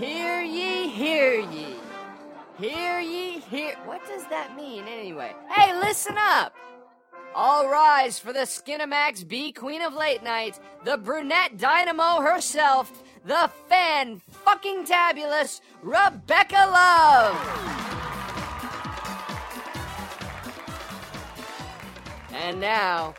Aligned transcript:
Hear 0.00 0.40
ye, 0.40 0.88
hear 0.88 1.40
ye. 1.40 1.74
Hear 2.58 3.00
ye, 3.00 3.40
hear. 3.40 3.76
What 3.84 4.00
does 4.08 4.24
that 4.30 4.56
mean 4.56 4.88
anyway? 4.88 5.34
Hey, 5.50 5.78
listen 5.78 6.16
up! 6.18 6.54
All 7.34 7.68
rise 7.68 8.18
for 8.18 8.32
the 8.32 8.46
Skinamax 8.46 9.28
B 9.28 9.52
Queen 9.52 9.82
of 9.82 9.92
Late 9.92 10.22
Night, 10.22 10.58
the 10.86 10.96
brunette 10.96 11.58
dynamo 11.58 12.22
herself, 12.22 13.02
the 13.26 13.50
fan 13.68 14.22
fucking 14.30 14.86
tabulous 14.86 15.60
Rebecca 15.82 16.66
Love! 16.72 17.36
And 22.32 22.58
now, 22.58 23.14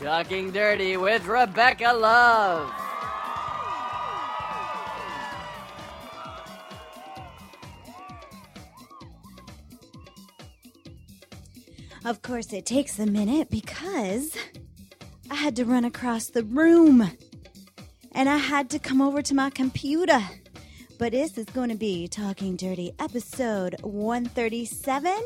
Talking 0.00 0.50
Dirty 0.50 0.96
with 0.96 1.26
Rebecca 1.26 1.92
Love. 1.92 2.83
Of 12.04 12.20
course, 12.20 12.52
it 12.52 12.66
takes 12.66 12.98
a 12.98 13.06
minute 13.06 13.48
because 13.48 14.36
I 15.30 15.36
had 15.36 15.56
to 15.56 15.64
run 15.64 15.86
across 15.86 16.26
the 16.26 16.44
room 16.44 17.10
and 18.12 18.28
I 18.28 18.36
had 18.36 18.68
to 18.70 18.78
come 18.78 19.00
over 19.00 19.22
to 19.22 19.34
my 19.34 19.48
computer. 19.48 20.20
But 20.98 21.12
this 21.12 21.38
is 21.38 21.46
going 21.46 21.70
to 21.70 21.76
be 21.76 22.06
Talking 22.06 22.56
Dirty 22.56 22.92
episode 22.98 23.76
137. 23.80 25.18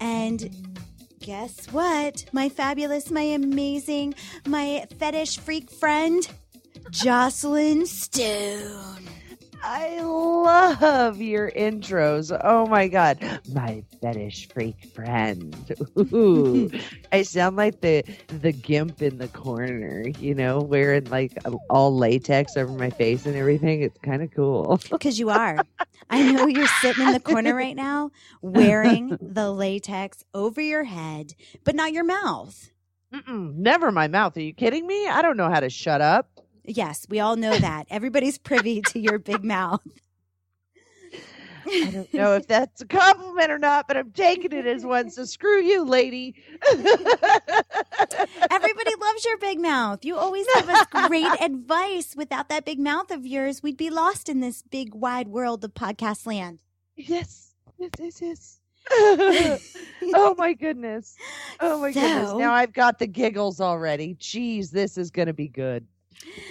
And 0.00 0.76
guess 1.20 1.66
what? 1.66 2.24
My 2.32 2.48
fabulous, 2.48 3.12
my 3.12 3.22
amazing, 3.22 4.14
my 4.48 4.84
fetish 4.98 5.38
freak 5.38 5.70
friend, 5.70 6.28
Jocelyn 6.90 7.86
Stone. 7.86 9.17
I 9.62 10.00
love 10.00 11.20
your 11.20 11.50
intros. 11.50 12.38
Oh 12.44 12.66
my 12.66 12.88
god, 12.88 13.40
my 13.52 13.82
fetish 14.00 14.48
freak 14.52 14.76
friend. 14.94 15.74
Ooh, 15.98 16.70
I 17.12 17.22
sound 17.22 17.56
like 17.56 17.80
the 17.80 18.04
the 18.28 18.52
gimp 18.52 19.02
in 19.02 19.18
the 19.18 19.28
corner, 19.28 20.06
you 20.20 20.34
know, 20.34 20.60
wearing 20.60 21.04
like 21.06 21.32
um, 21.44 21.58
all 21.70 21.96
latex 21.96 22.56
over 22.56 22.72
my 22.72 22.90
face 22.90 23.26
and 23.26 23.36
everything. 23.36 23.82
It's 23.82 23.98
kind 23.98 24.22
of 24.22 24.30
cool. 24.34 24.80
Because 24.90 25.18
you 25.18 25.30
are. 25.30 25.64
I 26.10 26.22
know 26.32 26.46
you're 26.46 26.66
sitting 26.66 27.02
in 27.02 27.12
the 27.12 27.20
corner 27.20 27.54
right 27.54 27.76
now 27.76 28.10
wearing 28.40 29.18
the 29.20 29.50
latex 29.50 30.24
over 30.34 30.60
your 30.60 30.84
head, 30.84 31.34
but 31.64 31.74
not 31.74 31.92
your 31.92 32.04
mouth. 32.04 32.70
Mm-mm, 33.12 33.54
never 33.54 33.90
my 33.90 34.08
mouth. 34.08 34.36
Are 34.36 34.40
you 34.42 34.52
kidding 34.52 34.86
me? 34.86 35.08
I 35.08 35.22
don't 35.22 35.36
know 35.36 35.48
how 35.50 35.60
to 35.60 35.70
shut 35.70 36.00
up. 36.00 36.37
Yes, 36.68 37.06
we 37.08 37.18
all 37.18 37.36
know 37.36 37.58
that. 37.58 37.86
Everybody's 37.90 38.36
privy 38.36 38.82
to 38.82 38.98
your 38.98 39.18
big 39.18 39.42
mouth. 39.42 39.80
I 41.66 41.90
don't 41.90 42.14
know 42.14 42.34
if 42.34 42.46
that's 42.46 42.80
a 42.82 42.86
compliment 42.86 43.50
or 43.50 43.58
not, 43.58 43.88
but 43.88 43.96
I'm 43.96 44.10
taking 44.12 44.52
it 44.52 44.66
as 44.66 44.84
one. 44.84 45.10
So 45.10 45.24
screw 45.24 45.60
you, 45.60 45.84
lady. 45.84 46.34
Everybody 46.70 46.94
loves 49.00 49.24
your 49.24 49.38
big 49.38 49.60
mouth. 49.60 50.04
You 50.04 50.16
always 50.16 50.46
give 50.54 50.68
us 50.68 50.86
great 51.08 51.26
advice. 51.40 52.14
Without 52.16 52.48
that 52.50 52.64
big 52.64 52.78
mouth 52.78 53.10
of 53.10 53.26
yours, 53.26 53.62
we'd 53.62 53.76
be 53.76 53.90
lost 53.90 54.28
in 54.28 54.40
this 54.40 54.62
big 54.62 54.94
wide 54.94 55.28
world 55.28 55.64
of 55.64 55.74
podcast 55.74 56.26
land. 56.26 56.58
Yes, 56.96 57.54
yes, 57.78 57.90
yes, 57.98 58.20
yes. 58.22 58.60
oh 60.14 60.34
my 60.38 60.54
goodness. 60.54 61.16
Oh 61.60 61.80
my 61.80 61.92
so, 61.92 62.00
goodness. 62.00 62.32
Now 62.34 62.52
I've 62.54 62.72
got 62.72 62.98
the 62.98 63.06
giggles 63.06 63.60
already. 63.60 64.14
Jeez, 64.14 64.70
this 64.70 64.96
is 64.96 65.10
going 65.10 65.26
to 65.28 65.34
be 65.34 65.48
good. 65.48 65.86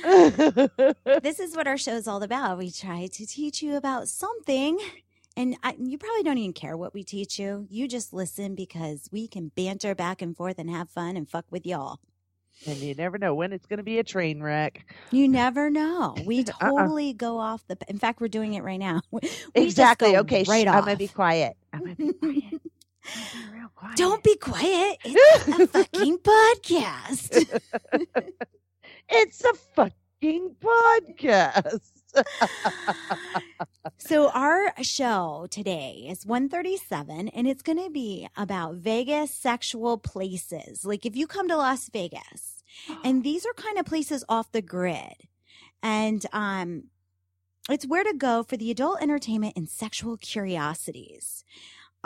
this 1.22 1.40
is 1.40 1.56
what 1.56 1.68
our 1.68 1.78
show 1.78 1.94
is 1.94 2.08
all 2.08 2.23
about. 2.23 2.58
We 2.58 2.72
try 2.72 3.08
to 3.08 3.26
teach 3.26 3.62
you 3.62 3.76
about 3.76 4.08
something 4.08 4.80
and 5.38 5.56
I, 5.62 5.76
you 5.80 6.00
probably 6.00 6.24
don't 6.24 6.40
even 6.40 6.54
care 6.54 6.76
what 6.76 6.96
we 6.96 7.04
teach 7.04 7.38
you. 7.38 7.68
You 7.70 7.88
just 7.88 8.12
listen 8.12 8.56
because 8.56 9.08
we 9.12 9.28
can 9.28 9.52
banter 9.56 9.94
back 9.94 10.24
and 10.24 10.36
forth 10.36 10.58
and 10.58 10.68
have 10.68 10.90
fun 10.90 11.16
and 11.16 11.30
fuck 11.30 11.46
with 11.52 11.64
y'all. 11.64 12.00
And 12.66 12.78
you 12.78 12.96
never 12.96 13.19
know 13.19 13.36
when 13.36 13.53
it's 13.53 13.68
going 13.68 13.78
to 13.78 13.84
be 13.84 14.00
a 14.00 14.03
train 14.03 14.41
wreck. 14.41 14.84
You 15.12 15.28
never 15.28 15.70
know. 15.70 16.16
We 16.25 16.40
uh-uh. 16.62 16.72
totally 16.72 17.09
uh-uh. 17.09 17.18
go 17.18 17.38
off 17.38 17.64
the. 17.68 17.78
In 17.88 18.00
fact, 18.00 18.20
we're 18.20 18.30
doing 18.30 18.56
it 18.56 18.64
right 18.64 18.80
now. 18.80 19.02
We 19.12 19.30
exactly. 19.53 20.18
Okay. 20.18 20.44
Right 20.47 20.66
sh- 20.66 20.70
off. 20.70 20.78
I'm 20.78 20.86
gonna 20.86 20.97
be 20.97 21.08
quiet. 21.08 21.56
I'm 21.72 21.81
gonna 21.81 21.96
be 21.96 22.14
quiet. 22.14 22.62
quiet. 23.75 23.96
Don't 23.96 24.24
be 24.24 24.36
quiet. 24.38 24.97
It's 25.06 25.47
a 25.47 25.68
fucking 25.68 26.18
podcast. 26.18 27.62
It's 29.09 29.44
a 29.44 29.53
fucking 29.75 30.56
podcast 30.62 31.79
so 33.97 34.29
our 34.31 34.73
show 34.81 35.47
today 35.50 36.07
is 36.09 36.25
137 36.25 37.29
and 37.29 37.47
it's 37.47 37.62
going 37.62 37.84
to 37.84 37.90
be 37.90 38.28
about 38.35 38.75
Vegas 38.75 39.31
sexual 39.31 39.97
places. 39.97 40.85
Like 40.85 41.06
if 41.06 41.16
you 41.16 41.28
come 41.28 41.47
to 41.50 41.57
Las 41.57 41.90
Vegas 41.90 42.63
and 43.03 43.23
these 43.23 43.46
are 43.46 43.53
kind 43.53 43.78
of 43.78 43.85
places 43.85 44.23
off 44.28 44.51
the 44.51 44.62
grid 44.62 45.28
and 45.84 46.25
um 46.34 46.84
it's 47.69 47.85
where 47.85 48.03
to 48.03 48.13
go 48.13 48.44
for 48.44 48.56
the 48.56 48.72
adult 48.72 49.01
entertainment 49.01 49.53
and 49.57 49.67
sexual 49.67 50.16
curiosities. 50.17 51.44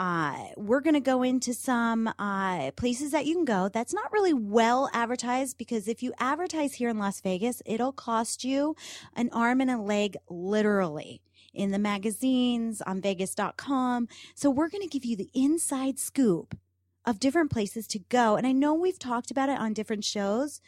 Uh, 0.02 0.48
we're 0.56 0.80
going 0.80 0.94
to 0.94 1.00
go 1.00 1.22
into 1.22 1.54
some 1.54 2.12
uh, 2.18 2.72
places 2.72 3.12
that 3.12 3.24
you 3.24 3.36
can 3.36 3.44
go. 3.44 3.68
That's 3.68 3.94
not 3.94 4.12
really 4.12 4.34
well 4.34 4.90
advertised 4.92 5.56
because 5.58 5.86
if 5.86 6.02
you 6.02 6.12
advertise 6.18 6.74
here 6.74 6.88
in 6.88 6.98
Las 6.98 7.20
Vegas, 7.20 7.62
it'll 7.64 7.92
cost 7.92 8.42
you 8.42 8.74
an 9.14 9.30
arm 9.32 9.60
and 9.60 9.70
a 9.70 9.78
leg, 9.78 10.16
literally, 10.28 11.22
in 11.54 11.70
the 11.70 11.78
magazines, 11.78 12.82
on 12.82 13.00
Vegas.com. 13.00 14.08
So 14.34 14.50
we're 14.50 14.70
going 14.70 14.82
to 14.82 14.88
give 14.88 15.04
you 15.04 15.14
the 15.14 15.30
inside 15.34 16.00
scoop 16.00 16.58
of 17.06 17.20
different 17.20 17.52
places 17.52 17.86
to 17.86 18.00
go. 18.00 18.34
And 18.34 18.44
I 18.44 18.50
know 18.50 18.74
we've 18.74 18.98
talked 18.98 19.30
about 19.30 19.50
it 19.50 19.60
on 19.60 19.72
different 19.72 20.04
shows, 20.04 20.60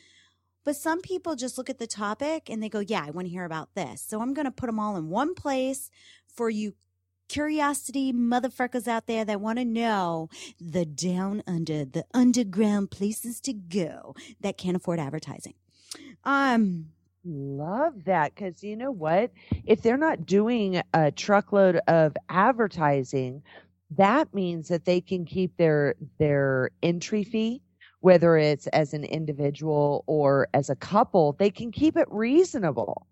but 0.65 0.77
some 0.77 1.01
people 1.01 1.35
just 1.35 1.59
look 1.59 1.69
at 1.69 1.79
the 1.81 1.89
topic 1.89 2.49
and 2.49 2.63
they 2.63 2.69
go, 2.69 2.79
Yeah, 2.79 3.05
I 3.05 3.11
want 3.11 3.27
to 3.27 3.33
hear 3.33 3.45
about 3.45 3.75
this. 3.75 4.01
So 4.01 4.21
I'm 4.21 4.33
going 4.33 4.45
to 4.47 4.53
put 4.53 4.67
them 4.67 4.79
all 4.79 4.97
in 4.97 5.09
one 5.09 5.35
place 5.35 5.91
for 6.29 6.51
you 6.51 6.75
curiosity 7.35 8.13
motherfuckers 8.13 8.87
out 8.87 9.09
there 9.09 9.25
that 9.25 9.41
want 9.41 9.59
to 9.59 9.65
know 9.65 10.29
the 10.61 10.85
down 10.85 11.43
under, 11.49 11.85
the 11.85 12.05
underground 12.15 12.93
places 12.93 13.41
to 13.41 13.53
go 13.53 14.15
that 14.41 14.57
can't 14.57 14.77
afford 14.77 15.01
advertising. 15.01 15.55
Um, 16.23 16.87
Love 17.25 18.05
that 18.05 18.35
because 18.35 18.63
you 18.63 18.77
know 18.77 18.93
what? 18.93 19.33
If 19.65 19.83
they're 19.83 19.97
not 19.97 20.27
doing 20.27 20.81
a 20.93 21.11
truckload 21.11 21.81
of 21.89 22.15
advertising, 22.29 23.43
that 23.97 24.33
means 24.33 24.69
that 24.69 24.85
they 24.85 25.01
can 25.01 25.25
keep 25.25 25.57
their 25.57 25.95
their 26.19 26.71
entry 26.83 27.25
fee, 27.25 27.63
whether 28.01 28.37
it's 28.37 28.69
as 28.69 28.95
an 28.95 29.05
individual 29.05 30.05
or 30.07 30.49
as 30.55 30.71
a 30.71 30.77
couple, 30.77 31.33
they 31.33 31.51
can 31.51 31.73
keep 31.73 31.97
it 31.97 32.07
reasonable. 32.11 33.07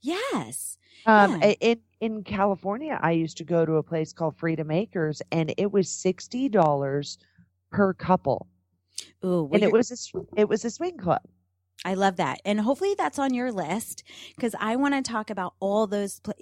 Yes. 0.00 0.78
Um, 1.06 1.40
yeah. 1.42 1.54
in 1.60 1.80
in 2.00 2.24
California, 2.24 2.98
I 3.02 3.12
used 3.12 3.36
to 3.38 3.44
go 3.44 3.66
to 3.66 3.74
a 3.74 3.82
place 3.82 4.12
called 4.12 4.36
Freedom 4.36 4.70
Acres, 4.70 5.22
and 5.30 5.54
it 5.56 5.70
was 5.72 5.90
sixty 5.90 6.48
dollars 6.48 7.18
per 7.70 7.92
couple. 7.94 8.46
Ooh, 9.24 9.44
well, 9.44 9.50
and 9.54 9.62
it 9.62 9.72
was 9.72 9.90
a 9.90 9.96
it 10.36 10.48
was 10.48 10.64
a 10.64 10.70
swing 10.70 10.96
club. 10.96 11.22
I 11.84 11.94
love 11.94 12.16
that, 12.16 12.40
and 12.44 12.60
hopefully 12.60 12.94
that's 12.96 13.18
on 13.18 13.32
your 13.32 13.52
list 13.52 14.02
because 14.34 14.54
I 14.58 14.76
want 14.76 14.94
to 14.94 15.02
talk 15.02 15.30
about 15.30 15.54
all 15.60 15.86
those. 15.86 16.20
Pla- 16.20 16.34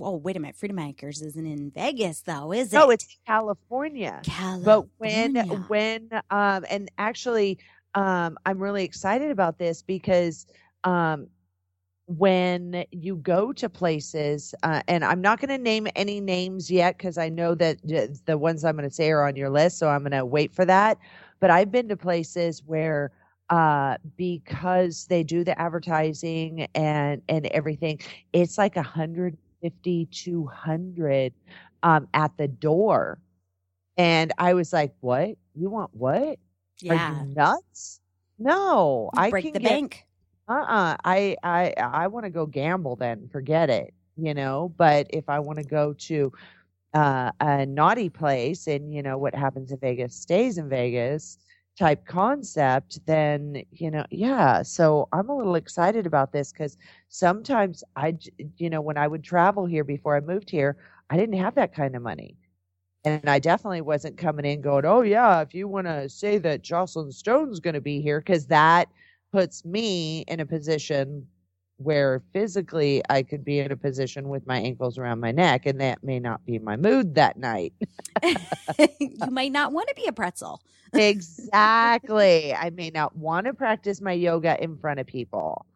oh, 0.00 0.16
wait 0.16 0.36
a 0.36 0.40
minute, 0.40 0.56
Freedom 0.56 0.78
Acres 0.80 1.22
isn't 1.22 1.46
in 1.46 1.70
Vegas 1.70 2.22
though, 2.22 2.52
is 2.52 2.72
it? 2.72 2.76
No, 2.76 2.90
it's 2.90 3.18
California. 3.26 4.20
California. 4.24 4.64
But 4.64 4.88
when 4.98 5.34
when 5.68 6.08
um 6.30 6.64
and 6.70 6.90
actually 6.98 7.58
um 7.94 8.36
I'm 8.46 8.58
really 8.58 8.84
excited 8.84 9.30
about 9.30 9.58
this 9.58 9.82
because 9.82 10.46
um 10.84 11.28
when 12.18 12.84
you 12.90 13.16
go 13.16 13.52
to 13.52 13.68
places, 13.68 14.52
uh, 14.64 14.82
and 14.88 15.04
I'm 15.04 15.20
not 15.20 15.40
going 15.40 15.50
to 15.56 15.58
name 15.62 15.86
any 15.94 16.20
names 16.20 16.70
yet 16.70 16.98
because 16.98 17.16
I 17.18 17.28
know 17.28 17.54
that 17.54 17.78
the 18.26 18.36
ones 18.36 18.64
I'm 18.64 18.76
going 18.76 18.88
to 18.88 18.94
say 18.94 19.10
are 19.10 19.26
on 19.26 19.36
your 19.36 19.50
list, 19.50 19.78
so 19.78 19.88
I'm 19.88 20.00
going 20.02 20.12
to 20.12 20.26
wait 20.26 20.52
for 20.52 20.64
that. 20.64 20.98
But 21.38 21.50
I've 21.50 21.70
been 21.70 21.88
to 21.88 21.96
places 21.96 22.64
where 22.66 23.12
uh, 23.48 23.98
because 24.16 25.06
they 25.06 25.22
do 25.22 25.44
the 25.44 25.58
advertising 25.60 26.66
and 26.74 27.22
and 27.28 27.46
everything, 27.46 28.00
it's 28.32 28.58
like 28.58 28.76
150, 28.76 30.06
200 30.06 31.32
um, 31.84 32.08
at 32.14 32.36
the 32.38 32.48
door, 32.48 33.20
and 33.96 34.32
I 34.38 34.54
was 34.54 34.72
like, 34.72 34.94
"What? 35.00 35.36
You 35.54 35.70
want 35.70 35.94
what? 35.94 36.38
Yeah. 36.80 36.90
Are 36.90 36.96
you 36.96 37.16
nuts? 37.36 38.00
No, 38.38 39.10
you 39.12 39.24
I 39.24 39.32
break 39.32 39.52
can 39.52 39.52
the 39.52 39.60
get, 39.60 39.60
bank." 39.60 40.06
Uh-uh 40.50 40.96
i 41.04 41.36
i 41.42 41.72
i 41.78 42.06
want 42.06 42.24
to 42.24 42.30
go 42.30 42.46
gamble 42.46 42.96
then 42.96 43.28
forget 43.32 43.70
it 43.70 43.94
you 44.16 44.34
know 44.34 44.72
but 44.76 45.06
if 45.10 45.28
i 45.28 45.38
want 45.38 45.58
to 45.58 45.64
go 45.64 45.92
to 45.94 46.32
uh, 46.92 47.30
a 47.40 47.64
naughty 47.66 48.08
place 48.08 48.66
and 48.66 48.92
you 48.92 49.02
know 49.02 49.16
what 49.16 49.34
happens 49.34 49.70
in 49.70 49.78
vegas 49.78 50.14
stays 50.14 50.58
in 50.58 50.68
vegas 50.68 51.38
type 51.80 52.04
concept, 52.04 53.04
then, 53.06 53.62
you 53.72 53.90
know, 53.90 54.04
yeah. 54.10 54.62
So 54.62 55.08
I'm 55.12 55.30
a 55.30 55.36
little 55.36 55.54
excited 55.54 56.06
about 56.06 56.30
this 56.30 56.52
because 56.52 56.76
sometimes 57.08 57.82
i 57.96 58.16
you 58.58 58.68
know, 58.68 58.82
when 58.82 58.98
I 58.98 59.08
would 59.08 59.24
travel 59.24 59.64
here 59.64 59.84
before 59.84 60.14
I 60.14 60.20
moved 60.20 60.50
here, 60.50 60.76
I 61.08 61.16
didn't 61.16 61.38
have 61.38 61.54
that 61.54 61.74
kind 61.74 61.96
of 61.96 62.02
money. 62.02 62.36
And 63.04 63.30
I 63.30 63.38
definitely 63.38 63.80
wasn't 63.80 64.18
coming 64.18 64.44
in 64.44 64.60
going, 64.60 64.84
oh, 64.84 65.00
yeah, 65.00 65.40
if 65.40 65.54
you 65.54 65.68
want 65.68 65.86
to 65.86 66.06
say 66.10 66.36
that 66.38 66.60
Jocelyn 66.60 67.12
Stone's 67.12 67.58
going 67.60 67.74
to 67.74 67.80
be 67.80 68.02
here, 68.02 68.20
because 68.20 68.46
that 68.48 68.88
puts 69.32 69.64
me 69.64 70.24
in 70.28 70.40
a 70.40 70.46
position 70.46 71.26
where 71.76 72.22
physically 72.32 73.02
I 73.08 73.22
could 73.22 73.42
be 73.44 73.58
in 73.58 73.72
a 73.72 73.76
position 73.76 74.28
with 74.28 74.46
my 74.46 74.58
ankles 74.58 74.98
around 74.98 75.20
my 75.20 75.32
neck, 75.32 75.64
and 75.64 75.80
that 75.80 76.04
may 76.04 76.20
not 76.20 76.44
be 76.44 76.58
my 76.58 76.76
mood 76.76 77.14
that 77.14 77.38
night. 77.38 77.72
you 78.78 79.30
might 79.30 79.52
not 79.52 79.72
want 79.72 79.88
to 79.88 79.94
be 79.94 80.06
a 80.06 80.12
pretzel. 80.12 80.60
exactly. 80.92 82.54
I 82.54 82.70
may 82.70 82.90
not 82.90 83.16
want 83.16 83.46
to 83.46 83.54
practice 83.54 84.00
my 84.00 84.12
yoga 84.12 84.62
in 84.62 84.76
front 84.76 85.00
of 85.00 85.06
people. 85.06 85.66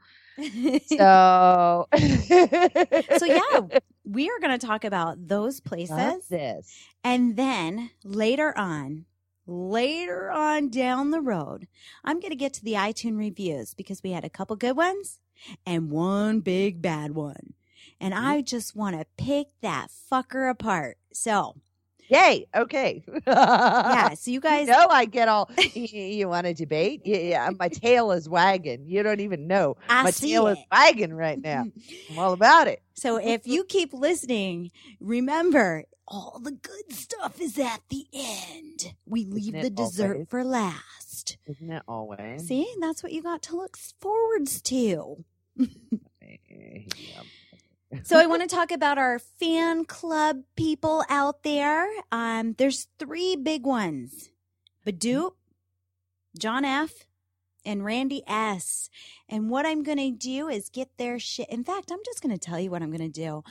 So, 0.88 1.86
so 1.96 3.24
yeah, 3.24 3.60
we 4.04 4.28
are 4.28 4.40
going 4.40 4.58
to 4.58 4.66
talk 4.66 4.84
about 4.84 5.28
those 5.28 5.60
places. 5.60 6.26
This. 6.28 6.76
And 7.04 7.36
then 7.36 7.90
later 8.02 8.52
on, 8.58 9.04
later 9.46 10.30
on 10.30 10.68
down 10.68 11.10
the 11.10 11.20
road, 11.20 11.66
I'm 12.04 12.20
going 12.20 12.30
to 12.30 12.36
get 12.36 12.54
to 12.54 12.64
the 12.64 12.74
iTunes 12.74 13.18
reviews 13.18 13.74
because 13.74 14.02
we 14.02 14.12
had 14.12 14.24
a 14.24 14.30
couple 14.30 14.56
good 14.56 14.76
ones 14.76 15.18
and 15.66 15.90
one 15.90 16.40
big 16.40 16.80
bad 16.80 17.14
one. 17.14 17.54
And 18.00 18.14
mm-hmm. 18.14 18.26
I 18.26 18.42
just 18.42 18.74
want 18.74 18.98
to 18.98 19.06
pick 19.16 19.48
that 19.60 19.88
fucker 20.10 20.50
apart. 20.50 20.98
So, 21.12 21.56
Yay. 22.08 22.46
Okay. 22.54 23.02
yeah. 23.26 24.14
So 24.14 24.30
you 24.30 24.40
guys, 24.40 24.68
know 24.68 24.88
I 24.90 25.06
get 25.06 25.28
all, 25.28 25.50
you, 25.72 25.86
you 25.86 26.28
want 26.28 26.46
to 26.46 26.54
debate? 26.54 27.02
Yeah, 27.04 27.18
yeah. 27.18 27.50
My 27.58 27.68
tail 27.68 28.12
is 28.12 28.28
wagging. 28.28 28.84
You 28.86 29.02
don't 29.02 29.20
even 29.20 29.46
know. 29.46 29.76
I 29.88 30.02
my 30.02 30.10
see 30.10 30.32
tail 30.32 30.48
is 30.48 30.58
it. 30.58 30.64
wagging 30.70 31.14
right 31.14 31.40
now. 31.40 31.64
I'm 32.10 32.18
all 32.18 32.32
about 32.32 32.68
it. 32.68 32.82
So 32.94 33.16
if 33.16 33.46
you 33.46 33.64
keep 33.64 33.92
listening, 33.92 34.70
remember 35.00 35.84
all 36.06 36.40
the 36.42 36.52
good 36.52 36.92
stuff 36.92 37.40
is 37.40 37.58
at 37.58 37.80
the 37.88 38.06
end. 38.12 38.94
We 39.06 39.24
leave 39.24 39.52
the 39.52 39.70
dessert 39.70 40.12
always? 40.12 40.28
for 40.28 40.44
last. 40.44 41.38
Isn't 41.46 41.70
it 41.70 41.82
always? 41.88 42.46
See, 42.46 42.66
that's 42.80 43.02
what 43.02 43.12
you 43.12 43.22
got 43.22 43.42
to 43.42 43.56
look 43.56 43.76
forwards 43.76 44.60
to. 44.62 45.24
So 48.02 48.18
I 48.18 48.26
want 48.26 48.42
to 48.42 48.48
talk 48.48 48.72
about 48.72 48.98
our 48.98 49.20
fan 49.20 49.84
club 49.84 50.40
people 50.56 51.04
out 51.08 51.44
there. 51.44 51.88
Um, 52.10 52.54
there's 52.58 52.88
three 52.98 53.36
big 53.36 53.64
ones: 53.64 54.30
Badoop, 54.84 55.32
John 56.36 56.64
F, 56.64 57.06
and 57.64 57.84
Randy 57.84 58.22
S. 58.26 58.90
And 59.28 59.48
what 59.48 59.64
I'm 59.64 59.82
going 59.82 59.98
to 59.98 60.10
do 60.10 60.48
is 60.48 60.70
get 60.70 60.88
their 60.98 61.18
shit. 61.18 61.48
In 61.48 61.64
fact, 61.64 61.90
I'm 61.92 62.00
just 62.04 62.20
going 62.20 62.36
to 62.36 62.38
tell 62.38 62.58
you 62.58 62.70
what 62.70 62.82
I'm 62.82 62.90
going 62.90 63.12
to 63.12 63.20
do. 63.20 63.44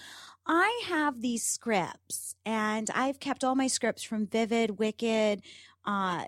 I 0.46 0.84
have 0.88 1.22
these 1.22 1.44
scripts, 1.44 2.36
and 2.46 2.90
I've 2.94 3.20
kept 3.20 3.44
all 3.44 3.56
my 3.56 3.68
scripts 3.68 4.04
from 4.04 4.28
Vivid, 4.28 4.78
Wicked, 4.78 5.42
uh, 5.86 6.26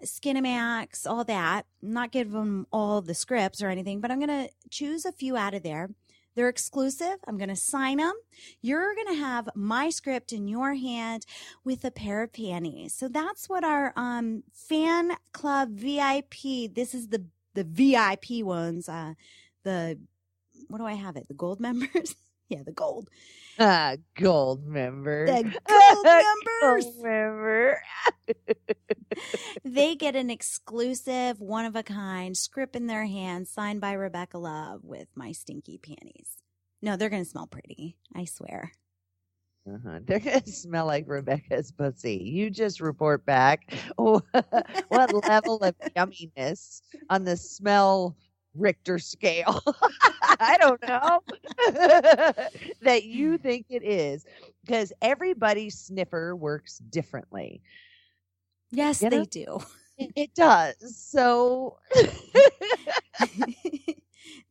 all 1.06 1.24
that. 1.26 1.66
I'm 1.84 1.94
not 1.94 2.12
give 2.12 2.32
them 2.32 2.68
all 2.72 3.02
the 3.02 3.14
scripts 3.14 3.62
or 3.62 3.70
anything, 3.70 4.00
but 4.02 4.12
I'm 4.12 4.20
going 4.20 4.48
to 4.48 4.50
choose 4.70 5.06
a 5.06 5.12
few 5.12 5.38
out 5.38 5.54
of 5.54 5.64
there. 5.64 5.90
They're 6.36 6.50
exclusive. 6.50 7.18
I'm 7.28 7.38
going 7.38 7.50
to 7.50 7.56
sign 7.56 7.98
them. 7.98 8.14
You're 8.62 8.94
going 8.94 9.08
to 9.08 9.22
have 9.22 9.50
my 9.56 9.90
script 9.90 10.34
in 10.34 10.48
your 10.48 10.74
hand 10.76 11.26
with 11.64 11.86
a 11.86 11.92
pair 11.92 12.24
of 12.24 12.34
panties. 12.34 12.94
So 12.94 13.08
that's 13.08 13.48
what 13.48 13.64
our 13.64 13.94
um, 13.96 14.44
fan 14.54 15.16
club 15.32 15.72
VIP. 15.72 16.74
This 16.74 16.94
is 16.94 17.08
the 17.08 17.26
the 17.54 17.64
VIP 17.64 18.46
ones. 18.46 18.90
Uh, 18.90 19.14
the 19.64 19.98
what 20.68 20.80
do 20.80 20.86
I 20.86 20.94
have 20.94 21.16
it? 21.16 21.30
The 21.30 21.34
gold 21.34 21.62
members. 21.62 22.16
yeah, 22.50 22.64
the 22.66 22.72
gold. 22.72 23.10
Ah, 23.60 23.96
gold 24.20 24.66
member. 24.66 25.26
The 25.26 25.44
gold 25.68 26.06
members. 26.06 26.86
Gold 26.86 27.04
member. 27.04 27.82
they 29.64 29.96
get 29.96 30.16
an 30.16 30.30
exclusive, 30.30 31.40
one 31.40 31.66
of 31.66 31.76
a 31.76 31.84
kind 31.84 32.36
script 32.36 32.76
in 32.76 32.88
their 32.88 33.06
hand, 33.06 33.48
signed 33.48 33.82
by 33.82 33.94
Rebecca 33.94 34.38
Love 34.38 34.82
with 34.84 35.08
my 35.16 35.32
stinky 35.32 35.78
panties. 35.78 36.38
No, 36.82 36.98
they're 36.98 37.10
going 37.10 37.24
to 37.24 37.30
smell 37.30 37.48
pretty. 37.48 37.98
I 38.14 38.26
swear. 38.26 38.74
Uh-huh. 39.68 40.00
They're 40.06 40.20
gonna 40.20 40.46
smell 40.46 40.86
like 40.86 41.06
Rebecca's 41.08 41.72
pussy. 41.72 42.18
You 42.18 42.52
just 42.52 42.82
report 42.82 43.26
back 43.26 43.74
what 43.96 44.24
level 45.28 45.58
of 45.64 45.76
yumminess 45.96 46.82
on 47.10 47.24
the 47.24 47.36
smell 47.36 48.16
Richter 48.56 49.00
scale. 49.00 49.62
I 50.40 50.58
don't 50.58 50.82
know 50.88 51.22
that 52.82 53.04
you 53.04 53.38
think 53.38 53.68
it 53.70 53.84
is 53.84 54.26
because 54.66 54.92
everybody's 55.02 55.78
sniffer 55.78 56.36
works 56.36 56.78
differently. 56.80 57.62
Yes, 58.72 59.02
You 59.02 59.10
they 59.10 59.20
know? 59.20 59.26
do. 59.26 59.60
It, 59.98 60.12
it 60.16 60.34
does. 60.36 60.76
So, 60.98 61.78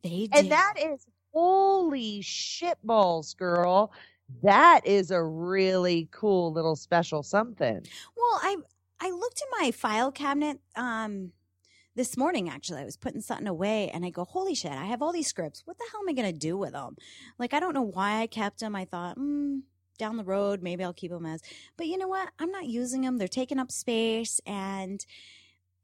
they 0.03 0.27
do. 0.27 0.29
and 0.31 0.51
that 0.51 0.73
is 0.77 1.05
holy 1.33 2.21
shitballs, 2.21 3.35
girl. 3.37 3.91
That 4.41 4.81
is 4.85 5.11
a 5.11 5.23
really 5.23 6.07
cool 6.11 6.51
little 6.51 6.75
special 6.75 7.21
something. 7.23 7.85
Well, 8.15 8.39
I 8.41 8.57
I 8.99 9.11
looked 9.11 9.41
in 9.41 9.63
my 9.65 9.71
file 9.71 10.11
cabinet 10.11 10.59
um 10.75 11.31
this 11.95 12.17
morning 12.17 12.49
actually. 12.49 12.81
I 12.81 12.85
was 12.85 12.97
putting 12.97 13.21
something 13.21 13.47
away 13.47 13.89
and 13.89 14.05
I 14.05 14.09
go, 14.09 14.25
"Holy 14.25 14.55
shit, 14.55 14.71
I 14.71 14.85
have 14.85 15.01
all 15.01 15.11
these 15.11 15.27
scripts. 15.27 15.63
What 15.65 15.77
the 15.77 15.85
hell 15.91 16.01
am 16.01 16.09
I 16.09 16.13
going 16.13 16.31
to 16.31 16.37
do 16.37 16.57
with 16.57 16.73
them?" 16.73 16.97
Like 17.39 17.53
I 17.53 17.59
don't 17.59 17.73
know 17.73 17.81
why 17.81 18.21
I 18.21 18.27
kept 18.27 18.59
them. 18.59 18.75
I 18.75 18.85
thought, 18.85 19.15
"Hmm, 19.15 19.59
down 19.97 20.17
the 20.17 20.23
road 20.23 20.61
maybe 20.61 20.83
I'll 20.83 20.93
keep 20.93 21.11
them 21.11 21.25
as." 21.25 21.41
But 21.77 21.87
you 21.87 21.97
know 21.97 22.07
what? 22.07 22.29
I'm 22.39 22.51
not 22.51 22.65
using 22.67 23.01
them. 23.01 23.17
They're 23.17 23.27
taking 23.27 23.59
up 23.59 23.71
space 23.71 24.39
and 24.45 25.05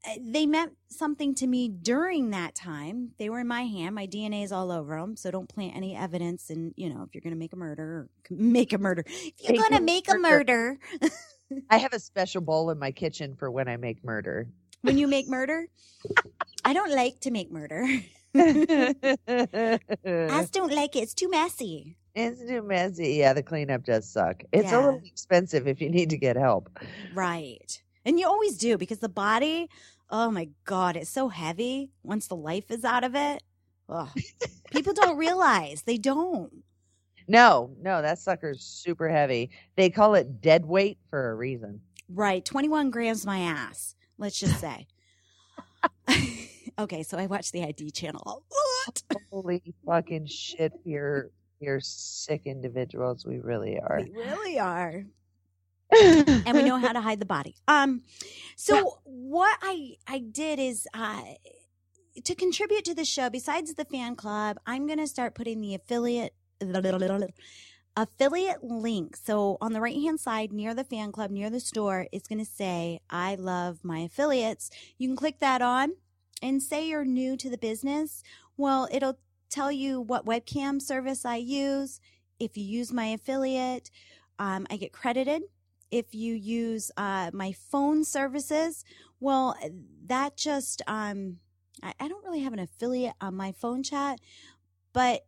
uh, 0.04 0.14
they 0.20 0.46
meant 0.46 0.72
something 0.88 1.34
to 1.36 1.46
me 1.46 1.68
during 1.68 2.30
that 2.30 2.54
time. 2.54 3.10
They 3.18 3.30
were 3.30 3.40
in 3.40 3.46
my 3.46 3.62
hand. 3.62 3.94
My 3.94 4.06
DNA 4.06 4.42
is 4.42 4.50
all 4.50 4.72
over 4.72 4.96
them. 4.96 5.16
So 5.16 5.30
don't 5.30 5.48
plant 5.48 5.76
any 5.76 5.94
evidence. 5.94 6.50
And, 6.50 6.74
you 6.76 6.92
know, 6.92 7.02
if 7.02 7.14
you're 7.14 7.22
going 7.22 7.34
to 7.34 7.38
make 7.38 7.52
a 7.52 7.56
murder, 7.56 8.08
make 8.30 8.72
a 8.72 8.78
murder. 8.78 9.04
If 9.06 9.48
you're 9.48 9.58
going 9.58 9.78
to 9.78 9.80
make 9.80 10.10
a 10.10 10.18
murder, 10.18 10.78
I 11.70 11.78
have 11.78 11.92
a 11.92 12.00
special 12.00 12.40
bowl 12.40 12.70
in 12.70 12.78
my 12.78 12.90
kitchen 12.90 13.36
for 13.36 13.50
when 13.50 13.68
I 13.68 13.76
make 13.76 14.04
murder. 14.04 14.48
When 14.82 14.98
you 14.98 15.06
make 15.06 15.28
murder, 15.28 15.66
I 16.64 16.72
don't 16.72 16.94
like 16.94 17.20
to 17.20 17.30
make 17.30 17.50
murder. 17.50 17.86
I 18.34 18.96
just 20.04 20.52
don't 20.52 20.72
like 20.72 20.96
it. 20.96 21.00
It's 21.00 21.14
too 21.14 21.28
messy. 21.28 21.96
It's 22.14 22.40
too 22.46 22.62
messy. 22.62 23.14
Yeah, 23.14 23.32
the 23.32 23.42
cleanup 23.42 23.84
does 23.84 24.08
suck. 24.08 24.42
It's 24.52 24.70
a 24.70 24.76
little 24.76 25.00
expensive 25.04 25.66
if 25.66 25.80
you 25.80 25.88
need 25.88 26.10
to 26.10 26.18
get 26.18 26.36
help. 26.36 26.68
Right. 27.14 27.82
And 28.04 28.18
you 28.18 28.26
always 28.26 28.58
do 28.58 28.76
because 28.76 28.98
the 28.98 29.08
body, 29.08 29.70
oh 30.10 30.30
my 30.30 30.48
God, 30.64 30.96
it's 30.96 31.10
so 31.10 31.28
heavy 31.28 31.90
once 32.02 32.26
the 32.26 32.36
life 32.36 32.70
is 32.70 32.84
out 32.84 33.04
of 33.04 33.14
it. 33.14 33.42
People 34.70 34.92
don't 34.94 35.16
realize. 35.16 35.82
They 35.82 35.98
don't. 35.98 36.52
No, 37.28 37.70
no, 37.80 38.02
that 38.02 38.18
sucker's 38.18 38.62
super 38.62 39.08
heavy. 39.08 39.50
They 39.76 39.88
call 39.90 40.14
it 40.14 40.40
dead 40.40 40.66
weight 40.66 40.98
for 41.08 41.30
a 41.30 41.34
reason. 41.34 41.80
Right. 42.08 42.44
21 42.44 42.90
grams 42.90 43.24
my 43.24 43.40
ass, 43.40 43.94
let's 44.22 44.38
just 44.38 44.58
say. 44.60 44.86
okay, 46.78 47.02
so 47.02 47.18
I 47.18 47.26
watched 47.26 47.52
the 47.52 47.64
ID 47.64 47.90
channel. 47.90 48.44
What? 48.48 49.02
Holy 49.30 49.62
fucking 49.84 50.26
shit, 50.26 50.72
you're 50.84 51.30
you're 51.60 51.80
sick 51.80 52.42
individuals. 52.46 53.26
We 53.26 53.38
really 53.38 53.78
are. 53.78 54.00
We 54.02 54.12
really 54.18 54.58
are. 54.58 55.04
and 56.00 56.54
we 56.54 56.62
know 56.62 56.78
how 56.78 56.92
to 56.92 57.00
hide 57.00 57.20
the 57.20 57.26
body. 57.26 57.56
Um, 57.68 58.02
so 58.56 59.00
what 59.04 59.58
I 59.60 59.96
I 60.06 60.20
did 60.20 60.58
is 60.58 60.86
uh 60.94 61.22
to 62.24 62.34
contribute 62.34 62.84
to 62.86 62.94
the 62.94 63.04
show. 63.04 63.28
Besides 63.28 63.74
the 63.74 63.84
fan 63.84 64.14
club, 64.14 64.58
I'm 64.66 64.86
gonna 64.86 65.06
start 65.06 65.34
putting 65.34 65.60
the 65.60 65.74
affiliate 65.74 66.34
affiliate 67.96 68.64
link. 68.64 69.16
So 69.16 69.58
on 69.60 69.72
the 69.72 69.80
right 69.80 69.96
hand 69.96 70.20
side, 70.20 70.52
near 70.52 70.74
the 70.74 70.84
fan 70.84 71.12
club, 71.12 71.30
near 71.30 71.50
the 71.50 71.60
store, 71.60 72.06
it's 72.12 72.28
gonna 72.28 72.44
say 72.44 73.00
"I 73.10 73.34
love 73.36 73.84
my 73.84 74.00
affiliates." 74.00 74.70
You 74.98 75.08
can 75.08 75.16
click 75.16 75.40
that 75.40 75.62
on, 75.62 75.92
and 76.42 76.62
say 76.62 76.88
you're 76.88 77.04
new 77.04 77.36
to 77.36 77.50
the 77.50 77.58
business. 77.58 78.22
Well, 78.56 78.88
it'll 78.92 79.18
tell 79.50 79.72
you 79.72 80.00
what 80.00 80.26
webcam 80.26 80.80
service 80.82 81.24
I 81.24 81.36
use. 81.36 82.00
If 82.40 82.56
you 82.56 82.64
use 82.64 82.92
my 82.92 83.06
affiliate, 83.06 83.90
um, 84.38 84.66
I 84.70 84.76
get 84.76 84.92
credited 84.92 85.42
if 85.92 86.14
you 86.14 86.34
use 86.34 86.90
uh, 86.96 87.30
my 87.34 87.52
phone 87.52 88.02
services, 88.02 88.84
well, 89.20 89.54
that 90.06 90.36
just 90.36 90.82
um, 90.88 91.36
I, 91.82 91.92
I 92.00 92.08
don't 92.08 92.24
really 92.24 92.40
have 92.40 92.54
an 92.54 92.58
affiliate 92.58 93.14
on 93.20 93.36
my 93.36 93.52
phone 93.52 93.82
chat, 93.82 94.18
but 94.92 95.26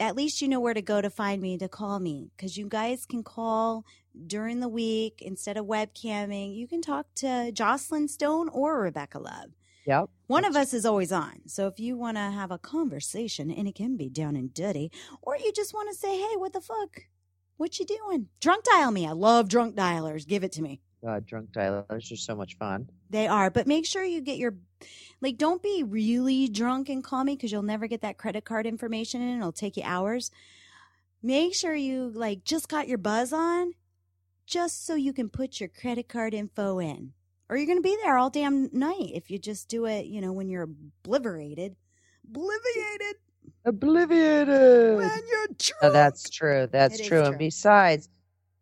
at 0.00 0.16
least 0.16 0.42
you 0.42 0.48
know 0.48 0.60
where 0.60 0.74
to 0.74 0.82
go 0.82 1.00
to 1.00 1.10
find 1.10 1.40
me 1.40 1.56
to 1.58 1.68
call 1.68 2.00
me 2.00 2.30
because 2.36 2.56
you 2.56 2.66
guys 2.66 3.06
can 3.06 3.22
call 3.22 3.84
during 4.26 4.60
the 4.60 4.68
week 4.68 5.20
instead 5.22 5.56
of 5.56 5.66
webcamming. 5.66 6.54
You 6.56 6.66
can 6.66 6.82
talk 6.82 7.06
to 7.16 7.52
Jocelyn 7.52 8.08
Stone 8.08 8.48
or 8.50 8.80
Rebecca 8.80 9.18
Love. 9.18 9.50
Yep. 9.86 10.08
One 10.28 10.44
of 10.44 10.56
us 10.56 10.72
is 10.72 10.86
always 10.86 11.12
on. 11.12 11.42
So 11.46 11.66
if 11.66 11.78
you 11.78 11.96
want 11.96 12.16
to 12.16 12.22
have 12.22 12.50
a 12.50 12.58
conversation, 12.58 13.50
and 13.50 13.68
it 13.68 13.74
can 13.74 13.96
be 13.96 14.08
down 14.08 14.34
and 14.34 14.52
dirty, 14.52 14.90
or 15.20 15.36
you 15.36 15.52
just 15.52 15.74
want 15.74 15.90
to 15.90 15.96
say, 15.96 16.18
hey, 16.18 16.36
what 16.36 16.52
the 16.52 16.60
fuck? 16.60 17.02
What 17.56 17.78
you 17.78 17.84
doing? 17.84 18.28
Drunk 18.40 18.64
dial 18.64 18.90
me. 18.90 19.06
I 19.06 19.12
love 19.12 19.48
drunk 19.48 19.76
dialers. 19.76 20.26
Give 20.26 20.42
it 20.42 20.52
to 20.52 20.62
me. 20.62 20.80
God, 21.04 21.26
drunk 21.26 21.50
dialers 21.50 22.10
are 22.10 22.16
so 22.16 22.34
much 22.34 22.56
fun. 22.56 22.88
They 23.10 23.26
are, 23.26 23.50
but 23.50 23.66
make 23.66 23.84
sure 23.84 24.02
you 24.02 24.22
get 24.22 24.38
your, 24.38 24.54
like, 25.20 25.36
don't 25.38 25.62
be 25.62 25.82
really 25.82 26.48
drunk 26.48 26.88
and 26.88 27.02
call 27.02 27.24
me 27.24 27.34
because 27.34 27.52
you'll 27.52 27.62
never 27.62 27.86
get 27.86 28.02
that 28.02 28.18
credit 28.18 28.44
card 28.44 28.66
information 28.66 29.22
in. 29.22 29.38
It'll 29.38 29.52
take 29.52 29.76
you 29.76 29.82
hours. 29.84 30.30
Make 31.22 31.54
sure 31.54 31.74
you, 31.74 32.10
like, 32.14 32.44
just 32.44 32.68
got 32.68 32.88
your 32.88 32.98
buzz 32.98 33.32
on 33.32 33.74
just 34.46 34.86
so 34.86 34.94
you 34.94 35.12
can 35.12 35.28
put 35.28 35.60
your 35.60 35.68
credit 35.68 36.08
card 36.08 36.34
info 36.34 36.78
in. 36.78 37.12
Or 37.48 37.56
you're 37.56 37.66
going 37.66 37.78
to 37.78 37.82
be 37.82 37.96
there 38.02 38.16
all 38.16 38.30
damn 38.30 38.70
night 38.72 39.10
if 39.14 39.30
you 39.30 39.38
just 39.38 39.68
do 39.68 39.86
it, 39.86 40.06
you 40.06 40.20
know, 40.20 40.32
when 40.32 40.48
you're 40.48 40.68
obliterated. 41.04 41.76
Obliviated 42.26 43.16
Obliviated. 43.66 44.96
when 44.96 45.20
you're 45.28 45.46
drunk. 45.58 45.82
Oh, 45.82 45.90
that's 45.90 46.28
true. 46.28 46.68
That's 46.70 46.98
true. 46.98 47.20
true. 47.20 47.22
And 47.22 47.38
besides, 47.38 48.08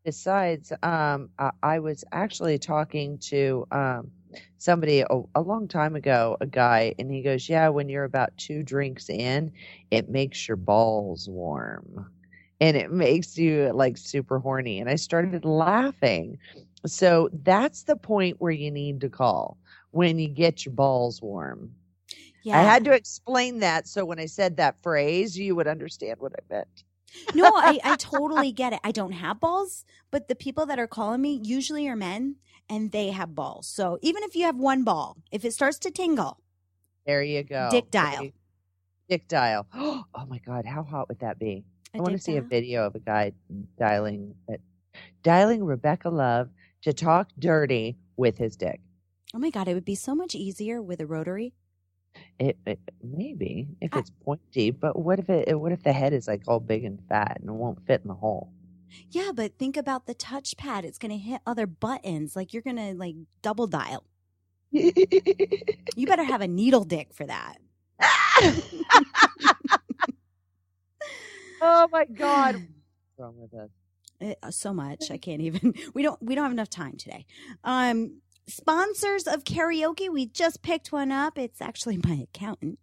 besides, 0.04 0.72
um, 0.82 1.30
I, 1.38 1.50
I 1.62 1.78
was 1.80 2.04
actually 2.12 2.58
talking 2.58 3.18
to 3.18 3.66
um 3.70 4.10
somebody 4.58 5.00
a, 5.00 5.06
a 5.34 5.40
long 5.40 5.68
time 5.68 5.94
ago, 5.96 6.36
a 6.40 6.46
guy, 6.46 6.94
and 6.98 7.10
he 7.10 7.22
goes, 7.22 7.48
"Yeah, 7.48 7.68
when 7.68 7.88
you're 7.88 8.04
about 8.04 8.36
two 8.36 8.62
drinks 8.62 9.08
in, 9.10 9.52
it 9.90 10.08
makes 10.08 10.48
your 10.48 10.56
balls 10.56 11.28
warm, 11.28 12.06
and 12.60 12.76
it 12.76 12.90
makes 12.92 13.36
you 13.38 13.72
like 13.74 13.96
super 13.98 14.38
horny." 14.38 14.80
And 14.80 14.88
I 14.90 14.96
started 14.96 15.44
laughing. 15.44 16.38
So 16.86 17.28
that's 17.32 17.84
the 17.84 17.96
point 17.96 18.36
where 18.40 18.52
you 18.52 18.70
need 18.70 19.00
to 19.02 19.08
call 19.08 19.58
when 19.90 20.18
you 20.18 20.28
get 20.28 20.64
your 20.64 20.74
balls 20.74 21.20
warm. 21.22 21.72
yeah. 22.42 22.52
I 22.52 22.62
had 22.62 22.84
to 22.84 22.92
explain 22.92 23.60
that 23.60 23.86
so 23.88 24.04
when 24.04 24.18
I 24.20 24.26
said 24.26 24.56
that 24.56 24.80
phrase, 24.82 25.38
you 25.38 25.54
would 25.56 25.66
understand 25.68 26.16
what 26.20 26.32
I 26.34 26.54
meant. 26.54 26.84
No, 27.34 27.44
I, 27.54 27.78
I 27.84 27.96
totally 27.96 28.52
get 28.52 28.72
it. 28.72 28.80
I 28.84 28.92
don't 28.92 29.12
have 29.12 29.40
balls, 29.40 29.84
but 30.10 30.28
the 30.28 30.34
people 30.34 30.66
that 30.66 30.78
are 30.78 30.86
calling 30.86 31.20
me 31.20 31.40
usually 31.42 31.88
are 31.88 31.96
men 31.96 32.36
and 32.68 32.90
they 32.92 33.10
have 33.10 33.34
balls. 33.34 33.66
So 33.66 33.98
even 34.02 34.22
if 34.22 34.34
you 34.34 34.44
have 34.44 34.56
one 34.56 34.84
ball, 34.84 35.18
if 35.30 35.44
it 35.44 35.52
starts 35.52 35.78
to 35.80 35.90
tingle, 35.90 36.38
There 37.06 37.22
you 37.22 37.42
go. 37.42 37.68
Dick 37.70 37.90
dial. 37.90 38.30
Dick 39.08 39.28
dial. 39.28 39.66
Oh 40.14 40.26
my 40.28 40.38
God, 40.38 40.64
how 40.64 40.82
hot 40.82 41.08
would 41.08 41.18
that 41.20 41.38
be? 41.38 41.64
a 41.94 41.98
I 41.98 42.00
want 42.00 42.12
to 42.12 42.18
see 42.18 42.36
a 42.36 42.42
video 42.42 42.86
of 42.86 42.94
a 42.94 43.00
guy 43.00 43.32
dialing 43.78 44.34
uh, 44.50 44.56
dialing 45.22 45.64
Rebecca 45.64 46.08
Love 46.10 46.48
to 46.82 46.92
talk 46.92 47.28
dirty 47.38 47.96
with 48.16 48.38
his 48.38 48.56
dick. 48.56 48.80
Oh 49.34 49.38
my 49.38 49.50
God, 49.50 49.68
it 49.68 49.74
would 49.74 49.84
be 49.84 49.94
so 49.94 50.14
much 50.14 50.34
easier 50.34 50.80
with 50.82 51.00
a 51.00 51.06
rotary. 51.06 51.54
It, 52.38 52.56
it 52.66 52.78
maybe 53.02 53.68
if 53.80 53.94
it's 53.94 54.10
pointy, 54.24 54.70
but 54.70 54.98
what 54.98 55.18
if 55.18 55.30
it? 55.30 55.58
What 55.58 55.72
if 55.72 55.82
the 55.82 55.92
head 55.92 56.12
is 56.12 56.28
like 56.28 56.42
all 56.48 56.60
big 56.60 56.84
and 56.84 57.00
fat 57.08 57.38
and 57.40 57.48
it 57.48 57.52
won't 57.52 57.86
fit 57.86 58.02
in 58.02 58.08
the 58.08 58.14
hole? 58.14 58.52
Yeah, 59.10 59.32
but 59.34 59.58
think 59.58 59.76
about 59.76 60.06
the 60.06 60.14
touchpad. 60.14 60.84
It's 60.84 60.98
going 60.98 61.12
to 61.12 61.18
hit 61.18 61.40
other 61.46 61.66
buttons. 61.66 62.36
Like 62.36 62.52
you're 62.52 62.62
going 62.62 62.76
to 62.76 62.94
like 62.94 63.14
double 63.40 63.66
dial. 63.66 64.04
You 64.70 66.06
better 66.06 66.24
have 66.24 66.40
a 66.40 66.48
needle 66.48 66.84
dick 66.84 67.12
for 67.12 67.26
that. 67.26 67.58
oh 71.60 71.88
my 71.92 72.04
God, 72.06 72.54
what's 72.56 73.18
wrong 73.18 73.34
with 73.38 73.54
us? 73.54 73.70
Eh, 74.22 74.34
uh, 74.42 74.50
so 74.52 74.72
much 74.72 75.10
i 75.10 75.16
can't 75.16 75.40
even 75.40 75.74
we 75.94 76.02
don't 76.02 76.22
we 76.22 76.34
don't 76.34 76.44
have 76.44 76.52
enough 76.52 76.70
time 76.70 76.96
today 76.96 77.26
um 77.64 78.21
sponsors 78.46 79.26
of 79.26 79.44
karaoke. 79.44 80.10
We 80.10 80.26
just 80.26 80.62
picked 80.62 80.92
one 80.92 81.12
up. 81.12 81.38
It's 81.38 81.60
actually 81.60 81.96
my 82.04 82.14
accountant. 82.24 82.78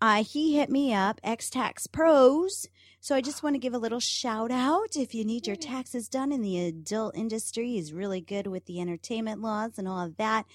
Uh 0.00 0.22
he 0.24 0.56
hit 0.56 0.70
me 0.70 0.92
up 0.92 1.20
x 1.22 1.50
tax 1.50 1.86
pros. 1.86 2.68
So 3.00 3.14
i 3.14 3.20
just 3.20 3.42
want 3.42 3.54
to 3.54 3.58
give 3.60 3.74
a 3.74 3.78
little 3.78 4.00
shout 4.00 4.50
out. 4.50 4.96
If 4.96 5.14
you 5.14 5.24
need 5.24 5.46
your 5.46 5.56
taxes 5.56 6.08
done 6.08 6.32
in 6.32 6.42
the 6.42 6.58
adult 6.64 7.16
industry 7.16 7.72
he's 7.72 7.92
really 7.92 8.20
good 8.20 8.46
with 8.46 8.66
the 8.66 8.80
entertainment 8.80 9.40
laws 9.40 9.78
and 9.78 9.88
all 9.88 10.00
of 10.04 10.16
that. 10.16 10.46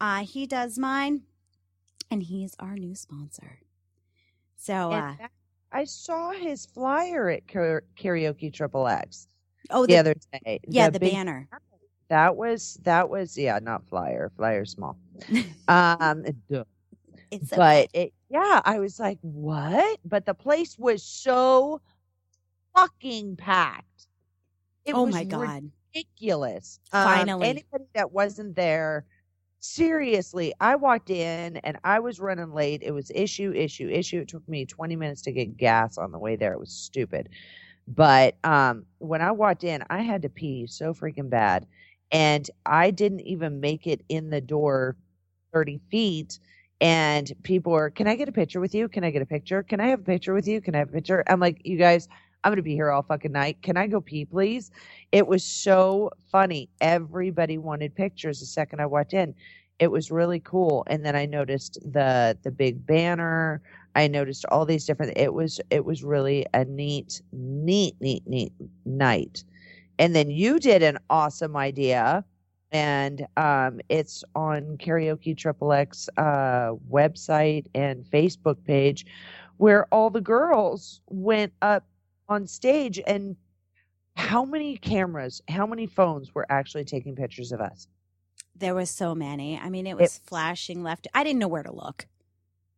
Uh 0.00 0.24
he 0.24 0.46
does 0.46 0.78
mine 0.78 1.22
and 2.10 2.22
he's 2.22 2.54
our 2.58 2.76
new 2.76 2.94
sponsor. 2.94 3.60
So 4.56 4.92
uh 4.92 5.14
I 5.74 5.84
saw 5.84 6.32
his 6.32 6.66
flyer 6.66 7.30
at 7.30 7.46
Karaoke 7.46 8.52
Triple 8.52 8.88
X 8.88 9.26
oh 9.70 9.86
the 9.86 9.94
the, 9.94 9.98
other 9.98 10.14
day. 10.44 10.60
yeah 10.66 10.90
the, 10.90 11.00
big 11.00 11.12
banner 11.12 11.48
That 12.12 12.36
was 12.36 12.78
that 12.82 13.08
was 13.08 13.38
yeah, 13.38 13.58
not 13.62 13.88
flyer. 13.88 14.30
Flyer 14.36 14.66
small. 14.66 14.98
Um, 15.68 16.24
it's 17.30 17.48
so 17.48 17.56
but 17.56 17.88
it 17.94 18.12
yeah, 18.28 18.60
I 18.66 18.80
was 18.80 19.00
like, 19.00 19.18
what? 19.22 19.98
But 20.04 20.26
the 20.26 20.34
place 20.34 20.78
was 20.78 21.02
so 21.02 21.80
fucking 22.74 23.36
packed. 23.36 24.08
It 24.84 24.94
oh 24.94 25.04
was 25.04 25.14
my 25.14 25.24
god 25.24 25.70
ridiculous. 25.94 26.80
Um, 26.92 27.04
Finally. 27.04 27.48
anybody 27.48 27.84
that 27.94 28.12
wasn't 28.12 28.56
there, 28.56 29.06
seriously, 29.60 30.52
I 30.60 30.76
walked 30.76 31.10
in 31.10 31.56
and 31.58 31.78
I 31.84 32.00
was 32.00 32.20
running 32.20 32.52
late. 32.52 32.82
It 32.82 32.92
was 32.92 33.10
issue, 33.14 33.52
issue, 33.54 33.88
issue. 33.88 34.20
It 34.20 34.28
took 34.28 34.46
me 34.48 34.66
20 34.66 34.96
minutes 34.96 35.22
to 35.22 35.32
get 35.32 35.56
gas 35.56 35.96
on 35.96 36.12
the 36.12 36.18
way 36.18 36.36
there. 36.36 36.52
It 36.52 36.60
was 36.60 36.72
stupid. 36.72 37.30
But 37.88 38.36
um, 38.44 38.84
when 38.98 39.22
I 39.22 39.32
walked 39.32 39.64
in, 39.64 39.82
I 39.90 40.02
had 40.02 40.22
to 40.22 40.28
pee 40.28 40.66
so 40.66 40.94
freaking 40.94 41.30
bad. 41.30 41.66
And 42.12 42.48
I 42.66 42.90
didn't 42.90 43.20
even 43.22 43.60
make 43.60 43.86
it 43.86 44.02
in 44.08 44.30
the 44.30 44.40
door 44.40 44.96
30 45.52 45.80
feet. 45.90 46.38
And 46.80 47.32
people 47.44 47.72
were, 47.72 47.90
Can 47.90 48.06
I 48.08 48.16
get 48.16 48.28
a 48.28 48.32
picture 48.32 48.60
with 48.60 48.74
you? 48.74 48.88
Can 48.88 49.04
I 49.04 49.10
get 49.10 49.22
a 49.22 49.26
picture? 49.26 49.62
Can 49.62 49.80
I 49.80 49.88
have 49.88 50.00
a 50.00 50.04
picture 50.04 50.34
with 50.34 50.48
you? 50.48 50.60
Can 50.60 50.74
I 50.74 50.78
have 50.78 50.90
a 50.90 50.92
picture? 50.92 51.24
I'm 51.28 51.40
like, 51.40 51.62
You 51.64 51.78
guys, 51.78 52.08
I'm 52.44 52.50
going 52.50 52.56
to 52.56 52.62
be 52.62 52.74
here 52.74 52.90
all 52.90 53.02
fucking 53.02 53.32
night. 53.32 53.62
Can 53.62 53.76
I 53.76 53.86
go 53.86 54.00
pee, 54.00 54.24
please? 54.24 54.70
It 55.12 55.26
was 55.26 55.44
so 55.44 56.10
funny. 56.30 56.68
Everybody 56.80 57.58
wanted 57.58 57.94
pictures 57.94 58.40
the 58.40 58.46
second 58.46 58.80
I 58.80 58.86
walked 58.86 59.14
in. 59.14 59.34
It 59.78 59.90
was 59.90 60.10
really 60.10 60.40
cool. 60.40 60.84
And 60.88 61.04
then 61.04 61.16
I 61.16 61.26
noticed 61.26 61.78
the 61.84 62.36
the 62.42 62.50
big 62.50 62.84
banner. 62.86 63.62
I 63.94 64.08
noticed 64.08 64.44
all 64.46 64.64
these 64.66 64.86
different 64.86 65.16
it 65.16 65.34
was 65.34 65.60
it 65.70 65.84
was 65.84 66.02
really 66.02 66.46
a 66.54 66.64
neat, 66.64 67.22
neat, 67.32 67.96
neat, 68.00 68.26
neat 68.26 68.52
night. 68.84 69.44
And 70.02 70.16
then 70.16 70.30
you 70.30 70.58
did 70.58 70.82
an 70.82 70.98
awesome 71.10 71.56
idea. 71.56 72.24
And 72.72 73.24
um, 73.36 73.80
it's 73.88 74.24
on 74.34 74.76
Karaoke 74.78 75.36
Triple 75.36 75.72
X 75.72 76.08
uh, 76.16 76.72
website 76.90 77.66
and 77.72 78.04
Facebook 78.04 78.56
page 78.64 79.06
where 79.58 79.86
all 79.94 80.10
the 80.10 80.20
girls 80.20 81.00
went 81.08 81.52
up 81.62 81.86
on 82.28 82.48
stage 82.48 83.00
and 83.06 83.36
how 84.16 84.44
many 84.44 84.76
cameras, 84.76 85.40
how 85.48 85.66
many 85.66 85.86
phones 85.86 86.34
were 86.34 86.46
actually 86.50 86.84
taking 86.84 87.14
pictures 87.14 87.52
of 87.52 87.60
us? 87.60 87.86
There 88.56 88.74
was 88.74 88.90
so 88.90 89.14
many. 89.14 89.56
I 89.56 89.68
mean, 89.70 89.86
it 89.86 89.96
was 89.96 90.16
It- 90.16 90.22
flashing 90.26 90.82
left. 90.82 91.06
I 91.14 91.22
didn't 91.22 91.38
know 91.38 91.48
where 91.48 91.62
to 91.62 91.72
look. 91.72 92.08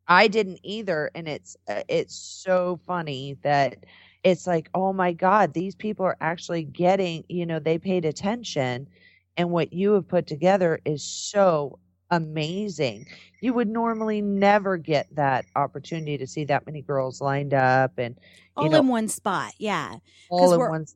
I 0.06 0.28
didn't 0.28 0.60
either, 0.62 1.10
and 1.14 1.26
it's 1.26 1.56
uh, 1.66 1.84
it's 1.88 2.14
so 2.14 2.78
funny 2.86 3.38
that 3.42 3.86
it's 4.24 4.46
like, 4.46 4.68
oh 4.74 4.92
my 4.92 5.12
god, 5.12 5.52
these 5.52 5.74
people 5.74 6.04
are 6.06 6.16
actually 6.20 6.64
getting, 6.64 7.24
you 7.28 7.46
know, 7.46 7.58
they 7.58 7.78
paid 7.78 8.04
attention, 8.04 8.88
and 9.36 9.50
what 9.50 9.72
you 9.72 9.92
have 9.92 10.08
put 10.08 10.26
together 10.26 10.80
is 10.84 11.04
so 11.04 11.78
amazing. 12.10 13.06
You 13.40 13.52
would 13.54 13.68
normally 13.68 14.22
never 14.22 14.76
get 14.76 15.14
that 15.14 15.44
opportunity 15.56 16.16
to 16.18 16.26
see 16.26 16.44
that 16.46 16.64
many 16.66 16.80
girls 16.82 17.20
lined 17.20 17.52
up 17.54 17.98
and 17.98 18.16
All 18.56 18.68
know, 18.70 18.78
in 18.80 18.88
one 18.88 19.08
spot. 19.08 19.52
Yeah. 19.58 19.96
all 20.30 20.52
in 20.52 20.58
we're- 20.58 20.70
one. 20.70 20.86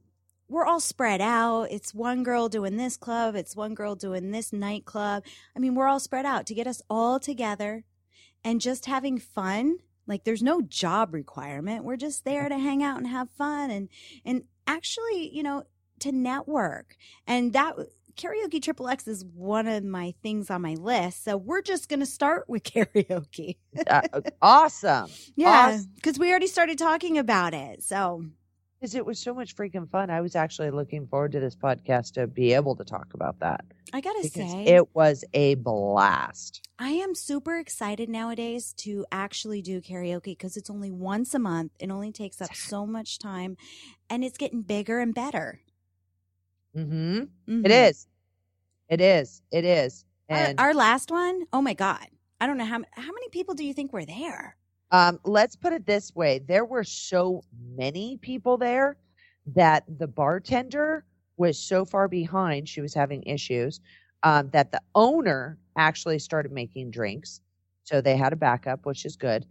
We're 0.50 0.64
all 0.64 0.80
spread 0.80 1.20
out. 1.20 1.64
It's 1.70 1.92
one 1.92 2.23
girl 2.23 2.49
doing 2.49 2.78
this 2.78 2.97
club, 2.97 3.35
it's 3.37 3.54
one 3.54 3.75
girl 3.75 3.94
doing 3.94 4.30
this 4.30 4.50
nightclub. 4.50 5.25
I 5.54 5.58
mean, 5.58 5.75
we're 5.75 5.88
all 5.88 6.00
spread 6.00 6.25
out 6.25 6.47
to 6.47 6.54
get 6.54 6.66
us 6.66 6.80
all 6.88 7.20
together 7.20 7.85
and 8.42 8.58
just 8.58 8.87
having 8.87 9.18
fun. 9.18 9.76
Like 10.08 10.24
there's 10.24 10.42
no 10.42 10.62
job 10.62 11.14
requirement. 11.14 11.84
We're 11.84 11.96
just 11.96 12.24
there 12.24 12.48
to 12.48 12.58
hang 12.58 12.82
out 12.82 12.98
and 12.98 13.06
have 13.06 13.28
fun 13.38 13.70
and 13.70 13.88
and 14.24 14.42
actually, 14.66 15.30
you 15.32 15.42
know, 15.44 15.62
to 16.00 16.10
network. 16.12 16.96
And 17.26 17.52
that 17.52 17.76
karaoke 18.16 18.60
triple 18.60 18.88
X 18.88 19.06
is 19.06 19.24
one 19.34 19.68
of 19.68 19.84
my 19.84 20.12
things 20.22 20.50
on 20.50 20.60
my 20.62 20.74
list. 20.74 21.22
So 21.24 21.36
we're 21.36 21.62
just 21.62 21.88
going 21.88 22.00
to 22.00 22.06
start 22.06 22.48
with 22.48 22.62
karaoke. 22.64 23.58
Uh, 23.86 24.02
awesome. 24.42 25.08
Yeah, 25.36 25.74
Awesome. 25.74 25.90
because 25.94 26.18
we 26.18 26.30
already 26.30 26.48
started 26.48 26.78
talking 26.78 27.18
about 27.18 27.54
it. 27.54 27.82
So 27.84 28.24
Because 28.80 28.94
it 28.94 29.04
was 29.04 29.18
so 29.18 29.35
much 29.35 29.56
freaking 29.56 29.90
fun. 29.90 30.08
I 30.08 30.20
was 30.20 30.37
actually 30.37 30.70
looking 30.70 31.06
forward 31.08 31.32
to 31.32 31.40
this 31.40 31.56
podcast 31.56 32.12
to 32.12 32.26
be 32.28 32.52
able 32.52 32.76
to 32.76 32.85
talk 32.85 33.08
about 33.12 33.40
that 33.40 33.64
I 33.92 34.00
gotta 34.00 34.28
say, 34.28 34.64
it 34.66 34.94
was 34.94 35.25
a 35.35 35.54
blast. 35.56 36.68
I 36.78 36.90
am 36.90 37.14
super 37.14 37.58
excited 37.58 38.08
nowadays 38.08 38.73
to 38.78 39.04
actually 39.11 39.62
do 39.62 39.80
karaoke 39.80 40.25
because 40.26 40.56
it's 40.56 40.70
only 40.70 40.90
once 40.92 41.35
a 41.35 41.38
month. 41.38 41.73
It 41.80 41.90
only 41.90 42.12
takes 42.12 42.40
up 42.40 42.54
so 42.54 42.87
much 42.87 43.18
time, 43.18 43.56
and 44.11 44.23
it's 44.23 44.38
getting 44.38 44.62
bigger 44.62 45.00
and 45.00 45.14
better. 45.14 45.61
hmm 46.75 47.23
Mhm. 47.49 47.64
It 47.64 47.70
is. 47.73 48.06
It 48.88 49.00
is. 49.00 49.42
It 49.50 49.64
is. 49.64 50.04
Our- 50.28 50.37
And 50.37 50.61
our, 50.61 50.75
last 50.75 51.11
one, 51.11 51.44
oh 51.52 51.62
my 51.62 51.75
god, 51.75 52.06
I 52.40 52.47
don't 52.47 52.58
know 52.58 52.64
how 52.66 52.82
how 52.92 53.11
many 53.12 53.28
people 53.30 53.54
do 53.54 53.64
you 53.64 53.73
think 53.75 53.92
were 53.92 54.04
there? 54.04 54.56
Um, 54.90 55.21
let's 55.25 55.57
put 55.57 55.73
it 55.73 55.87
this 55.87 56.14
way: 56.14 56.38
there 56.38 56.64
were 56.64 56.85
so 56.85 57.42
many 57.76 58.16
people 58.18 58.57
there 58.57 58.97
that 59.47 59.85
the 59.99 60.07
bartender 60.07 61.04
was 61.37 61.59
so 61.59 61.85
far 61.85 62.09
behind; 62.09 62.68
she 62.68 62.80
was 62.80 62.95
having 62.95 63.23
issues. 63.25 63.80
Um, 64.25 64.50
that 64.50 64.73
the 64.73 64.80
owner 64.97 65.59
actually 65.76 66.18
started 66.18 66.50
making 66.50 66.90
drinks, 66.90 67.40
so 67.85 68.00
they 68.00 68.16
had 68.16 68.33
a 68.33 68.37
backup, 68.37 68.85
which 68.85 69.04
is 69.04 69.16
good. 69.16 69.47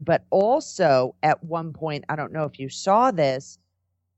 But 0.00 0.24
also, 0.30 1.16
at 1.22 1.42
one 1.44 1.72
point, 1.72 2.04
I 2.08 2.16
don't 2.16 2.32
know 2.32 2.44
if 2.44 2.58
you 2.58 2.68
saw 2.70 3.10
this, 3.10 3.58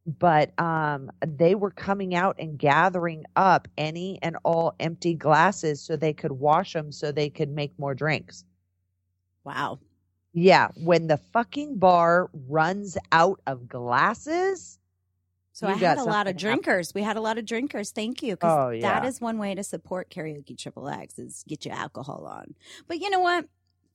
but 0.06 0.58
um, 0.60 1.10
they 1.26 1.54
were 1.54 1.70
coming 1.70 2.14
out 2.14 2.36
and 2.38 2.58
gathering 2.58 3.24
up 3.36 3.68
any 3.78 4.18
and 4.22 4.36
all 4.44 4.74
empty 4.80 5.14
glasses 5.14 5.82
so 5.82 5.96
they 5.96 6.12
could 6.14 6.32
wash 6.32 6.72
them 6.74 6.92
so 6.92 7.12
they 7.12 7.30
could 7.30 7.50
make 7.50 7.78
more 7.78 7.94
drinks. 7.94 8.44
Wow. 9.44 9.78
Yeah, 10.32 10.68
when 10.76 11.06
the 11.06 11.16
fucking 11.16 11.78
bar 11.78 12.30
runs 12.48 12.96
out 13.12 13.40
of 13.46 13.68
glasses. 13.68 14.78
So 15.52 15.66
I 15.66 15.72
got 15.72 15.80
had 15.80 15.98
a 15.98 16.04
lot 16.04 16.28
of 16.28 16.36
drinkers. 16.36 16.94
We 16.94 17.02
had 17.02 17.16
a 17.16 17.20
lot 17.20 17.36
of 17.38 17.44
drinkers. 17.44 17.90
Thank 17.90 18.22
you. 18.22 18.36
Oh, 18.42 18.70
That 18.70 19.02
yeah. 19.02 19.06
is 19.06 19.20
one 19.20 19.38
way 19.38 19.54
to 19.56 19.64
support 19.64 20.08
karaoke 20.10 20.56
triple 20.56 20.88
X 20.88 21.18
is 21.18 21.44
get 21.48 21.64
your 21.64 21.74
alcohol 21.74 22.26
on. 22.26 22.54
But 22.86 23.00
you 23.00 23.10
know 23.10 23.18
what? 23.20 23.46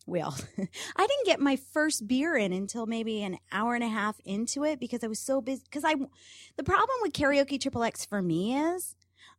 Well, 0.06 0.36
I 0.58 1.08
didn't 1.08 1.25
get 1.25 1.40
my 1.40 1.56
first 1.56 2.06
beer 2.06 2.36
in 2.36 2.52
until 2.52 2.86
maybe 2.86 3.24
an 3.24 3.38
hour 3.54 3.75
and 3.75 3.84
a 3.84 3.88
half 3.88 4.20
into 4.25 4.66
it 4.66 4.78
because 4.78 5.06
I 5.06 5.08
was 5.08 5.20
so 5.20 5.40
busy. 5.40 5.62
Because 5.63 5.86
I, 5.86 5.96
the 6.58 6.63
problem 6.66 6.98
with 7.02 7.13
karaoke 7.13 7.62
triple 7.62 7.84
X 7.84 8.04
for 8.04 8.22
me 8.22 8.58
is 8.58 8.96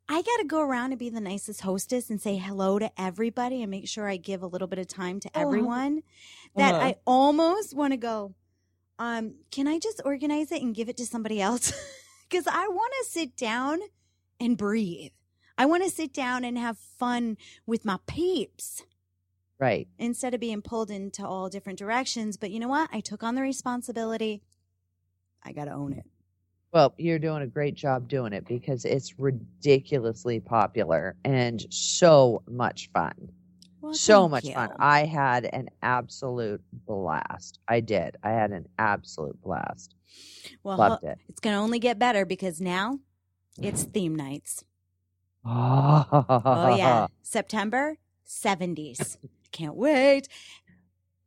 I 0.08 0.22
got 0.22 0.36
to 0.38 0.44
go 0.46 0.60
around 0.60 0.92
and 0.92 0.98
be 0.98 1.10
the 1.10 1.20
nicest 1.20 1.60
hostess 1.62 2.08
and 2.08 2.20
say 2.22 2.36
hello 2.36 2.78
to 2.78 2.90
everybody 2.98 3.60
and 3.60 3.70
make 3.70 3.86
sure 3.88 4.08
I 4.08 4.16
give 4.16 4.42
a 4.42 4.46
little 4.46 4.68
bit 4.68 4.78
of 4.78 4.86
time 4.86 5.20
to 5.20 5.28
Uh-huh. 5.28 5.42
everyone. 5.42 6.02
That 6.56 6.74
Uh-huh. 6.74 6.84
I 6.84 6.96
almost 7.06 7.74
want 7.74 7.92
to 7.92 7.96
go. 7.96 8.34
Um, 8.98 9.34
can 9.50 9.66
I 9.66 9.78
just 9.78 10.00
organize 10.04 10.52
it 10.52 10.62
and 10.62 10.74
give 10.74 10.88
it 10.88 10.96
to 10.98 11.06
somebody 11.06 11.40
else? 11.40 11.72
Because 12.30 12.46
I 12.48 12.66
want 12.66 12.92
to 13.00 13.10
sit 13.10 13.36
down 13.36 13.78
and 14.40 14.56
breathe. 14.56 15.12
I 15.56 15.66
want 15.66 15.84
to 15.84 15.90
sit 15.90 16.12
down 16.12 16.42
and 16.42 16.58
have 16.58 16.78
fun 16.78 17.36
with 17.64 17.84
my 17.84 17.98
peeps 18.06 18.82
Right. 19.60 19.86
instead 19.98 20.34
of 20.34 20.40
being 20.40 20.62
pulled 20.62 20.90
into 20.90 21.24
all 21.24 21.48
different 21.48 21.78
directions. 21.78 22.36
But 22.36 22.50
you 22.50 22.58
know 22.58 22.66
what? 22.68 22.88
I 22.92 23.00
took 23.00 23.22
on 23.22 23.36
the 23.36 23.42
responsibility. 23.42 24.42
I 25.44 25.52
got 25.52 25.66
to 25.66 25.72
own 25.72 25.92
it. 25.92 26.06
Well, 26.72 26.92
you're 26.98 27.20
doing 27.20 27.42
a 27.42 27.46
great 27.46 27.74
job 27.76 28.08
doing 28.08 28.32
it 28.32 28.46
because 28.46 28.84
it's 28.84 29.16
ridiculously 29.18 30.40
popular 30.40 31.14
and 31.24 31.64
so 31.72 32.42
much 32.48 32.90
fun. 32.92 33.30
Well, 33.84 33.92
so 33.94 34.28
much 34.30 34.44
you. 34.44 34.54
fun. 34.54 34.70
I 34.78 35.04
had 35.04 35.44
an 35.44 35.68
absolute 35.82 36.62
blast. 36.72 37.58
I 37.68 37.80
did. 37.80 38.16
I 38.22 38.30
had 38.30 38.50
an 38.50 38.66
absolute 38.78 39.40
blast. 39.42 39.94
well, 40.62 40.78
Loved 40.78 41.04
it. 41.04 41.18
it's 41.28 41.40
going 41.40 41.54
to 41.54 41.60
only 41.60 41.78
get 41.78 41.98
better 41.98 42.24
because 42.24 42.62
now 42.62 42.98
it's 43.60 43.84
theme 43.84 44.16
nights. 44.16 44.64
Oh, 45.44 46.06
Oh, 46.10 46.76
yeah. 46.76 47.08
September 47.22 47.98
70s. 48.26 49.18
Can't 49.52 49.76
wait. 49.76 50.28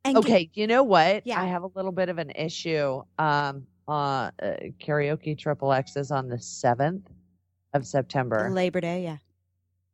And 0.04 0.16
Okay, 0.16 0.50
you 0.54 0.66
know 0.66 0.82
what? 0.82 1.26
Yeah. 1.26 1.40
I 1.40 1.46
have 1.46 1.62
a 1.62 1.70
little 1.76 1.92
bit 1.92 2.08
of 2.08 2.18
an 2.18 2.30
issue. 2.30 3.02
Um, 3.18 3.68
uh, 3.86 3.90
uh 3.90 4.30
karaoke 4.80 5.38
triple 5.38 5.72
X 5.72 5.96
is 5.96 6.10
on 6.10 6.28
the 6.28 6.40
seventh 6.40 7.08
of 7.72 7.86
September. 7.86 8.50
Labor 8.52 8.80
Day, 8.80 9.04
yeah. 9.04 9.18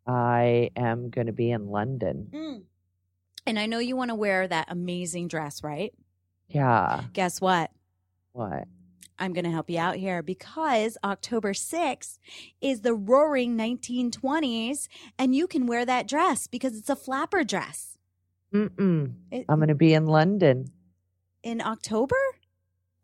I 0.06 0.70
am 0.76 1.10
going 1.10 1.26
to 1.28 1.32
be 1.32 1.50
in 1.50 1.68
London. 1.68 2.28
Mm. 2.32 2.62
And 3.46 3.58
I 3.58 3.66
know 3.66 3.78
you 3.78 3.96
want 3.96 4.10
to 4.10 4.14
wear 4.14 4.46
that 4.46 4.66
amazing 4.70 5.28
dress, 5.28 5.62
right? 5.62 5.92
Yeah. 6.48 7.04
Guess 7.12 7.40
what? 7.40 7.70
What? 8.32 8.64
I'm 9.18 9.32
going 9.32 9.44
to 9.44 9.50
help 9.50 9.70
you 9.70 9.78
out 9.78 9.94
here 9.96 10.22
because 10.22 10.98
October 11.04 11.52
6th 11.52 12.18
is 12.60 12.80
the 12.80 12.94
roaring 12.94 13.56
1920s, 13.56 14.88
and 15.18 15.34
you 15.34 15.46
can 15.46 15.66
wear 15.66 15.84
that 15.86 16.08
dress 16.08 16.46
because 16.48 16.76
it's 16.76 16.90
a 16.90 16.96
flapper 16.96 17.44
dress. 17.44 17.96
Mm-mm. 18.52 19.14
It- 19.30 19.44
I'm 19.48 19.58
going 19.58 19.68
to 19.68 19.74
be 19.74 19.94
in 19.94 20.06
London. 20.06 20.66
in 21.42 21.60
October? 21.60 22.16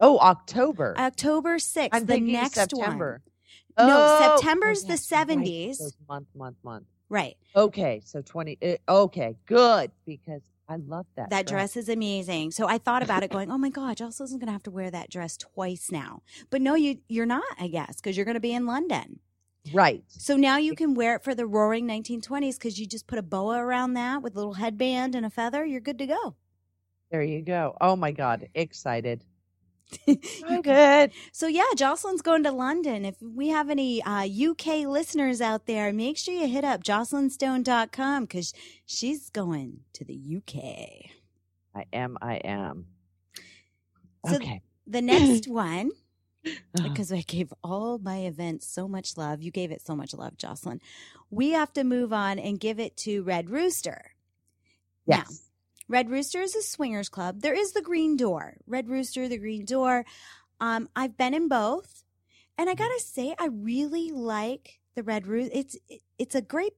Oh, 0.01 0.19
October. 0.19 0.95
October 0.99 1.59
6th, 1.59 1.91
I'm 1.93 2.07
the 2.07 2.19
next 2.21 2.55
September. 2.55 3.21
one. 3.77 3.87
No, 3.89 3.97
Oh, 3.99 4.37
September's 4.37 4.85
oh, 4.85 4.89
the 4.89 4.93
yes, 4.95 5.13
right. 5.13 5.29
70s. 5.29 5.93
Month, 6.09 6.27
month, 6.35 6.57
month. 6.65 6.87
Right. 7.11 7.37
Okay, 7.55 8.01
so 8.05 8.23
20. 8.23 8.57
uh, 8.63 8.77
Okay, 8.89 9.37
good 9.45 9.91
because 10.07 10.41
I 10.69 10.77
love 10.77 11.07
that. 11.17 11.31
That 11.31 11.47
dress 11.47 11.77
is 11.77 11.89
amazing. 11.89 12.53
So 12.53 12.69
I 12.69 12.79
thought 12.79 13.03
about 13.03 13.25
it 13.25 13.31
going, 13.31 13.51
oh 13.51 13.59
my 13.59 13.71
God, 13.71 13.97
Jocelyn's 13.97 14.31
going 14.33 14.47
to 14.47 14.53
have 14.53 14.63
to 14.63 14.71
wear 14.71 14.89
that 14.93 15.11
dress 15.11 15.37
twice 15.37 15.91
now. 15.91 16.23
But 16.49 16.63
no, 16.63 16.77
you, 16.77 16.99
you're 17.09 17.27
not, 17.27 17.43
I 17.59 17.67
guess, 17.67 17.97
because 17.97 18.17
you're 18.17 18.25
going 18.25 18.37
to 18.37 18.41
be 18.41 18.55
in 18.55 18.67
London. 18.67 19.19
Right. 19.75 20.05
So 20.07 20.37
now 20.37 20.59
you 20.59 20.77
can 20.77 20.95
wear 20.95 21.17
it 21.17 21.25
for 21.25 21.35
the 21.35 21.45
roaring 21.47 21.89
1920s 21.89 22.55
because 22.55 22.79
you 22.79 22.87
just 22.87 23.09
put 23.09 23.19
a 23.19 23.23
boa 23.23 23.59
around 23.59 23.95
that 23.95 24.23
with 24.23 24.35
a 24.35 24.39
little 24.39 24.55
headband 24.55 25.17
and 25.17 25.27
a 25.27 25.31
feather. 25.31 25.67
You're 25.67 25.81
good 25.81 25.99
to 25.99 26.07
go. 26.07 26.37
There 27.11 27.23
you 27.23 27.43
go. 27.43 27.77
Oh 27.81 27.97
my 27.97 28.13
God, 28.13 28.49
excited. 28.55 29.25
I'm 30.47 30.63
good. 30.63 31.13
so 31.33 31.47
yeah, 31.47 31.65
Jocelyn's 31.77 32.23
going 32.23 32.43
to 32.45 32.53
London. 32.53 33.05
If 33.05 33.17
we 33.23 33.49
have 33.49 33.71
any 33.71 34.03
uh, 34.03 34.27
UK 34.27 34.87
listeners 34.87 35.41
out 35.41 35.67
there, 35.67 35.93
make 35.93 36.17
sure 36.19 36.35
you 36.35 36.49
hit 36.49 36.65
up 36.65 36.83
jocelynstone.com 36.85 38.25
because 38.25 38.53
she's 38.87 39.31
going 39.31 39.81
to 39.95 40.05
the 40.05 40.37
UK. 40.39 41.11
I 41.75 41.85
am. 41.93 42.17
I 42.21 42.37
am. 42.37 42.87
So- 44.27 44.37
okay. 44.37 44.63
The 44.87 45.03
next 45.03 45.49
one, 45.49 45.91
because 46.75 47.13
I 47.13 47.21
gave 47.21 47.53
all 47.63 47.99
my 47.99 48.19
events 48.19 48.67
so 48.67 48.89
much 48.89 49.17
love. 49.17 49.43
You 49.43 49.51
gave 49.53 49.71
it 49.71 49.83
so 49.83 49.95
much 49.95 50.15
love, 50.15 50.37
Jocelyn. 50.37 50.81
We 51.31 51.51
have 51.51 51.73
to 51.75 51.85
move 51.85 52.13
on 52.13 52.39
and 52.41 52.59
give 52.59 52.81
it 52.81 52.97
to 52.99 53.23
Red 53.23 53.51
Rooster. 53.51 54.13
Now, 55.07 55.25
yes. 55.29 55.43
Red 55.91 56.09
Rooster 56.09 56.41
is 56.41 56.55
a 56.55 56.63
swingers 56.63 57.09
club. 57.09 57.41
There 57.41 57.53
is 57.53 57.73
the 57.73 57.83
Green 57.83 58.17
Door. 58.17 58.59
Red 58.65 58.89
Rooster, 58.89 59.27
the 59.27 59.39
Green 59.39 59.65
Door. 59.65 60.05
Um, 60.61 60.89
I've 60.95 61.17
been 61.17 61.35
in 61.35 61.49
both, 61.49 62.05
and 62.57 62.71
I 62.71 62.75
gotta 62.75 63.01
say, 63.01 63.35
I 63.41 63.47
really 63.47 64.13
like 64.13 64.79
the 64.95 65.03
Red 65.03 65.27
Rooster. 65.27 65.51
It's 65.53 65.77
it, 65.89 66.03
it's 66.17 66.37
a 66.37 66.43
great 66.43 66.75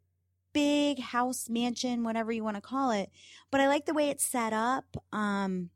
big 0.54 0.98
house 0.98 1.50
mansion, 1.50 2.04
whatever 2.04 2.32
you 2.32 2.42
want 2.42 2.56
to 2.56 2.62
call 2.62 2.90
it. 2.90 3.10
But 3.50 3.60
I 3.60 3.68
like 3.68 3.84
the 3.84 3.92
way 3.92 4.08
it's 4.08 4.24
set 4.24 4.54
up. 4.54 4.96
Um, 5.12 5.68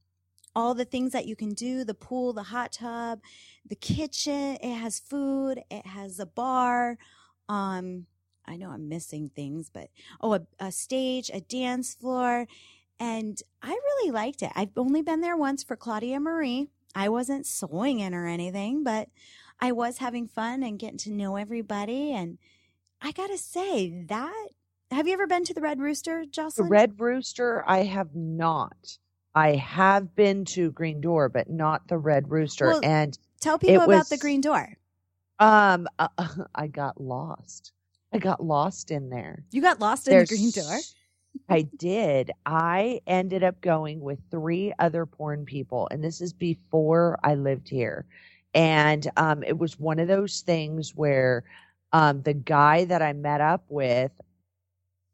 all 0.55 0.73
the 0.73 0.87
things 0.87 1.13
that 1.13 1.27
you 1.27 1.37
can 1.37 1.53
do 1.53 1.85
the 1.85 1.93
pool, 1.93 2.33
the 2.33 2.45
hot 2.45 2.73
tub, 2.73 3.21
the 3.69 3.77
kitchen. 3.77 4.57
It 4.63 4.77
has 4.77 4.99
food, 4.99 5.63
it 5.71 5.87
has 5.87 6.19
a 6.19 6.25
bar. 6.25 6.97
Um, 7.51 8.07
I 8.47 8.57
know 8.57 8.71
I'm 8.71 8.89
missing 8.89 9.31
things, 9.37 9.69
but 9.69 9.91
oh, 10.23 10.35
a, 10.35 10.41
a 10.59 10.73
stage, 10.73 11.31
a 11.35 11.43
dance 11.43 11.93
floor. 11.93 12.47
And 12.99 13.41
I 13.63 13.69
really 13.69 14.11
liked 14.11 14.43
it. 14.43 14.51
I've 14.55 14.71
only 14.77 15.03
been 15.03 15.21
there 15.21 15.37
once 15.37 15.63
for 15.63 15.77
Claudia 15.77 16.19
Marie. 16.21 16.69
I 16.95 17.09
wasn't 17.09 17.47
sewing 17.47 18.01
in 18.01 18.15
or 18.15 18.27
anything, 18.27 18.83
but 18.83 19.09
I 19.61 19.73
was 19.73 19.99
having 19.99 20.27
fun 20.29 20.63
and 20.63 20.79
getting 20.79 20.99
to 20.99 21.11
know 21.13 21.37
everybody. 21.37 22.13
And 22.13 22.39
I 23.03 23.13
gotta 23.13 23.37
say 23.39 24.05
that. 24.09 24.49
Have 24.91 25.07
you 25.07 25.13
ever 25.15 25.27
been 25.27 25.45
to 25.45 25.53
the 25.55 25.61
Red 25.61 25.81
Rooster, 25.81 26.25
Jocelyn? 26.31 26.69
The 26.69 26.71
Red 26.71 27.01
Rooster, 27.01 27.65
I 27.67 27.83
have 27.83 28.15
not. 28.15 28.99
I 29.35 29.57
have 29.57 30.15
been 30.15 30.45
to 30.47 30.71
Green 30.71 31.01
Door, 31.03 31.31
but 31.31 31.51
not 31.51 31.89
the 31.89 31.99
Red 31.99 32.31
Rooster. 32.31 32.67
Well, 32.69 32.81
and 32.83 33.19
Tell 33.41 33.59
people 33.59 33.83
about 33.83 34.09
the 34.09 34.17
Green 34.17 34.41
Door. 34.41 34.79
um, 35.39 35.87
uh, 35.99 36.09
I 36.55 36.69
got 36.69 36.99
lost. 37.01 37.73
I 38.13 38.19
got 38.19 38.43
lost 38.43 38.91
in 38.91 39.11
there. 39.11 39.45
You 39.51 39.61
got 39.61 39.81
lost 39.81 40.07
in 40.09 40.13
There's- 40.15 40.31
the 40.31 40.37
Green 40.37 40.51
Door. 40.53 40.79
I 41.49 41.63
did. 41.63 42.31
I 42.45 43.01
ended 43.07 43.43
up 43.45 43.61
going 43.61 44.01
with 44.01 44.19
three 44.31 44.73
other 44.79 45.07
porn 45.07 45.45
people, 45.45 45.89
and 45.91 46.03
this 46.03 46.21
is 46.21 46.33
before 46.33 47.19
I 47.25 47.35
lived 47.35 47.69
here. 47.69 48.07
And 48.55 49.09
um, 49.17 49.43
it 49.43 49.59
was 49.59 49.79
one 49.79 49.99
of 49.99 50.09
those 50.09 50.41
things 50.41 50.95
where 50.95 51.45
um, 51.93 52.23
the 52.23 52.35
guy 52.35 52.85
that 52.87 53.03
I 53.03 53.13
met 53.13 53.41
up 53.41 53.65
with, 53.69 54.13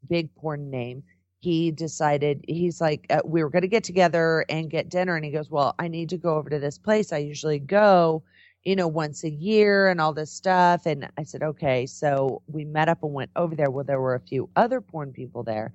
big 0.09 0.33
porn 0.35 0.69
name, 0.69 1.03
he 1.39 1.71
decided 1.71 2.43
he's 2.47 2.79
like 2.79 3.05
uh, 3.09 3.21
we 3.25 3.43
were 3.43 3.49
going 3.49 3.63
to 3.63 3.67
get 3.67 3.83
together 3.83 4.45
and 4.49 4.69
get 4.69 4.89
dinner, 4.89 5.15
and 5.15 5.25
he 5.25 5.31
goes, 5.31 5.49
"Well, 5.51 5.75
I 5.79 5.87
need 5.87 6.09
to 6.09 6.17
go 6.17 6.35
over 6.35 6.49
to 6.49 6.59
this 6.59 6.77
place. 6.77 7.11
I 7.13 7.19
usually 7.19 7.59
go." 7.59 8.23
You 8.65 8.77
know, 8.77 8.87
once 8.87 9.25
a 9.25 9.29
year 9.29 9.89
and 9.89 9.99
all 9.99 10.13
this 10.13 10.31
stuff. 10.31 10.85
And 10.85 11.09
I 11.17 11.23
said, 11.23 11.43
okay. 11.43 11.85
So 11.85 12.41
we 12.47 12.63
met 12.63 12.87
up 12.87 13.03
and 13.03 13.13
went 13.13 13.31
over 13.35 13.55
there. 13.55 13.69
Well, 13.69 13.83
there 13.83 13.99
were 13.99 14.15
a 14.15 14.21
few 14.21 14.49
other 14.55 14.79
porn 14.79 15.11
people 15.11 15.43
there 15.43 15.73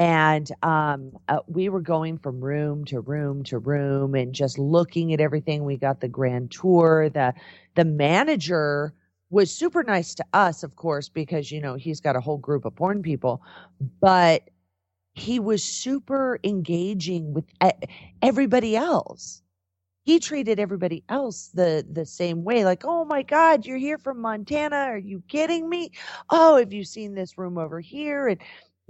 and 0.00 0.50
um, 0.64 1.12
uh, 1.28 1.40
we 1.48 1.70
were 1.70 1.82
going 1.82 2.18
from 2.18 2.40
room 2.42 2.86
to 2.86 3.00
room 3.00 3.44
to 3.44 3.58
room 3.60 4.16
and 4.16 4.34
just 4.34 4.58
looking 4.58 5.14
at 5.14 5.20
everything 5.20 5.64
we 5.64 5.78
got 5.78 6.00
the 6.02 6.08
grand 6.08 6.52
tour 6.52 7.10
the 7.10 7.34
the 7.76 7.86
manager 7.86 8.94
was 9.30 9.52
super 9.54 9.84
nice 9.84 10.14
to 10.16 10.24
us 10.34 10.64
of 10.64 10.76
course 10.76 11.10
because 11.10 11.52
you 11.52 11.60
know 11.62 11.76
he's 11.76 12.00
got 12.02 12.16
a 12.16 12.22
whole 12.22 12.38
group 12.38 12.66
of 12.66 12.76
porn 12.76 13.02
people 13.02 13.42
but 14.00 14.42
he 15.14 15.40
was 15.40 15.64
super 15.64 16.40
engaging 16.44 17.34
with 17.34 17.46
everybody 18.22 18.76
else. 18.76 19.42
He 20.04 20.20
treated 20.20 20.60
everybody 20.60 21.04
else 21.08 21.50
the 21.54 21.86
the 21.90 22.06
same 22.06 22.44
way, 22.44 22.64
like, 22.64 22.84
"Oh 22.84 23.04
my 23.06 23.22
God, 23.22 23.66
you're 23.66 23.78
here 23.78 23.98
from 23.98 24.20
Montana? 24.20 24.76
Are 24.76 24.98
you 24.98 25.22
kidding 25.28 25.68
me? 25.68 25.92
Oh, 26.30 26.58
have 26.58 26.72
you 26.72 26.84
seen 26.84 27.14
this 27.14 27.38
room 27.38 27.58
over 27.58 27.80
here?" 27.80 28.28
And 28.28 28.40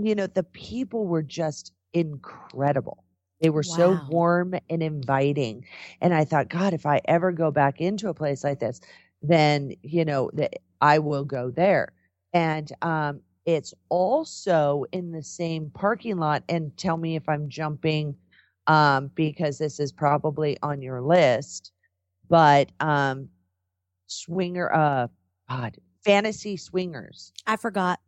you 0.07 0.15
know, 0.15 0.27
the 0.27 0.43
people 0.43 1.07
were 1.07 1.23
just 1.23 1.73
incredible. 1.93 3.05
They 3.41 3.51
were 3.51 3.63
so 3.63 3.93
warm 3.93 4.55
and 4.69 4.83
inviting, 4.83 5.65
and 6.01 6.13
I 6.15 6.25
thought, 6.25 6.51
God, 6.51 6.75
if 6.75 6.85
I 6.85 7.01
ever 7.07 7.33
go 7.33 7.51
back 7.51 7.81
into 7.81 8.09
a 8.09 8.15
place 8.15 8.45
like 8.45 8.61
this, 8.61 8.81
then 9.23 9.73
you 9.83 10.05
know 10.05 10.31
that 10.35 10.55
I 10.81 10.99
will 10.99 11.25
go 11.25 11.51
there. 11.51 11.93
And 12.35 12.71
um, 12.83 13.21
it's 13.47 13.75
also 13.89 14.85
in 14.93 15.13
the 15.13 15.23
same 15.23 15.71
parking 15.71 16.19
lot. 16.19 16.45
And 16.49 16.77
tell 16.77 16.97
me 16.97 17.17
if 17.17 17.29
I'm 17.29 17.49
jumping, 17.49 18.15
um, 18.67 19.11
because 19.15 19.59
this 19.59 19.81
is 19.81 19.93
probably 19.93 20.59
on 20.63 20.83
your 20.83 21.01
list. 21.03 21.73
But 22.29 22.71
um, 22.81 23.29
swinger, 24.07 24.73
uh, 24.73 25.09
God, 25.49 25.79
fantasy 26.05 26.57
swingers. 26.57 27.33
I 27.47 27.57
forgot. 27.57 28.01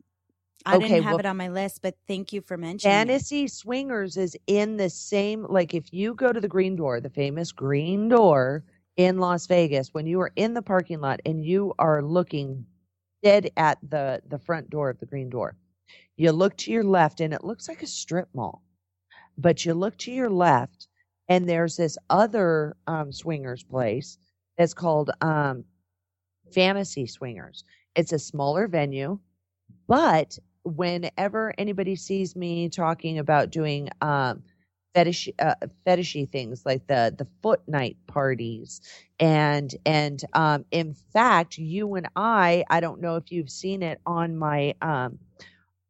I 0.65 0.77
Okay, 0.77 0.87
didn't 0.87 1.03
have 1.03 1.11
well- 1.13 1.19
it 1.19 1.25
on 1.25 1.37
my 1.37 1.49
list, 1.49 1.81
but 1.81 1.95
thank 2.07 2.31
you 2.31 2.41
for 2.41 2.57
mentioning 2.57 2.93
it. 2.93 2.97
Fantasy 2.97 3.47
Swingers 3.47 4.15
is 4.17 4.37
in 4.47 4.77
the 4.77 4.89
same 4.89 5.45
like 5.49 5.73
if 5.73 5.93
you 5.93 6.13
go 6.13 6.31
to 6.31 6.39
the 6.39 6.47
Green 6.47 6.75
Door, 6.75 7.01
the 7.01 7.09
famous 7.09 7.51
Green 7.51 8.07
Door 8.07 8.63
in 8.95 9.17
Las 9.17 9.47
Vegas, 9.47 9.93
when 9.93 10.05
you 10.07 10.21
are 10.21 10.31
in 10.35 10.53
the 10.53 10.61
parking 10.61 11.01
lot 11.01 11.19
and 11.25 11.43
you 11.43 11.73
are 11.79 12.01
looking 12.01 12.65
dead 13.23 13.49
at 13.57 13.77
the 13.87 14.21
the 14.27 14.39
front 14.39 14.69
door 14.69 14.89
of 14.89 14.99
the 14.99 15.05
Green 15.05 15.29
Door, 15.29 15.57
you 16.15 16.31
look 16.31 16.55
to 16.57 16.71
your 16.71 16.83
left 16.83 17.19
and 17.19 17.33
it 17.33 17.43
looks 17.43 17.67
like 17.67 17.83
a 17.83 17.87
strip 17.87 18.29
mall. 18.33 18.63
But 19.37 19.65
you 19.65 19.73
look 19.73 19.97
to 19.99 20.11
your 20.11 20.29
left 20.29 20.87
and 21.27 21.47
there's 21.49 21.75
this 21.75 21.97
other 22.09 22.77
um, 22.87 23.11
swingers 23.11 23.63
place 23.63 24.17
that's 24.57 24.73
called 24.73 25.09
um, 25.21 25.65
Fantasy 26.53 27.07
Swingers. 27.07 27.63
It's 27.95 28.13
a 28.13 28.19
smaller 28.19 28.67
venue, 28.67 29.19
but 29.87 30.37
whenever 30.63 31.53
anybody 31.57 31.95
sees 31.95 32.35
me 32.35 32.69
talking 32.69 33.19
about 33.19 33.51
doing 33.51 33.89
um 34.01 34.43
fetish 34.93 35.29
uh, 35.39 35.55
fetishy 35.85 36.29
things 36.29 36.65
like 36.65 36.87
the 36.87 37.13
the 37.17 37.27
foot 37.41 37.61
night 37.67 37.97
parties 38.07 38.81
and 39.19 39.75
and 39.85 40.23
um 40.33 40.65
in 40.71 40.93
fact 40.93 41.57
you 41.57 41.95
and 41.95 42.07
I 42.15 42.63
I 42.69 42.79
don't 42.79 43.01
know 43.01 43.15
if 43.15 43.31
you've 43.31 43.49
seen 43.49 43.83
it 43.83 43.99
on 44.05 44.37
my 44.37 44.75
um 44.81 45.19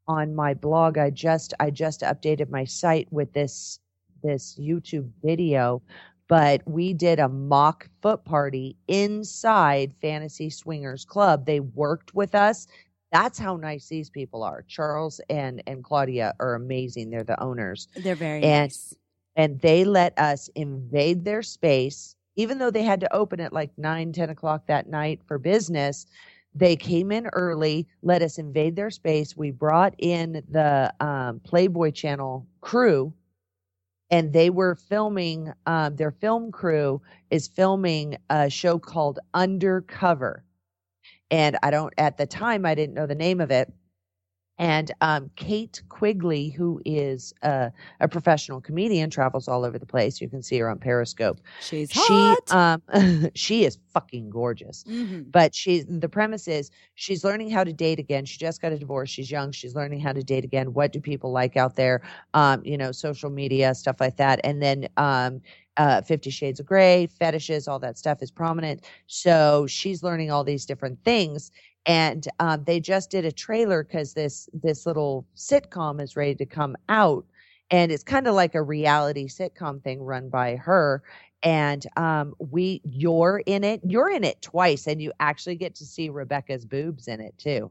on 0.08 0.36
my 0.36 0.54
blog 0.54 0.98
I 0.98 1.10
just 1.10 1.54
I 1.60 1.70
just 1.70 2.02
updated 2.02 2.50
my 2.50 2.66
site 2.66 3.08
with 3.12 3.34
this 3.34 3.80
this 4.24 4.58
YouTube 4.60 5.10
video 5.24 5.82
but 6.28 6.62
we 6.68 6.94
did 6.94 7.20
a 7.20 7.30
mock 7.30 7.90
foot 8.02 8.24
party 8.26 8.78
inside 8.88 9.94
Fantasy 10.02 10.50
Swingers 10.50 11.06
Club. 11.06 11.46
They 11.46 11.60
worked 11.60 12.16
with 12.16 12.34
us 12.34 12.66
that's 13.14 13.40
how 13.40 13.56
nice 13.56 13.88
these 13.88 14.10
people 14.10 14.44
are. 14.44 14.64
Charles 14.68 15.22
and 15.30 15.64
and 15.68 15.84
Claudia 15.84 16.34
are 16.42 16.56
amazing. 16.56 17.12
They're 17.12 17.24
the 17.24 17.42
owners, 17.42 17.88
They're 17.96 18.16
very 18.16 18.44
And- 18.44 18.64
nice. 18.64 18.96
and 19.38 19.62
they 19.62 19.86
let 19.86 20.18
us 20.20 20.50
invade 20.56 21.24
their 21.24 21.44
space, 21.44 22.16
even 22.36 22.58
though 22.58 22.72
they 22.72 22.84
had 22.84 23.00
to 23.02 23.14
open 23.16 23.40
at 23.40 23.54
like 23.54 23.72
nine, 23.78 24.12
ten 24.14 24.30
o'clock 24.32 24.68
that 24.68 24.90
night 24.90 25.22
for 25.28 25.38
business. 25.38 26.06
They 26.56 26.76
came 26.76 27.12
in 27.12 27.28
early, 27.34 27.88
let 28.04 28.22
us 28.22 28.38
invade 28.38 28.76
their 28.76 28.92
space. 28.92 29.38
We 29.38 29.52
brought 29.52 29.96
in 30.00 30.44
the 30.50 30.94
um, 31.00 31.40
Playboy 31.42 31.92
Channel 31.92 32.46
crew, 32.62 33.14
and 34.12 34.34
they 34.34 34.50
were 34.52 34.76
filming. 34.76 35.52
Um, 35.66 35.96
their 35.96 36.12
film 36.12 36.52
crew 36.52 37.02
is 37.32 37.48
filming 37.48 38.18
a 38.30 38.50
show 38.52 38.78
called 38.80 39.20
Undercover 39.34 40.44
and 41.34 41.58
I 41.64 41.72
don't 41.72 41.92
at 41.98 42.18
the 42.18 42.28
time 42.28 42.64
I 42.64 42.76
didn't 42.76 42.94
know 42.94 43.08
the 43.08 43.16
name 43.16 43.42
of 43.42 43.50
it. 43.50 43.74
And 44.60 44.92
um, 45.02 45.32
Kate 45.36 45.82
Quigley, 45.90 46.50
who 46.50 46.80
is 46.86 47.34
a, 47.42 47.72
a 48.00 48.08
professional 48.08 48.62
comedian, 48.62 49.10
travels 49.10 49.48
all 49.48 49.66
over 49.66 49.80
the 49.80 49.86
place. 49.86 50.22
You 50.22 50.30
can 50.30 50.44
see 50.44 50.58
her 50.60 50.70
on 50.70 50.78
Periscope. 50.80 51.40
She's 51.60 51.92
She 51.92 52.38
hot. 52.50 52.52
um 52.52 53.32
she 53.36 53.66
is 53.66 53.80
fucking 53.94 54.30
gorgeous. 54.30 54.84
Mhm. 54.84 55.32
But 55.32 55.56
she's 55.56 55.86
the 55.88 56.08
premise 56.10 56.48
is 56.48 56.70
she's 56.94 57.24
learning 57.24 57.50
how 57.50 57.64
to 57.64 57.74
date 57.74 58.00
again. 58.00 58.26
She 58.26 58.38
just 58.38 58.62
got 58.62 58.72
a 58.72 58.78
divorce. 58.78 59.10
She's 59.10 59.32
young. 59.32 59.52
She's 59.52 59.76
learning 59.76 60.00
how 60.02 60.14
to 60.14 60.24
date 60.24 60.44
again. 60.44 60.74
What 60.74 60.92
do 60.94 61.00
people 61.02 61.32
like 61.32 61.58
out 61.58 61.76
there? 61.76 62.02
Um, 62.34 62.62
you 62.64 62.78
know, 62.78 62.92
social 62.92 63.30
media 63.32 63.74
stuff 63.74 64.00
like 64.00 64.18
that. 64.18 64.40
And 64.44 64.62
then 64.62 64.88
um, 64.98 65.42
uh, 65.78 66.02
Fifty 66.04 66.30
Shades 66.30 66.60
of 66.60 66.68
Grey, 66.68 67.08
fetishes, 67.08 67.68
all 67.68 67.80
that 67.80 67.98
stuff 67.98 68.22
is 68.22 68.30
prominent. 68.32 68.86
So 69.08 69.66
she's 69.68 70.04
learning 70.04 70.30
all 70.32 70.44
these 70.44 70.66
different 70.66 71.04
things. 71.04 71.52
And 71.86 72.28
um, 72.40 72.64
they 72.66 72.80
just 72.80 73.10
did 73.10 73.26
a 73.26 73.32
trailer 73.32 73.84
because 73.84 74.14
this 74.14 74.50
this 74.54 74.86
little 74.86 75.26
sitcom 75.36 76.02
is 76.02 76.16
ready 76.16 76.36
to 76.36 76.46
come 76.46 76.76
out, 76.90 77.26
and 77.72 77.92
it's 77.92 78.04
kind 78.04 78.28
of 78.28 78.36
like 78.36 78.56
a 78.56 78.62
reality 78.62 79.28
sitcom 79.28 79.82
thing 79.84 80.02
run 80.02 80.30
by 80.30 80.56
her. 80.56 81.04
And 81.44 81.86
um 81.98 82.36
we 82.40 82.82
you're 82.86 83.42
in 83.46 83.64
it 83.66 83.82
you're 83.86 84.10
in 84.10 84.24
it 84.24 84.42
twice 84.42 84.88
and 84.88 85.02
you 85.02 85.12
actually 85.20 85.56
get 85.58 85.76
to 85.76 85.86
see 85.86 86.10
rebecca's 86.10 86.66
boobs 86.66 87.08
in 87.08 87.20
it 87.20 87.38
too. 87.38 87.70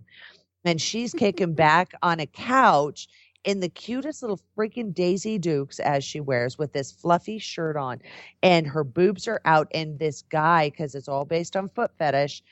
And 0.64 0.80
she's 0.80 1.14
kicking 1.14 1.54
back 1.54 1.92
on 2.02 2.20
a 2.20 2.26
couch 2.26 3.08
in 3.44 3.60
the 3.60 3.68
cutest 3.68 4.22
little 4.22 4.40
freaking 4.56 4.94
daisy 4.94 5.38
dukes 5.38 5.80
as 5.80 6.04
she 6.04 6.20
wears 6.20 6.58
with 6.58 6.72
this 6.72 6.92
fluffy 6.92 7.38
shirt 7.38 7.76
on. 7.76 8.00
And 8.42 8.66
her 8.66 8.84
boobs 8.84 9.26
are 9.28 9.40
out 9.44 9.68
and 9.74 9.98
this 9.98 10.22
guy 10.22 10.70
because 10.70 10.94
it's 10.94 11.08
all 11.08 11.24
based 11.24 11.56
on 11.56 11.68
foot 11.68 11.92
fetish 11.98 12.42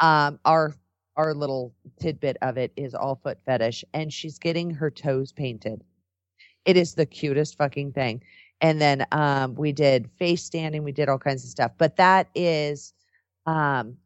um 0.00 0.38
our 0.44 0.74
our 1.20 1.34
little 1.34 1.74
tidbit 2.00 2.38
of 2.40 2.56
it 2.56 2.72
is 2.76 2.94
all 2.94 3.16
foot 3.22 3.38
fetish 3.44 3.84
and 3.92 4.12
she's 4.12 4.38
getting 4.38 4.70
her 4.70 4.90
toes 4.90 5.32
painted. 5.32 5.84
It 6.64 6.76
is 6.78 6.94
the 6.94 7.06
cutest 7.06 7.58
fucking 7.58 7.92
thing. 7.92 8.22
And 8.62 8.80
then 8.80 9.06
um 9.12 9.54
we 9.54 9.72
did 9.72 10.10
face 10.18 10.42
standing 10.42 10.82
we 10.82 10.92
did 10.92 11.08
all 11.08 11.18
kinds 11.18 11.44
of 11.44 11.50
stuff 11.50 11.72
but 11.78 11.96
that 11.96 12.28
is 12.34 12.94
um 13.46 13.96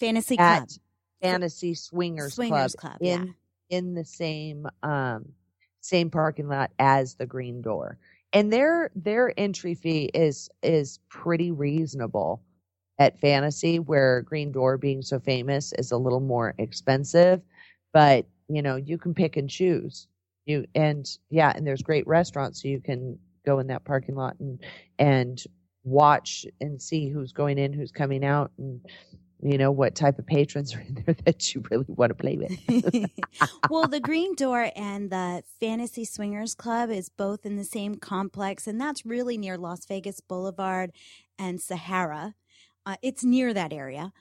Fantasy 0.00 0.36
Club. 0.36 0.68
fantasy 1.22 1.74
swingers, 1.74 2.34
Swingers 2.34 2.74
club, 2.74 2.98
Club, 2.98 3.02
in 3.02 3.34
in 3.70 3.94
the 3.94 4.04
same 4.04 4.66
um 4.82 5.24
same 5.80 6.10
parking 6.10 6.48
lot 6.48 6.70
as 6.78 7.14
the 7.14 7.26
green 7.26 7.62
door. 7.62 7.98
And 8.34 8.52
their 8.52 8.90
their 8.94 9.32
entry 9.38 9.74
fee 9.74 10.10
is 10.12 10.50
is 10.62 10.98
pretty 11.08 11.50
reasonable 11.50 12.42
at 12.98 13.18
fantasy 13.20 13.78
where 13.78 14.22
green 14.22 14.52
door 14.52 14.78
being 14.78 15.02
so 15.02 15.18
famous 15.18 15.72
is 15.78 15.90
a 15.90 15.96
little 15.96 16.20
more 16.20 16.54
expensive 16.58 17.40
but 17.92 18.26
you 18.48 18.62
know 18.62 18.76
you 18.76 18.98
can 18.98 19.14
pick 19.14 19.36
and 19.36 19.48
choose 19.48 20.06
you 20.46 20.66
and 20.74 21.18
yeah 21.30 21.52
and 21.54 21.66
there's 21.66 21.82
great 21.82 22.06
restaurants 22.06 22.62
so 22.62 22.68
you 22.68 22.80
can 22.80 23.18
go 23.44 23.58
in 23.58 23.66
that 23.66 23.84
parking 23.84 24.14
lot 24.14 24.36
and 24.40 24.60
and 24.98 25.44
watch 25.84 26.46
and 26.60 26.80
see 26.80 27.08
who's 27.08 27.32
going 27.32 27.58
in 27.58 27.72
who's 27.72 27.90
coming 27.90 28.24
out 28.24 28.52
and 28.58 28.80
you 29.42 29.58
know 29.58 29.72
what 29.72 29.94
type 29.94 30.18
of 30.18 30.26
patrons 30.26 30.74
are 30.74 30.80
in 30.80 31.02
there 31.04 31.16
that 31.24 31.54
you 31.54 31.62
really 31.70 31.84
want 31.88 32.10
to 32.10 32.14
play 32.14 32.36
with 32.36 33.10
well, 33.70 33.88
the 33.88 34.00
Green 34.02 34.34
Door 34.34 34.70
and 34.76 35.10
the 35.10 35.42
Fantasy 35.60 36.04
Swingers 36.04 36.54
Club 36.54 36.90
is 36.90 37.08
both 37.08 37.44
in 37.44 37.56
the 37.56 37.64
same 37.64 37.96
complex, 37.96 38.66
and 38.66 38.80
that's 38.80 39.04
really 39.04 39.36
near 39.36 39.58
Las 39.58 39.84
Vegas 39.86 40.20
Boulevard 40.20 40.92
and 41.38 41.60
Sahara. 41.60 42.34
Uh, 42.84 42.96
it's 43.02 43.24
near 43.24 43.54
that 43.54 43.72
area. 43.72 44.12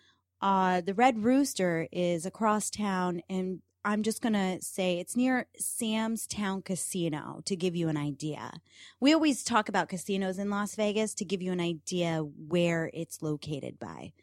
Uh, 0.41 0.81
the 0.81 0.93
Red 0.93 1.23
Rooster 1.23 1.87
is 1.91 2.25
across 2.25 2.69
town, 2.69 3.21
and 3.29 3.61
I'm 3.83 4.03
just 4.03 4.21
going 4.21 4.33
to 4.33 4.59
say 4.61 4.99
it's 4.99 5.15
near 5.15 5.47
Sam's 5.57 6.27
Town 6.27 6.61
Casino 6.61 7.41
to 7.45 7.55
give 7.55 7.75
you 7.75 7.89
an 7.89 7.97
idea. 7.97 8.51
We 8.99 9.13
always 9.13 9.43
talk 9.43 9.69
about 9.69 9.89
casinos 9.89 10.37
in 10.37 10.49
Las 10.49 10.75
Vegas 10.75 11.15
to 11.15 11.25
give 11.25 11.41
you 11.41 11.51
an 11.51 11.59
idea 11.59 12.19
where 12.19 12.91
it's 12.93 13.21
located 13.21 13.79
by. 13.79 14.13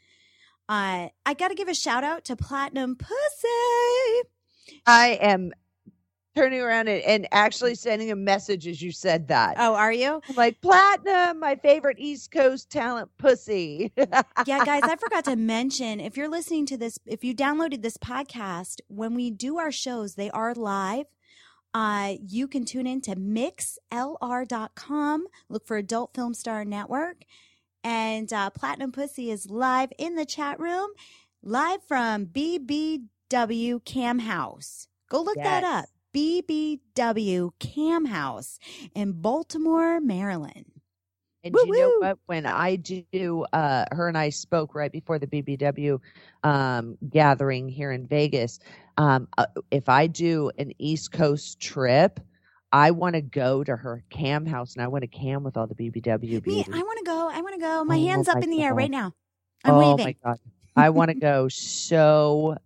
Uh, 0.69 1.09
I 1.25 1.35
got 1.35 1.49
to 1.49 1.55
give 1.55 1.69
a 1.69 1.75
shout 1.75 2.05
out 2.05 2.25
to 2.25 2.37
Platinum 2.37 2.97
Pussy. 2.97 4.29
i 4.87 5.19
am 5.21 5.53
turning 6.39 6.61
around 6.61 6.89
and, 6.89 7.03
and 7.03 7.29
actually 7.33 7.75
sending 7.75 8.11
a 8.11 8.17
message 8.17 8.67
as 8.67 8.81
you 8.81 8.93
said 8.93 9.29
that 9.29 9.57
Oh, 9.59 9.75
are 9.75 9.93
you? 9.93 10.21
I'm 10.29 10.37
like 10.37 10.61
platinum 10.61 11.41
my 11.41 11.57
favorite 11.57 11.99
east 11.99 12.31
coast 12.31 12.71
talent 12.71 13.11
pussy 13.19 13.93
Yeah, 14.47 14.65
guys, 14.65 14.83
I 14.85 14.97
forgot 14.97 15.25
to 15.25 15.37
mention 15.37 16.01
if 16.01 16.17
you're 16.17 16.29
listening 16.29 16.67
to 16.67 16.77
this, 16.77 16.99
if 17.07 17.25
you 17.25 17.35
downloaded 17.35 17.83
this 17.83 17.97
podcast, 17.97 18.81
when 18.89 19.15
we 19.15 19.31
do 19.31 19.59
our 19.59 19.73
shows, 19.73 20.15
they 20.15 20.31
are 20.31 20.55
live. 20.55 21.07
Uh, 21.75 22.15
you 22.27 22.49
can 22.49 22.65
tune 22.65 22.87
in 22.87 23.01
to 23.03 23.15
mixlr.com, 23.17 23.77
look 25.49 25.67
for 25.67 25.77
Adult 25.77 26.15
Film 26.15 26.35
Star 26.35 26.65
Network, 26.65 27.25
and 27.85 28.33
uh, 28.33 28.51
Platinum 28.51 28.93
Pussy 28.93 29.31
is 29.31 29.51
live 29.51 29.91
in 29.99 30.15
the 30.15 30.25
chat 30.25 30.59
room, 30.59 30.89
live 31.43 31.83
from 31.87 32.27
BBW 32.27 33.85
Cam 33.85 34.21
House. 34.21 34.89
Go 35.11 35.23
look 35.23 35.37
that 35.37 35.65
up. 35.65 35.87
BBW 36.15 37.51
Cam 37.59 38.05
House 38.07 38.59
in 38.95 39.13
Baltimore, 39.13 40.01
Maryland. 40.01 40.67
And 41.45 41.55
Woo 41.55 41.65
you 41.67 41.73
know 41.73 41.95
what? 41.99 42.19
When 42.27 42.47
I 42.47 42.77
do, 42.77 43.45
uh, 43.53 43.85
her 43.93 44.09
and 44.09 44.19
I 44.19 44.31
spoke 44.31 44.75
right 44.75 44.91
before 44.91 45.19
the 45.19 45.27
BBW 45.29 46.01
um, 46.43 46.99
gathering 47.09 47.69
here 47.69 47.93
in 47.93 48.07
Vegas. 48.07 48.59
Um, 48.97 49.29
uh, 49.39 49.47
if 49.71 49.89
I 49.89 50.09
do 50.09 50.51
an 50.59 50.73
East 50.79 51.13
Coast 51.13 51.61
trip, 51.61 52.19
I 52.73 52.91
want 52.91 53.15
to 53.15 53.23
go 53.23 53.63
to 53.65 53.77
her 53.77 54.03
cam 54.11 54.47
house 54.47 54.75
and 54.75 54.83
I 54.83 54.89
want 54.89 55.03
to 55.03 55.09
cam 55.09 55.45
with 55.45 55.57
all 55.57 55.67
the 55.67 55.75
BBW 55.75 56.45
Me. 56.47 56.67
I 56.73 56.83
want 56.83 56.99
to 56.99 57.05
go. 57.05 57.31
I 57.33 57.41
want 57.41 57.55
to 57.55 57.61
go. 57.61 57.85
My 57.85 57.97
Oh 57.97 58.07
hands 58.07 58.29
up 58.29 58.37
my 58.37 58.41
in 58.43 58.51
the 58.51 58.63
air 58.63 58.75
right 58.75 58.91
now. 58.91 59.15
I'm 59.65 59.75
oh 59.75 59.79
waving. 59.79 60.05
my 60.07 60.17
god, 60.25 60.39
I 60.77 60.91
want 60.91 61.11
to 61.11 61.15
go 61.15 61.49
so 61.49 62.57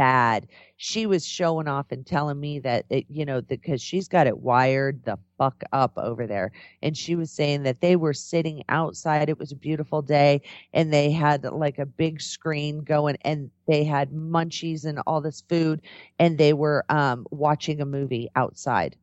bad. 0.00 0.48
She 0.78 1.06
was 1.06 1.26
showing 1.26 1.68
off 1.68 1.92
and 1.92 2.06
telling 2.06 2.40
me 2.40 2.58
that 2.60 2.86
it, 2.90 3.04
you 3.10 3.26
know, 3.26 3.42
because 3.42 3.82
she's 3.82 4.08
got 4.08 4.26
it 4.26 4.38
wired 4.38 5.04
the 5.04 5.18
fuck 5.36 5.62
up 5.72 5.92
over 5.98 6.26
there, 6.26 6.52
and 6.82 6.96
she 6.96 7.16
was 7.16 7.30
saying 7.30 7.64
that 7.64 7.82
they 7.82 7.96
were 7.96 8.14
sitting 8.14 8.62
outside. 8.70 9.28
It 9.28 9.38
was 9.38 9.52
a 9.52 9.56
beautiful 9.56 10.02
day, 10.02 10.40
and 10.72 10.92
they 10.92 11.10
had 11.10 11.44
like 11.44 11.78
a 11.78 11.86
big 11.86 12.20
screen 12.22 12.80
going, 12.80 13.18
and 13.22 13.50
they 13.66 13.84
had 13.84 14.10
munchies 14.12 14.84
and 14.86 15.00
all 15.06 15.20
this 15.20 15.42
food, 15.42 15.82
and 16.18 16.38
they 16.38 16.54
were 16.54 16.84
um 16.88 17.26
watching 17.30 17.80
a 17.82 17.86
movie 17.86 18.30
outside. 18.36 18.96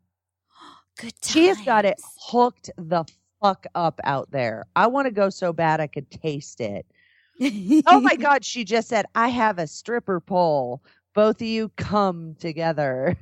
Good 0.97 1.21
times. 1.21 1.31
She 1.31 1.45
has 1.47 1.61
got 1.61 1.85
it 1.85 1.97
hooked 2.31 2.71
the 2.77 3.05
fuck 3.41 3.65
up 3.75 3.99
out 4.03 4.31
there. 4.31 4.65
I 4.75 4.87
want 4.87 5.05
to 5.05 5.11
go 5.11 5.29
so 5.29 5.53
bad 5.53 5.79
I 5.79 5.87
could 5.87 6.09
taste 6.09 6.61
it. 6.61 6.85
Oh 7.39 8.01
my 8.01 8.15
God, 8.19 8.43
she 8.43 8.63
just 8.63 8.87
said, 8.87 9.05
I 9.15 9.29
have 9.29 9.59
a 9.59 9.67
stripper 9.67 10.19
pole. 10.19 10.81
Both 11.13 11.41
of 11.41 11.47
you 11.47 11.69
come 11.77 12.35
together. 12.39 13.17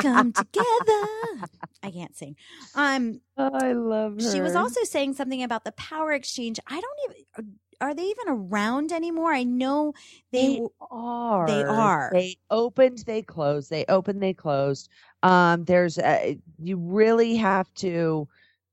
Come 0.00 0.32
together. 0.32 1.48
I 1.82 1.90
can't 1.92 2.16
sing. 2.16 2.36
Um, 2.74 3.20
I 3.36 3.72
love 3.72 4.14
her. 4.14 4.30
she 4.32 4.40
was 4.40 4.56
also 4.56 4.82
saying 4.84 5.14
something 5.14 5.42
about 5.42 5.64
the 5.64 5.72
power 5.72 6.12
exchange. 6.12 6.58
I 6.66 6.80
don't 6.80 6.98
even. 7.10 7.54
Are 7.80 7.94
they 7.94 8.04
even 8.04 8.28
around 8.28 8.92
anymore? 8.92 9.32
I 9.32 9.44
know 9.44 9.92
they. 10.32 10.54
They 10.54 10.68
are. 10.90 11.46
They 11.46 11.64
are. 11.64 12.10
They 12.12 12.36
opened, 12.50 12.98
they 13.06 13.22
closed. 13.22 13.70
They 13.70 13.84
opened, 13.88 14.22
they 14.22 14.32
closed. 14.32 14.88
Um, 15.22 15.64
there's 15.64 15.98
a, 15.98 16.38
you 16.58 16.78
really 16.78 17.36
have 17.36 17.72
to 17.74 18.26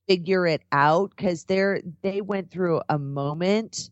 figure 0.07 0.47
it 0.47 0.61
out 0.71 1.11
because 1.15 1.43
they're 1.43 1.81
they 2.01 2.21
went 2.21 2.51
through 2.51 2.81
a 2.89 2.97
moment 2.97 3.89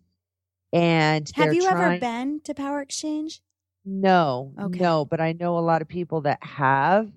and 0.73 1.31
have 1.35 1.53
you 1.53 1.67
ever 1.67 1.97
been 1.99 2.41
to 2.41 2.53
Power 2.53 2.81
Exchange? 2.81 3.41
No, 3.85 4.53
Okay. 4.59 4.79
no, 4.79 5.05
but 5.05 5.19
I 5.21 5.33
know 5.33 5.57
a 5.57 5.59
lot 5.61 5.81
of 5.81 5.87
people 5.87 6.21
that 6.21 6.43
have, 6.43 7.11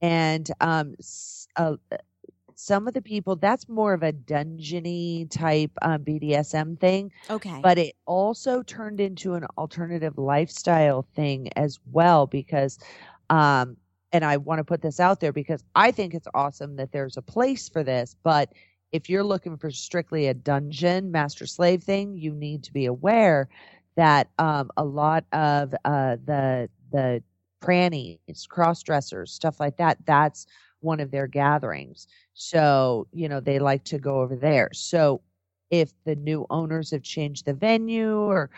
and 0.00 0.50
um, 0.60 0.94
uh, 1.56 1.76
some 2.54 2.88
of 2.88 2.94
the 2.94 3.02
people 3.02 3.36
that's 3.36 3.68
more 3.68 3.92
of 3.94 4.02
a 4.02 4.12
dungeony 4.12 5.30
type 5.30 5.70
um, 5.82 6.04
BDSM 6.04 6.78
thing, 6.80 7.12
Okay. 7.30 7.60
but 7.62 7.78
it 7.78 7.94
also 8.06 8.62
turned 8.62 9.00
into 9.00 9.34
an 9.34 9.44
alternative 9.58 10.18
lifestyle 10.18 11.02
thing 11.14 11.50
as 11.56 11.78
well 11.92 12.26
because, 12.26 12.78
um, 13.30 13.76
and 14.12 14.24
I 14.24 14.38
want 14.38 14.58
to 14.60 14.64
put 14.64 14.82
this 14.82 15.00
out 15.00 15.20
there 15.20 15.32
because 15.32 15.62
I 15.74 15.90
think 15.90 16.14
it's 16.14 16.28
awesome 16.34 16.76
that 16.76 16.92
there's 16.92 17.16
a 17.18 17.22
place 17.22 17.68
for 17.68 17.82
this, 17.84 18.16
but 18.22 18.52
if 18.92 19.08
you're 19.08 19.24
looking 19.24 19.56
for 19.56 19.70
strictly 19.70 20.26
a 20.26 20.34
dungeon 20.34 21.10
master 21.10 21.46
slave 21.46 21.82
thing, 21.82 22.16
you 22.16 22.34
need 22.34 22.62
to 22.64 22.72
be 22.72 22.86
aware 22.86 23.48
that 23.96 24.28
um, 24.38 24.70
a 24.76 24.84
lot 24.84 25.24
of 25.32 25.74
uh, 25.84 26.16
the 26.24 26.68
the 26.90 27.22
trannies, 27.62 28.48
cross 28.48 28.82
dressers, 28.82 29.32
stuff 29.32 29.60
like 29.60 29.76
that, 29.76 29.98
that's 30.06 30.46
one 30.80 31.00
of 31.00 31.10
their 31.10 31.26
gatherings. 31.26 32.06
So 32.34 33.06
you 33.12 33.28
know 33.28 33.40
they 33.40 33.58
like 33.58 33.84
to 33.84 33.98
go 33.98 34.20
over 34.20 34.36
there. 34.36 34.70
So 34.72 35.20
if 35.70 35.92
the 36.04 36.16
new 36.16 36.46
owners 36.48 36.90
have 36.92 37.02
changed 37.02 37.44
the 37.44 37.54
venue, 37.54 38.16
or 38.16 38.50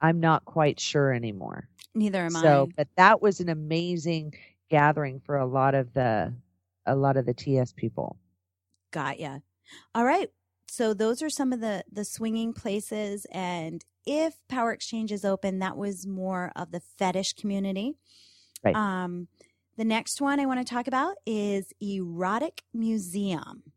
I'm 0.00 0.18
not 0.20 0.44
quite 0.44 0.80
sure 0.80 1.12
anymore. 1.12 1.68
Neither 1.94 2.24
am 2.24 2.30
so, 2.30 2.68
I. 2.68 2.72
but 2.76 2.88
that 2.96 3.22
was 3.22 3.40
an 3.40 3.48
amazing 3.48 4.34
gathering 4.68 5.20
for 5.20 5.36
a 5.36 5.46
lot 5.46 5.74
of 5.74 5.92
the 5.92 6.32
a 6.86 6.96
lot 6.96 7.16
of 7.16 7.26
the 7.26 7.34
TS 7.34 7.72
people. 7.72 8.16
Got 8.90 9.20
ya. 9.20 9.38
All 9.94 10.04
right. 10.04 10.30
So 10.68 10.94
those 10.94 11.22
are 11.22 11.30
some 11.30 11.52
of 11.52 11.60
the 11.60 11.84
the 11.90 12.04
swinging 12.04 12.52
places, 12.52 13.26
and 13.32 13.84
if 14.06 14.34
Power 14.48 14.72
Exchange 14.72 15.10
is 15.12 15.24
open, 15.24 15.58
that 15.58 15.76
was 15.76 16.06
more 16.06 16.52
of 16.54 16.70
the 16.70 16.80
fetish 16.80 17.32
community. 17.34 17.96
Right. 18.62 18.76
Um, 18.76 19.28
the 19.76 19.84
next 19.84 20.20
one 20.20 20.38
I 20.38 20.46
want 20.46 20.64
to 20.64 20.74
talk 20.74 20.86
about 20.86 21.16
is 21.26 21.72
Erotic 21.80 22.62
Museum. 22.72 23.72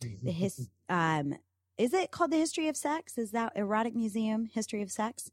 The 0.00 0.32
his 0.32 0.68
um, 0.88 1.34
is 1.78 1.94
it 1.94 2.10
called 2.10 2.30
the 2.30 2.38
History 2.38 2.68
of 2.68 2.76
Sex? 2.76 3.18
Is 3.18 3.30
that 3.32 3.52
Erotic 3.56 3.94
Museum 3.94 4.46
History 4.46 4.82
of 4.82 4.90
Sex? 4.90 5.30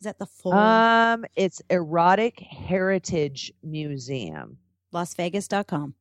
Is 0.00 0.04
that 0.04 0.18
the 0.18 0.26
full 0.26 0.52
Um, 0.52 1.24
it's 1.36 1.62
Erotic 1.70 2.40
Heritage 2.40 3.52
Museum. 3.62 4.58
LasVegas.com? 4.92 5.94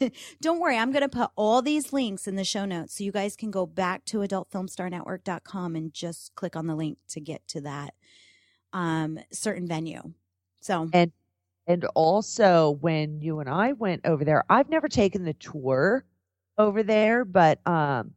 Don't 0.40 0.60
worry, 0.60 0.76
I'm 0.76 0.92
going 0.92 1.02
to 1.02 1.08
put 1.08 1.30
all 1.36 1.62
these 1.62 1.92
links 1.92 2.26
in 2.26 2.36
the 2.36 2.44
show 2.44 2.64
notes 2.64 2.96
so 2.96 3.04
you 3.04 3.12
guys 3.12 3.36
can 3.36 3.50
go 3.50 3.66
back 3.66 4.04
to 4.06 4.18
adultfilmstarnetwork.com 4.18 5.76
and 5.76 5.92
just 5.92 6.34
click 6.34 6.56
on 6.56 6.66
the 6.66 6.74
link 6.74 6.98
to 7.08 7.20
get 7.20 7.46
to 7.48 7.60
that 7.62 7.94
um, 8.72 9.18
certain 9.32 9.66
venue. 9.66 10.12
So, 10.60 10.88
And 10.92 11.12
and 11.66 11.84
also 11.94 12.78
when 12.80 13.20
you 13.20 13.40
and 13.40 13.48
I 13.48 13.72
went 13.72 14.06
over 14.06 14.24
there, 14.24 14.44
I've 14.48 14.70
never 14.70 14.88
taken 14.88 15.24
the 15.24 15.34
tour 15.34 16.04
over 16.56 16.82
there, 16.82 17.24
but 17.24 17.60
um, 17.66 18.12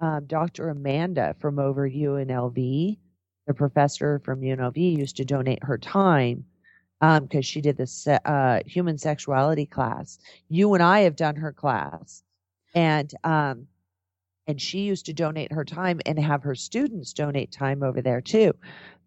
um 0.00 0.26
Dr. 0.26 0.68
Amanda 0.68 1.34
from 1.38 1.58
over 1.58 1.88
UNLV, 1.88 2.98
the 3.46 3.54
professor 3.54 4.20
from 4.22 4.42
UNLV 4.42 4.76
used 4.76 5.16
to 5.16 5.24
donate 5.24 5.64
her 5.64 5.78
time 5.78 6.44
um 7.00 7.24
because 7.24 7.46
she 7.46 7.60
did 7.60 7.76
the 7.76 7.86
se- 7.86 8.18
uh 8.24 8.60
human 8.66 8.98
sexuality 8.98 9.66
class. 9.66 10.18
You 10.48 10.74
and 10.74 10.82
I 10.82 11.00
have 11.00 11.16
done 11.16 11.36
her 11.36 11.52
class. 11.52 12.22
And 12.74 13.12
um 13.24 13.66
and 14.46 14.60
she 14.60 14.80
used 14.80 15.06
to 15.06 15.12
donate 15.12 15.52
her 15.52 15.64
time 15.64 16.00
and 16.06 16.18
have 16.18 16.42
her 16.42 16.54
students 16.54 17.12
donate 17.12 17.52
time 17.52 17.82
over 17.82 18.02
there 18.02 18.20
too. 18.20 18.52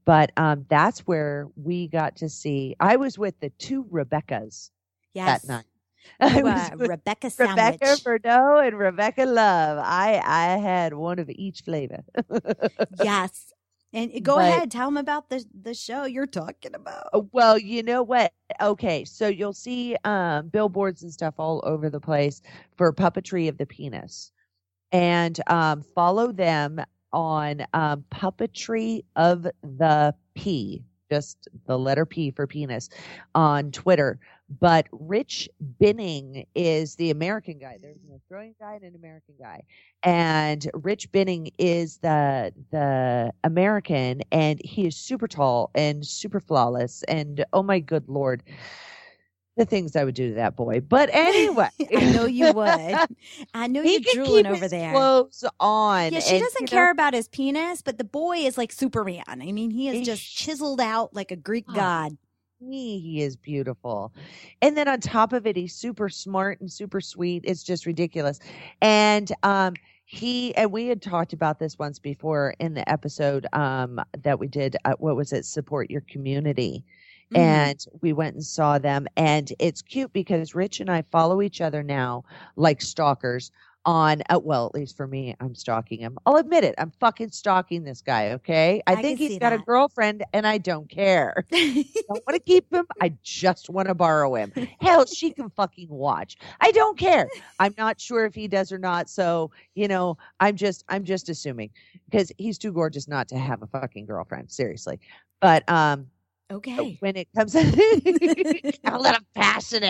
But 0.06 0.32
um, 0.38 0.66
that's 0.70 1.02
where 1.02 1.48
we 1.56 1.88
got 1.88 2.16
to 2.18 2.30
see. 2.30 2.76
I 2.80 2.98
was 2.98 3.18
with 3.18 3.40
the 3.40 3.50
two 3.52 3.86
Rebeccas 3.86 4.70
yes. 5.14 5.42
that 5.42 5.48
night. 5.48 5.66
I 6.20 6.40
You, 6.40 6.48
uh, 6.48 6.70
Rebecca 6.78 7.30
Sandwich. 7.30 7.80
Rebecca 7.82 8.02
Bardoux 8.04 8.68
and 8.68 8.78
Rebecca 8.78 9.26
Love. 9.26 9.80
I 9.82 10.22
I 10.24 10.58
had 10.58 10.94
one 10.94 11.20
of 11.20 11.30
each 11.30 11.62
flavor. 11.62 12.04
yes. 13.02 13.53
And 13.94 14.12
go 14.24 14.36
But- 14.36 14.48
ahead, 14.50 14.72
tell 14.72 14.88
them 14.88 14.98
about 14.98 15.30
the 15.30 15.46
the 15.62 15.74
show 15.74 16.06
you're 16.06 16.26
talking 16.26 16.74
about. 16.74 17.08
Uh, 17.14 17.22
Well, 17.32 17.58
you 17.60 17.84
know 17.84 18.02
what? 18.02 18.34
Okay, 18.60 19.06
so 19.06 19.28
you'll 19.28 19.54
see 19.54 19.96
um, 20.04 20.48
billboards 20.50 21.04
and 21.04 21.12
stuff 21.14 21.36
all 21.38 21.62
over 21.64 21.90
the 21.90 22.00
place 22.00 22.42
for 22.76 22.92
puppetry 22.92 23.48
of 23.48 23.58
the 23.58 23.66
penis, 23.68 24.32
and 24.92 25.40
um, 25.48 25.84
follow 25.96 26.32
them 26.32 26.82
on 27.12 27.66
um, 27.74 28.04
puppetry 28.12 29.04
of 29.16 29.44
the 29.62 30.16
P, 30.34 30.84
just 31.12 31.48
the 31.68 31.78
letter 31.78 32.06
P 32.08 32.32
for 32.32 32.48
penis, 32.48 32.90
on 33.36 33.72
Twitter. 33.72 34.20
But 34.60 34.88
Rich 34.92 35.50
Binning 35.80 36.46
is 36.56 36.96
the 36.96 37.12
American 37.12 37.60
guy. 37.60 37.78
There's 37.82 37.98
an 38.08 38.14
Australian 38.16 38.56
guy 38.60 38.76
and 38.76 38.84
an 38.84 38.96
American 38.96 39.36
guy, 39.40 39.64
and 40.04 40.70
Rich 40.74 41.12
Binning 41.12 41.52
is 41.58 41.98
the 41.98 42.54
the 42.72 43.34
American, 43.44 44.22
and 44.32 44.60
he 44.64 44.88
is 44.88 44.96
super 44.96 45.28
tall 45.28 45.72
and 45.76 46.06
super 46.06 46.40
flawless, 46.40 47.04
and 47.04 47.46
oh 47.54 47.64
my 47.64 47.80
good 47.80 48.08
lord, 48.08 48.44
the 49.56 49.66
things 49.66 49.96
I 49.96 50.04
would 50.04 50.16
do 50.16 50.30
to 50.30 50.36
that 50.36 50.56
boy. 50.56 50.82
But 50.82 51.10
anyway, 51.14 51.70
I 51.96 52.12
know 52.12 52.26
you 52.26 52.52
would. 52.52 52.68
I 53.54 53.68
know 53.68 53.82
you're 53.82 54.02
drooling 54.14 54.44
keep 54.44 54.52
over 54.52 54.64
his 54.64 54.72
there. 54.72 54.92
clothes 54.92 55.46
on. 55.60 56.12
Yeah, 56.12 56.20
she 56.20 56.36
and, 56.36 56.44
doesn't 56.44 56.68
care 56.68 56.86
know, 56.86 56.92
about 56.92 57.14
his 57.14 57.28
penis, 57.28 57.82
but 57.82 57.98
the 57.98 58.04
boy 58.04 58.38
is 58.38 58.58
like 58.58 58.72
Superman. 58.72 59.24
I 59.28 59.52
mean, 59.52 59.72
he 59.72 59.88
is 59.90 60.06
just 60.06 60.36
chiseled 60.36 60.82
out 60.82 61.14
like 61.14 61.32
a 61.32 61.36
Greek 61.36 61.66
god. 61.68 62.18
Me, 62.64 63.00
he 63.00 63.22
is 63.22 63.36
beautiful. 63.36 64.14
And 64.62 64.78
then 64.78 64.88
on 64.88 65.00
top 65.00 65.34
of 65.34 65.46
it, 65.46 65.56
he's 65.56 65.76
super 65.76 66.10
smart 66.10 66.60
and 66.62 66.72
super 66.72 67.02
sweet. 67.02 67.44
It's 67.46 67.64
just 67.64 67.86
ridiculous. 67.86 68.40
And 68.82 69.32
um 69.44 69.78
he 70.06 70.56
and 70.56 70.72
we 70.72 70.88
had 70.88 71.02
talked 71.02 71.34
about 71.34 71.60
this 71.60 71.78
once 71.80 72.00
before 72.00 72.56
in 72.60 72.74
the 72.74 72.88
episode 72.90 73.48
um 73.54 74.00
that 74.24 74.40
we 74.40 74.48
did 74.48 74.76
uh, 74.86 74.94
what 75.00 75.16
was 75.16 75.32
it 75.34 75.46
support 75.46 75.90
your 75.90 76.02
community 76.02 76.84
Mhm. 77.32 77.72
and 77.74 77.86
we 78.02 78.14
went 78.14 78.36
and 78.36 78.44
saw 78.44 78.78
them 78.78 79.08
and 79.18 79.54
it's 79.60 79.82
cute 79.82 80.14
because 80.14 80.54
rich 80.54 80.80
and 80.80 80.90
i 80.90 81.02
follow 81.04 81.42
each 81.42 81.62
other 81.62 81.84
now 81.84 82.24
like 82.56 82.82
stalkers 82.82 83.52
on 83.86 84.22
uh, 84.30 84.40
well 84.42 84.66
at 84.68 84.74
least 84.74 84.96
for 84.96 85.08
me 85.08 85.36
i'm 85.40 85.56
stalking 85.56 86.00
him. 86.00 86.18
I'll 86.26 86.38
admit 86.38 86.64
it 86.64 86.76
i'm 86.78 86.92
fucking 87.00 87.32
stalking 87.32 87.84
this 87.84 88.02
guy 88.02 88.32
okay? 88.32 88.82
I, 88.88 88.94
I 88.94 89.02
think 89.02 89.20
he's 89.20 89.40
got 89.40 89.54
a 89.54 89.58
girlfriend 89.58 90.24
and 90.34 90.48
i 90.48 90.58
don't 90.58 90.90
care. 90.90 91.46
I 91.52 91.86
don't 92.08 92.24
want 92.28 92.34
to 92.36 92.40
keep 92.40 92.72
him 92.72 92.86
i 93.02 93.14
just 93.24 93.70
want 93.70 93.88
to 93.88 93.96
borrow 93.96 94.36
him. 94.36 94.52
Hell 94.80 95.06
she 95.06 95.32
can 95.32 95.50
fucking 95.50 95.90
watch. 95.90 96.38
I 96.62 96.72
don't 96.72 96.98
care. 96.98 97.28
I'm 97.60 97.74
not 97.78 98.00
sure 98.00 98.26
if 98.26 98.36
he 98.36 98.48
does 98.48 98.72
or 98.72 98.80
not 98.80 99.10
so 99.10 99.52
you 99.76 99.88
know 99.88 100.18
i'm 100.40 100.56
just 100.56 100.84
i'm 100.90 101.04
just 101.04 101.30
assuming 101.30 101.70
because 102.10 102.32
he's 102.38 102.58
too 102.58 102.72
gorgeous 102.72 103.08
not 103.08 103.28
to 103.30 103.38
have 103.38 103.62
a 103.62 103.68
fucking 103.68 104.06
girlfriend 104.06 104.52
seriously. 104.52 105.00
But 105.42 105.68
um 105.70 106.08
okay. 106.54 106.98
when 107.00 107.16
it 107.16 107.28
comes 107.36 107.56
i'll 108.86 109.02
let 109.02 109.16
him 109.16 109.26
pass 109.36 109.74
it 109.74 109.84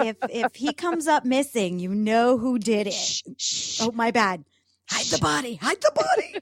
if 0.00 0.16
if 0.30 0.54
he 0.54 0.72
comes 0.72 1.06
up 1.06 1.24
missing, 1.24 1.78
you 1.78 1.94
know 1.94 2.38
who 2.38 2.58
did 2.58 2.86
it. 2.86 2.92
Shh, 2.92 3.22
shh. 3.36 3.80
Oh, 3.82 3.92
my 3.92 4.10
bad. 4.10 4.44
Hide 4.90 5.06
the 5.06 5.18
body. 5.18 5.56
Hide 5.56 5.80
the 5.80 5.92
body. 5.94 6.40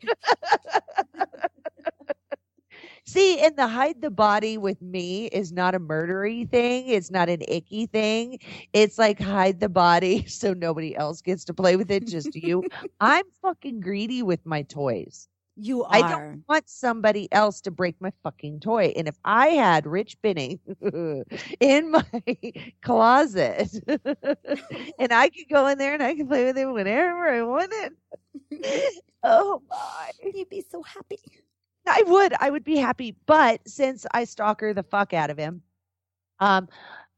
See, 3.09 3.39
and 3.39 3.57
the 3.57 3.69
hide 3.69 4.01
the 4.01 4.11
body 4.11 4.59
with 4.59 4.83
me 4.83 5.27
is 5.27 5.53
not 5.53 5.77
a 5.77 5.81
murdery 5.81 6.49
thing. 6.51 6.89
It's 6.89 7.11
not 7.11 7.29
an 7.29 7.43
icky 7.47 7.87
thing. 7.87 8.41
It's 8.73 8.99
like 8.99 9.21
hide 9.21 9.61
the 9.61 9.69
body 9.69 10.27
so 10.29 10.53
nobody 10.53 10.97
else 10.97 11.23
gets 11.23 11.45
to 11.45 11.55
play 11.55 11.77
with 11.77 11.91
it, 11.91 12.07
just 12.09 12.35
you. 12.35 12.65
I'm 13.01 13.25
fucking 13.43 13.81
greedy 13.81 14.23
with 14.23 14.45
my 14.45 14.63
toys. 14.63 15.29
You 15.57 15.85
are. 15.85 15.95
I 15.95 16.03
don't 16.03 16.45
want 16.49 16.69
somebody 16.69 17.33
else 17.33 17.63
to 17.63 17.71
break 17.71 17.97
my 17.99 18.13
fucking 18.23 18.61
toy. 18.61 18.93
And 18.95 19.09
if 19.09 19.17
I 19.25 19.49
had 19.49 19.87
Rich 19.87 20.21
Binning 20.21 20.61
in 21.61 21.91
my 21.91 22.05
closet 22.83 23.73
and 24.99 25.13
I 25.13 25.31
could 25.31 25.49
go 25.51 25.67
in 25.67 25.79
there 25.79 25.95
and 25.95 26.03
I 26.03 26.15
could 26.15 26.29
play 26.29 26.45
with 26.45 26.59
it 26.59 26.67
whenever 26.67 27.29
I 27.29 27.43
wanted. 27.43 27.93
Oh 29.23 29.63
my. 29.71 30.11
You'd 30.23 30.51
be 30.51 30.61
so 30.61 30.83
happy. 30.83 31.19
I 31.87 32.03
would. 32.07 32.35
I 32.39 32.51
would 32.51 32.65
be 32.65 32.77
happy. 32.77 33.17
But 33.27 33.67
since 33.67 34.05
I 34.13 34.25
stalker 34.25 34.75
the 34.75 34.83
fuck 34.83 35.15
out 35.15 35.31
of 35.31 35.39
him, 35.39 35.63
um, 36.41 36.69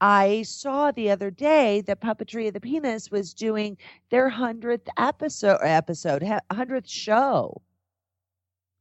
I 0.00 0.42
saw 0.42 0.92
the 0.92 1.10
other 1.10 1.30
day 1.30 1.80
that 1.82 2.00
Puppetry 2.00 2.46
of 2.46 2.54
the 2.54 2.60
Penis 2.60 3.10
was 3.10 3.34
doing 3.34 3.76
their 4.10 4.28
hundredth 4.28 4.88
episode 4.96 5.58
episode 5.62 6.22
hundredth 6.52 6.88
show. 6.88 7.62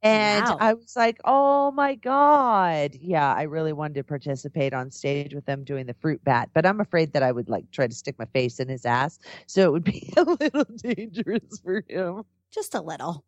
And 0.02 0.50
Wow. 0.50 0.58
I 0.58 0.74
was 0.74 0.94
like, 0.96 1.18
oh 1.24 1.72
my 1.72 1.96
God. 1.96 2.94
Yeah, 3.00 3.34
I 3.34 3.42
really 3.42 3.72
wanted 3.72 3.94
to 3.94 4.04
participate 4.04 4.72
on 4.72 4.90
stage 4.90 5.34
with 5.34 5.44
them 5.46 5.64
doing 5.64 5.86
the 5.86 5.94
fruit 5.94 6.22
bat, 6.24 6.50
but 6.54 6.64
I'm 6.64 6.80
afraid 6.80 7.12
that 7.14 7.22
I 7.24 7.32
would 7.32 7.48
like 7.48 7.70
try 7.72 7.86
to 7.88 7.94
stick 7.94 8.16
my 8.18 8.26
face 8.26 8.60
in 8.60 8.68
his 8.68 8.86
ass. 8.86 9.18
So 9.46 9.62
it 9.62 9.72
would 9.72 9.84
be 9.84 10.12
a 10.16 10.22
little 10.22 10.64
dangerous 10.82 11.58
for 11.64 11.82
him 11.88 12.24
Just 12.50 12.74
a 12.74 12.80
little. 12.82 13.24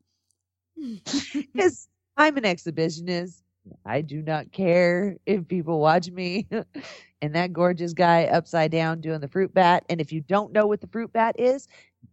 because 1.52 1.88
I'm 2.16 2.36
an 2.36 2.44
exhibitionist. 2.44 3.42
I 3.84 4.00
do 4.00 4.22
not 4.22 4.52
care 4.52 5.16
if 5.26 5.46
people 5.46 5.80
watch 5.80 6.10
me 6.10 6.48
and 7.22 7.34
that 7.34 7.52
gorgeous 7.52 7.92
guy 7.92 8.24
upside 8.24 8.70
down 8.72 9.00
doing 9.00 9.20
the 9.20 9.28
fruit 9.28 9.52
bat. 9.52 9.84
And 9.90 10.00
if 10.00 10.12
you 10.12 10.22
don't 10.22 10.52
know 10.52 10.66
what 10.66 10.80
the 10.80 10.86
fruit 10.86 11.12
bat 11.12 11.36
is, 11.38 11.68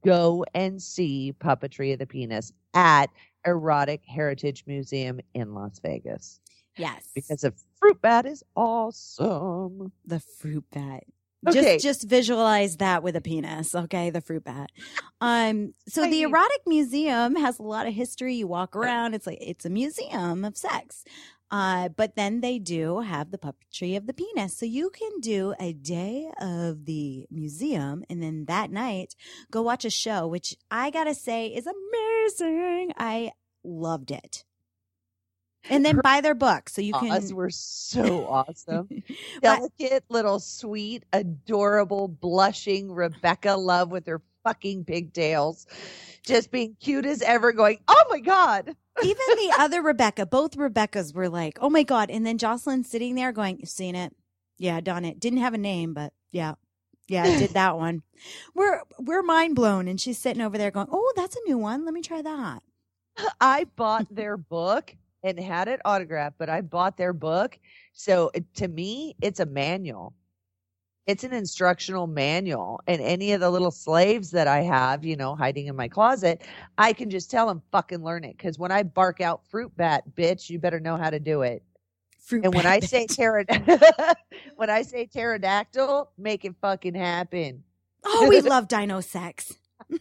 go 0.05 0.45
and 0.53 0.81
see 0.81 1.33
Puppetry 1.39 1.93
of 1.93 1.99
the 1.99 2.05
Penis 2.05 2.51
at 2.73 3.09
Erotic 3.47 4.01
Heritage 4.05 4.63
Museum 4.67 5.19
in 5.33 5.53
Las 5.55 5.79
Vegas 5.79 6.39
Yes. 6.77 7.03
because 7.15 7.41
the 7.41 7.53
fruit 7.79 7.99
bat 8.01 8.25
is 8.27 8.43
awesome. 8.55 9.91
the 10.05 10.19
fruit 10.19 10.65
bat. 10.71 11.03
Okay. 11.47 11.75
Just 11.77 11.83
just 11.83 12.09
visualize 12.09 12.77
that 12.77 13.03
with 13.03 13.15
a 13.15 13.21
penis, 13.21 13.73
okay? 13.75 14.09
The 14.09 14.21
fruit 14.21 14.43
bat. 14.43 14.71
Um 15.21 15.73
so 15.87 16.01
I 16.03 16.05
the 16.05 16.11
mean- 16.23 16.29
erotic 16.29 16.61
museum 16.65 17.35
has 17.35 17.59
a 17.59 17.63
lot 17.63 17.87
of 17.87 17.93
history. 17.93 18.35
You 18.35 18.47
walk 18.47 18.75
around, 18.75 19.13
it's 19.13 19.27
like 19.27 19.37
it's 19.39 19.63
a 19.65 19.69
museum 19.69 20.43
of 20.43 20.57
sex. 20.57 21.03
Uh, 21.49 21.89
but 21.89 22.15
then 22.15 22.41
they 22.41 22.59
do 22.59 22.99
have 22.99 23.31
the 23.31 23.37
puppetry 23.37 23.95
of 23.95 24.05
the 24.05 24.13
penis. 24.13 24.57
So 24.57 24.65
you 24.65 24.89
can 24.89 25.19
do 25.21 25.53
a 25.59 25.73
day 25.73 26.29
of 26.41 26.85
the 26.85 27.25
museum 27.31 28.03
and 28.09 28.21
then 28.21 28.45
that 28.45 28.69
night 28.69 29.15
go 29.49 29.61
watch 29.61 29.85
a 29.85 29.89
show, 29.89 30.27
which 30.27 30.55
I 30.69 30.89
gotta 30.89 31.15
say 31.15 31.47
is 31.47 31.67
amazing. 31.67 32.91
I 32.97 33.31
loved 33.63 34.11
it. 34.11 34.43
And 35.69 35.85
then 35.85 35.97
Her- 35.97 36.01
buy 36.01 36.21
their 36.21 36.35
book 36.35 36.69
so 36.69 36.81
you 36.81 36.93
can 36.93 37.11
Us 37.11 37.31
were 37.31 37.49
so 37.49 38.25
awesome. 38.27 38.89
Delicate 39.41 40.03
little 40.09 40.39
sweet, 40.39 41.03
adorable, 41.11 42.07
blushing 42.07 42.91
Rebecca 42.91 43.53
Love 43.53 43.91
with 43.91 44.07
her 44.07 44.21
fucking 44.47 44.85
pigtails. 44.85 45.67
Just 46.23 46.51
being 46.51 46.75
cute 46.79 47.05
as 47.05 47.21
ever, 47.21 47.51
going, 47.51 47.79
Oh 47.87 48.03
my 48.09 48.19
God. 48.19 48.75
even 49.03 49.25
the 49.27 49.55
other 49.59 49.81
Rebecca, 49.81 50.25
both 50.25 50.55
Rebeccas 50.57 51.13
were 51.13 51.29
like, 51.29 51.59
"Oh 51.61 51.69
my 51.69 51.83
god!" 51.83 52.09
And 52.09 52.25
then 52.25 52.37
Jocelyn 52.37 52.83
sitting 52.83 53.15
there 53.15 53.31
going, 53.31 53.59
"You've 53.59 53.69
seen 53.69 53.95
it? 53.95 54.15
Yeah, 54.57 54.81
done 54.81 55.05
it. 55.05 55.19
Didn't 55.19 55.39
have 55.39 55.53
a 55.53 55.59
name, 55.59 55.93
but 55.93 56.13
yeah, 56.31 56.55
yeah, 57.07 57.23
I 57.23 57.37
did 57.37 57.49
that 57.53 57.77
one." 57.77 58.01
We're 58.55 58.81
we're 58.97 59.21
mind 59.21 59.55
blown, 59.55 59.87
and 59.87 60.01
she's 60.01 60.17
sitting 60.17 60.41
over 60.41 60.57
there 60.57 60.71
going, 60.71 60.87
"Oh, 60.91 61.13
that's 61.15 61.35
a 61.35 61.47
new 61.47 61.59
one. 61.59 61.85
Let 61.85 61.93
me 61.93 62.01
try 62.01 62.23
that." 62.23 62.63
I 63.39 63.65
bought 63.75 64.07
their 64.09 64.35
book 64.35 64.95
and 65.23 65.39
had 65.39 65.67
it 65.67 65.81
autographed, 65.85 66.37
but 66.39 66.49
I 66.49 66.61
bought 66.61 66.97
their 66.97 67.13
book. 67.13 67.59
So 67.93 68.31
to 68.55 68.67
me, 68.67 69.15
it's 69.21 69.39
a 69.39 69.45
manual. 69.45 70.13
It's 71.07 71.23
an 71.23 71.33
instructional 71.33 72.05
manual. 72.05 72.81
And 72.85 73.01
any 73.01 73.31
of 73.31 73.39
the 73.39 73.49
little 73.49 73.71
slaves 73.71 74.31
that 74.31 74.47
I 74.47 74.61
have, 74.61 75.05
you 75.05 75.15
know, 75.15 75.35
hiding 75.35 75.67
in 75.67 75.75
my 75.75 75.87
closet, 75.87 76.43
I 76.77 76.91
can 76.93 77.09
just 77.09 77.31
tell 77.31 77.47
them 77.47 77.61
fucking 77.71 78.03
learn 78.03 78.25
it. 78.25 78.37
Cause 78.37 78.59
when 78.59 78.71
I 78.71 78.83
bark 78.83 79.21
out 79.21 79.45
fruit 79.47 79.75
bat, 79.77 80.03
bitch, 80.15 80.49
you 80.49 80.59
better 80.59 80.81
know 80.81 80.97
how 80.97 81.09
to 81.09 81.19
do 81.19 81.41
it. 81.43 81.63
Fruit 82.19 82.43
And 82.43 82.53
when 82.53 82.65
I 82.65 82.81
say 82.81 83.05
pterod- 83.07 84.15
when 84.57 84.69
I 84.69 84.81
say 84.81 85.05
pterodactyl, 85.05 86.11
make 86.17 86.43
it 86.43 86.55
fucking 86.61 86.95
happen. 86.95 87.63
"Oh, 88.03 88.27
we 88.27 88.41
love 88.41 88.67
dino 88.67 88.99
sex." 89.01 89.53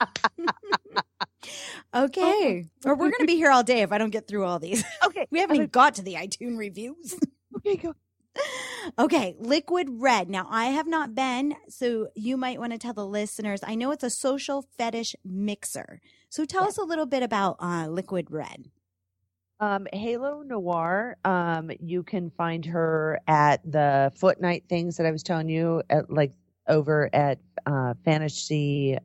Oh, 1.92 2.04
okay, 2.06 2.66
or 2.84 2.96
we're 2.96 3.10
gonna 3.10 3.26
be 3.26 3.36
here 3.36 3.50
all 3.52 3.62
day 3.62 3.82
if 3.82 3.92
I 3.92 3.98
don't 3.98 4.10
get 4.10 4.26
through 4.26 4.44
all 4.44 4.58
these. 4.58 4.82
Okay. 5.04 5.28
we 5.30 5.38
haven't 5.38 5.56
even 5.56 5.68
got 5.68 5.94
to 5.94 6.02
the 6.02 6.14
iTunes 6.14 6.58
reviews. 6.58 7.14
Okay, 7.58 7.76
go. 7.76 7.94
Okay, 8.98 9.34
liquid 9.40 9.88
red. 9.90 10.30
Now, 10.30 10.46
I 10.48 10.66
have 10.66 10.86
not 10.86 11.14
been, 11.14 11.56
so 11.68 12.08
you 12.14 12.36
might 12.36 12.60
want 12.60 12.72
to 12.72 12.78
tell 12.78 12.94
the 12.94 13.04
listeners. 13.06 13.60
I 13.62 13.74
know 13.74 13.90
it's 13.90 14.04
a 14.04 14.10
social 14.10 14.64
fetish 14.78 15.16
mixer. 15.24 16.00
So 16.30 16.44
tell 16.44 16.64
us 16.64 16.78
a 16.78 16.84
little 16.84 17.04
bit 17.04 17.22
about 17.22 17.56
uh, 17.60 17.88
liquid 17.88 18.30
red. 18.30 18.70
Um, 19.58 19.86
Halo 19.92 20.42
Noir. 20.42 21.16
Um, 21.24 21.70
you 21.80 22.04
can 22.04 22.30
find 22.30 22.64
her 22.66 23.20
at 23.26 23.60
the 23.70 24.12
foot 24.14 24.40
night 24.40 24.64
things 24.68 24.96
that 24.98 25.06
I 25.06 25.10
was 25.10 25.22
telling 25.22 25.48
you, 25.48 25.82
at, 25.90 26.08
like 26.08 26.32
over 26.68 27.10
at 27.12 27.38
uh, 27.66 27.94
Fantasy 28.04 28.98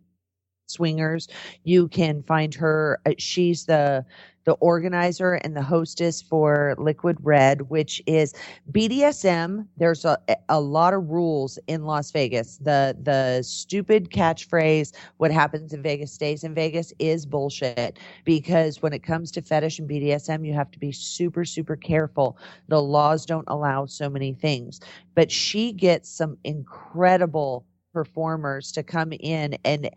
Swingers. 0.72 1.28
You 1.64 1.88
can 1.90 2.24
find 2.24 2.54
her. 2.56 3.00
uh, 3.06 3.12
She's 3.20 3.66
the 3.66 4.06
the 4.46 4.54
organizer 4.54 5.34
and 5.36 5.56
the 5.56 5.62
hostess 5.62 6.22
for 6.22 6.76
Liquid 6.80 7.18
Red, 7.22 7.64
which 7.70 8.02
is 8.08 8.34
BDSM. 8.72 9.68
There's 9.78 10.06
a 10.06 10.18
a 10.50 10.60
lot 10.62 10.94
of 10.96 11.10
rules 11.10 11.60
in 11.68 11.86
Las 11.86 12.12
Vegas. 12.12 12.58
The 12.58 12.98
the 13.02 13.44
stupid 13.44 14.10
catchphrase 14.12 14.94
"What 15.18 15.32
happens 15.32 15.74
in 15.74 15.84
Vegas 15.84 16.12
stays 16.14 16.44
in 16.44 16.56
Vegas" 16.56 16.94
is 17.00 17.26
bullshit 17.26 18.00
because 18.26 18.82
when 18.82 18.94
it 18.94 19.04
comes 19.04 19.32
to 19.34 19.42
fetish 19.42 19.80
and 19.80 19.90
BDSM, 19.90 20.46
you 20.46 20.54
have 20.54 20.72
to 20.72 20.80
be 20.80 20.92
super, 20.92 21.46
super 21.46 21.76
careful. 21.76 22.38
The 22.68 22.82
laws 22.82 23.26
don't 23.26 23.46
allow 23.48 23.86
so 23.86 24.10
many 24.10 24.34
things. 24.34 24.80
But 25.16 25.32
she 25.32 25.74
gets 25.74 26.10
some 26.10 26.38
incredible 26.44 27.66
performers 27.94 28.72
to 28.72 28.84
come 28.84 29.14
in 29.14 29.58
and 29.66 29.90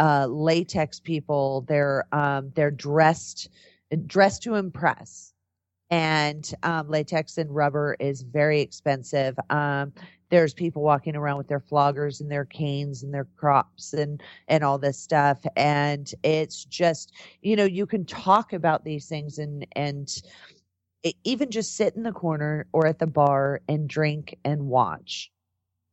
uh, 0.00 0.26
latex 0.28 1.00
people. 1.00 1.66
They're 1.68 2.06
um, 2.12 2.52
they're 2.56 2.72
dressed 2.72 3.50
dressed 4.06 4.42
to 4.44 4.56
impress. 4.56 5.34
And 5.90 6.52
um, 6.64 6.88
latex 6.88 7.38
and 7.38 7.54
rubber 7.54 7.96
is 8.00 8.22
very 8.22 8.60
expensive. 8.60 9.38
Um, 9.50 9.92
there's 10.30 10.54
people 10.54 10.82
walking 10.82 11.16
around 11.16 11.38
with 11.38 11.48
their 11.48 11.60
floggers 11.60 12.20
and 12.20 12.30
their 12.30 12.46
canes 12.46 13.02
and 13.02 13.14
their 13.14 13.28
crops 13.36 13.92
and 13.92 14.22
and 14.48 14.64
all 14.64 14.78
this 14.78 14.98
stuff 14.98 15.40
and 15.56 16.14
it's 16.22 16.64
just 16.64 17.12
you 17.42 17.56
know 17.56 17.64
you 17.64 17.86
can 17.86 18.04
talk 18.06 18.52
about 18.52 18.84
these 18.84 19.08
things 19.08 19.38
and 19.38 19.66
and 19.74 20.22
even 21.24 21.50
just 21.50 21.76
sit 21.76 21.96
in 21.96 22.04
the 22.04 22.12
corner 22.12 22.66
or 22.72 22.86
at 22.86 23.00
the 23.00 23.08
bar 23.08 23.60
and 23.68 23.88
drink 23.88 24.36
and 24.44 24.62
watch 24.68 25.30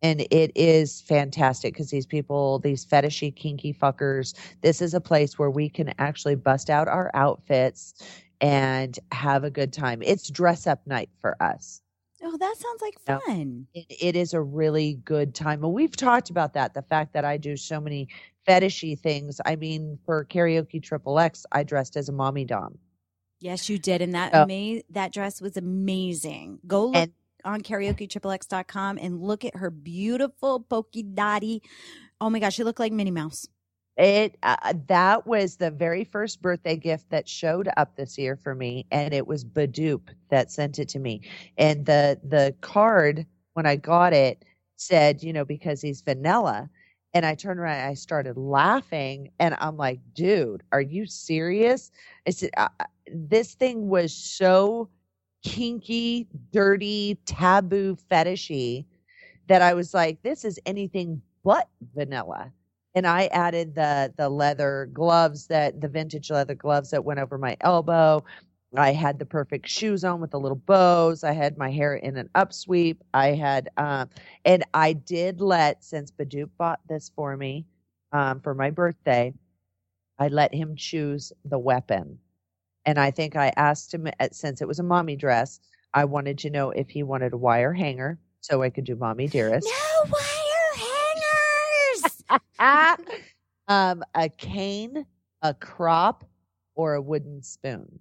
and 0.02 0.22
it 0.32 0.52
is 0.56 1.02
fantastic 1.02 1.74
because 1.74 1.90
these 1.90 2.06
people 2.06 2.60
these 2.60 2.86
fetishy 2.86 3.36
kinky 3.36 3.74
fuckers 3.74 4.34
this 4.62 4.82
is 4.82 4.94
a 4.94 5.02
place 5.02 5.38
where 5.40 5.50
we 5.50 5.70
can 5.70 5.94
actually 6.00 6.36
bust 6.36 6.70
out 6.70 6.88
our 6.88 7.10
outfits 7.14 7.94
and 8.42 9.00
have 9.12 9.44
a 9.44 9.50
good 9.50 9.74
time 9.74 10.02
it's 10.04 10.30
dress 10.30 10.68
up 10.68 10.86
night 10.86 11.10
for 11.20 11.42
us 11.42 11.82
Oh, 12.24 12.36
that 12.36 12.56
sounds 12.58 12.82
like 12.82 13.00
fun. 13.22 13.68
it, 13.76 13.86
it 14.02 14.16
is 14.16 14.34
a 14.34 14.42
really 14.42 14.96
good 15.06 15.36
time. 15.36 15.64
And 15.64 15.72
we've 15.72 15.96
talked 15.96 16.32
about 16.32 16.56
that. 16.56 16.74
The 16.74 16.82
fact 16.82 17.14
that 17.14 17.24
I 17.24 17.38
do 17.38 17.56
so 17.56 17.80
many 17.80 18.08
fetishy 18.48 19.00
things. 19.00 19.40
I 19.46 19.56
mean, 19.56 20.00
for 20.04 20.26
karaoke 20.26 20.82
triple 20.82 21.20
X, 21.20 21.46
I 21.52 21.62
dressed 21.62 21.96
as 21.96 22.10
a 22.10 22.12
mommy 22.12 22.44
dom. 22.44 22.80
Yes, 23.40 23.70
you 23.70 23.78
did. 23.78 24.02
And 24.02 24.16
that 24.16 24.32
So- 24.34 24.42
ama- 24.50 24.82
that 24.90 25.14
dress 25.14 25.42
was 25.42 25.58
amazing. 25.58 26.58
Go 26.66 26.88
look 26.88 26.96
And- 26.96 27.12
on 27.46 27.62
karaoketriplx.com 27.62 28.98
and 29.02 29.22
look 29.22 29.46
at 29.46 29.56
her 29.56 29.70
beautiful 29.70 30.60
polka 30.62 31.04
dotty. 31.04 31.62
Oh 32.20 32.30
my 32.30 32.40
gosh, 32.40 32.56
she 32.56 32.64
looked 32.64 32.80
like 32.80 32.92
Minnie 32.92 33.12
Mouse. 33.12 33.48
It 33.98 34.38
uh, 34.44 34.74
that 34.88 35.26
was 35.26 35.56
the 35.56 35.72
very 35.72 36.04
first 36.04 36.40
birthday 36.42 36.76
gift 36.76 37.10
that 37.10 37.28
showed 37.28 37.68
up 37.78 37.96
this 37.96 38.18
year 38.18 38.36
for 38.36 38.54
me, 38.54 38.86
and 38.92 39.12
it 39.12 39.26
was 39.26 39.44
Badoop 39.44 40.10
that 40.30 40.52
sent 40.52 40.78
it 40.78 40.90
to 40.90 41.00
me. 41.00 41.22
And 41.58 41.86
the 41.86 42.20
the 42.24 42.54
card 42.62 43.26
when 43.54 43.66
I 43.66 43.76
got 43.76 44.14
it 44.14 44.46
said, 44.76 45.24
you 45.24 45.34
know, 45.34 45.46
because 45.46 45.82
he's 45.82 46.02
vanilla. 46.02 46.70
And 47.14 47.26
I 47.26 47.34
turned 47.34 47.60
around 47.60 47.90
I 47.90 47.96
started 47.96 48.38
laughing, 48.38 49.32
and 49.40 49.56
I'm 49.60 49.78
like, 49.78 50.00
dude, 50.14 50.62
are 50.72 50.82
you 50.82 51.08
serious? 51.08 51.90
I 52.28 52.32
said, 52.32 52.52
uh, 52.56 52.68
uh, 52.80 52.86
this 53.12 53.56
thing 53.56 53.90
was 53.90 54.14
so 54.14 54.90
kinky, 55.44 56.28
dirty, 56.52 57.18
taboo, 57.26 57.98
fetishy 58.12 58.86
that 59.48 59.62
I 59.62 59.74
was 59.74 59.94
like, 59.94 60.22
this 60.24 60.46
is 60.46 60.60
anything 60.66 61.22
but 61.44 61.68
vanilla 61.96 62.52
and 62.96 63.08
I 63.08 63.28
added 63.28 63.76
the 63.76 64.14
the 64.18 64.30
leather 64.30 64.90
gloves 64.94 65.48
that 65.48 65.82
the 65.82 65.88
vintage 65.88 66.30
leather 66.32 66.56
gloves 66.56 66.92
that 66.92 67.04
went 67.06 67.20
over 67.20 67.38
my 67.38 67.58
elbow. 67.62 68.24
I 68.76 68.92
had 68.94 69.20
the 69.20 69.26
perfect 69.26 69.70
shoes 69.70 70.04
on 70.04 70.20
with 70.22 70.32
the 70.32 70.40
little 70.40 70.58
bows. 70.58 71.24
I 71.24 71.34
had 71.34 71.58
my 71.58 71.70
hair 71.72 71.96
in 71.96 72.18
an 72.18 72.30
upsweep. 72.36 72.98
I 73.14 73.30
had 73.30 73.70
um 73.78 74.10
and 74.46 74.64
I 74.74 74.94
did 74.94 75.42
let 75.42 75.84
since 75.84 76.12
Badoop 76.12 76.50
bought 76.58 76.80
this 76.90 77.12
for 77.16 77.36
me 77.38 77.66
um 78.14 78.42
for 78.42 78.54
my 78.54 78.70
birthday, 78.72 79.34
I 80.20 80.30
let 80.30 80.54
him 80.54 80.76
choose 80.78 81.34
the 81.46 81.60
weapon. 81.60 82.20
And 82.88 82.98
I 82.98 83.12
think 83.12 83.36
I 83.36 83.52
asked 83.58 83.94
him 83.94 84.08
at, 84.22 84.34
since 84.34 84.62
it 84.62 84.68
was 84.68 84.80
a 84.80 84.84
mommy 84.84 85.18
dress, 85.18 85.60
I 85.94 86.06
wanted 86.06 86.38
to 86.40 86.50
know 86.50 86.72
if 86.72 86.90
he 86.90 87.04
wanted 87.04 87.34
a 87.34 87.38
wire 87.38 87.74
hanger 87.74 88.18
so 88.40 88.64
I 88.64 88.70
could 88.70 88.86
do 88.86 88.96
mommy 88.96 89.28
dearest. 89.28 89.68
No 89.68 90.10
wire 90.10 90.86
hangers. 92.60 93.20
um, 93.68 94.04
a 94.16 94.30
cane, 94.30 95.06
a 95.42 95.54
crop, 95.54 96.24
or 96.76 96.94
a 96.94 97.02
wooden 97.02 97.44
spoon. 97.44 98.00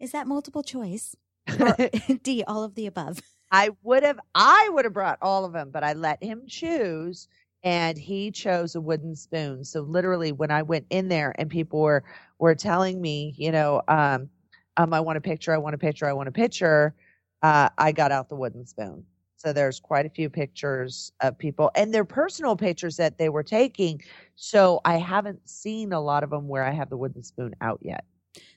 Is 0.00 0.12
that 0.12 0.26
multiple 0.26 0.62
choice? 0.62 1.14
D, 2.22 2.44
all 2.46 2.64
of 2.64 2.74
the 2.76 2.86
above? 2.86 3.20
I 3.52 3.70
would 3.82 4.04
have, 4.04 4.18
I 4.34 4.70
would 4.72 4.86
have 4.86 4.94
brought 4.94 5.18
all 5.20 5.44
of 5.44 5.52
them, 5.52 5.70
but 5.70 5.84
I 5.84 5.92
let 5.92 6.24
him 6.24 6.44
choose, 6.48 7.28
and 7.64 7.98
he 7.98 8.30
chose 8.30 8.76
a 8.76 8.80
wooden 8.80 9.16
spoon. 9.16 9.64
So 9.64 9.82
literally, 9.82 10.32
when 10.32 10.50
I 10.52 10.62
went 10.62 10.86
in 10.90 11.08
there 11.08 11.34
and 11.38 11.50
people 11.50 11.80
were 11.80 12.04
were 12.38 12.54
telling 12.54 13.00
me, 13.00 13.34
you 13.38 13.52
know, 13.52 13.82
um, 13.88 14.30
um, 14.76 14.92
I 14.94 15.00
want 15.00 15.18
a 15.18 15.20
picture, 15.22 15.52
I 15.54 15.58
want 15.58 15.74
a 15.74 15.78
picture, 15.78 16.06
I 16.06 16.12
want 16.12 16.28
a 16.28 16.32
picture, 16.32 16.94
uh, 17.42 17.70
I 17.78 17.92
got 17.92 18.12
out 18.12 18.28
the 18.28 18.36
wooden 18.36 18.66
spoon. 18.66 19.04
So 19.36 19.52
there's 19.52 19.80
quite 19.80 20.06
a 20.06 20.10
few 20.10 20.30
pictures 20.30 21.12
of 21.20 21.38
people 21.38 21.70
and 21.76 21.92
they're 21.92 22.04
personal 22.04 22.56
pictures 22.56 22.96
that 22.96 23.18
they 23.18 23.28
were 23.28 23.42
taking. 23.42 24.02
So 24.36 24.80
I 24.84 24.96
haven't 24.96 25.48
seen 25.48 25.92
a 25.92 26.00
lot 26.00 26.22
of 26.24 26.30
them 26.30 26.48
where 26.48 26.64
I 26.64 26.70
have 26.70 26.90
the 26.90 26.96
wooden 26.96 27.22
spoon 27.22 27.54
out 27.60 27.80
yet. 27.82 28.04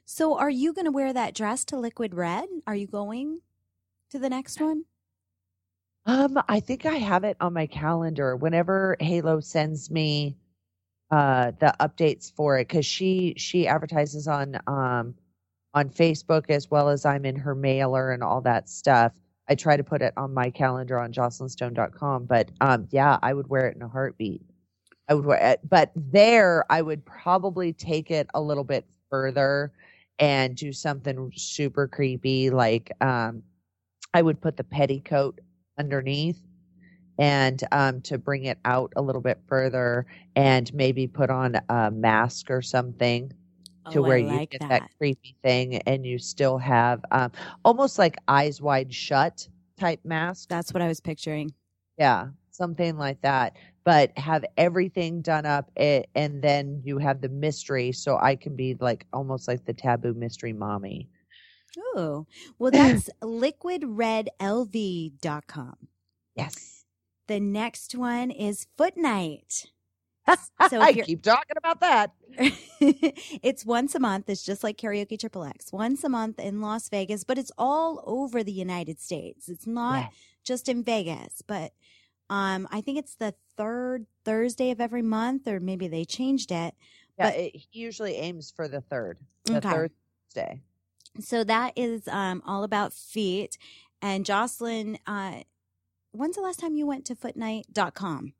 So, 0.05 0.37
are 0.37 0.49
you 0.49 0.73
going 0.73 0.85
to 0.85 0.91
wear 0.91 1.13
that 1.13 1.35
dress 1.35 1.63
to 1.65 1.77
Liquid 1.77 2.15
Red? 2.15 2.47
Are 2.65 2.75
you 2.75 2.87
going 2.87 3.41
to 4.11 4.19
the 4.19 4.29
next 4.29 4.61
one? 4.61 4.85
Um, 6.07 6.41
I 6.49 6.61
think 6.61 6.85
I 6.87 6.95
have 6.95 7.25
it 7.25 7.37
on 7.41 7.53
my 7.53 7.67
calendar 7.67 8.35
whenever 8.37 8.97
Halo 9.01 9.41
sends 9.41 9.91
me 9.91 10.37
uh 11.11 11.51
the 11.59 11.73
updates 11.79 12.33
for 12.33 12.59
it 12.59 12.67
because 12.67 12.85
she 12.85 13.33
she 13.37 13.67
advertises 13.67 14.27
on 14.27 14.57
um 14.67 15.15
on 15.73 15.89
Facebook 15.89 16.49
as 16.49 16.71
well 16.71 16.89
as 16.89 17.05
I'm 17.05 17.25
in 17.25 17.35
her 17.37 17.55
mailer 17.55 18.11
and 18.11 18.23
all 18.23 18.41
that 18.41 18.69
stuff. 18.69 19.13
I 19.49 19.55
try 19.55 19.77
to 19.77 19.83
put 19.85 20.01
it 20.01 20.13
on 20.17 20.33
my 20.33 20.49
calendar 20.51 20.99
on 20.99 21.13
jocelynstone.com, 21.13 22.25
but 22.25 22.51
um 22.61 22.87
yeah, 22.91 23.19
I 23.23 23.33
would 23.33 23.49
wear 23.49 23.67
it 23.69 23.75
in 23.77 23.83
a 23.83 23.89
heartbeat. 23.89 24.41
I 25.09 25.15
would 25.15 25.25
wear 25.25 25.39
it, 25.53 25.61
but 25.69 25.91
there 25.95 26.65
I 26.71 26.81
would 26.81 27.05
probably 27.05 27.73
take 27.73 28.11
it 28.11 28.27
a 28.33 28.41
little 28.41 28.65
bit 28.65 28.85
further 29.09 29.73
and 30.19 30.55
do 30.55 30.73
something 30.73 31.31
super 31.35 31.87
creepy 31.87 32.49
like 32.51 32.91
um 33.01 33.43
I 34.13 34.21
would 34.23 34.41
put 34.41 34.57
the 34.57 34.63
petticoat 34.65 35.39
underneath 35.77 36.41
and 37.19 37.63
um, 37.71 38.01
to 38.01 38.17
bring 38.17 38.45
it 38.45 38.59
out 38.65 38.93
a 38.95 39.01
little 39.01 39.21
bit 39.21 39.39
further 39.47 40.05
and 40.35 40.73
maybe 40.73 41.07
put 41.07 41.29
on 41.29 41.55
a 41.69 41.91
mask 41.91 42.51
or 42.51 42.61
something 42.61 43.31
to 43.89 43.99
Oh, 43.99 44.01
where 44.01 44.17
you 44.17 44.39
get 44.51 44.61
that. 44.61 44.81
that. 44.81 44.91
creepy 44.97 45.35
thing 45.43 45.77
and 45.83 46.05
you 46.05 46.19
still 46.19 46.57
have 46.57 47.03
um, 47.11 47.31
almost 47.65 47.97
like 47.97 48.17
eyes 48.27 48.61
wide 48.61 48.93
shut 48.93 49.47
type 49.79 49.99
mask. 50.03 50.49
That's 50.49 50.73
what 50.73 50.81
I 50.81 50.87
was 50.87 50.99
picturing. 50.99 51.53
Yeah, 51.97 52.27
something 52.51 52.97
like 52.97 53.21
that. 53.21 53.55
But 53.83 54.17
have 54.17 54.43
everything 54.57 55.21
done 55.21 55.45
up 55.45 55.71
a- 55.79 56.05
and 56.15 56.41
then 56.41 56.81
you 56.83 56.97
have 56.97 57.21
the 57.21 57.29
mystery. 57.29 57.91
So 57.91 58.17
I 58.17 58.35
can 58.35 58.55
be 58.55 58.75
like 58.79 59.05
almost 59.13 59.47
like 59.47 59.65
the 59.65 59.73
taboo 59.73 60.13
mystery 60.13 60.53
mommy. 60.53 61.09
Oh, 61.77 62.25
well, 62.59 62.71
that's 62.71 63.09
liquidredlv.com. 63.21 65.75
Yes. 66.35 66.85
The 67.27 67.39
next 67.39 67.95
one 67.95 68.31
is 68.31 68.67
Foot 68.77 68.97
Night. 68.97 69.67
So 70.69 70.81
I 70.81 70.91
keep 70.91 71.21
talking 71.21 71.55
about 71.55 71.79
that. 71.79 72.11
it's 72.81 73.65
once 73.65 73.95
a 73.95 73.99
month. 73.99 74.29
It's 74.29 74.43
just 74.43 74.61
like 74.61 74.77
karaoke 74.77 75.17
triple 75.17 75.45
X. 75.45 75.71
Once 75.71 76.03
a 76.03 76.09
month 76.09 76.37
in 76.37 76.59
Las 76.59 76.89
Vegas, 76.89 77.23
but 77.23 77.37
it's 77.37 77.51
all 77.57 78.03
over 78.05 78.43
the 78.43 78.51
United 78.51 78.99
States. 78.99 79.47
It's 79.47 79.65
not 79.65 79.99
Yes. 80.01 80.11
just 80.43 80.67
in 80.67 80.83
Vegas, 80.83 81.41
but 81.47 81.71
um, 82.29 82.67
I 82.73 82.81
think 82.81 82.99
it's 82.99 83.15
the 83.15 83.35
third 83.55 84.05
Thursday 84.25 84.71
of 84.71 84.81
every 84.81 85.01
month, 85.01 85.47
or 85.47 85.61
maybe 85.61 85.87
they 85.87 86.03
changed 86.03 86.51
it. 86.51 86.75
Yeah, 87.17 87.29
But- 87.31 87.35
it 87.39 87.55
usually 87.71 88.15
aims 88.15 88.51
for 88.51 88.67
the 88.67 88.81
third, 88.81 89.17
the 89.45 89.59
Okay. 89.59 89.69
third 89.71 89.91
Thursday. 90.33 90.61
So 91.19 91.43
that 91.43 91.73
is 91.75 92.07
um, 92.07 92.41
all 92.45 92.63
about 92.63 92.93
feet. 92.93 93.57
And 94.01 94.25
Jocelyn, 94.25 94.99
uh, 95.07 95.41
when's 96.11 96.35
the 96.35 96.41
last 96.41 96.59
time 96.59 96.75
you 96.75 96.85
went 96.85 97.05
to 97.05 97.15
footnight.com? 97.15 98.33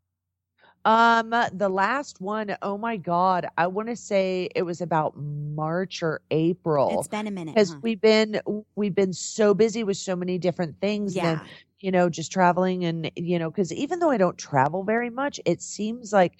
Um, 0.85 1.33
the 1.51 1.67
last 1.67 2.21
one, 2.21 2.55
oh 2.61 2.77
my 2.77 2.95
God, 2.95 3.45
I 3.57 3.67
want 3.67 3.89
to 3.89 3.95
say 3.95 4.47
it 4.55 4.61
was 4.61 4.79
about 4.79 5.17
March 5.17 6.01
or 6.01 6.21
April 6.31 6.99
It's 6.99 7.09
been 7.09 7.27
a 7.27 7.31
minute. 7.31 7.55
because 7.55 7.71
huh? 7.71 7.79
we've 7.81 7.99
been 7.99 8.39
we've 8.75 8.95
been 8.95 9.11
so 9.11 9.53
busy 9.53 9.83
with 9.83 9.97
so 9.97 10.15
many 10.15 10.37
different 10.37 10.79
things. 10.79 11.13
yeah. 11.13 11.31
And 11.31 11.41
you 11.79 11.91
know, 11.91 12.09
just 12.09 12.31
traveling 12.31 12.85
and 12.85 13.11
you 13.17 13.37
know, 13.37 13.51
because 13.51 13.73
even 13.73 13.99
though 13.99 14.09
I 14.11 14.17
don't 14.17 14.37
travel 14.37 14.83
very 14.83 15.09
much, 15.09 15.41
it 15.45 15.61
seems 15.61 16.13
like 16.13 16.37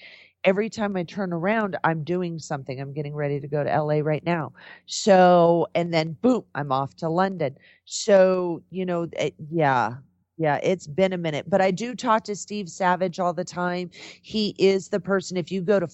every 0.48 0.70
time 0.70 0.95
I 0.98 1.04
turn 1.04 1.34
around, 1.34 1.78
I'm 1.84 2.04
doing 2.04 2.39
something. 2.39 2.80
I'm 2.82 2.93
getting 2.93 3.14
ready 3.16 3.39
to 3.41 3.48
go 3.50 3.64
to 3.64 3.70
LA 3.70 4.00
right 4.00 4.26
now. 4.26 4.54
So, 4.88 5.68
and 5.76 5.93
then 5.93 6.14
boom, 6.22 6.45
I'm 6.56 6.72
off 6.72 6.95
to 6.98 7.10
London. 7.10 7.58
So, 7.86 8.64
you 8.72 8.86
know, 8.86 9.08
it, 9.14 9.36
yeah, 9.52 9.95
yeah, 10.38 10.60
it's 10.64 10.88
been 10.88 11.14
a 11.14 11.18
minute, 11.18 11.50
but 11.50 11.62
I 11.62 11.72
do 11.72 11.95
talk 11.95 12.24
to 12.26 12.36
Steve 12.36 12.70
Savage 12.70 13.20
all 13.20 13.34
the 13.34 13.45
time. 13.45 13.91
He 14.22 14.56
is 14.58 14.89
the 14.89 15.02
person, 15.02 15.38
if 15.38 15.52
you 15.52 15.62
go 15.62 15.80
to 15.82 15.88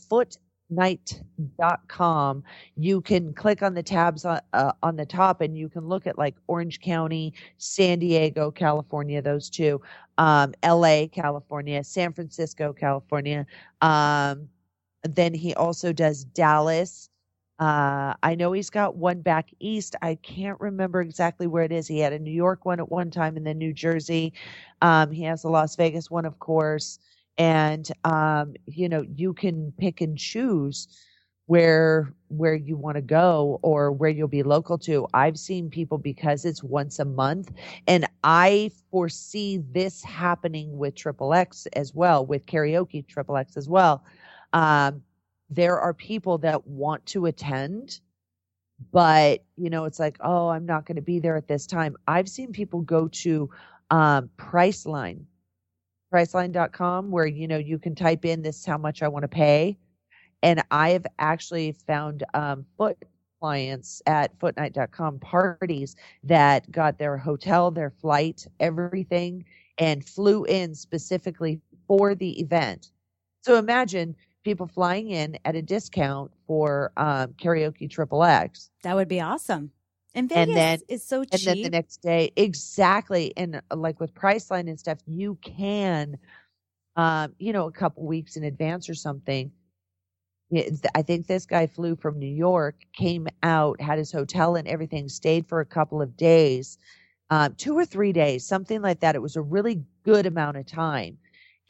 footnight.com, 0.76 2.43
you 2.76 3.01
can 3.01 3.34
click 3.34 3.61
on 3.61 3.74
the 3.74 3.84
tabs 3.84 4.26
on, 4.26 4.39
uh, 4.53 4.71
on 4.82 4.95
the 4.95 5.05
top 5.05 5.41
and 5.41 5.57
you 5.57 5.69
can 5.69 5.88
look 5.88 6.07
at 6.07 6.17
like 6.17 6.36
Orange 6.47 6.80
County, 6.82 7.34
San 7.57 7.99
Diego, 7.99 8.51
California, 8.51 9.21
those 9.21 9.49
two, 9.49 9.82
um, 10.17 10.53
LA, 10.65 11.07
California, 11.11 11.84
San 11.84 12.13
Francisco, 12.13 12.74
California. 12.74 13.45
Um, 13.82 14.49
then 15.03 15.34
he 15.34 15.53
also 15.55 15.93
does 15.93 16.24
Dallas. 16.24 17.09
Uh, 17.59 18.13
I 18.24 18.36
know 18.36 18.51
he's 18.51 18.69
got 18.69 18.95
one 18.95 19.21
back 19.21 19.49
east. 19.59 19.95
I 20.01 20.15
can't 20.15 20.59
remember 20.59 21.01
exactly 21.01 21.47
where 21.47 21.63
it 21.63 21.71
is. 21.71 21.88
He 21.88 21.99
had 21.99 22.13
a 22.13 22.19
New 22.19 22.32
York 22.32 22.65
one 22.65 22.80
at 22.80 22.91
one 22.91 23.11
time 23.11 23.38
and 23.38 23.45
then 23.45 23.57
New 23.57 23.74
Jersey. 23.74 24.34
Um, 24.82 25.11
he 25.11 25.24
has 25.24 25.43
a 25.43 25.49
Las 25.49 25.76
Vegas 25.76 26.09
one, 26.09 26.26
of 26.26 26.39
course. 26.39 26.99
And 27.38 27.89
um, 28.03 28.53
you 28.65 28.89
know, 28.89 29.03
you 29.15 29.34
can 29.34 29.73
pick 29.77 30.01
and 30.01 30.17
choose 30.17 30.88
where 31.45 32.13
where 32.29 32.55
you 32.55 32.75
want 32.77 32.95
to 32.95 33.01
go 33.01 33.59
or 33.61 33.91
where 33.91 34.09
you'll 34.09 34.27
be 34.27 34.43
local 34.43 34.77
to. 34.77 35.07
I've 35.13 35.38
seen 35.38 35.69
people 35.69 35.97
because 35.97 36.45
it's 36.45 36.63
once 36.63 36.99
a 36.99 37.05
month 37.05 37.51
and 37.88 38.07
I 38.23 38.71
foresee 38.89 39.61
this 39.71 40.03
happening 40.03 40.77
with 40.77 40.95
Triple 40.95 41.34
X 41.34 41.67
as 41.73 41.93
well, 41.93 42.25
with 42.25 42.45
karaoke 42.45 43.05
Triple 43.05 43.38
X 43.38 43.57
as 43.57 43.67
well. 43.67 44.03
Um, 44.53 45.03
there 45.49 45.79
are 45.79 45.93
people 45.93 46.39
that 46.39 46.65
want 46.65 47.05
to 47.07 47.25
attend, 47.25 47.99
but 48.91 49.43
you 49.57 49.69
know, 49.69 49.86
it's 49.86 49.99
like, 49.99 50.17
oh, 50.21 50.47
I'm 50.47 50.65
not 50.65 50.86
going 50.86 50.95
to 50.95 51.01
be 51.01 51.19
there 51.19 51.36
at 51.36 51.47
this 51.47 51.67
time. 51.67 51.95
I've 52.07 52.29
seen 52.29 52.51
people 52.53 52.81
go 52.81 53.07
to 53.09 53.49
um, 53.91 54.29
Priceline, 54.38 55.25
Priceline.com, 56.14 57.09
where 57.09 57.26
you 57.26 57.47
know 57.47 57.57
you 57.57 57.80
can 57.80 57.95
type 57.95 58.24
in 58.24 58.43
this 58.43 58.59
is 58.59 58.66
how 58.66 58.78
much 58.78 59.01
I 59.01 59.07
want 59.07 59.24
to 59.24 59.28
pay, 59.28 59.78
and 60.43 60.64
I 60.70 60.91
have 60.91 61.07
actually 61.18 61.72
found 61.72 62.24
um, 62.34 62.66
foot 62.78 62.97
clients 63.41 64.01
at 64.05 64.39
footnight.com 64.39 65.20
parties 65.20 65.95
that 66.24 66.72
got 66.72 66.97
their 66.99 67.18
hotel, 67.18 67.72
their 67.72 67.89
flight, 67.89 68.45
everything, 68.59 69.43
and 69.80 70.05
flew 70.05 70.45
in 70.45 70.76
specifically 70.76 71.59
for 71.88 72.16
the 72.16 72.39
event. 72.39 72.91
So 73.41 73.57
imagine 73.57 74.16
people 74.43 74.68
flying 74.68 75.09
in 75.09 75.38
at 75.45 75.55
a 75.55 75.61
discount 75.61 76.32
for 76.47 76.91
um, 76.95 77.34
karaoke 77.34 77.89
triple 77.89 78.24
X. 78.24 78.70
That 78.84 78.95
would 78.95 79.07
be 79.07 79.20
awesome. 79.20 79.72
And 80.16 80.30
Vegas 80.30 80.47
and 80.47 80.55
then, 80.55 80.80
is 80.89 81.03
so 81.03 81.24
cheap. 81.24 81.34
And 81.34 81.41
then 81.41 81.61
the 81.64 81.70
next 81.70 82.01
day, 82.01 82.32
exactly. 82.36 83.34
And 83.36 83.61
uh, 83.72 83.76
like 83.76 83.99
with 83.99 84.14
Priceline 84.14 84.70
and 84.70 84.80
stuff, 84.80 84.99
you 85.07 85.38
can, 85.41 86.18
um, 86.95 87.34
you 87.39 87.51
know, 87.51 87.68
a 87.68 87.72
couple 87.72 88.05
weeks 88.05 88.36
in 88.36 88.43
advance 88.43 88.89
or 88.89 88.93
something. 88.93 89.51
I 90.93 91.01
think 91.01 91.26
this 91.26 91.47
guy 91.47 91.66
flew 91.66 91.95
from 91.95 92.20
New 92.20 92.28
York, 92.28 92.76
came 92.93 93.28
out, 93.41 93.82
had 93.82 93.97
his 93.97 94.11
hotel 94.11 94.55
and 94.55 94.68
everything, 94.68 95.09
stayed 95.09 95.47
for 95.47 95.61
a 95.61 95.66
couple 95.66 95.99
of 95.99 96.16
days, 96.16 96.78
um, 97.32 97.55
two 97.55 97.76
or 97.76 97.86
three 97.86 98.14
days, 98.14 98.45
something 98.45 98.80
like 98.80 98.99
that. 98.99 99.16
It 99.16 99.22
was 99.22 99.36
a 99.36 99.41
really 99.41 99.84
good 100.03 100.28
amount 100.28 100.57
of 100.57 100.68
time. 100.68 101.18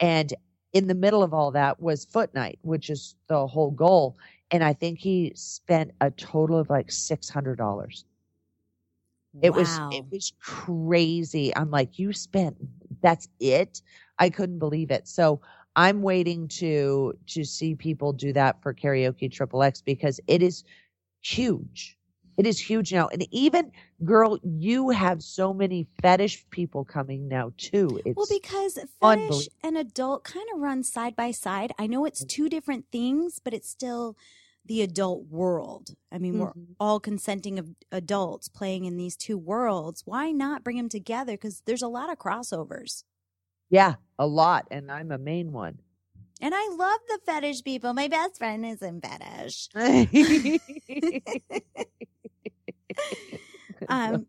And 0.00 0.34
in 0.74 0.88
the 0.88 0.94
middle 0.94 1.22
of 1.22 1.32
all 1.32 1.52
that 1.52 1.80
was 1.80 2.04
foot 2.04 2.34
night, 2.34 2.58
which 2.60 2.90
is 2.90 3.14
the 3.28 3.46
whole 3.46 3.70
goal. 3.70 4.18
And 4.50 4.62
I 4.62 4.74
think 4.74 4.98
he 4.98 5.32
spent 5.34 5.92
a 6.02 6.10
total 6.10 6.58
of 6.58 6.68
like 6.68 6.88
$600. 6.88 8.04
It 9.42 9.50
wow. 9.50 9.58
was 9.58 9.78
it 9.92 10.04
was 10.10 10.32
crazy. 10.40 11.54
I'm 11.56 11.70
like, 11.70 11.98
you 11.98 12.12
spent 12.12 12.56
that's 13.02 13.28
it. 13.40 13.82
I 14.18 14.30
couldn't 14.30 14.58
believe 14.58 14.90
it. 14.90 15.08
So 15.08 15.40
I'm 15.76 16.02
waiting 16.02 16.48
to 16.48 17.14
to 17.26 17.44
see 17.44 17.74
people 17.74 18.12
do 18.12 18.32
that 18.32 18.62
for 18.62 18.72
karaoke 18.72 19.30
triple 19.30 19.62
X 19.62 19.80
because 19.82 20.20
it 20.26 20.42
is 20.42 20.64
huge. 21.20 21.96
It 22.36 22.46
is 22.46 22.58
huge 22.58 22.92
now. 22.92 23.08
And 23.08 23.26
even 23.30 23.70
girl, 24.04 24.38
you 24.42 24.90
have 24.90 25.22
so 25.22 25.54
many 25.54 25.86
fetish 26.02 26.44
people 26.50 26.84
coming 26.84 27.28
now 27.28 27.52
too. 27.56 28.00
It's 28.04 28.16
well, 28.16 28.26
because 28.28 28.78
fetish 29.00 29.48
and 29.62 29.78
adult 29.78 30.24
kind 30.24 30.46
of 30.54 30.60
run 30.60 30.82
side 30.82 31.14
by 31.14 31.30
side. 31.30 31.72
I 31.78 31.86
know 31.86 32.04
it's 32.04 32.24
mm. 32.24 32.28
two 32.28 32.48
different 32.48 32.86
things, 32.90 33.40
but 33.42 33.54
it's 33.54 33.68
still 33.68 34.16
the 34.64 34.82
adult 34.82 35.26
world. 35.28 35.90
I 36.12 36.18
mean, 36.18 36.38
we're 36.38 36.52
Mhm. 36.52 36.74
all 36.80 36.98
consenting 37.00 37.58
of 37.58 37.74
adults 37.92 38.48
playing 38.48 38.84
in 38.86 38.96
these 38.96 39.16
two 39.16 39.36
worlds. 39.38 40.02
Why 40.06 40.30
not 40.32 40.64
bring 40.64 40.76
them 40.78 40.88
together? 40.88 41.32
Because 41.34 41.62
there's 41.66 41.82
a 41.82 41.88
lot 41.88 42.10
of 42.10 42.18
crossovers. 42.18 43.04
yeah, 43.70 43.94
a 44.18 44.26
lot. 44.26 44.66
And 44.70 44.90
I'm 44.90 45.10
a 45.12 45.18
main 45.18 45.52
one. 45.52 45.80
And 46.40 46.54
I 46.54 46.68
love 46.68 47.00
the 47.08 47.18
fetish 47.26 47.62
people. 47.64 47.92
My 47.94 48.08
best 48.08 48.38
friend 48.38 48.64
is 48.66 48.82
in 48.82 49.00
fetish. 49.00 49.68
Um, 53.88 54.26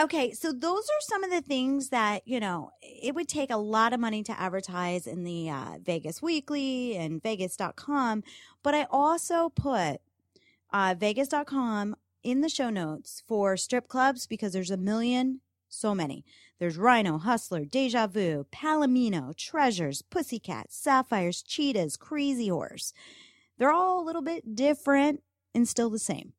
okay, 0.00 0.32
so 0.32 0.52
those 0.52 0.84
are 0.84 1.00
some 1.00 1.24
of 1.24 1.30
the 1.30 1.40
things 1.40 1.90
that 1.90 2.26
you 2.26 2.40
know 2.40 2.70
it 2.82 3.14
would 3.14 3.28
take 3.28 3.50
a 3.50 3.56
lot 3.56 3.92
of 3.92 4.00
money 4.00 4.22
to 4.22 4.40
advertise 4.40 5.06
in 5.06 5.24
the 5.24 5.50
uh, 5.50 5.78
Vegas 5.82 6.22
Weekly 6.22 6.96
and 6.96 7.22
Vegas.com, 7.22 8.22
but 8.62 8.74
I 8.74 8.86
also 8.90 9.50
put 9.50 10.00
uh, 10.72 10.94
Vegas.com 10.98 11.96
in 12.22 12.40
the 12.40 12.48
show 12.48 12.70
notes 12.70 13.22
for 13.26 13.56
strip 13.56 13.88
clubs 13.88 14.26
because 14.26 14.52
there's 14.52 14.70
a 14.70 14.76
million, 14.76 15.40
so 15.68 15.94
many. 15.94 16.24
There's 16.58 16.76
Rhino, 16.76 17.18
Hustler, 17.18 17.64
Deja 17.64 18.06
Vu, 18.06 18.46
Palomino, 18.52 19.34
Treasures, 19.34 20.02
Pussycats, 20.02 20.76
Sapphires, 20.76 21.42
Cheetahs, 21.42 21.96
Crazy 21.96 22.48
Horse. 22.48 22.92
They're 23.56 23.72
all 23.72 24.02
a 24.02 24.04
little 24.04 24.22
bit 24.22 24.54
different 24.54 25.22
and 25.54 25.66
still 25.66 25.90
the 25.90 25.98
same. 25.98 26.34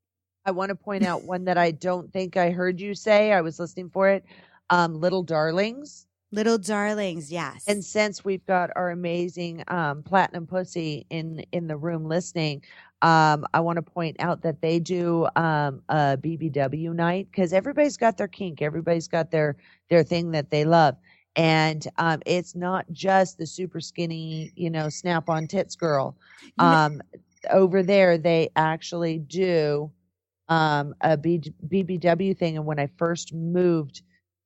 I 0.45 0.51
want 0.51 0.69
to 0.69 0.75
point 0.75 1.03
out 1.05 1.23
one 1.25 1.45
that 1.45 1.57
I 1.57 1.71
don't 1.71 2.11
think 2.11 2.37
I 2.37 2.51
heard 2.51 2.79
you 2.79 2.95
say. 2.95 3.31
I 3.31 3.41
was 3.41 3.59
listening 3.59 3.89
for 3.89 4.09
it. 4.09 4.25
Um, 4.69 4.99
Little 4.99 5.23
Darlings. 5.23 6.07
Little 6.33 6.57
darlings, 6.57 7.29
yes. 7.29 7.65
And 7.67 7.83
since 7.83 8.23
we've 8.23 8.45
got 8.45 8.69
our 8.77 8.91
amazing 8.91 9.65
um, 9.67 10.01
platinum 10.01 10.47
pussy 10.47 11.05
in 11.09 11.43
in 11.51 11.67
the 11.67 11.75
room 11.75 12.05
listening, 12.05 12.63
um, 13.01 13.45
I 13.53 13.59
want 13.59 13.75
to 13.75 13.81
point 13.81 14.15
out 14.19 14.41
that 14.43 14.61
they 14.61 14.79
do 14.79 15.27
um, 15.35 15.81
a 15.89 16.17
BBW 16.17 16.93
night 16.93 17.27
because 17.29 17.51
everybody's 17.51 17.97
got 17.97 18.15
their 18.15 18.29
kink, 18.29 18.61
everybody's 18.61 19.09
got 19.09 19.29
their 19.29 19.57
their 19.89 20.03
thing 20.03 20.31
that 20.31 20.51
they 20.51 20.63
love, 20.63 20.95
and 21.35 21.85
um, 21.97 22.21
it's 22.25 22.55
not 22.55 22.85
just 22.93 23.37
the 23.37 23.45
super 23.45 23.81
skinny, 23.81 24.53
you 24.55 24.69
know, 24.69 24.87
snap 24.87 25.27
on 25.27 25.47
tits 25.47 25.75
girl. 25.75 26.15
Um, 26.59 27.01
over 27.49 27.83
there, 27.83 28.17
they 28.17 28.51
actually 28.55 29.19
do 29.19 29.91
um, 30.49 30.93
a 31.01 31.17
B- 31.17 31.53
BBW 31.67 32.37
thing, 32.37 32.57
and 32.57 32.65
when 32.65 32.79
I 32.79 32.87
first 32.97 33.33
moved 33.33 34.01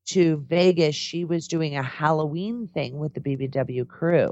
to 0.07 0.37
Vegas, 0.47 0.95
she 0.95 1.25
was 1.25 1.47
doing 1.47 1.75
a 1.75 1.83
Halloween 1.83 2.67
thing 2.73 2.97
with 2.97 3.13
the 3.13 3.21
BBW 3.21 3.87
crew. 3.87 4.31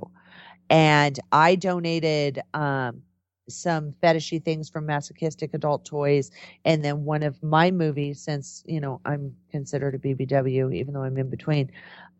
And 0.70 1.20
I 1.32 1.56
donated 1.56 2.42
um, 2.54 3.02
some 3.50 3.92
fetishy 3.92 4.44
things 4.44 4.70
from 4.70 4.86
masochistic 4.86 5.54
adult 5.54 5.86
toys. 5.86 6.32
And 6.66 6.84
then 6.84 7.06
one 7.06 7.24
of 7.24 7.42
my 7.44 7.72
movies, 7.72 8.22
since, 8.22 8.64
you 8.66 8.80
know, 8.80 9.02
I'm 9.06 9.36
considered 9.52 9.96
a 9.96 10.00
BBW, 10.00 10.74
even 10.76 10.94
though 10.94 11.04
I'm 11.04 11.18
in 11.18 11.30
between, 11.30 11.72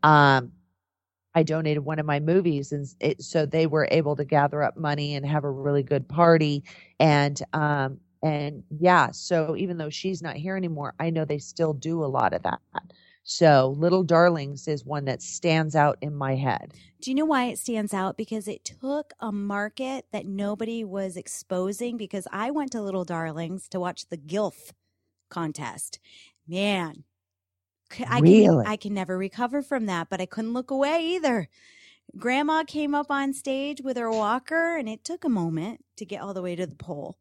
um, 0.02 0.52
I 1.34 1.42
donated 1.42 1.84
one 1.84 1.98
of 1.98 2.06
my 2.06 2.20
movies. 2.20 2.72
And 2.72 2.86
it, 3.00 3.22
so 3.22 3.46
they 3.46 3.66
were 3.66 3.88
able 3.90 4.16
to 4.16 4.24
gather 4.24 4.62
up 4.62 4.76
money 4.76 5.14
and 5.16 5.26
have 5.26 5.44
a 5.44 5.50
really 5.50 5.82
good 5.82 6.08
party. 6.08 6.64
And, 7.00 7.40
um, 7.52 8.00
and 8.24 8.64
yeah, 8.70 9.12
so 9.12 9.56
even 9.56 9.78
though 9.78 9.90
she's 9.90 10.22
not 10.22 10.36
here 10.36 10.56
anymore, 10.56 10.94
I 11.00 11.10
know 11.10 11.26
they 11.26 11.38
still 11.38 11.74
do 11.74 12.04
a 12.04 12.06
lot 12.06 12.34
of 12.34 12.44
that. 12.44 12.60
So 13.24 13.76
Little 13.78 14.04
Darlings 14.04 14.68
is 14.68 14.84
one 14.86 15.06
that 15.06 15.22
stands 15.22 15.76
out 15.76 15.98
in 16.02 16.16
my 16.16 16.36
head. 16.36 16.74
Do 17.00 17.10
you 17.10 17.16
know 17.16 17.26
why 17.26 17.46
it 17.46 17.58
stands 17.60 17.94
out? 17.94 18.16
Because 18.16 18.48
it 18.48 18.64
took 18.64 19.12
a 19.20 19.32
market 19.32 20.06
that 20.12 20.26
nobody 20.26 20.84
was 20.84 21.16
exposing. 21.16 21.96
Because 21.98 22.26
I 22.32 22.50
went 22.50 22.72
to 22.72 22.82
Little 22.82 23.04
Darlings 23.04 23.68
to 23.70 23.80
watch 23.80 24.08
the 24.08 24.18
GILF 24.18 24.72
contest. 25.30 26.00
Man, 26.48 27.04
I 28.08 28.20
Really? 28.20 28.20
can 28.20 28.60
I 28.64 28.76
can 28.76 28.94
never 28.94 29.18
recover 29.18 29.62
from 29.62 29.86
that, 29.86 30.10
but 30.10 30.20
I 30.20 30.26
couldn't 30.26 30.54
look 30.54 30.70
away 30.70 31.04
either. 31.16 31.48
Grandma 32.18 32.64
came 32.64 32.94
up 32.94 33.10
on 33.10 33.34
stage 33.34 33.82
with 33.82 33.96
her 33.98 34.10
walker, 34.10 34.76
and 34.76 34.88
it 34.88 35.04
took 35.04 35.24
a 35.24 35.30
moment 35.30 35.84
to 35.96 36.06
get 36.06 36.22
all 36.22 36.34
the 36.34 36.42
way 36.42 36.56
to 36.56 36.66
the 36.66 36.76
pole. 36.76 37.18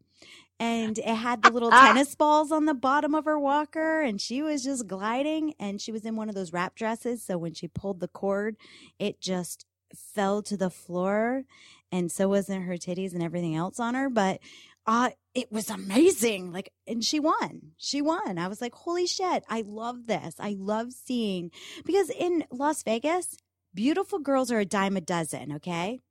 And 0.64 0.98
it 0.98 1.06
had 1.16 1.42
the 1.42 1.52
little 1.52 1.70
tennis 1.86 2.16
balls 2.16 2.52
on 2.52 2.66
the 2.66 2.74
bottom 2.74 3.14
of 3.14 3.26
her 3.26 3.38
walker, 3.38 4.02
and 4.02 4.22
she 4.22 4.42
was 4.42 4.64
just 4.64 4.88
gliding. 4.88 5.54
And 5.60 5.82
she 5.82 5.92
was 5.92 6.06
in 6.06 6.16
one 6.16 6.30
of 6.30 6.36
those 6.36 6.54
wrap 6.54 6.76
dresses. 6.76 7.22
So 7.24 7.38
when 7.38 7.54
she 7.54 7.68
pulled 7.68 8.00
the 8.00 8.08
cord, 8.08 8.56
it 8.98 9.20
just 9.20 9.66
fell 9.94 10.42
to 10.44 10.56
the 10.56 10.70
floor. 10.70 11.44
And 11.92 12.12
so 12.12 12.30
wasn't 12.30 12.64
her 12.66 12.76
titties 12.76 13.14
and 13.14 13.22
everything 13.22 13.56
else 13.56 13.80
on 13.80 13.94
her. 13.94 14.10
But 14.10 14.40
uh, 14.88 15.10
it 15.34 15.52
was 15.52 15.70
amazing. 15.70 16.52
Like, 16.52 16.72
and 16.88 17.04
she 17.04 17.20
won. 17.20 17.74
She 17.78 18.02
won. 18.02 18.38
I 18.38 18.48
was 18.48 18.62
like, 18.62 18.74
holy 18.74 19.06
shit. 19.06 19.44
I 19.50 19.64
love 19.68 20.08
this. 20.08 20.36
I 20.40 20.56
love 20.58 20.94
seeing 20.94 21.52
because 21.86 22.10
in 22.10 22.46
Las 22.52 22.84
Vegas, 22.84 23.36
beautiful 23.74 24.20
girls 24.20 24.50
are 24.52 24.60
a 24.60 24.66
dime 24.66 24.96
a 24.98 25.02
dozen. 25.02 25.52
Okay. 25.54 26.02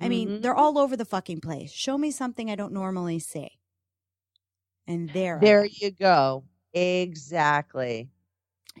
I 0.00 0.08
mean, 0.08 0.28
Mhm. 0.28 0.42
they're 0.42 0.54
all 0.54 0.78
over 0.78 0.96
the 0.96 1.04
fucking 1.04 1.40
place. 1.40 1.72
Show 1.72 1.98
me 1.98 2.10
something 2.12 2.48
I 2.50 2.54
don't 2.54 2.72
normally 2.72 3.18
see. 3.18 3.57
And 4.88 5.08
there, 5.10 5.38
There 5.40 5.66
you 5.66 5.92
go. 5.92 6.42
Exactly. 6.72 8.08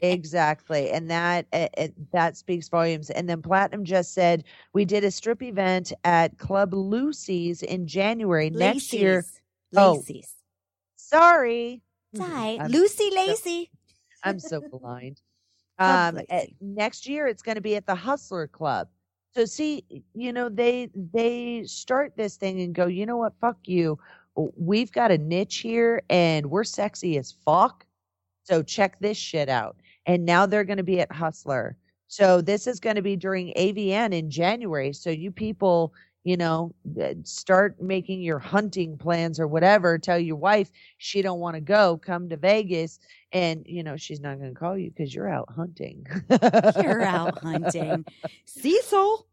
Exactly. 0.02 0.90
And 0.90 1.10
that 1.10 1.46
uh, 1.52 1.68
uh, 1.76 1.88
that 2.12 2.36
speaks 2.36 2.68
volumes. 2.68 3.10
And 3.10 3.28
then 3.28 3.42
Platinum 3.42 3.84
just 3.84 4.14
said 4.14 4.44
we 4.72 4.84
did 4.84 5.04
a 5.04 5.10
strip 5.10 5.42
event 5.42 5.92
at 6.04 6.38
Club 6.38 6.72
Lucy's 6.72 7.62
in 7.62 7.86
January 7.86 8.50
next 8.50 8.92
year. 8.92 9.24
Lacey's. 9.72 10.24
Oh. 10.26 10.30
Sorry. 10.96 11.82
Sorry. 12.14 12.58
I'm, 12.60 12.70
Lucy 12.70 13.10
Lacey. 13.14 13.70
I'm 14.24 14.38
so 14.38 14.62
blind. 14.70 15.20
Um, 15.78 16.20
at- 16.28 16.48
next 16.60 17.06
year 17.06 17.26
it's 17.26 17.42
going 17.42 17.56
to 17.56 17.60
be 17.60 17.76
at 17.76 17.86
the 17.86 17.94
Hustler 17.94 18.46
Club. 18.46 18.88
So 19.34 19.44
see, 19.44 19.84
you 20.14 20.32
know, 20.32 20.48
they 20.48 20.90
they 20.94 21.62
start 21.64 22.14
this 22.16 22.36
thing 22.36 22.60
and 22.62 22.74
go, 22.74 22.86
you 22.86 23.06
know 23.06 23.18
what, 23.18 23.34
fuck 23.40 23.58
you. 23.66 23.98
We've 24.56 24.92
got 24.92 25.10
a 25.10 25.18
niche 25.18 25.58
here 25.58 26.02
and 26.08 26.46
we're 26.46 26.64
sexy 26.64 27.18
as 27.18 27.32
fuck. 27.44 27.84
So 28.44 28.62
check 28.62 28.98
this 29.00 29.16
shit 29.16 29.48
out. 29.48 29.76
And 30.06 30.24
now 30.24 30.46
they're 30.46 30.64
going 30.64 30.78
to 30.78 30.82
be 30.82 31.00
at 31.00 31.12
Hustler. 31.12 31.76
So 32.06 32.40
this 32.40 32.66
is 32.66 32.80
going 32.80 32.96
to 32.96 33.02
be 33.02 33.16
during 33.16 33.52
AVN 33.54 34.14
in 34.14 34.30
January. 34.30 34.94
So 34.94 35.10
you 35.10 35.30
people, 35.30 35.92
you 36.24 36.36
know, 36.36 36.74
start 37.24 37.80
making 37.82 38.22
your 38.22 38.38
hunting 38.38 38.96
plans 38.96 39.38
or 39.38 39.46
whatever. 39.46 39.98
Tell 39.98 40.18
your 40.18 40.36
wife 40.36 40.70
she 40.96 41.20
don't 41.20 41.40
want 41.40 41.56
to 41.56 41.60
go. 41.60 41.98
Come 41.98 42.30
to 42.30 42.36
Vegas, 42.38 42.98
and 43.32 43.62
you 43.66 43.82
know 43.82 43.96
she's 43.96 44.20
not 44.20 44.38
going 44.38 44.52
to 44.52 44.58
call 44.58 44.76
you 44.76 44.90
because 44.90 45.14
you're 45.14 45.28
out 45.28 45.48
hunting. 45.54 46.06
You're 46.82 47.02
out 47.02 47.38
hunting. 47.38 48.04
Cecil. 48.46 49.26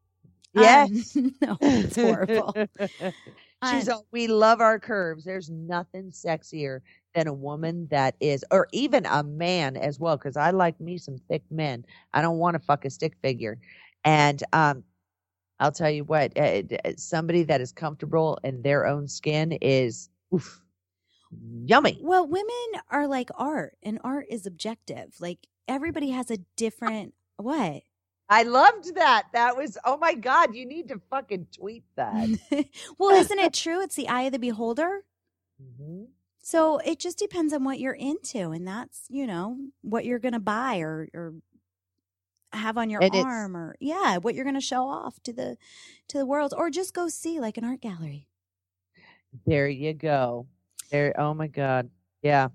Yes. 0.54 1.16
Um, 1.16 1.36
no, 1.42 1.58
it's 1.62 1.96
horrible. 1.96 2.54
She's 3.72 3.90
all, 3.90 4.06
we 4.12 4.28
love 4.28 4.62
our 4.62 4.80
curves. 4.80 5.24
There's 5.24 5.50
nothing 5.50 6.12
sexier 6.12 6.82
than 7.14 7.28
a 7.28 7.34
woman 7.34 7.88
that 7.92 8.16
is, 8.20 8.44
or 8.52 8.68
even 8.72 9.06
a 9.06 9.24
man 9.24 9.78
as 9.78 10.00
well, 10.00 10.18
because 10.18 10.38
I 10.38 10.52
like 10.52 10.80
me 10.80 10.98
some 10.98 11.18
thick 11.30 11.44
men. 11.50 11.86
I 12.14 12.22
don't 12.22 12.38
want 12.38 12.56
to 12.56 12.60
fuck 12.60 12.86
a 12.86 12.90
stick 12.90 13.16
figure. 13.22 13.58
And 14.04 14.44
um, 14.54 14.84
I'll 15.60 15.72
tell 15.72 15.90
you 15.90 16.04
what, 16.04 16.38
uh, 16.38 16.64
somebody 16.98 17.44
that 17.44 17.62
is 17.62 17.72
comfortable 17.72 18.40
in 18.44 18.62
their 18.62 18.86
own 18.86 19.08
skin 19.08 19.54
is 19.62 20.10
oof, 20.34 20.62
yummy. 21.64 21.98
Well, 22.02 22.28
women 22.28 22.82
are 22.90 23.08
like 23.08 23.30
art, 23.38 23.78
and 23.82 24.00
art 24.04 24.28
is 24.30 24.46
objective. 24.46 25.16
Like 25.20 25.48
everybody 25.68 26.10
has 26.10 26.30
a 26.30 26.38
different 26.58 27.14
what? 27.38 27.84
I 28.30 28.44
loved 28.44 28.96
that. 28.96 29.28
That 29.34 29.56
was, 29.56 29.78
oh 29.86 29.98
my 29.98 30.14
God, 30.16 30.56
you 30.56 30.66
need 30.66 30.88
to 30.90 31.00
fucking 31.10 31.48
tweet 31.56 31.84
that. 31.96 32.28
well, 32.98 33.16
isn't 33.16 33.40
it 33.40 33.54
true? 33.54 33.82
It's 33.82 33.96
the 33.96 34.08
eye 34.08 34.24
of 34.24 34.32
the 34.32 34.40
beholder. 34.40 35.04
Mhm. 35.62 36.08
So 36.40 36.78
it 36.80 37.00
just 37.00 37.18
depends 37.18 37.54
on 37.54 37.64
what 37.64 37.80
you're 37.80 37.94
into, 37.94 38.52
and 38.52 38.68
that's 38.68 39.06
you 39.10 39.26
know 39.26 39.58
what 39.82 40.06
you're 40.06 40.20
gonna 40.20 40.40
buy 40.40 40.78
or 40.80 41.08
or 41.14 41.34
have 42.54 42.78
on 42.78 42.90
your 42.90 43.04
And 43.04 43.14
arm, 43.14 43.56
or 43.58 43.76
yeah, 43.80 44.18
what 44.18 44.36
you're 44.36 44.46
gonna 44.46 44.62
show 44.62 44.84
off 44.88 45.20
to 45.24 45.34
the 45.34 45.58
to 46.08 46.18
the 46.18 46.26
world, 46.26 46.54
or 46.56 46.70
just 46.70 46.94
go 46.94 47.08
see 47.08 47.40
like 47.40 47.58
an 47.58 47.64
art 47.66 47.82
gallery. 47.82 48.28
There 49.46 49.68
you 49.68 49.94
go. 49.94 50.48
There, 50.92 51.20
oh 51.20 51.34
my 51.34 51.48
God. 51.48 51.90
Yeah. 52.22 52.50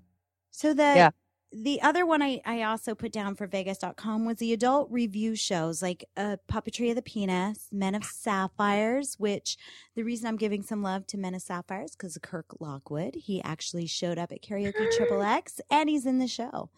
So 0.51 0.73
the 0.73 0.83
Yeah. 0.95 1.11
The 1.53 1.81
other 1.81 2.05
one 2.05 2.21
I, 2.21 2.41
I 2.45 2.63
also 2.63 2.95
put 2.95 3.11
down 3.11 3.35
for 3.35 3.45
Vegas.com 3.45 4.25
was 4.25 4.37
the 4.37 4.53
adult 4.53 4.89
review 4.89 5.35
shows 5.35 5.81
like 5.81 6.05
uh, 6.15 6.37
Puppetry 6.49 6.89
of 6.89 6.95
the 6.95 7.01
Penis, 7.01 7.67
Men 7.73 7.93
of 7.93 8.05
Sapphires, 8.05 9.15
which 9.19 9.57
the 9.95 10.03
reason 10.03 10.27
I'm 10.27 10.37
giving 10.37 10.63
some 10.63 10.81
love 10.81 11.05
to 11.07 11.17
Men 11.17 11.35
of 11.35 11.41
Sapphires 11.41 11.91
because 11.91 12.15
of 12.15 12.21
Kurt 12.21 12.45
Lockwood. 12.61 13.15
He 13.15 13.43
actually 13.43 13.85
showed 13.85 14.17
up 14.17 14.31
at 14.31 14.41
Karaoke 14.41 14.89
Triple 14.95 15.21
X 15.21 15.59
and 15.69 15.89
he's 15.89 16.05
in 16.05 16.19
the 16.19 16.27
show. 16.27 16.69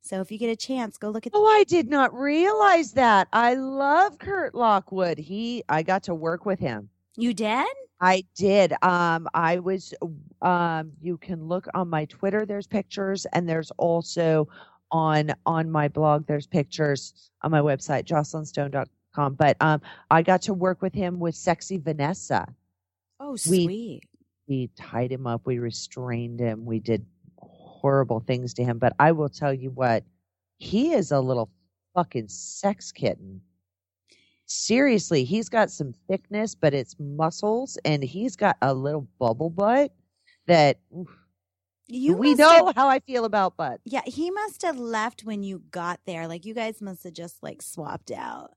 So 0.00 0.20
if 0.20 0.32
you 0.32 0.38
get 0.38 0.48
a 0.50 0.56
chance, 0.56 0.96
go 0.96 1.10
look 1.10 1.26
at 1.26 1.32
Oh, 1.34 1.46
I 1.46 1.64
did 1.64 1.88
not 1.88 2.14
realize 2.14 2.92
that. 2.92 3.28
I 3.32 3.54
love 3.54 4.18
Kurt 4.18 4.54
Lockwood. 4.54 5.18
He, 5.18 5.62
I 5.68 5.82
got 5.82 6.04
to 6.04 6.14
work 6.14 6.46
with 6.46 6.58
him. 6.58 6.88
You 7.16 7.34
did? 7.34 7.68
I 8.02 8.24
did. 8.34 8.74
Um, 8.82 9.28
I 9.32 9.60
was. 9.60 9.94
Um, 10.42 10.92
you 11.00 11.16
can 11.16 11.46
look 11.46 11.66
on 11.74 11.88
my 11.88 12.04
Twitter. 12.06 12.44
There's 12.44 12.66
pictures, 12.66 13.26
and 13.32 13.48
there's 13.48 13.70
also 13.78 14.48
on 14.90 15.32
on 15.46 15.70
my 15.70 15.88
blog. 15.88 16.26
There's 16.26 16.46
pictures 16.46 17.14
on 17.42 17.52
my 17.52 17.60
website, 17.60 18.04
jocelynstone.com. 18.04 19.34
But 19.34 19.56
um, 19.60 19.80
I 20.10 20.22
got 20.22 20.42
to 20.42 20.54
work 20.54 20.82
with 20.82 20.92
him 20.92 21.20
with 21.20 21.36
Sexy 21.36 21.78
Vanessa. 21.78 22.46
Oh, 23.20 23.32
We- 23.32 23.38
sweet. 23.38 24.02
We 24.48 24.68
tied 24.76 25.12
him 25.12 25.26
up. 25.28 25.42
We 25.46 25.60
restrained 25.60 26.40
him. 26.40 26.64
We 26.64 26.80
did 26.80 27.06
horrible 27.38 28.20
things 28.20 28.52
to 28.54 28.64
him. 28.64 28.78
But 28.78 28.92
I 28.98 29.12
will 29.12 29.28
tell 29.28 29.54
you 29.54 29.70
what, 29.70 30.02
he 30.58 30.92
is 30.92 31.12
a 31.12 31.20
little 31.20 31.48
fucking 31.94 32.28
sex 32.28 32.90
kitten. 32.90 33.40
Seriously, 34.56 35.24
he's 35.24 35.48
got 35.48 35.70
some 35.70 35.94
thickness, 36.08 36.54
but 36.54 36.74
it's 36.74 36.94
muscles, 36.98 37.78
and 37.86 38.04
he's 38.04 38.36
got 38.36 38.56
a 38.60 38.74
little 38.74 39.08
bubble 39.18 39.48
butt 39.50 39.92
that 40.46 40.78
oof, 40.96 41.08
You 41.88 42.16
we 42.16 42.34
know 42.34 42.66
have- 42.66 42.74
how 42.76 42.88
I 42.88 43.00
feel 43.00 43.24
about 43.24 43.56
butt. 43.56 43.80
yeah, 43.84 44.02
he 44.04 44.30
must 44.30 44.60
have 44.62 44.78
left 44.78 45.22
when 45.24 45.42
you 45.42 45.62
got 45.70 46.00
there. 46.06 46.28
Like 46.28 46.44
you 46.44 46.52
guys 46.52 46.82
must 46.82 47.02
have 47.04 47.14
just 47.14 47.42
like 47.42 47.62
swapped 47.62 48.10
out. 48.10 48.50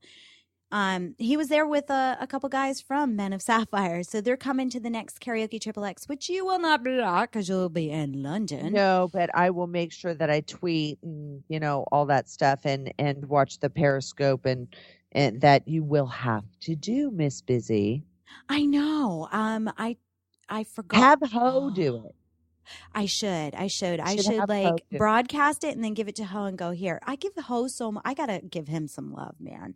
Um, 0.71 1.15
he 1.17 1.37
was 1.37 1.47
there 1.47 1.65
with 1.67 1.89
a, 1.89 2.17
a 2.19 2.27
couple 2.27 2.49
guys 2.49 2.81
from 2.81 3.15
Men 3.15 3.31
of 3.31 3.41
Sapphire, 3.41 4.03
so 4.03 4.19
they're 4.19 4.35
coming 4.35 4.69
to 4.71 4.79
the 4.79 4.89
next 4.89 5.21
karaoke 5.21 5.61
triple 5.61 5.85
X, 5.85 6.09
which 6.09 6.27
you 6.27 6.43
will 6.43 6.59
not 6.59 6.83
be 6.83 6.99
at 6.99 7.31
because 7.31 7.47
you'll 7.47 7.69
be 7.69 7.89
in 7.91 8.21
London. 8.21 8.73
No, 8.73 9.09
but 9.13 9.29
I 9.33 9.51
will 9.51 9.67
make 9.67 9.93
sure 9.93 10.13
that 10.15 10.29
I 10.29 10.41
tweet 10.41 10.97
and 11.03 11.41
you 11.47 11.59
know 11.61 11.85
all 11.91 12.05
that 12.07 12.27
stuff 12.27 12.61
and 12.65 12.91
and 12.99 13.25
watch 13.29 13.59
the 13.59 13.69
Periscope 13.69 14.45
and 14.45 14.67
and 15.15 15.41
that 15.41 15.67
you 15.67 15.83
will 15.83 16.07
have 16.07 16.45
to 16.63 16.75
do, 16.75 17.11
Miss 17.11 17.41
Busy. 17.41 18.05
I 18.49 18.65
know. 18.65 19.29
Um, 19.31 19.71
I 19.77 19.97
I 20.49 20.65
forgot. 20.65 20.99
Have 20.99 21.21
Ho 21.31 21.69
do 21.75 21.97
it. 22.05 22.15
I 22.93 23.05
should. 23.07 23.55
I 23.55 23.67
should. 23.67 23.99
I 23.99 24.15
Should 24.15 24.25
should 24.25 24.37
Ho 24.39 24.45
like 24.49 24.85
broadcast 24.97 25.63
it 25.63 25.75
and 25.75 25.83
then 25.83 25.93
give 25.95 26.07
it 26.07 26.15
to 26.17 26.25
Ho 26.25 26.45
and 26.45 26.57
go 26.57 26.71
here. 26.71 26.99
I 27.05 27.15
give 27.15 27.33
Ho 27.37 27.67
so 27.67 27.91
much. 27.91 28.03
I 28.05 28.13
gotta 28.13 28.41
give 28.49 28.67
him 28.67 28.87
some 28.87 29.13
love, 29.13 29.35
man. 29.39 29.75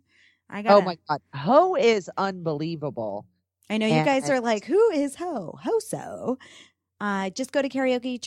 I 0.50 0.62
got. 0.62 0.74
Oh 0.74 0.82
my 0.82 0.98
God, 1.08 1.20
Ho 1.34 1.76
is 1.76 2.10
unbelievable. 2.18 3.26
I 3.70 3.78
know 3.78 3.86
you 3.86 4.02
guys 4.02 4.28
are 4.30 4.40
like, 4.40 4.64
who 4.64 4.90
is 4.90 5.16
Ho? 5.16 5.58
Hoso. 5.64 6.36
Uh, 7.00 7.30
just 7.30 7.52
go 7.52 7.62
to 7.62 7.68
karaoke 7.68 8.20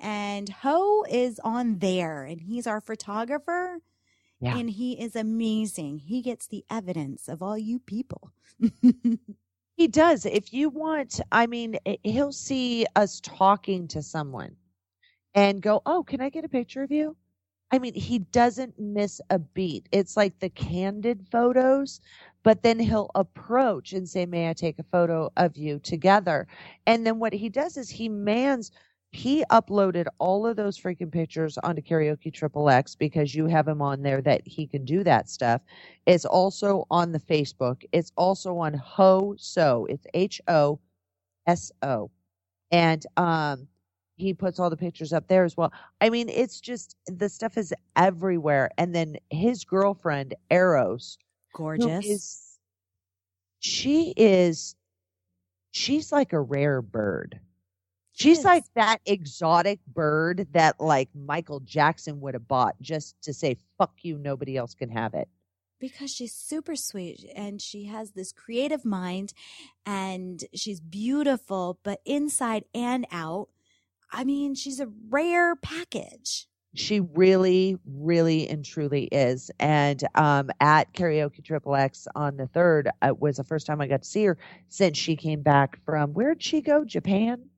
and 0.00 0.48
Ho 0.50 1.04
is 1.10 1.40
on 1.44 1.78
there 1.80 2.24
and 2.24 2.40
he's 2.40 2.66
our 2.66 2.80
photographer. 2.80 3.78
Yeah. 4.40 4.56
And 4.56 4.70
he 4.70 5.00
is 5.00 5.16
amazing. 5.16 5.98
He 5.98 6.22
gets 6.22 6.46
the 6.46 6.64
evidence 6.70 7.28
of 7.28 7.42
all 7.42 7.58
you 7.58 7.78
people. 7.80 8.32
He 9.76 9.86
does. 9.86 10.26
If 10.26 10.52
you 10.52 10.70
want, 10.70 11.20
I 11.30 11.46
mean, 11.46 11.78
eh, 11.86 11.96
he'll 12.02 12.32
see 12.32 12.84
us 12.96 13.20
talking 13.20 13.86
to 13.88 14.02
someone 14.02 14.56
and 15.34 15.62
go, 15.62 15.82
Oh, 15.86 16.02
can 16.04 16.20
I 16.20 16.30
get 16.30 16.44
a 16.44 16.48
picture 16.48 16.82
of 16.82 16.90
you? 16.90 17.16
I 17.70 17.78
mean, 17.78 17.94
he 17.94 18.20
doesn't 18.20 18.78
miss 18.78 19.20
a 19.30 19.38
beat. 19.38 19.88
It's 19.92 20.16
like 20.16 20.38
the 20.40 20.50
candid 20.50 21.26
photos, 21.30 22.00
but 22.42 22.62
then 22.62 22.78
he'll 22.80 23.10
approach 23.14 23.92
and 23.92 24.08
say, 24.08 24.26
May 24.26 24.50
I 24.50 24.54
take 24.54 24.78
a 24.78 24.84
photo 24.84 25.30
of 25.36 25.56
you 25.56 25.78
together? 25.80 26.46
And 26.86 27.06
then 27.06 27.18
what 27.18 27.32
he 27.34 27.48
does 27.48 27.76
is 27.76 27.90
he 27.90 28.08
mans, 28.08 28.72
he 29.10 29.44
uploaded 29.50 30.06
all 30.18 30.46
of 30.46 30.56
those 30.56 30.78
freaking 30.78 31.10
pictures 31.10 31.56
onto 31.58 31.80
Karaoke 31.80 32.32
Triple 32.32 32.68
X 32.68 32.94
because 32.94 33.34
you 33.34 33.46
have 33.46 33.66
him 33.66 33.80
on 33.80 34.02
there 34.02 34.20
that 34.22 34.42
he 34.46 34.66
can 34.66 34.84
do 34.84 35.02
that 35.04 35.28
stuff. 35.30 35.62
It's 36.06 36.26
also 36.26 36.86
on 36.90 37.12
the 37.12 37.20
Facebook. 37.20 37.84
It's 37.92 38.12
also 38.16 38.58
on 38.58 38.74
Ho 38.74 39.34
So. 39.38 39.86
It's 39.86 40.06
H 40.12 40.40
O 40.48 40.78
S 41.46 41.72
O. 41.82 42.10
And 42.70 43.04
um 43.16 43.66
he 44.16 44.34
puts 44.34 44.58
all 44.58 44.68
the 44.68 44.76
pictures 44.76 45.12
up 45.12 45.28
there 45.28 45.44
as 45.44 45.56
well. 45.56 45.72
I 46.00 46.10
mean, 46.10 46.28
it's 46.28 46.60
just 46.60 46.96
the 47.06 47.28
stuff 47.28 47.56
is 47.56 47.72
everywhere. 47.96 48.68
And 48.76 48.94
then 48.94 49.16
his 49.30 49.64
girlfriend, 49.64 50.34
Eros, 50.50 51.18
Gorgeous. 51.54 52.04
is 52.04 52.58
she 53.60 54.12
is 54.16 54.74
she's 55.70 56.12
like 56.12 56.32
a 56.32 56.40
rare 56.40 56.82
bird. 56.82 57.40
She 58.18 58.34
She's 58.34 58.44
like 58.44 58.64
that 58.74 59.00
exotic 59.06 59.78
bird 59.86 60.48
that 60.52 60.80
like 60.80 61.08
Michael 61.14 61.60
Jackson 61.60 62.20
would 62.20 62.34
have 62.34 62.48
bought 62.48 62.74
just 62.80 63.14
to 63.22 63.32
say 63.32 63.56
fuck 63.78 63.92
you 64.02 64.18
nobody 64.18 64.56
else 64.56 64.74
can 64.74 64.90
have 64.90 65.14
it. 65.14 65.28
because 65.80 66.10
she's 66.10 66.34
super 66.34 66.74
sweet 66.76 67.24
and 67.36 67.60
she 67.62 67.84
has 67.84 68.12
this 68.12 68.32
creative 68.32 68.84
mind 68.84 69.32
and 69.86 70.44
she's 70.54 70.80
beautiful, 70.80 71.78
but 71.84 72.00
inside 72.04 72.64
and 72.74 73.06
out, 73.12 73.48
I 74.12 74.24
mean, 74.24 74.54
she's 74.54 74.80
a 74.80 74.88
rare 75.10 75.54
package. 75.56 76.48
She 76.74 77.00
really, 77.00 77.78
really 77.86 78.48
and 78.48 78.64
truly 78.64 79.04
is. 79.04 79.50
And 79.58 80.02
um, 80.14 80.50
at 80.60 80.92
Karaoke 80.92 81.42
Triple 81.44 81.74
X 81.74 82.06
on 82.14 82.36
the 82.36 82.46
third, 82.46 82.90
it 83.02 83.18
was 83.20 83.36
the 83.38 83.44
first 83.44 83.66
time 83.66 83.80
I 83.80 83.86
got 83.86 84.02
to 84.02 84.08
see 84.08 84.24
her 84.24 84.38
since 84.68 84.98
she 84.98 85.16
came 85.16 85.42
back 85.42 85.78
from 85.84 86.12
where'd 86.12 86.42
she 86.42 86.60
go? 86.60 86.84
Japan? 86.84 87.48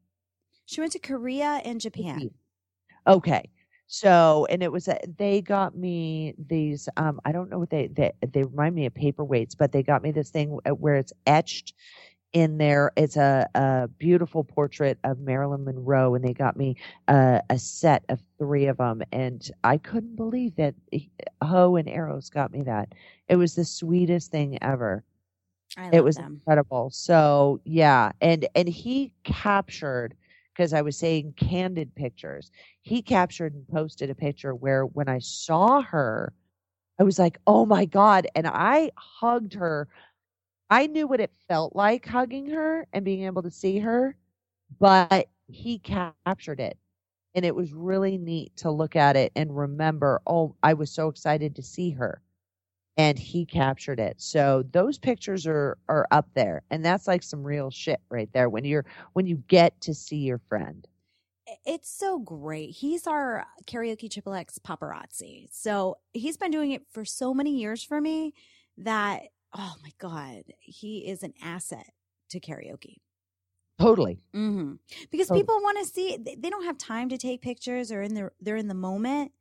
She 0.70 0.80
went 0.80 0.92
to 0.92 1.00
Korea 1.00 1.60
and 1.64 1.80
Japan. 1.80 2.30
Okay. 3.04 3.50
So, 3.88 4.46
and 4.48 4.62
it 4.62 4.70
was, 4.70 4.86
a, 4.86 5.00
they 5.18 5.40
got 5.40 5.76
me 5.76 6.34
these, 6.38 6.88
um, 6.96 7.20
I 7.24 7.32
don't 7.32 7.50
know 7.50 7.58
what 7.58 7.70
they, 7.70 7.88
they, 7.88 8.12
they 8.32 8.44
remind 8.44 8.76
me 8.76 8.86
of 8.86 8.94
paperweights, 8.94 9.56
but 9.58 9.72
they 9.72 9.82
got 9.82 10.00
me 10.00 10.12
this 10.12 10.30
thing 10.30 10.60
uh, 10.64 10.70
where 10.70 10.94
it's 10.94 11.12
etched 11.26 11.74
in 12.32 12.58
there. 12.58 12.92
It's 12.96 13.16
a, 13.16 13.48
a 13.56 13.88
beautiful 13.98 14.44
portrait 14.44 14.96
of 15.02 15.18
Marilyn 15.18 15.64
Monroe, 15.64 16.14
and 16.14 16.24
they 16.24 16.34
got 16.34 16.56
me 16.56 16.76
uh, 17.08 17.40
a 17.50 17.58
set 17.58 18.04
of 18.08 18.22
three 18.38 18.66
of 18.66 18.76
them. 18.76 19.02
And 19.10 19.50
I 19.64 19.76
couldn't 19.76 20.14
believe 20.14 20.54
that 20.54 20.76
Ho 21.42 21.74
and 21.74 21.88
Arrows 21.88 22.30
got 22.30 22.52
me 22.52 22.62
that. 22.62 22.94
It 23.28 23.34
was 23.34 23.56
the 23.56 23.64
sweetest 23.64 24.30
thing 24.30 24.56
ever 24.62 25.02
it 25.92 26.02
was 26.02 26.16
them. 26.16 26.34
incredible 26.34 26.90
so 26.90 27.60
yeah 27.64 28.10
and 28.20 28.48
and 28.56 28.68
he 28.68 29.12
captured 29.22 30.16
because 30.60 30.74
i 30.74 30.82
was 30.82 30.98
saying 30.98 31.32
candid 31.38 31.94
pictures 31.94 32.50
he 32.82 33.00
captured 33.00 33.54
and 33.54 33.66
posted 33.68 34.10
a 34.10 34.14
picture 34.14 34.54
where 34.54 34.84
when 34.84 35.08
i 35.08 35.18
saw 35.18 35.80
her 35.80 36.34
i 36.98 37.02
was 37.02 37.18
like 37.18 37.38
oh 37.46 37.64
my 37.64 37.86
god 37.86 38.26
and 38.34 38.46
i 38.46 38.90
hugged 38.96 39.54
her 39.54 39.88
I 40.70 40.86
knew 40.86 41.08
what 41.08 41.20
it 41.20 41.32
felt 41.48 41.74
like 41.74 42.06
hugging 42.06 42.50
her 42.50 42.86
and 42.92 43.04
being 43.04 43.24
able 43.24 43.42
to 43.42 43.50
see 43.50 43.80
her, 43.80 44.16
but 44.78 45.28
he 45.48 45.80
captured 45.80 46.60
it. 46.60 46.78
And 47.34 47.44
it 47.44 47.56
was 47.56 47.72
really 47.72 48.18
neat 48.18 48.56
to 48.58 48.70
look 48.70 48.94
at 48.94 49.16
it 49.16 49.32
and 49.34 49.56
remember, 49.56 50.22
oh, 50.26 50.54
I 50.62 50.74
was 50.74 50.90
so 50.92 51.08
excited 51.08 51.56
to 51.56 51.62
see 51.62 51.90
her. 51.90 52.22
And 53.00 53.18
he 53.18 53.46
captured 53.46 53.98
it. 53.98 54.20
So 54.20 54.62
those 54.72 54.98
pictures 54.98 55.46
are 55.46 55.78
are 55.88 56.06
up 56.10 56.28
there. 56.34 56.60
And 56.70 56.84
that's 56.84 57.08
like 57.08 57.22
some 57.22 57.42
real 57.42 57.70
shit 57.70 57.98
right 58.10 58.28
there 58.34 58.50
when 58.50 58.66
you're 58.66 58.84
when 59.14 59.26
you 59.26 59.42
get 59.48 59.80
to 59.80 59.94
see 59.94 60.18
your 60.18 60.38
friend. 60.50 60.86
It's 61.64 61.88
so 61.90 62.18
great. 62.18 62.72
He's 62.72 63.06
our 63.06 63.46
karaoke 63.66 64.10
triple 64.10 64.34
X 64.34 64.58
paparazzi. 64.58 65.48
So 65.50 65.96
he's 66.12 66.36
been 66.36 66.50
doing 66.50 66.72
it 66.72 66.82
for 66.90 67.06
so 67.06 67.32
many 67.32 67.56
years 67.56 67.82
for 67.82 68.02
me 68.02 68.34
that 68.76 69.22
oh 69.56 69.76
my 69.82 69.92
god, 69.98 70.42
he 70.58 71.08
is 71.08 71.22
an 71.22 71.32
asset 71.42 71.94
to 72.28 72.38
karaoke. 72.38 72.96
Totally. 73.78 74.20
Mm-hmm. 74.34 74.74
Because 75.10 75.28
Totally. 75.28 75.42
people 75.42 75.56
want 75.62 75.78
to 75.78 75.86
see. 75.86 76.18
They 76.20 76.34
they 76.34 76.50
don't 76.50 76.64
have 76.64 76.76
time 76.76 77.08
to 77.08 77.16
take 77.16 77.40
pictures 77.40 77.90
or 77.90 78.02
in 78.02 78.12
the 78.12 78.30
they're 78.42 78.56
in 78.56 78.68
the 78.68 78.74
moment. 78.74 79.32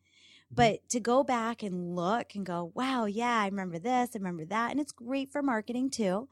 Mm-hmm. 0.51 0.55
But 0.55 0.89
to 0.89 0.99
go 0.99 1.23
back 1.23 1.63
and 1.63 1.95
look 1.95 2.35
and 2.35 2.45
go, 2.45 2.71
wow, 2.75 3.05
yeah, 3.05 3.39
I 3.39 3.45
remember 3.45 3.79
this, 3.79 4.09
I 4.15 4.17
remember 4.17 4.45
that, 4.45 4.71
and 4.71 4.79
it's 4.79 4.91
great 4.91 5.31
for 5.31 5.41
marketing 5.41 5.89
too. 5.89 6.27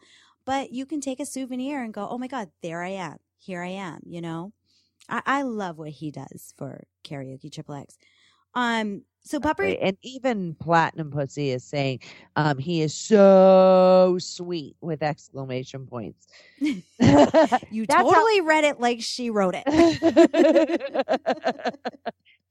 But 0.45 0.71
you 0.71 0.85
can 0.85 1.01
take 1.01 1.19
a 1.19 1.25
souvenir 1.25 1.83
and 1.83 1.93
go, 1.93 2.07
oh 2.09 2.17
my 2.17 2.27
god, 2.27 2.49
there 2.61 2.83
I 2.83 2.89
am, 2.89 3.17
here 3.37 3.61
I 3.61 3.67
am. 3.69 3.99
You 4.05 4.21
know, 4.21 4.53
I, 5.09 5.21
I 5.25 5.41
love 5.43 5.77
what 5.77 5.89
he 5.89 6.11
does 6.11 6.53
for 6.57 6.83
karaoke 7.03 7.51
triple 7.51 7.75
X. 7.75 7.97
Um, 8.53 9.03
so 9.21 9.39
Pupper. 9.39 9.77
And 9.81 9.97
even 10.03 10.55
Platinum 10.55 11.11
Pussy 11.11 11.51
is 11.51 11.63
saying 11.63 11.99
um, 12.37 12.57
he 12.57 12.81
is 12.81 12.93
so 12.95 14.17
sweet 14.19 14.77
with 14.79 15.03
exclamation 15.03 15.85
points. 15.85 16.27
you 16.59 16.81
That's 16.99 17.93
how- 17.93 18.03
totally 18.03 18.41
read 18.41 18.63
it 18.63 18.79
like 18.79 19.01
she 19.01 19.29
wrote 19.29 19.55
it. 19.57 19.65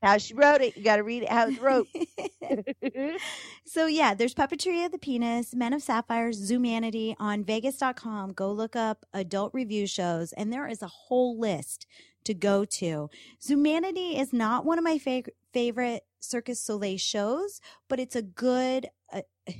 how 0.07 0.19
she 0.19 0.35
wrote 0.35 0.63
it. 0.63 0.77
You 0.77 0.85
got 0.85 0.97
to 0.97 1.03
read 1.03 1.25
it 1.25 1.29
how 1.31 1.49
it's 1.49 1.61
wrote. 1.61 1.89
So 3.67 3.87
yeah, 3.87 4.15
there's 4.15 4.35
Puppetry 4.35 4.87
of 4.87 4.93
the 4.93 4.99
Penis, 4.99 5.55
Men 5.55 5.73
of 5.73 5.83
Sapphires, 5.83 6.51
Zumanity 6.51 7.15
on 7.19 7.45
Vegas.com. 7.45 8.33
Go 8.33 8.51
look 8.53 8.77
up 8.77 9.05
adult 9.13 9.53
review 9.53 9.87
shows, 9.87 10.33
and 10.33 10.53
there 10.53 10.69
is 10.69 10.83
a 10.83 10.87
whole 10.87 11.39
list 11.39 11.87
to 12.25 12.33
go 12.33 12.65
to. 12.65 13.11
Zumanity 13.43 14.19
is 14.19 14.33
not 14.33 14.65
one 14.65 14.79
of 14.79 14.85
my 14.85 14.99
fav- 14.99 15.29
favorite 15.53 16.05
Cirque 16.21 16.47
du 16.47 16.55
Soleil 16.55 16.97
shows, 16.97 17.61
but 17.89 18.01
it's 18.01 18.17
a 18.17 18.23
good, 18.23 18.87
uh, 19.13 19.23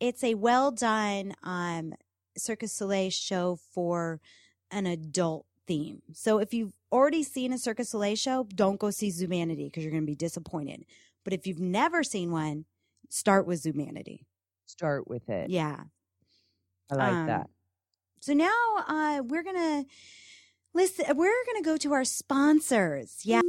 it's 0.00 0.22
a 0.22 0.34
well 0.34 0.70
done 0.70 1.34
um, 1.42 1.94
Cirque 2.36 2.60
du 2.60 2.68
Soleil 2.68 3.10
show 3.10 3.58
for 3.74 4.20
an 4.70 4.86
adult 4.86 5.46
theme. 5.66 6.02
So 6.12 6.38
if 6.38 6.52
you've 6.54 6.72
already 6.92 7.22
seen 7.22 7.52
a 7.52 7.58
Cirque 7.58 7.78
du 7.78 7.84
Soleil 7.84 8.16
show, 8.16 8.46
don't 8.54 8.78
go 8.80 8.90
see 8.90 9.08
Zumanity 9.10 9.66
because 9.66 9.84
you're 9.84 9.92
going 9.92 10.02
to 10.02 10.06
be 10.06 10.14
disappointed. 10.16 10.84
But 11.24 11.32
if 11.32 11.46
you've 11.46 11.60
never 11.60 12.02
seen 12.02 12.30
one, 12.30 12.64
start 13.08 13.46
with 13.46 13.62
Zumanity. 13.62 14.24
Start 14.66 15.08
with 15.08 15.28
it. 15.28 15.50
Yeah. 15.50 15.80
I 16.90 16.94
like 16.94 17.12
Um, 17.12 17.26
that. 17.26 17.50
So 18.20 18.32
now 18.34 18.50
uh, 18.86 19.22
we're 19.24 19.42
gonna 19.42 19.84
listen. 20.74 21.04
We're 21.16 21.32
gonna 21.46 21.62
go 21.64 21.76
to 21.78 21.92
our 21.94 22.04
sponsors. 22.04 23.20
Yeah. 23.24 23.40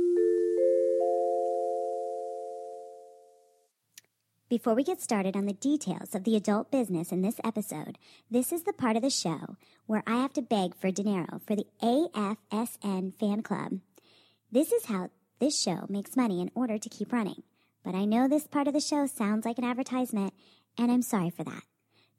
Before 4.52 4.76
we 4.76 4.84
get 4.84 4.99
started 4.99 5.38
on 5.38 5.45
the 5.45 5.54
details 5.54 6.14
of 6.14 6.26
the 6.26 6.36
adult 6.36 6.72
business 6.72 7.14
in 7.14 7.22
this 7.22 7.39
episode, 7.41 7.97
this 8.30 8.52
is 8.52 8.64
the 8.64 8.74
part 8.74 8.97
of 8.97 9.02
the 9.02 9.10
show 9.10 9.56
where 9.86 10.04
I 10.06 10.18
have 10.18 10.34
to 10.34 10.41
beg 10.41 10.76
for 10.76 10.91
dinero 10.91 11.39
for 11.47 11.56
the 11.56 11.68
AFSN 11.82 13.14
fan 13.18 13.43
club. 13.43 13.80
This 14.52 14.74
is 14.74 14.88
how 14.88 15.10
this 15.39 15.58
show 15.58 15.86
makes 15.88 16.18
money 16.18 16.41
in 16.41 16.52
order 16.54 16.78
to 16.78 16.89
keep 16.89 17.14
running. 17.14 17.43
But 17.82 17.95
I 17.95 18.04
know 18.04 18.28
this 18.28 18.45
part 18.45 18.68
of 18.68 18.74
the 18.74 18.82
show 18.82 19.06
sounds 19.06 19.45
like 19.45 19.58
an 19.58 19.64
advertisement, 19.64 20.34
and 20.78 20.91
I'm 20.91 21.02
sorry 21.02 21.30
for 21.30 21.45
that. 21.45 21.64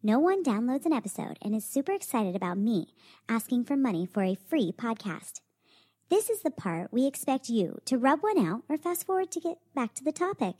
No 0.02 0.18
one 0.18 0.42
downloads 0.42 0.86
an 0.86 0.94
episode 0.94 1.36
and 1.42 1.54
is 1.54 1.66
super 1.66 1.92
excited 1.92 2.34
about 2.34 2.56
me 2.56 2.94
asking 3.28 3.64
for 3.64 3.76
money 3.76 4.06
for 4.06 4.22
a 4.22 4.36
free 4.36 4.72
podcast. 4.72 5.42
This 6.08 6.30
is 6.30 6.40
the 6.40 6.50
part 6.50 6.94
we 6.94 7.04
expect 7.04 7.50
you 7.50 7.76
to 7.84 7.98
rub 7.98 8.20
one 8.20 8.38
out 8.38 8.62
or 8.70 8.78
fast 8.78 9.04
forward 9.04 9.30
to 9.32 9.40
get 9.40 9.58
back 9.74 9.92
to 9.96 10.02
the 10.04 10.12
topic. 10.12 10.54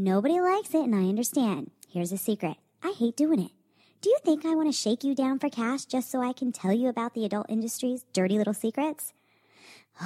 Nobody 0.00 0.40
likes 0.40 0.74
it, 0.74 0.84
and 0.84 0.94
I 0.94 1.08
understand. 1.08 1.72
Here's 1.88 2.12
a 2.12 2.16
secret 2.16 2.56
I 2.84 2.92
hate 2.96 3.16
doing 3.16 3.40
it. 3.40 3.50
Do 4.00 4.10
you 4.10 4.18
think 4.24 4.46
I 4.46 4.54
want 4.54 4.68
to 4.68 4.80
shake 4.80 5.02
you 5.02 5.12
down 5.12 5.40
for 5.40 5.50
cash 5.50 5.86
just 5.86 6.08
so 6.08 6.22
I 6.22 6.32
can 6.32 6.52
tell 6.52 6.72
you 6.72 6.88
about 6.88 7.14
the 7.14 7.24
adult 7.24 7.50
industry's 7.50 8.04
dirty 8.12 8.38
little 8.38 8.54
secrets? 8.54 9.12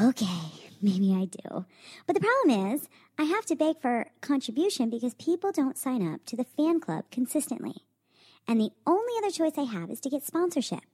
Okay, 0.00 0.48
maybe 0.80 1.14
I 1.14 1.26
do. 1.26 1.66
But 2.06 2.14
the 2.14 2.26
problem 2.26 2.72
is, 2.72 2.88
I 3.18 3.24
have 3.24 3.44
to 3.44 3.54
beg 3.54 3.82
for 3.82 4.06
contribution 4.22 4.88
because 4.88 5.12
people 5.12 5.52
don't 5.52 5.76
sign 5.76 6.10
up 6.10 6.24
to 6.24 6.36
the 6.36 6.44
fan 6.44 6.80
club 6.80 7.04
consistently. 7.10 7.82
And 8.48 8.58
the 8.58 8.70
only 8.86 9.12
other 9.18 9.30
choice 9.30 9.58
I 9.58 9.70
have 9.70 9.90
is 9.90 10.00
to 10.00 10.08
get 10.08 10.24
sponsorship, 10.24 10.84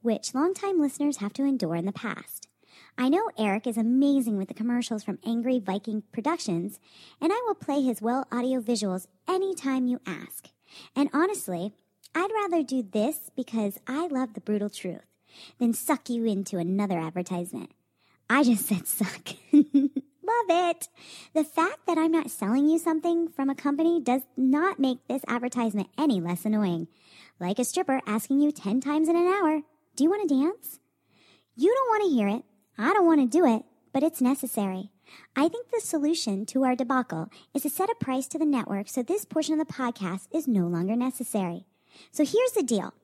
which 0.00 0.34
longtime 0.34 0.80
listeners 0.80 1.18
have 1.18 1.34
to 1.34 1.44
endure 1.44 1.74
in 1.74 1.84
the 1.84 1.92
past. 1.92 2.47
I 3.00 3.08
know 3.08 3.30
Eric 3.38 3.68
is 3.68 3.76
amazing 3.76 4.38
with 4.38 4.48
the 4.48 4.54
commercials 4.54 5.04
from 5.04 5.20
Angry 5.24 5.60
Viking 5.60 6.02
Productions, 6.10 6.80
and 7.20 7.32
I 7.32 7.40
will 7.46 7.54
play 7.54 7.80
his 7.80 8.02
well 8.02 8.26
audio 8.32 8.60
visuals 8.60 9.06
anytime 9.28 9.86
you 9.86 10.00
ask. 10.04 10.48
And 10.96 11.08
honestly, 11.12 11.72
I'd 12.12 12.32
rather 12.34 12.64
do 12.64 12.82
this 12.82 13.30
because 13.36 13.78
I 13.86 14.08
love 14.08 14.34
the 14.34 14.40
brutal 14.40 14.68
truth 14.68 15.06
than 15.60 15.74
suck 15.74 16.10
you 16.10 16.24
into 16.24 16.58
another 16.58 16.98
advertisement. 16.98 17.70
I 18.28 18.42
just 18.42 18.66
said 18.66 18.88
suck. 18.88 19.28
love 19.52 19.92
it. 20.48 20.88
The 21.34 21.44
fact 21.44 21.86
that 21.86 21.98
I'm 21.98 22.10
not 22.10 22.32
selling 22.32 22.68
you 22.68 22.80
something 22.80 23.28
from 23.28 23.48
a 23.48 23.54
company 23.54 24.00
does 24.00 24.22
not 24.36 24.80
make 24.80 25.06
this 25.06 25.22
advertisement 25.28 25.88
any 25.96 26.20
less 26.20 26.44
annoying. 26.44 26.88
Like 27.38 27.60
a 27.60 27.64
stripper 27.64 28.00
asking 28.08 28.40
you 28.40 28.50
10 28.50 28.80
times 28.80 29.08
in 29.08 29.14
an 29.14 29.28
hour, 29.28 29.62
Do 29.94 30.02
you 30.02 30.10
want 30.10 30.28
to 30.28 30.34
dance? 30.34 30.80
You 31.54 31.72
don't 31.72 31.88
want 31.88 32.10
to 32.10 32.16
hear 32.16 32.26
it. 32.26 32.44
I 32.80 32.92
don't 32.92 33.06
want 33.06 33.20
to 33.20 33.38
do 33.38 33.44
it, 33.44 33.64
but 33.92 34.04
it's 34.04 34.20
necessary. 34.20 34.90
I 35.34 35.48
think 35.48 35.68
the 35.70 35.80
solution 35.80 36.46
to 36.46 36.62
our 36.62 36.76
debacle 36.76 37.28
is 37.52 37.62
to 37.62 37.70
set 37.70 37.90
a 37.90 37.94
price 37.96 38.28
to 38.28 38.38
the 38.38 38.46
network 38.46 38.88
so 38.88 39.02
this 39.02 39.24
portion 39.24 39.58
of 39.58 39.66
the 39.66 39.72
podcast 39.72 40.28
is 40.32 40.46
no 40.46 40.68
longer 40.68 40.94
necessary. 40.94 41.64
So 42.12 42.24
here's 42.24 42.52
the 42.52 42.62
deal. 42.62 42.94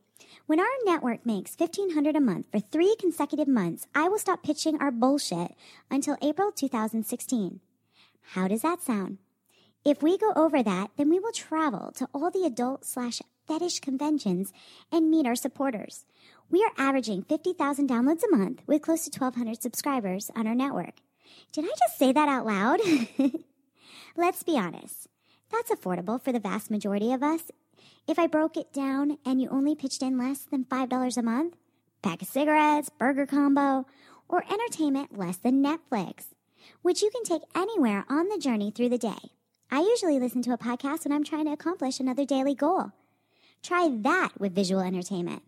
When 0.46 0.60
our 0.60 0.66
network 0.84 1.26
makes 1.26 1.58
1500 1.58 2.14
a 2.14 2.20
month 2.20 2.46
for 2.52 2.60
3 2.60 2.94
consecutive 3.00 3.48
months, 3.48 3.88
I 3.96 4.08
will 4.08 4.18
stop 4.18 4.44
pitching 4.44 4.80
our 4.80 4.92
bullshit 4.92 5.56
until 5.90 6.18
April 6.22 6.52
2016. 6.52 7.58
How 8.34 8.46
does 8.46 8.62
that 8.62 8.80
sound? 8.80 9.18
If 9.84 10.02
we 10.02 10.16
go 10.16 10.32
over 10.36 10.62
that, 10.62 10.90
then 10.96 11.10
we 11.10 11.18
will 11.18 11.32
travel 11.32 11.92
to 11.96 12.08
all 12.14 12.30
the 12.30 12.46
adult 12.46 12.84
slash 12.84 13.20
fetish 13.48 13.80
conventions 13.80 14.52
and 14.92 15.10
meet 15.10 15.26
our 15.26 15.34
supporters. 15.34 16.04
We 16.54 16.62
are 16.62 16.86
averaging 16.86 17.24
50,000 17.24 17.88
downloads 17.88 18.22
a 18.22 18.30
month 18.30 18.62
with 18.68 18.80
close 18.80 19.08
to 19.08 19.18
1,200 19.18 19.60
subscribers 19.60 20.30
on 20.36 20.46
our 20.46 20.54
network. 20.54 20.94
Did 21.50 21.64
I 21.64 21.74
just 21.76 21.98
say 21.98 22.12
that 22.12 22.28
out 22.28 22.46
loud? 22.46 22.78
Let's 24.16 24.44
be 24.44 24.56
honest. 24.56 25.08
That's 25.50 25.72
affordable 25.72 26.22
for 26.22 26.30
the 26.30 26.38
vast 26.38 26.70
majority 26.70 27.12
of 27.12 27.24
us. 27.24 27.50
If 28.06 28.20
I 28.20 28.28
broke 28.28 28.56
it 28.56 28.72
down 28.72 29.18
and 29.26 29.42
you 29.42 29.48
only 29.48 29.74
pitched 29.74 30.00
in 30.00 30.16
less 30.16 30.42
than 30.44 30.64
$5 30.64 31.16
a 31.16 31.22
month, 31.22 31.56
pack 32.02 32.22
of 32.22 32.28
cigarettes, 32.28 32.88
burger 32.88 33.26
combo, 33.26 33.84
or 34.28 34.44
entertainment 34.48 35.18
less 35.18 35.38
than 35.38 35.60
Netflix, 35.60 36.26
which 36.82 37.02
you 37.02 37.10
can 37.10 37.24
take 37.24 37.42
anywhere 37.56 38.04
on 38.08 38.28
the 38.28 38.38
journey 38.38 38.70
through 38.70 38.90
the 38.90 38.96
day. 38.96 39.32
I 39.72 39.80
usually 39.80 40.20
listen 40.20 40.42
to 40.42 40.52
a 40.52 40.58
podcast 40.58 41.04
when 41.04 41.10
I'm 41.10 41.24
trying 41.24 41.46
to 41.46 41.52
accomplish 41.52 41.98
another 41.98 42.24
daily 42.24 42.54
goal. 42.54 42.92
Try 43.60 43.88
that 44.02 44.38
with 44.38 44.54
visual 44.54 44.82
entertainment. 44.82 45.42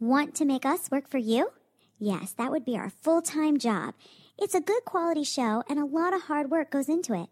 Want 0.00 0.34
to 0.36 0.44
make 0.44 0.66
us 0.66 0.90
work 0.90 1.08
for 1.08 1.18
you? 1.18 1.50
Yes, 1.98 2.32
that 2.32 2.50
would 2.50 2.64
be 2.64 2.76
our 2.76 2.90
full 2.90 3.22
time 3.22 3.58
job. 3.58 3.94
It's 4.36 4.54
a 4.54 4.60
good 4.60 4.84
quality 4.84 5.22
show 5.22 5.62
and 5.68 5.78
a 5.78 5.84
lot 5.84 6.12
of 6.12 6.22
hard 6.22 6.50
work 6.50 6.70
goes 6.70 6.88
into 6.88 7.14
it. 7.14 7.28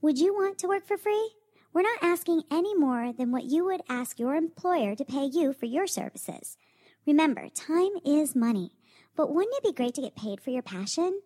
Would 0.00 0.18
you 0.18 0.32
want 0.32 0.58
to 0.58 0.68
work 0.68 0.86
for 0.86 0.96
free? 0.96 1.32
We're 1.72 1.82
not 1.82 2.02
asking 2.02 2.42
any 2.52 2.74
more 2.76 3.12
than 3.12 3.32
what 3.32 3.44
you 3.44 3.64
would 3.64 3.82
ask 3.88 4.20
your 4.20 4.36
employer 4.36 4.94
to 4.94 5.04
pay 5.04 5.24
you 5.24 5.52
for 5.52 5.66
your 5.66 5.88
services. 5.88 6.56
Remember, 7.04 7.48
time 7.48 7.90
is 8.04 8.36
money. 8.36 8.70
But 9.16 9.34
wouldn't 9.34 9.56
it 9.56 9.64
be 9.64 9.72
great 9.72 9.94
to 9.94 10.02
get 10.02 10.16
paid 10.16 10.40
for 10.40 10.50
your 10.50 10.62
passion? 10.62 11.20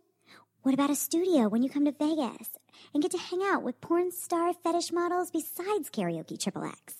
What 0.63 0.75
about 0.75 0.91
a 0.91 0.95
studio 0.95 1.49
when 1.49 1.63
you 1.63 1.69
come 1.69 1.85
to 1.85 1.93
Vegas 1.93 2.49
and 2.95 3.03
get 3.03 3.13
to 3.13 3.19
hang 3.19 3.43
out 3.45 3.63
with 3.63 3.81
porn 3.83 4.11
star 4.11 4.55
fetish 4.55 4.91
models 4.91 5.31
besides 5.31 5.91
karaoke 5.91 6.41
triple 6.41 6.65
X? 6.65 6.98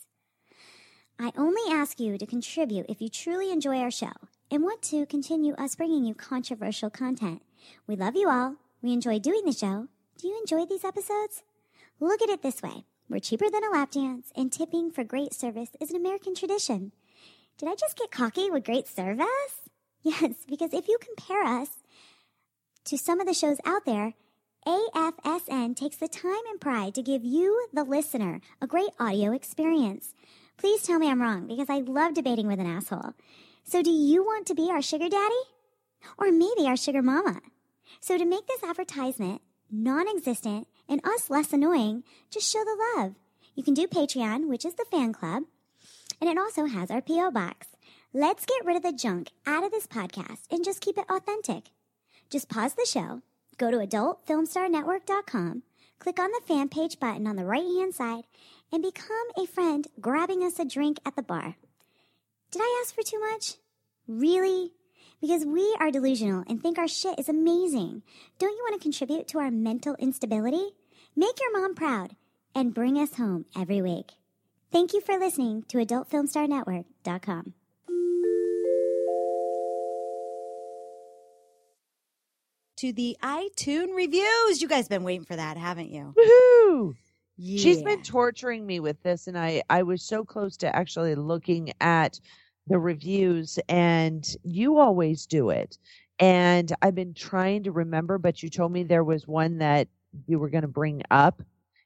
I 1.21 1.33
only 1.37 1.63
ask 1.73 1.99
you 1.99 2.17
to 2.17 2.27
contribute 2.27 2.87
if 2.89 3.01
you 3.01 3.09
truly 3.09 3.51
enjoy 3.51 3.79
our 3.79 3.91
show 3.91 4.13
and 4.53 4.63
want 4.63 4.83
to 4.83 5.05
continue 5.07 5.53
us 5.55 5.75
bringing 5.75 6.05
you 6.05 6.15
controversial 6.15 6.91
content. 6.91 7.43
We 7.89 7.97
love 7.97 8.15
you 8.15 8.31
all. 8.31 8.55
We 8.83 8.93
enjoy 8.93 9.19
doing 9.19 9.45
the 9.45 9.53
show. 9.53 9.89
Do 10.17 10.29
you 10.29 10.39
enjoy 10.39 10.65
these 10.67 10.85
episodes? 10.85 11.43
Look 11.99 12.23
at 12.23 12.29
it 12.29 12.43
this 12.43 12.63
way. 12.63 12.85
We're 13.09 13.19
cheaper 13.19 13.51
than 13.51 13.65
a 13.65 13.71
lap 13.71 13.91
dance, 13.91 14.31
and 14.37 14.53
tipping 14.53 14.93
for 14.93 15.03
great 15.03 15.35
service 15.35 15.71
is 15.81 15.91
an 15.91 15.97
American 15.97 16.37
tradition. 16.37 16.93
Did 17.57 17.69
I 17.69 17.75
just 17.75 17.99
get 17.99 18.13
cocky 18.13 18.49
with 18.51 18.65
great 18.65 18.87
service? 18.87 19.27
Yes, 20.05 20.35
because 20.49 20.73
if 20.73 20.87
you 20.87 20.97
compare 21.01 21.43
us 21.43 21.71
to 22.85 22.97
some 22.97 23.21
of 23.21 23.27
the 23.27 23.35
shows 23.35 23.59
out 23.65 23.85
there, 23.85 24.15
AFSN 24.65 25.75
takes 25.75 25.97
the 25.97 26.07
time 26.07 26.47
and 26.49 26.61
pride 26.61 26.95
to 26.95 27.03
give 27.03 27.25
you, 27.25 27.67
the 27.73 27.83
listener, 27.83 28.41
a 28.63 28.69
great 28.69 28.91
audio 29.01 29.33
experience. 29.33 30.15
Please 30.59 30.83
tell 30.83 30.99
me 30.99 31.09
I'm 31.09 31.23
wrong 31.23 31.47
because 31.47 31.71
I 31.71 31.79
love 31.79 32.15
debating 32.15 32.49
with 32.49 32.59
an 32.59 32.67
asshole. 32.67 33.15
So, 33.63 33.81
do 33.81 33.91
you 33.91 34.25
want 34.25 34.45
to 34.49 34.57
be 34.57 34.71
our 34.71 34.83
sugar 34.83 35.09
daddy? 35.09 35.35
Or 36.19 36.33
maybe 36.33 36.67
our 36.67 36.77
sugar 36.77 37.01
mama? 37.01 37.41
So, 38.01 38.19
to 38.19 38.25
make 38.25 38.47
this 38.49 38.65
advertisement 38.65 39.41
non 39.71 40.09
existent 40.09 40.67
and 40.89 41.01
us 41.05 41.31
less 41.31 41.53
annoying, 41.53 42.03
just 42.29 42.51
show 42.51 42.65
the 42.65 42.97
love. 42.97 43.15
You 43.55 43.63
can 43.63 43.75
do 43.75 43.87
Patreon, 43.87 44.49
which 44.49 44.65
is 44.65 44.75
the 44.75 44.87
fan 44.91 45.13
club, 45.13 45.45
and 46.21 46.29
it 46.29 46.39
also 46.39 46.67
has 46.67 46.91
our 46.91 47.03
P.O. 47.03 47.31
box. 47.31 47.69
Let's 48.13 48.45
get 48.45 48.65
rid 48.65 48.77
of 48.77 48.83
the 48.83 48.93
junk 48.93 49.31
out 49.47 49.63
of 49.63 49.71
this 49.71 49.87
podcast 49.87 50.51
and 50.51 50.65
just 50.65 50.81
keep 50.81 50.99
it 50.99 51.09
authentic. 51.09 51.71
Just 52.31 52.49
pause 52.49 52.75
the 52.75 52.85
show, 52.85 53.23
go 53.59 53.71
to 53.71 53.77
adultfilmstarnetwork.com, 53.77 55.63
click 56.01 56.19
on 56.19 56.31
the 56.33 56.43
fan 56.47 56.69
page 56.69 56.99
button 56.99 57.27
on 57.29 57.37
the 57.37 57.45
right 57.45 57.63
hand 57.63 57.95
side, 57.95 58.25
and 58.73 58.83
become 58.83 59.29
a 59.37 59.47
friend 59.47 59.87
grabbing 60.01 60.43
us 60.43 60.59
a 60.59 60.65
drink 60.65 60.99
at 61.05 61.17
the 61.17 61.23
bar. 61.23 61.57
Did 62.51 62.63
I 62.63 62.83
ask 62.83 62.95
for 62.95 63.03
too 63.03 63.21
much? 63.21 63.55
Really? 64.07 64.73
Because 65.21 65.45
we 65.45 65.77
are 65.81 65.91
delusional 65.91 66.45
and 66.49 66.63
think 66.63 66.79
our 66.79 66.89
shit 66.89 67.19
is 67.19 67.29
amazing. 67.29 68.03
Don't 68.39 68.57
you 68.57 68.63
want 68.69 68.81
to 68.81 68.83
contribute 68.83 69.29
to 69.29 69.39
our 69.39 69.51
mental 69.51 69.97
instability? 69.97 70.71
Make 71.17 71.41
your 71.41 71.61
mom 71.61 71.75
proud 71.75 72.15
and 72.55 72.75
bring 72.75 72.97
us 72.97 73.15
home 73.15 73.47
every 73.57 73.83
week. 73.83 74.13
Thank 74.71 74.93
you 74.93 75.01
for 75.01 75.19
listening 75.19 75.65
to 75.69 75.79
AdultFilmStarNetwork.com. 75.79 77.55
To 82.77 82.93
the 82.93 83.17
iTunes 83.23 83.95
reviews. 83.97 84.63
You 84.63 84.69
guys 84.69 84.85
have 84.85 84.89
been 84.89 85.03
waiting 85.03 85.25
for 85.25 85.35
that, 85.35 85.57
haven't 85.57 85.91
you? 85.91 86.15
Woohoo! 86.17 86.95
Yeah. 87.39 87.63
She's 87.63 87.83
been 87.83 88.03
torturing 88.03 88.67
me 88.67 88.81
with 88.81 89.01
this, 89.03 89.27
and 89.29 89.39
I 89.39 89.63
I 89.71 89.83
was 89.85 90.03
so 90.03 90.25
close 90.25 90.57
to 90.59 90.75
actually 90.75 91.15
looking 91.15 91.73
at 91.81 92.21
the 92.67 92.79
reviews, 92.79 93.59
and 93.69 94.29
you 94.43 94.79
always 94.79 95.27
do 95.27 95.51
it. 95.51 95.79
And 96.19 96.75
I've 96.83 96.97
been 96.97 97.15
trying 97.15 97.63
to 97.63 97.73
remember, 97.73 98.19
but 98.19 98.43
you 98.43 98.51
told 98.51 98.73
me 98.73 98.83
there 98.83 99.05
was 99.05 99.29
one 99.29 99.59
that 99.59 99.89
you 100.27 100.39
were 100.41 100.51
going 100.51 100.63
to 100.63 100.69
bring 100.69 101.03
up, 101.13 101.43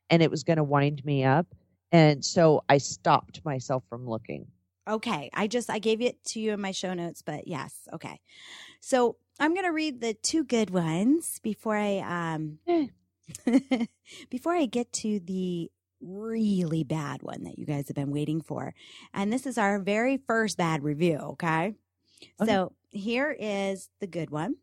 and 0.09 0.22
it 0.22 0.30
was 0.30 0.42
going 0.42 0.57
to 0.57 0.64
wind 0.64 1.05
me 1.05 1.24
up, 1.24 1.46
and 1.92 2.24
so 2.24 2.64
I 2.68 2.78
stopped 2.78 3.44
myself 3.44 3.84
from 3.90 4.09
looking. 4.09 4.46
Okay. 4.88 5.30
I 5.32 5.46
just 5.46 5.70
I 5.70 5.78
gave 5.78 6.00
it 6.00 6.22
to 6.26 6.40
you 6.40 6.53
in 6.53 6.61
my 6.61 6.72
show 6.72 6.94
notes, 6.94 7.22
but 7.22 7.46
yes. 7.46 7.88
Okay. 7.92 8.20
So 8.80 9.16
I'm 9.38 9.55
gonna 9.55 9.72
read 9.72 10.00
the 10.00 10.14
two 10.14 10.44
good 10.44 10.70
ones 10.70 11.40
before 11.42 11.76
I 11.76 11.98
um 11.98 12.59
Eh. 12.66 12.88
before 14.31 14.55
I 14.55 14.66
get 14.66 14.93
to 14.95 15.20
the 15.20 15.70
really 16.01 16.85
bad 16.85 17.23
one 17.23 17.45
that 17.45 17.59
you 17.59 17.64
guys 17.64 17.89
have 17.89 17.95
been 17.95 18.11
waiting 18.11 18.41
for. 18.41 18.75
And 19.14 19.33
this 19.33 19.47
is 19.47 19.59
our 19.59 19.79
very 19.79 20.16
first 20.16 20.57
bad 20.59 20.83
review, 20.83 21.16
okay? 21.16 21.75
Okay. 22.41 22.53
So 22.53 22.73
here 22.91 23.35
is 23.39 23.89
the 24.01 24.07
good 24.07 24.31
one. 24.31 24.57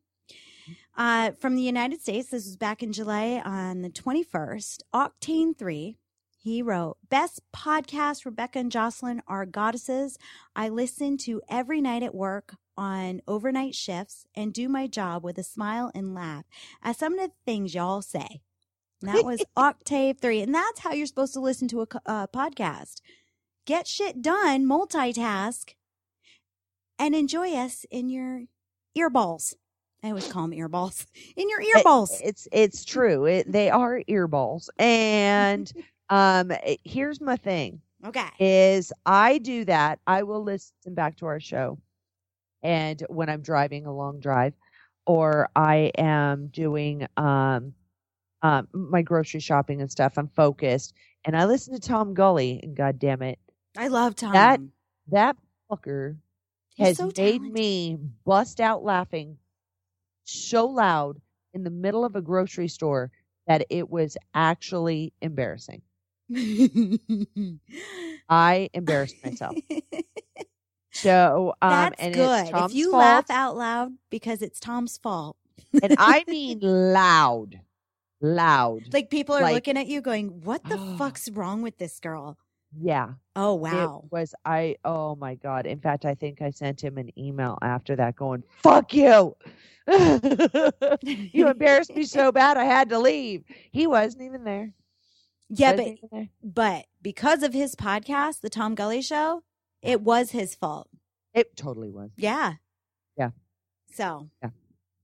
Uh, 0.95 1.31
from 1.39 1.55
the 1.55 1.61
United 1.61 2.01
States, 2.01 2.29
this 2.29 2.45
was 2.45 2.57
back 2.57 2.83
in 2.83 2.91
July 2.91 3.41
on 3.43 3.81
the 3.81 3.89
21st. 3.89 4.81
Octane 4.93 5.57
3, 5.57 5.95
he 6.37 6.61
wrote, 6.61 6.97
Best 7.09 7.41
podcast, 7.53 8.25
Rebecca 8.25 8.59
and 8.59 8.71
Jocelyn 8.71 9.21
are 9.27 9.45
goddesses. 9.45 10.17
I 10.55 10.69
listen 10.69 11.17
to 11.19 11.41
every 11.49 11.81
night 11.81 12.03
at 12.03 12.13
work 12.13 12.55
on 12.77 13.21
overnight 13.27 13.75
shifts 13.75 14.25
and 14.35 14.53
do 14.53 14.69
my 14.69 14.87
job 14.87 15.23
with 15.23 15.37
a 15.37 15.43
smile 15.43 15.91
and 15.93 16.13
laugh 16.13 16.45
at 16.81 16.97
some 16.97 17.13
of 17.13 17.19
the 17.19 17.31
things 17.45 17.75
y'all 17.75 18.01
say. 18.01 18.41
And 19.01 19.13
that 19.15 19.23
was 19.25 19.43
Octave 19.57 20.19
3. 20.19 20.41
And 20.41 20.53
that's 20.55 20.79
how 20.79 20.93
you're 20.93 21.05
supposed 21.07 21.33
to 21.33 21.39
listen 21.39 21.67
to 21.69 21.81
a 21.81 21.87
uh, 22.05 22.27
podcast. 22.27 23.01
Get 23.65 23.87
shit 23.87 24.21
done, 24.21 24.65
multitask, 24.65 25.73
and 26.97 27.15
enjoy 27.15 27.53
us 27.53 27.85
in 27.91 28.09
your 28.09 28.43
earballs. 28.97 29.55
I 30.03 30.09
always 30.09 30.31
call 30.31 30.47
them 30.47 30.57
earballs. 30.57 31.05
In 31.35 31.49
your 31.49 31.61
It- 31.61 31.85
earballs. 31.85 32.19
it's 32.23 32.47
it's 32.51 32.85
true. 32.85 33.25
It, 33.25 33.51
they 33.51 33.69
are 33.69 34.01
earballs, 34.09 34.69
and 34.79 35.71
um, 36.09 36.51
it- 36.51 36.79
here's 36.83 37.19
my 37.21 37.35
thing. 37.35 37.81
Okay. 38.05 38.29
is 38.39 38.93
I 39.05 39.39
do 39.39 39.65
that. 39.65 39.99
I 40.07 40.23
will 40.23 40.41
listen 40.41 40.93
back 40.93 41.17
to 41.17 41.25
our 41.25 41.41
show. 41.41 41.77
And 42.63 43.03
when 43.09 43.29
I'm 43.29 43.41
driving 43.41 43.85
a 43.85 43.93
long 43.93 44.21
drive 44.21 44.53
or 45.05 45.49
I 45.53 45.91
am 45.97 46.47
doing 46.47 47.05
um 47.17 47.73
um 48.41 48.67
my 48.73 49.01
grocery 49.01 49.39
shopping 49.39 49.81
and 49.81 49.91
stuff, 49.91 50.13
I'm 50.17 50.29
focused 50.29 50.93
and 51.25 51.35
I 51.35 51.45
listen 51.45 51.73
to 51.73 51.79
Tom 51.79 52.13
Gully 52.13 52.59
and 52.63 52.75
god 52.75 52.99
damn 52.99 53.21
it, 53.21 53.39
I 53.77 53.87
love 53.89 54.15
Tom. 54.15 54.33
That- 54.33 54.61
that 55.11 55.35
fucker 55.71 56.17
He's 56.75 56.87
has 56.89 56.97
so 56.97 57.05
made 57.05 57.13
talented. 57.15 57.51
me 57.53 57.97
bust 58.25 58.59
out 58.59 58.83
laughing 58.83 59.37
so 60.23 60.67
loud 60.67 61.19
in 61.55 61.63
the 61.63 61.71
middle 61.71 62.05
of 62.05 62.15
a 62.15 62.21
grocery 62.21 62.67
store 62.67 63.09
that 63.47 63.65
it 63.71 63.89
was 63.89 64.15
actually 64.35 65.11
embarrassing. 65.21 65.81
I 68.29 68.69
embarrassed 68.73 69.15
myself. 69.23 69.55
So 70.91 71.53
um 71.61 71.69
That's 71.69 71.99
and 72.01 72.13
good. 72.13 72.41
it's 72.41 72.49
Tom's 72.49 72.71
if 72.71 72.77
you 72.77 72.91
fault, 72.91 72.99
laugh 73.01 73.29
out 73.29 73.55
loud 73.55 73.93
because 74.09 74.41
it's 74.41 74.59
Tom's 74.59 74.97
fault. 74.97 75.37
and 75.81 75.95
I 75.97 76.23
mean 76.27 76.59
loud. 76.61 77.61
Loud. 78.21 78.93
Like 78.93 79.09
people 79.09 79.35
are 79.35 79.41
Like- 79.41 79.53
looking 79.55 79.77
at 79.77 79.87
you 79.87 80.01
going, 80.01 80.41
"What 80.43 80.63
the 80.65 80.77
fuck's 80.97 81.29
wrong 81.29 81.61
with 81.61 81.77
this 81.77 81.99
girl?" 81.99 82.37
yeah. 82.79 83.13
Oh 83.35 83.55
wow. 83.55 84.03
It 84.05 84.11
was 84.11 84.35
I 84.45 84.75
oh 84.85 85.15
my 85.15 85.35
god. 85.35 85.65
In 85.65 85.79
fact, 85.79 86.05
I 86.05 86.15
think 86.15 86.41
I 86.41 86.49
sent 86.51 86.81
him 86.83 86.97
an 86.97 87.09
email 87.17 87.57
after 87.61 87.95
that 87.95 88.15
going, 88.15 88.43
"Fuck 88.61 88.93
you." 88.93 89.35
you 89.89 91.47
embarrassed 91.47 91.95
me 91.95 92.03
so 92.03 92.31
bad 92.31 92.57
I 92.57 92.65
had 92.65 92.89
to 92.89 92.99
leave. 92.99 93.43
He 93.71 93.87
wasn't 93.87 94.23
even 94.23 94.43
there. 94.43 94.73
yeah, 95.49 95.75
but 95.75 95.95
there. 96.11 96.29
but 96.43 96.85
because 97.01 97.41
of 97.43 97.53
his 97.53 97.75
podcast, 97.75 98.41
the 98.41 98.49
Tom 98.49 98.75
Gully 98.75 99.01
show, 99.01 99.43
it 99.81 100.01
was 100.01 100.31
his 100.31 100.53
fault. 100.55 100.87
it 101.33 101.55
totally 101.55 101.89
was. 101.89 102.11
Yeah. 102.17 102.53
Yeah. 103.17 103.29
So, 103.93 104.29
Yeah. 104.43 104.49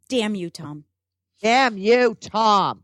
damn 0.10 0.36
you, 0.36 0.50
Tom. 0.50 0.84
Damn 1.42 1.78
you, 1.78 2.14
Tom. 2.16 2.84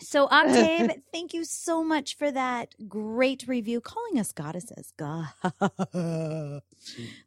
So, 0.00 0.28
Octave, 0.30 0.92
thank 1.12 1.34
you 1.34 1.44
so 1.44 1.84
much 1.84 2.16
for 2.16 2.30
that 2.30 2.74
great 2.88 3.46
review, 3.46 3.80
calling 3.80 4.18
us 4.18 4.32
goddesses. 4.32 4.92
God. 4.96 5.26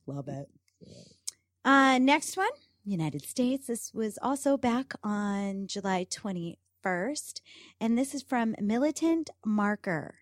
Love 0.08 0.28
it. 0.28 0.50
Uh, 1.66 1.98
next 2.00 2.36
one, 2.36 2.50
United 2.84 3.24
States. 3.24 3.68
This 3.68 3.94
was 3.94 4.18
also 4.22 4.58
back 4.58 4.94
on 5.04 5.68
July 5.68 6.06
21st, 6.10 7.42
and 7.80 7.98
this 7.98 8.14
is 8.14 8.24
from 8.24 8.56
Militant 8.60 9.30
Marker. 9.46 10.16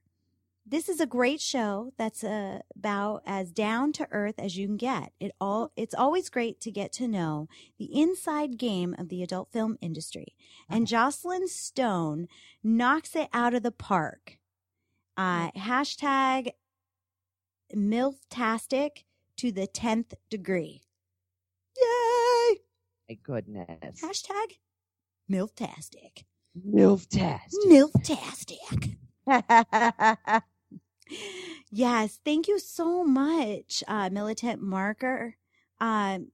This 0.71 0.87
is 0.87 1.01
a 1.01 1.05
great 1.05 1.41
show 1.41 1.91
that's 1.97 2.23
uh, 2.23 2.59
about 2.73 3.23
as 3.25 3.51
down 3.51 3.91
to 3.91 4.07
earth 4.09 4.35
as 4.37 4.55
you 4.55 4.67
can 4.67 4.77
get. 4.77 5.11
It 5.19 5.33
all 5.41 5.73
it's 5.75 5.93
always 5.93 6.29
great 6.29 6.61
to 6.61 6.71
get 6.71 6.93
to 6.93 7.09
know 7.09 7.49
the 7.77 7.93
inside 7.93 8.57
game 8.57 8.95
of 8.97 9.09
the 9.09 9.21
adult 9.21 9.51
film 9.51 9.77
industry. 9.81 10.27
And 10.69 10.87
Jocelyn 10.87 11.49
Stone 11.49 12.29
knocks 12.63 13.17
it 13.17 13.27
out 13.33 13.53
of 13.53 13.63
the 13.63 13.71
park. 13.73 14.37
Uh, 15.17 15.51
hashtag 15.51 16.51
MILFtastic 17.75 19.03
to 19.35 19.51
the 19.51 19.67
10th 19.67 20.13
degree. 20.29 20.83
Yay! 21.75 22.59
My 23.09 23.17
goodness. 23.21 24.01
Hashtag 24.01 24.59
MILFtastic. 25.29 26.23
Milf 26.65 27.09
test. 27.09 27.57
MILFtastic. 27.67 28.95
Yes, 31.71 32.19
thank 32.25 32.47
you 32.47 32.59
so 32.59 33.03
much, 33.03 33.83
uh, 33.87 34.09
Militant 34.11 34.61
Marker. 34.61 35.35
Um, 35.79 36.31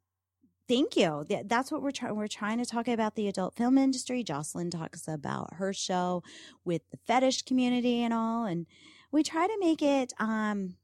thank 0.68 0.98
you. 0.98 1.26
That's 1.46 1.72
what 1.72 1.82
we're 1.82 1.92
trying. 1.92 2.16
We're 2.16 2.28
trying 2.28 2.58
to 2.58 2.66
talk 2.66 2.88
about 2.88 3.16
the 3.16 3.28
adult 3.28 3.56
film 3.56 3.78
industry. 3.78 4.24
Jocelyn 4.24 4.72
talks 4.72 5.08
about 5.08 5.54
her 5.56 5.74
show 5.74 6.24
with 6.66 6.82
the 6.90 6.98
fetish 6.98 7.44
community 7.44 8.02
and 8.02 8.14
all, 8.14 8.46
and 8.46 8.66
we 9.12 9.22
try 9.24 9.46
to 9.48 9.58
make 9.60 9.82
it 9.82 10.12
um, 10.20 10.76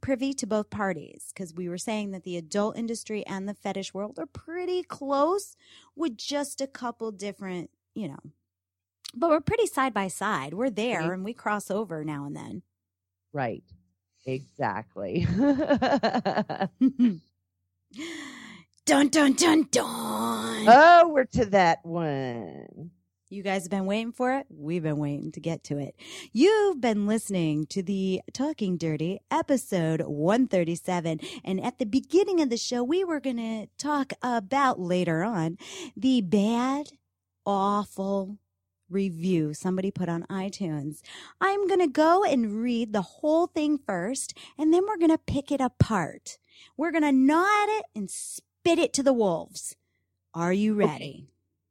privy 0.00 0.34
to 0.34 0.46
both 0.46 0.68
parties 0.70 1.32
because 1.34 1.54
we 1.54 1.68
were 1.68 1.78
saying 1.78 2.10
that 2.10 2.24
the 2.24 2.36
adult 2.36 2.76
industry 2.76 3.24
and 3.26 3.48
the 3.48 3.54
fetish 3.54 3.94
world 3.94 4.18
are 4.18 4.26
pretty 4.26 4.82
close 4.82 5.56
with 5.96 6.16
just 6.18 6.60
a 6.60 6.66
couple 6.66 7.10
different, 7.10 7.70
you 7.94 8.08
know. 8.08 8.18
But 9.16 9.30
we're 9.30 9.40
pretty 9.40 9.66
side 9.66 9.94
by 9.94 10.08
side. 10.08 10.52
We're 10.54 10.70
there 10.70 11.00
Right. 11.00 11.10
and 11.12 11.24
we 11.24 11.32
cross 11.32 11.70
over 11.70 12.04
now 12.04 12.26
and 12.26 12.36
then. 12.36 12.62
Right. 13.34 13.62
Exactly. 14.26 15.26
Dun 18.86 19.08
dun 19.08 19.32
dun 19.32 19.66
dun. 19.70 20.66
Oh, 20.68 21.10
we're 21.14 21.24
to 21.24 21.46
that 21.46 21.78
one. 21.84 22.90
You 23.30 23.42
guys 23.42 23.62
have 23.64 23.70
been 23.70 23.86
waiting 23.86 24.12
for 24.12 24.34
it. 24.34 24.46
We've 24.50 24.82
been 24.82 24.98
waiting 24.98 25.32
to 25.32 25.40
get 25.40 25.64
to 25.64 25.78
it. 25.78 25.94
You've 26.32 26.80
been 26.82 27.06
listening 27.06 27.66
to 27.68 27.82
the 27.82 28.20
Talking 28.34 28.76
Dirty 28.76 29.20
episode 29.30 30.02
137. 30.02 31.18
And 31.44 31.64
at 31.64 31.78
the 31.78 31.86
beginning 31.86 32.40
of 32.42 32.50
the 32.50 32.58
show, 32.58 32.84
we 32.84 33.04
were 33.04 33.20
going 33.20 33.38
to 33.38 33.68
talk 33.78 34.12
about 34.22 34.78
later 34.78 35.24
on 35.24 35.56
the 35.96 36.20
bad, 36.20 36.88
awful 37.46 38.38
review 38.94 39.52
somebody 39.52 39.90
put 39.90 40.08
on 40.08 40.22
iTunes. 40.30 41.02
I'm 41.40 41.66
going 41.66 41.80
to 41.80 41.86
go 41.88 42.24
and 42.24 42.62
read 42.62 42.92
the 42.92 43.02
whole 43.02 43.46
thing 43.48 43.78
first, 43.78 44.36
and 44.56 44.72
then 44.72 44.86
we're 44.86 44.96
going 44.96 45.10
to 45.10 45.18
pick 45.18 45.52
it 45.52 45.60
apart. 45.60 46.38
We're 46.76 46.92
going 46.92 47.02
to 47.02 47.12
gnaw 47.12 47.44
at 47.44 47.68
it 47.78 47.84
and 47.94 48.10
spit 48.10 48.78
it 48.78 48.92
to 48.94 49.02
the 49.02 49.12
wolves. 49.12 49.76
Are 50.32 50.52
you 50.52 50.74
ready? 50.74 51.28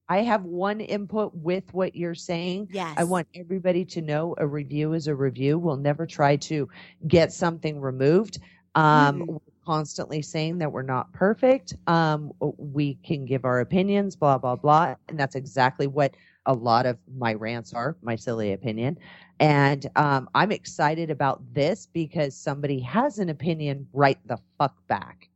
I 0.10 0.18
have 0.20 0.44
one 0.44 0.82
input 0.82 1.34
with 1.34 1.74
what 1.74 1.96
you're 1.96 2.14
saying. 2.14 2.68
Yes. 2.72 2.94
I 2.98 3.06
want 3.06 3.28
everybody 3.34 3.86
to 3.86 4.02
know 4.02 4.36
a 4.38 4.46
review 4.46 4.94
is 4.94 5.08
a 5.08 5.16
review. 5.16 5.58
We'll 5.58 5.78
never 5.78 6.06
try 6.06 6.36
to 6.36 6.68
get 7.08 7.32
something 7.32 7.80
removed. 7.80 8.40
Um, 8.76 9.22
Mhm. 9.22 9.28
We're 9.28 9.40
constantly 9.66 10.22
saying 10.22 10.58
that 10.58 10.72
we're 10.72 10.82
not 10.82 11.12
perfect. 11.14 11.76
Um, 11.88 12.34
we 12.58 12.96
can 12.96 13.24
give 13.26 13.46
our 13.46 13.62
opinions, 13.62 14.18
blah, 14.18 14.38
blah, 14.38 14.58
blah. 14.58 14.96
And 15.08 15.18
that's 15.18 15.36
exactly 15.36 15.88
what 15.88 16.16
a 16.46 16.54
lot 16.54 16.86
of 16.86 16.98
my 17.18 17.34
rants 17.34 17.74
are, 17.74 17.96
my 18.02 18.16
silly 18.16 18.54
opinion. 18.54 18.98
And 19.40 19.90
um, 19.96 20.30
I'm 20.36 20.52
excited 20.52 21.10
about 21.10 21.42
this 21.54 21.88
because 21.92 22.36
somebody 22.36 22.80
has 22.82 23.20
an 23.20 23.30
opinion 23.30 23.88
right 23.94 24.18
the 24.28 24.38
fuck 24.58 24.76
back. 24.88 25.30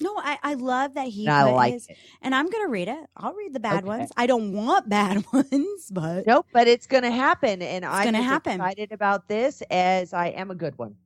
No, 0.00 0.16
I, 0.18 0.38
I 0.42 0.54
love 0.54 0.94
that 0.94 1.08
he 1.08 1.28
I 1.28 1.44
like 1.52 1.74
his, 1.74 1.88
it. 1.88 1.96
and 2.22 2.34
I'm 2.34 2.48
gonna 2.50 2.68
read 2.68 2.88
it. 2.88 3.06
I'll 3.16 3.34
read 3.34 3.52
the 3.52 3.60
bad 3.60 3.84
Okay. 3.84 3.98
ones. 3.98 4.10
I 4.16 4.26
don't 4.26 4.52
want 4.52 4.88
bad 4.88 5.24
ones, 5.32 5.90
but 5.92 6.26
Nope, 6.26 6.46
but 6.52 6.66
it's 6.66 6.86
going 6.86 7.04
to 7.04 7.10
happen. 7.10 7.62
And 7.62 7.84
I'm 7.84 8.04
gonna 8.06 8.22
happen. 8.22 8.54
excited 8.54 8.90
about 8.92 9.28
this 9.28 9.62
as 9.70 10.12
I 10.12 10.28
am 10.28 10.50
a 10.50 10.54
good 10.56 10.76
one. 10.78 10.96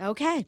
okay. 0.00 0.46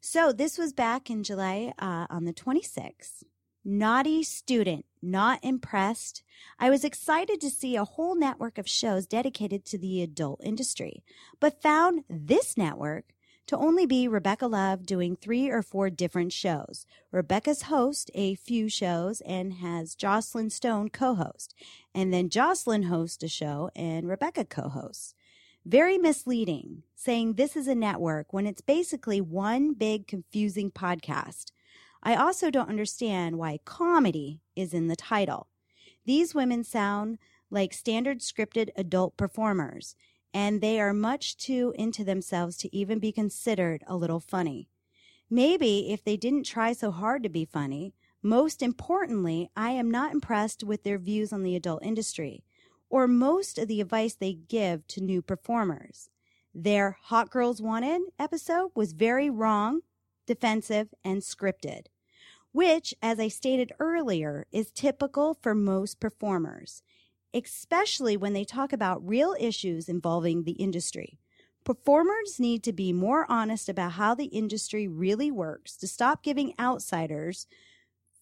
So 0.00 0.32
this 0.32 0.56
was 0.56 0.72
back 0.72 1.10
in 1.10 1.22
July 1.22 1.74
uh, 1.78 2.06
on 2.08 2.24
the 2.24 2.32
26th. 2.32 3.22
Naughty 3.62 4.22
student, 4.22 4.86
not 5.02 5.38
impressed. 5.42 6.22
I 6.58 6.70
was 6.70 6.82
excited 6.82 7.42
to 7.42 7.50
see 7.50 7.76
a 7.76 7.84
whole 7.84 8.14
network 8.14 8.56
of 8.56 8.66
shows 8.66 9.06
dedicated 9.06 9.66
to 9.66 9.76
the 9.76 10.00
adult 10.00 10.40
industry, 10.42 11.04
but 11.40 11.60
found 11.60 12.04
this 12.08 12.56
network 12.56 13.12
to 13.48 13.58
only 13.58 13.84
be 13.84 14.08
Rebecca 14.08 14.46
Love 14.46 14.86
doing 14.86 15.14
three 15.14 15.50
or 15.50 15.60
four 15.60 15.90
different 15.90 16.32
shows. 16.32 16.86
Rebecca's 17.12 17.62
host 17.62 18.10
a 18.14 18.34
few 18.34 18.70
shows 18.70 19.20
and 19.22 19.54
has 19.54 19.94
Jocelyn 19.94 20.48
Stone 20.48 20.88
co-host, 20.88 21.54
and 21.94 22.14
then 22.14 22.30
Jocelyn 22.30 22.84
hosts 22.84 23.22
a 23.22 23.28
show 23.28 23.68
and 23.76 24.08
Rebecca 24.08 24.46
co-hosts. 24.46 25.14
Very 25.66 25.98
misleading, 25.98 26.84
saying 26.94 27.34
this 27.34 27.56
is 27.56 27.68
a 27.68 27.74
network 27.74 28.32
when 28.32 28.46
it's 28.46 28.62
basically 28.62 29.20
one 29.20 29.74
big 29.74 30.06
confusing 30.06 30.70
podcast. 30.70 31.50
I 32.02 32.14
also 32.14 32.50
don't 32.50 32.68
understand 32.68 33.38
why 33.38 33.58
comedy 33.64 34.40
is 34.56 34.72
in 34.72 34.88
the 34.88 34.96
title. 34.96 35.48
These 36.06 36.34
women 36.34 36.64
sound 36.64 37.18
like 37.50 37.72
standard 37.72 38.20
scripted 38.20 38.70
adult 38.76 39.16
performers, 39.16 39.96
and 40.32 40.60
they 40.60 40.80
are 40.80 40.94
much 40.94 41.36
too 41.36 41.74
into 41.76 42.04
themselves 42.04 42.56
to 42.58 42.74
even 42.74 42.98
be 42.98 43.12
considered 43.12 43.82
a 43.86 43.96
little 43.96 44.20
funny. 44.20 44.68
Maybe 45.28 45.92
if 45.92 46.02
they 46.02 46.16
didn't 46.16 46.44
try 46.44 46.72
so 46.72 46.90
hard 46.90 47.22
to 47.22 47.28
be 47.28 47.44
funny, 47.44 47.94
most 48.22 48.62
importantly, 48.62 49.50
I 49.56 49.70
am 49.70 49.90
not 49.90 50.12
impressed 50.12 50.64
with 50.64 50.82
their 50.82 50.98
views 50.98 51.32
on 51.32 51.42
the 51.42 51.56
adult 51.56 51.84
industry 51.84 52.44
or 52.90 53.06
most 53.06 53.56
of 53.56 53.68
the 53.68 53.80
advice 53.80 54.14
they 54.14 54.34
give 54.34 54.86
to 54.88 55.00
new 55.00 55.22
performers. 55.22 56.10
Their 56.52 56.98
Hot 57.04 57.30
Girls 57.30 57.62
Wanted 57.62 58.02
episode 58.18 58.72
was 58.74 58.92
very 58.92 59.30
wrong, 59.30 59.80
defensive, 60.30 60.94
and 61.02 61.22
scripted, 61.22 61.86
which, 62.52 62.94
as 63.02 63.18
I 63.18 63.26
stated 63.26 63.72
earlier, 63.80 64.46
is 64.52 64.70
typical 64.70 65.34
for 65.34 65.56
most 65.56 65.98
performers, 65.98 66.84
especially 67.34 68.16
when 68.16 68.32
they 68.32 68.44
talk 68.44 68.72
about 68.72 69.04
real 69.04 69.34
issues 69.40 69.88
involving 69.88 70.44
the 70.44 70.52
industry. 70.52 71.18
Performers 71.64 72.38
need 72.38 72.62
to 72.62 72.72
be 72.72 72.92
more 72.92 73.26
honest 73.28 73.68
about 73.68 73.92
how 73.92 74.14
the 74.14 74.26
industry 74.26 74.86
really 74.86 75.32
works 75.32 75.76
to 75.78 75.88
stop 75.88 76.22
giving 76.22 76.54
outsiders 76.60 77.48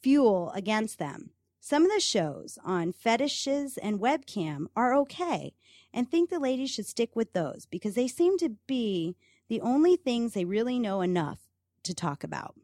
fuel 0.00 0.50
against 0.54 0.98
them. 0.98 1.32
Some 1.60 1.84
of 1.84 1.92
the 1.92 2.00
shows 2.00 2.58
on 2.64 2.94
fetishes 2.94 3.76
and 3.76 4.00
webcam 4.00 4.68
are 4.74 4.94
okay, 4.94 5.52
and 5.92 6.10
think 6.10 6.30
the 6.30 6.40
ladies 6.40 6.70
should 6.70 6.86
stick 6.86 7.14
with 7.14 7.34
those 7.34 7.66
because 7.66 7.96
they 7.96 8.08
seem 8.08 8.38
to 8.38 8.56
be 8.66 9.14
the 9.50 9.60
only 9.60 9.96
things 9.96 10.32
they 10.32 10.46
really 10.46 10.78
know 10.78 11.02
enough 11.02 11.47
to 11.88 11.94
talk 11.94 12.24
about. 12.24 12.54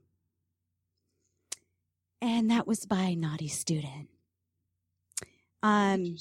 And 2.23 2.51
that 2.51 2.67
was 2.67 2.87
by 2.87 3.15
Naughty 3.15 3.49
Student. 3.49 4.09
Um. 5.63 6.17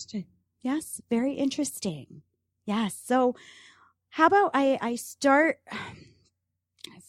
Yes, 0.62 1.02
very 1.10 1.34
interesting. 1.34 2.22
Yes. 2.66 2.98
So, 3.06 3.36
how 4.10 4.28
about 4.28 4.52
I 4.54 4.78
I 4.82 4.96
start 4.96 5.60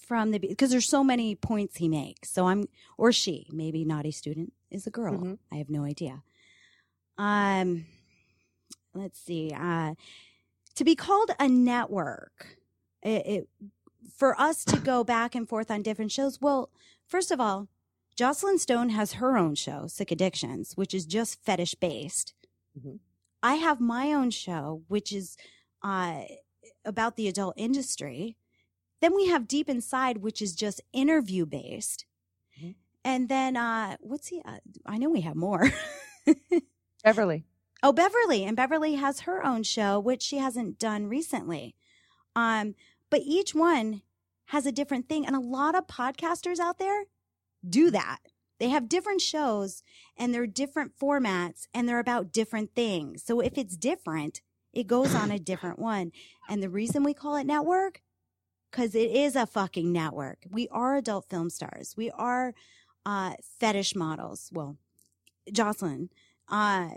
from 0.07 0.31
the 0.31 0.39
because 0.39 0.71
there's 0.71 0.89
so 0.89 1.03
many 1.03 1.35
points 1.35 1.77
he 1.77 1.89
makes. 1.89 2.31
So 2.31 2.47
I'm 2.47 2.67
or 2.99 3.13
she 3.13 3.47
maybe 3.51 3.85
naughty 3.85 4.11
student 4.11 4.53
is 4.71 4.87
a 4.87 4.91
girl. 4.91 5.15
Mhm. 5.15 5.39
I 5.53 5.57
have 5.57 5.71
no 5.71 5.85
idea. 5.85 6.23
Um, 7.17 7.87
let's 8.95 9.19
see. 9.19 9.51
Uh, 9.55 9.95
to 10.75 10.85
be 10.85 10.95
called 10.97 11.31
a 11.39 11.49
network, 11.49 12.59
it, 13.03 13.27
it 13.27 13.49
for 14.17 14.39
us 14.41 14.65
to 14.67 14.79
go 14.79 15.05
back 15.05 15.35
and 15.35 15.49
forth 15.49 15.71
on 15.71 15.83
different 15.83 16.13
shows. 16.13 16.41
Well, 16.41 16.71
first 17.07 17.31
of 17.31 17.41
all, 17.41 17.69
Jocelyn 18.17 18.59
Stone 18.59 18.91
has 18.91 19.15
her 19.15 19.37
own 19.37 19.55
show, 19.55 19.87
Sick 19.87 20.11
Addictions, 20.11 20.77
which 20.77 20.95
is 20.95 21.07
just 21.07 21.43
fetish 21.45 21.75
based. 21.77 22.35
Mhm. 22.79 23.01
I 23.43 23.55
have 23.57 23.81
my 23.81 24.13
own 24.13 24.31
show, 24.31 24.83
which 24.89 25.13
is 25.13 25.37
uh, 25.83 26.23
about 26.85 27.17
the 27.17 27.29
adult 27.29 27.55
industry. 27.59 28.37
Then 29.01 29.15
we 29.15 29.27
have 29.27 29.47
Deep 29.49 29.69
Inside, 29.69 30.19
which 30.19 30.41
is 30.41 30.55
just 30.55 30.81
interview 30.93 31.45
based. 31.45 32.07
Mhm. 32.59 32.75
And 33.05 33.29
then, 33.29 33.57
uh, 33.57 33.97
what's 34.01 34.29
he? 34.29 34.41
Uh, 34.45 34.61
I 34.87 34.97
know 34.99 35.11
we 35.11 35.21
have 35.23 35.37
more. 35.37 35.71
Beverly. 37.05 37.45
Oh, 37.83 37.93
Beverly. 37.93 38.45
And 38.45 38.57
Beverly 38.57 38.95
has 38.95 39.21
her 39.21 39.45
own 39.45 39.63
show, 39.63 40.01
which 40.01 40.23
she 40.23 40.39
hasn't 40.39 40.79
done 40.79 41.07
recently. 41.07 41.75
Um, 42.35 42.75
but 43.15 43.23
each 43.25 43.55
one 43.55 44.03
has 44.47 44.67
a 44.67 44.73
different 44.73 45.09
thing. 45.09 45.25
And 45.25 45.37
a 45.37 45.39
lot 45.39 45.77
of 45.77 45.87
podcasters 45.87 46.59
out 46.59 46.81
there 46.81 47.05
do 47.65 47.89
that. 47.93 48.19
They 48.59 48.71
have 48.71 48.89
different 48.89 49.21
shows 49.21 49.85
and 50.17 50.35
they're 50.35 50.49
different 50.49 50.99
formats 50.99 51.69
and 51.73 51.89
they're 51.89 52.01
about 52.01 52.33
different 52.33 52.75
things. 52.75 53.23
So 53.23 53.39
if 53.39 53.57
it's 53.57 53.77
different, 53.77 54.41
it 54.73 54.89
goes 54.89 55.15
on 55.15 55.31
a 55.31 55.39
different 55.39 55.79
one. 55.79 56.11
And 56.49 56.61
the 56.61 56.69
reason 56.69 57.05
we 57.05 57.15
call 57.15 57.37
it 57.37 57.47
network, 57.47 58.03
because 58.69 58.97
it 58.97 59.13
is 59.13 59.37
a 59.37 59.47
fucking 59.47 59.93
network. 59.93 60.39
We 60.51 60.67
are 60.73 60.97
adult 60.97 61.31
film 61.31 61.51
stars. 61.51 61.95
We 61.97 62.11
are 62.11 62.53
uh, 63.07 63.35
fetish 63.61 63.95
models. 63.95 64.51
Well, 64.53 64.77
Jocelyn. 65.53 66.11
Uh, 66.49 66.89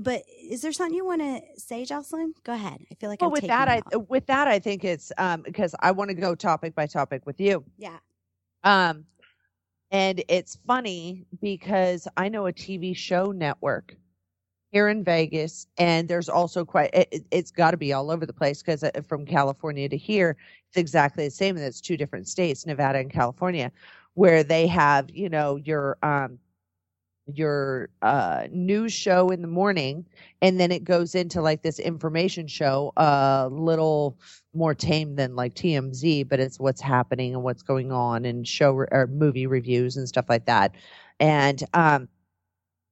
but 0.00 0.22
is 0.42 0.62
there 0.62 0.72
something 0.72 0.96
you 0.96 1.04
want 1.04 1.20
to 1.20 1.40
say, 1.60 1.84
Jocelyn? 1.84 2.34
Go 2.44 2.54
ahead. 2.54 2.78
I 2.90 2.94
feel 2.94 3.10
like 3.10 3.20
Well, 3.20 3.28
I'm 3.28 3.32
with 3.32 3.46
that, 3.46 3.68
I 3.68 3.96
with 3.96 4.26
that, 4.26 4.48
I 4.48 4.58
think 4.58 4.84
it's 4.84 5.12
um 5.18 5.42
because 5.42 5.74
I 5.80 5.90
want 5.92 6.08
to 6.10 6.14
go 6.14 6.34
topic 6.34 6.74
by 6.74 6.86
topic 6.86 7.26
with 7.26 7.40
you. 7.40 7.64
yeah. 7.78 7.98
Um, 8.64 9.04
and 9.90 10.22
it's 10.28 10.56
funny 10.66 11.26
because 11.40 12.08
I 12.16 12.28
know 12.28 12.46
a 12.46 12.52
TV 12.52 12.96
show 12.96 13.32
network 13.32 13.94
here 14.70 14.88
in 14.88 15.04
Vegas, 15.04 15.66
and 15.76 16.08
there's 16.08 16.30
also 16.30 16.64
quite. 16.64 16.90
It, 16.94 17.08
it- 17.12 17.26
it's 17.30 17.50
got 17.50 17.72
to 17.72 17.76
be 17.76 17.92
all 17.92 18.10
over 18.10 18.24
the 18.24 18.32
place 18.32 18.62
because 18.62 18.84
from 19.06 19.26
California 19.26 19.88
to 19.88 19.96
here, 19.98 20.36
it's 20.68 20.78
exactly 20.78 21.24
the 21.24 21.30
same, 21.30 21.56
and 21.56 21.64
it's 21.66 21.80
two 21.80 21.96
different 21.98 22.26
states, 22.28 22.64
Nevada 22.64 22.98
and 22.98 23.10
California, 23.10 23.70
where 24.14 24.42
they 24.42 24.66
have 24.66 25.10
you 25.10 25.28
know 25.28 25.56
your 25.56 25.98
um 26.02 26.38
your 27.26 27.88
uh 28.02 28.46
news 28.50 28.92
show 28.92 29.30
in 29.30 29.42
the 29.42 29.48
morning 29.48 30.04
and 30.40 30.58
then 30.58 30.72
it 30.72 30.82
goes 30.82 31.14
into 31.14 31.40
like 31.40 31.62
this 31.62 31.78
information 31.78 32.48
show 32.48 32.92
a 32.96 33.48
little 33.50 34.18
more 34.54 34.74
tame 34.74 35.14
than 35.14 35.36
like 35.36 35.54
TMZ 35.54 36.28
but 36.28 36.40
it's 36.40 36.58
what's 36.58 36.80
happening 36.80 37.32
and 37.34 37.44
what's 37.44 37.62
going 37.62 37.92
on 37.92 38.24
and 38.24 38.46
show 38.46 38.72
re- 38.72 38.88
or 38.90 39.06
movie 39.06 39.46
reviews 39.46 39.96
and 39.96 40.08
stuff 40.08 40.26
like 40.28 40.46
that. 40.46 40.74
And 41.20 41.62
um 41.74 42.08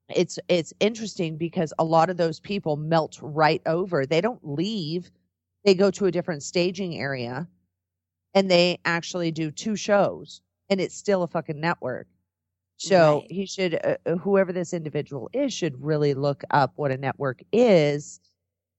it's 0.08 0.38
it's 0.48 0.72
interesting 0.80 1.36
because 1.36 1.72
a 1.78 1.84
lot 1.84 2.10
of 2.10 2.16
those 2.16 2.40
people 2.40 2.76
melt 2.76 3.18
right 3.22 3.62
over. 3.66 4.06
They 4.06 4.20
don't 4.20 4.40
leave. 4.42 5.10
They 5.64 5.74
go 5.74 5.90
to 5.92 6.06
a 6.06 6.12
different 6.12 6.42
staging 6.42 6.96
area 6.98 7.48
and 8.34 8.50
they 8.50 8.78
actually 8.84 9.32
do 9.32 9.50
two 9.50 9.76
shows 9.76 10.40
and 10.68 10.80
it's 10.80 10.96
still 10.96 11.22
a 11.22 11.28
fucking 11.28 11.60
network 11.60 12.06
So 12.80 13.22
Right. 13.22 13.30
he 13.30 13.46
should, 13.46 13.74
uh, 13.84 13.96
uh, 14.06 14.16
whoever 14.16 14.52
this 14.52 14.72
individual 14.72 15.28
is, 15.34 15.52
should 15.52 15.82
really 15.84 16.14
look 16.14 16.42
up 16.50 16.72
what 16.76 16.90
a 16.90 16.96
network 16.96 17.42
is 17.52 18.20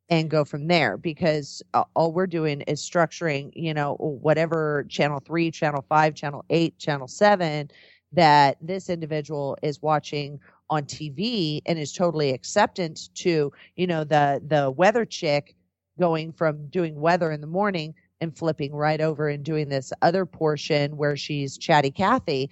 and 0.10 0.30
go 0.30 0.43
from 0.43 0.68
there 0.68 0.97
because 0.97 1.62
uh, 1.74 1.84
all 1.95 2.12
we're 2.12 2.28
doing 2.28 2.62
is 2.62 2.82
structuring, 2.82 3.52
you 3.56 3.74
know, 3.74 3.95
whatever 3.99 4.86
channel 4.89 5.20
three, 5.20 5.52
channel 5.52 5.86
five, 5.88 6.16
channel 6.16 6.45
eight, 6.49 6.78
channel 6.80 7.08
seven 7.08 7.70
that 8.14 8.58
this 8.62 8.89
individual 8.89 9.58
is 9.62 9.82
watching 9.82 10.39
on 10.70 10.84
TV 10.86 11.62
and 11.68 11.80
is 11.80 11.93
totally 11.93 12.32
acceptant 12.32 13.14
to, 13.16 13.52
you 13.76 13.88
know, 13.88 14.04
the 14.04 14.41
the 14.47 14.72
weather 14.72 15.06
chick 15.06 15.56
going 15.99 16.32
from 16.34 16.68
doing 16.70 16.99
weather 16.99 17.32
in 17.32 17.41
the 17.41 17.47
morning 17.47 17.93
and 18.22 18.36
flipping 18.38 18.74
right 18.74 19.02
over 19.02 19.30
and 19.30 19.43
doing 19.45 19.70
this 19.70 19.93
other 20.02 20.26
portion 20.26 20.97
where 20.97 21.16
she's 21.16 21.58
chatty 21.58 21.91
Cathy. 21.91 22.49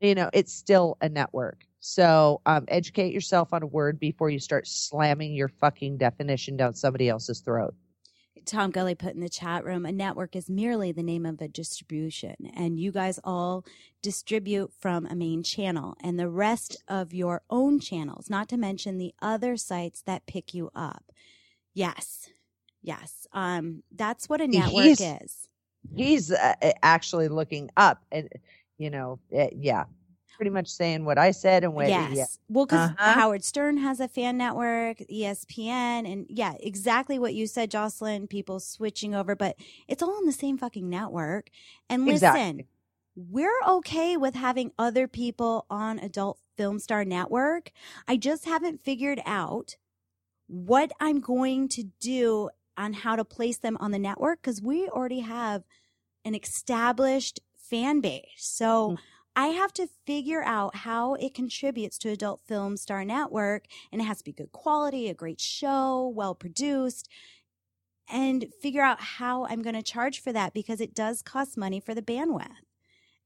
You 0.00 0.14
know, 0.14 0.30
it's 0.32 0.52
still 0.52 0.96
a 1.00 1.08
network. 1.08 1.64
So 1.80 2.40
um, 2.46 2.64
educate 2.68 3.12
yourself 3.12 3.52
on 3.52 3.62
a 3.62 3.66
word 3.66 3.98
before 3.98 4.28
you 4.28 4.38
start 4.38 4.66
slamming 4.66 5.34
your 5.34 5.48
fucking 5.48 5.98
definition 5.98 6.56
down 6.56 6.74
somebody 6.74 7.08
else's 7.08 7.40
throat. 7.40 7.74
Tom 8.44 8.70
Gully 8.70 8.94
put 8.94 9.14
in 9.14 9.20
the 9.20 9.28
chat 9.28 9.64
room 9.64 9.84
a 9.84 9.92
network 9.92 10.36
is 10.36 10.48
merely 10.48 10.92
the 10.92 11.02
name 11.02 11.26
of 11.26 11.40
a 11.40 11.48
distribution, 11.48 12.36
and 12.54 12.78
you 12.78 12.92
guys 12.92 13.18
all 13.24 13.64
distribute 14.02 14.72
from 14.78 15.06
a 15.06 15.16
main 15.16 15.42
channel 15.42 15.96
and 16.00 16.18
the 16.18 16.28
rest 16.28 16.76
of 16.86 17.12
your 17.12 17.42
own 17.50 17.80
channels, 17.80 18.30
not 18.30 18.48
to 18.50 18.56
mention 18.56 18.98
the 18.98 19.14
other 19.20 19.56
sites 19.56 20.02
that 20.02 20.26
pick 20.26 20.54
you 20.54 20.70
up. 20.76 21.10
Yes. 21.74 22.28
Yes. 22.82 23.26
Um, 23.32 23.82
that's 23.94 24.28
what 24.28 24.40
a 24.40 24.46
network 24.46 24.84
He's- 24.84 25.00
is. 25.00 25.48
He's 25.94 26.32
uh, 26.32 26.54
actually 26.82 27.28
looking 27.28 27.70
up 27.76 28.04
and, 28.10 28.28
you 28.78 28.90
know, 28.90 29.18
uh, 29.36 29.46
yeah, 29.56 29.84
pretty 30.36 30.50
much 30.50 30.68
saying 30.68 31.04
what 31.04 31.18
I 31.18 31.30
said 31.30 31.64
and 31.64 31.74
what, 31.74 31.88
yes. 31.88 32.12
yeah. 32.14 32.26
Well, 32.48 32.66
because 32.66 32.90
Uh-huh. 32.90 33.12
Howard 33.14 33.44
Stern 33.44 33.78
has 33.78 34.00
a 34.00 34.08
fan 34.08 34.36
network, 34.36 34.98
ESPN, 35.10 36.10
and 36.10 36.26
yeah, 36.28 36.54
exactly 36.60 37.18
what 37.18 37.34
you 37.34 37.46
said, 37.46 37.70
Jocelyn. 37.70 38.26
People 38.28 38.60
switching 38.60 39.14
over, 39.14 39.34
but 39.34 39.56
it's 39.88 40.02
all 40.02 40.16
on 40.16 40.26
the 40.26 40.32
same 40.32 40.58
fucking 40.58 40.88
network. 40.90 41.48
And 41.88 42.04
listen, 42.04 42.14
Exactly. 42.28 42.66
we're 43.16 43.60
okay 43.66 44.16
with 44.16 44.34
having 44.34 44.72
other 44.78 45.08
people 45.08 45.64
on 45.70 45.98
Adult 45.98 46.38
Film 46.56 46.78
Star 46.78 47.04
Network. 47.04 47.70
I 48.06 48.16
just 48.18 48.44
haven't 48.44 48.82
figured 48.82 49.20
out 49.24 49.76
what 50.48 50.92
I'm 51.00 51.20
going 51.20 51.68
to 51.70 51.84
do 52.00 52.50
on 52.76 52.92
how 52.92 53.16
to 53.16 53.24
place 53.24 53.56
them 53.58 53.76
on 53.80 53.90
the 53.90 53.98
network 53.98 54.42
because 54.42 54.60
we 54.60 54.86
already 54.88 55.20
have 55.20 55.64
an 56.24 56.34
established 56.34 57.40
fan 57.70 58.00
base. 58.00 58.24
So 58.36 58.94
Mm. 58.94 58.98
I 59.36 59.48
have 59.48 59.72
to 59.74 59.88
figure 60.06 60.42
out 60.42 60.76
how 60.76 61.14
it 61.14 61.34
contributes 61.34 61.98
to 61.98 62.08
Adult 62.10 62.40
Film 62.46 62.76
Star 62.76 63.04
Network 63.04 63.66
and 63.92 64.00
it 64.00 64.04
has 64.04 64.18
to 64.18 64.24
be 64.24 64.32
good 64.32 64.52
quality, 64.52 65.08
a 65.08 65.14
great 65.14 65.40
show, 65.40 66.12
well 66.14 66.34
produced 66.34 67.08
and 68.08 68.46
figure 68.62 68.82
out 68.82 69.00
how 69.00 69.46
I'm 69.46 69.62
going 69.62 69.74
to 69.74 69.82
charge 69.82 70.20
for 70.20 70.32
that 70.32 70.54
because 70.54 70.80
it 70.80 70.94
does 70.94 71.22
cost 71.22 71.56
money 71.56 71.80
for 71.80 71.94
the 71.94 72.02
bandwidth 72.02 72.50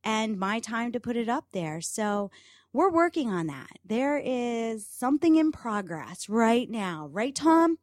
and 0.05 0.39
my 0.39 0.61
time 0.61 0.93
to 0.93 1.01
put 1.01 1.17
it 1.17 1.29
up 1.29 1.47
there. 1.53 1.81
So 1.81 2.31
we're 2.73 2.91
working 2.91 3.31
on 3.31 3.47
that. 3.49 3.79
There 3.85 4.19
is 4.25 4.87
something 4.87 5.37
in 5.37 5.53
progress 5.53 6.29
right 6.29 6.69
now, 6.71 7.09
right, 7.13 7.35
Tom? 7.35 7.79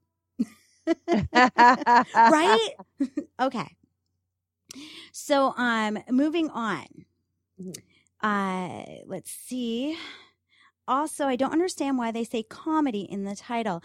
right? 2.25 2.69
okay. 3.41 3.75
So, 5.11 5.53
um, 5.57 5.99
moving 6.09 6.49
on. 6.49 6.87
Mhm. 7.61 7.77
Uh, 8.21 9.03
let's 9.05 9.31
see. 9.31 9.97
Also, 10.87 11.27
I 11.27 11.35
don't 11.35 11.51
understand 11.51 11.97
why 11.97 12.11
they 12.11 12.23
say 12.23 12.43
comedy 12.43 13.01
in 13.01 13.23
the 13.25 13.35
title. 13.35 13.81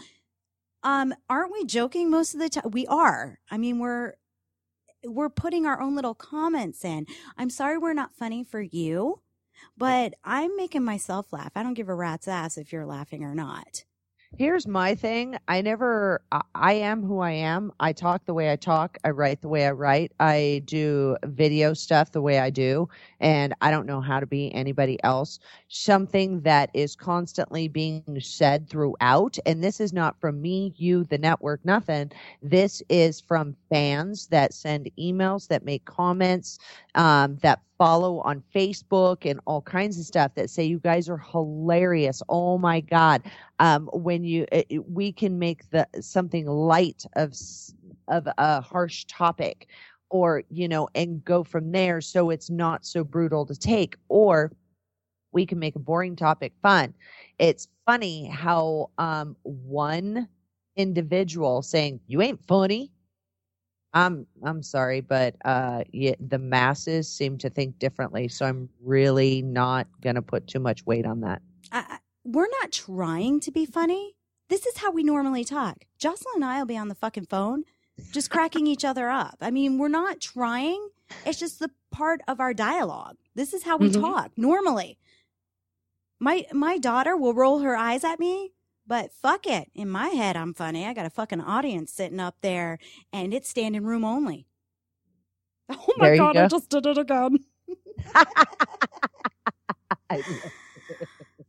Um, 0.82 1.14
aren't 1.28 1.52
we 1.52 1.64
joking 1.64 2.10
most 2.10 2.34
of 2.34 2.40
the 2.40 2.48
time? 2.48 2.70
We 2.70 2.86
are. 2.86 3.38
I 3.50 3.58
mean, 3.58 3.78
we're 3.78 4.14
we're 5.04 5.28
putting 5.30 5.66
our 5.66 5.80
own 5.80 5.94
little 5.96 6.14
comments 6.14 6.84
in. 6.84 7.06
I'm 7.36 7.50
sorry 7.50 7.78
we're 7.78 7.92
not 7.92 8.14
funny 8.14 8.44
for 8.44 8.60
you, 8.62 9.20
but 9.76 10.14
I'm 10.24 10.56
making 10.56 10.84
myself 10.84 11.32
laugh. 11.32 11.52
I 11.56 11.62
don't 11.62 11.74
give 11.74 11.88
a 11.88 11.94
rat's 11.94 12.28
ass 12.28 12.56
if 12.56 12.72
you're 12.72 12.86
laughing 12.86 13.24
or 13.24 13.34
not. 13.34 13.84
Here's 14.38 14.66
my 14.66 14.94
thing. 14.94 15.36
I 15.46 15.60
never, 15.60 16.22
I, 16.32 16.40
I 16.54 16.72
am 16.72 17.02
who 17.04 17.20
I 17.20 17.32
am. 17.32 17.70
I 17.80 17.92
talk 17.92 18.24
the 18.24 18.32
way 18.32 18.50
I 18.50 18.56
talk. 18.56 18.96
I 19.04 19.10
write 19.10 19.42
the 19.42 19.48
way 19.48 19.66
I 19.66 19.72
write. 19.72 20.12
I 20.20 20.62
do 20.64 21.16
video 21.24 21.74
stuff 21.74 22.12
the 22.12 22.22
way 22.22 22.38
I 22.38 22.48
do. 22.48 22.88
And 23.20 23.54
I 23.60 23.70
don't 23.70 23.86
know 23.86 24.00
how 24.00 24.20
to 24.20 24.26
be 24.26 24.52
anybody 24.54 25.00
else. 25.04 25.38
Something 25.68 26.40
that 26.40 26.70
is 26.72 26.96
constantly 26.96 27.68
being 27.68 28.02
said 28.20 28.68
throughout. 28.70 29.38
And 29.44 29.62
this 29.62 29.80
is 29.80 29.92
not 29.92 30.18
from 30.18 30.40
me, 30.40 30.72
you, 30.76 31.04
the 31.04 31.18
network, 31.18 31.62
nothing. 31.64 32.10
This 32.42 32.82
is 32.88 33.20
from 33.20 33.54
fans 33.68 34.28
that 34.28 34.54
send 34.54 34.90
emails, 34.98 35.46
that 35.48 35.64
make 35.64 35.84
comments, 35.84 36.58
um, 36.94 37.36
that 37.42 37.60
follow 37.78 38.20
on 38.20 38.42
Facebook 38.54 39.28
and 39.28 39.40
all 39.44 39.60
kinds 39.60 39.98
of 39.98 40.06
stuff 40.06 40.34
that 40.36 40.48
say, 40.48 40.64
you 40.64 40.78
guys 40.78 41.08
are 41.08 41.18
hilarious. 41.18 42.22
Oh 42.28 42.56
my 42.56 42.80
God 42.80 43.22
um, 43.62 43.88
when 43.92 44.24
you 44.24 44.46
it, 44.52 44.66
we 44.90 45.12
can 45.12 45.38
make 45.38 45.70
the 45.70 45.86
something 46.00 46.46
light 46.46 47.04
of 47.14 47.32
of 48.08 48.28
a 48.36 48.60
harsh 48.60 49.04
topic 49.06 49.68
or 50.10 50.42
you 50.50 50.68
know 50.68 50.88
and 50.96 51.24
go 51.24 51.44
from 51.44 51.72
there 51.72 52.00
so 52.00 52.30
it's 52.30 52.50
not 52.50 52.84
so 52.84 53.04
brutal 53.04 53.46
to 53.46 53.56
take. 53.56 53.96
Or 54.08 54.52
we 55.32 55.46
can 55.46 55.60
make 55.60 55.76
a 55.76 55.80
boring 55.80 56.16
topic 56.16 56.52
fun. 56.60 56.92
It's 57.38 57.68
funny 57.86 58.26
how 58.26 58.90
um 58.98 59.36
one 59.44 60.28
individual 60.76 61.62
saying 61.62 62.00
you 62.08 62.20
ain't 62.20 62.44
funny. 62.44 62.90
I'm 63.94 64.26
i'm 64.42 64.62
sorry 64.62 65.02
but 65.02 65.36
uh 65.44 65.84
yeah, 65.92 66.14
the 66.18 66.38
masses 66.38 67.08
seem 67.08 67.38
to 67.38 67.50
think 67.50 67.78
differently 67.78 68.28
so 68.28 68.46
i'm 68.46 68.68
really 68.82 69.42
not 69.42 69.86
to 70.16 70.22
put 70.22 70.48
too 70.48 70.60
much 70.60 70.84
weight 70.86 71.06
on 71.06 71.20
that. 71.20 71.42
I- 71.72 71.98
we're 72.24 72.48
not 72.60 72.72
trying 72.72 73.40
to 73.40 73.50
be 73.52 73.66
funny. 73.66 74.16
This 74.48 74.66
is 74.66 74.78
how 74.78 74.90
we 74.90 75.02
normally 75.02 75.44
talk. 75.44 75.84
Jocelyn 75.98 76.36
and 76.36 76.44
I 76.44 76.58
will 76.58 76.66
be 76.66 76.76
on 76.76 76.88
the 76.88 76.94
fucking 76.94 77.26
phone, 77.26 77.64
just 78.12 78.30
cracking 78.30 78.66
each 78.66 78.84
other 78.84 79.08
up. 79.10 79.36
I 79.40 79.50
mean, 79.50 79.78
we're 79.78 79.88
not 79.88 80.20
trying. 80.20 80.88
It's 81.26 81.38
just 81.38 81.58
the 81.58 81.70
part 81.90 82.20
of 82.28 82.40
our 82.40 82.54
dialogue. 82.54 83.16
This 83.34 83.54
is 83.54 83.64
how 83.64 83.76
we 83.78 83.90
Mhm. 83.90 84.00
talk 84.00 84.32
normally. 84.36 84.98
My 86.20 86.46
my 86.52 86.78
daughter 86.78 87.16
will 87.16 87.34
roll 87.34 87.60
her 87.60 87.76
eyes 87.76 88.04
at 88.04 88.20
me, 88.20 88.52
but 88.86 89.12
fuck 89.12 89.46
it. 89.46 89.70
In 89.74 89.88
my 89.90 90.08
head, 90.08 90.36
I'm 90.36 90.54
funny. 90.54 90.86
I 90.86 90.94
got 90.94 91.06
a 91.06 91.10
fucking 91.10 91.40
audience 91.40 91.92
sitting 91.92 92.20
up 92.20 92.36
there, 92.42 92.78
and 93.12 93.34
it's 93.34 93.48
standing 93.48 93.84
room 93.84 94.04
only. 94.04 94.46
Oh 95.70 95.94
my 95.98 96.10
god! 96.10 96.36
I 96.36 96.46
just 96.46 96.68
did 96.70 96.86
it 96.86 96.98
again. 96.98 97.38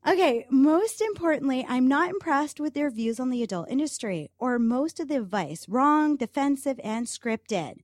Okay, 0.06 0.46
most 0.50 1.00
importantly, 1.02 1.66
I'm 1.68 1.88
not 1.88 2.10
impressed 2.10 2.60
with 2.60 2.74
their 2.74 2.90
views 2.90 3.22
on 3.22 3.30
the 3.30 3.42
adult 3.42 3.70
industry 3.70 4.30
or 4.38 4.60
most 4.60 5.00
of 5.00 5.08
the 5.08 5.16
advice. 5.16 5.66
Wrong, 5.70 6.18
defensive, 6.18 6.80
and 6.84 7.08
scripted. 7.08 7.76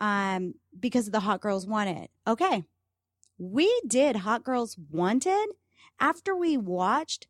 Um, 0.00 0.54
because 0.78 1.08
of 1.08 1.12
the 1.12 1.20
Hot 1.20 1.40
Girls 1.40 1.66
Wanted. 1.66 2.08
Okay. 2.26 2.64
We 3.36 3.82
did 3.86 4.16
Hot 4.16 4.44
Girls 4.44 4.76
Wanted 4.90 5.48
after 5.98 6.36
we 6.36 6.56
watched 6.56 7.26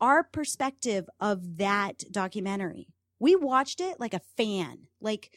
our 0.00 0.24
perspective 0.24 1.08
of 1.20 1.58
that 1.58 2.02
documentary. 2.10 2.88
We 3.20 3.36
watched 3.36 3.80
it 3.80 4.00
like 4.00 4.14
a 4.14 4.22
fan, 4.36 4.88
like 5.00 5.36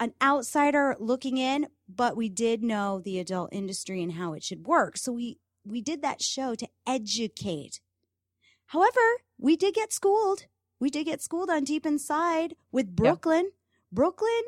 an 0.00 0.14
outsider 0.22 0.96
looking 0.98 1.36
in, 1.36 1.68
but 1.88 2.16
we 2.16 2.28
did 2.28 2.62
know 2.62 3.00
the 3.00 3.18
adult 3.18 3.50
industry 3.52 4.02
and 4.02 4.12
how 4.12 4.32
it 4.32 4.42
should 4.42 4.66
work. 4.66 4.96
So 4.96 5.12
we 5.12 5.38
we 5.68 5.80
did 5.80 6.02
that 6.02 6.22
show 6.22 6.54
to 6.54 6.68
educate. 6.86 7.80
However, 8.66 9.00
we 9.38 9.56
did 9.56 9.74
get 9.74 9.92
schooled. 9.92 10.46
We 10.80 10.90
did 10.90 11.04
get 11.04 11.22
schooled 11.22 11.50
on 11.50 11.64
Deep 11.64 11.86
Inside 11.86 12.54
with 12.72 12.94
Brooklyn. 12.94 13.52
Brooklyn, 13.90 14.42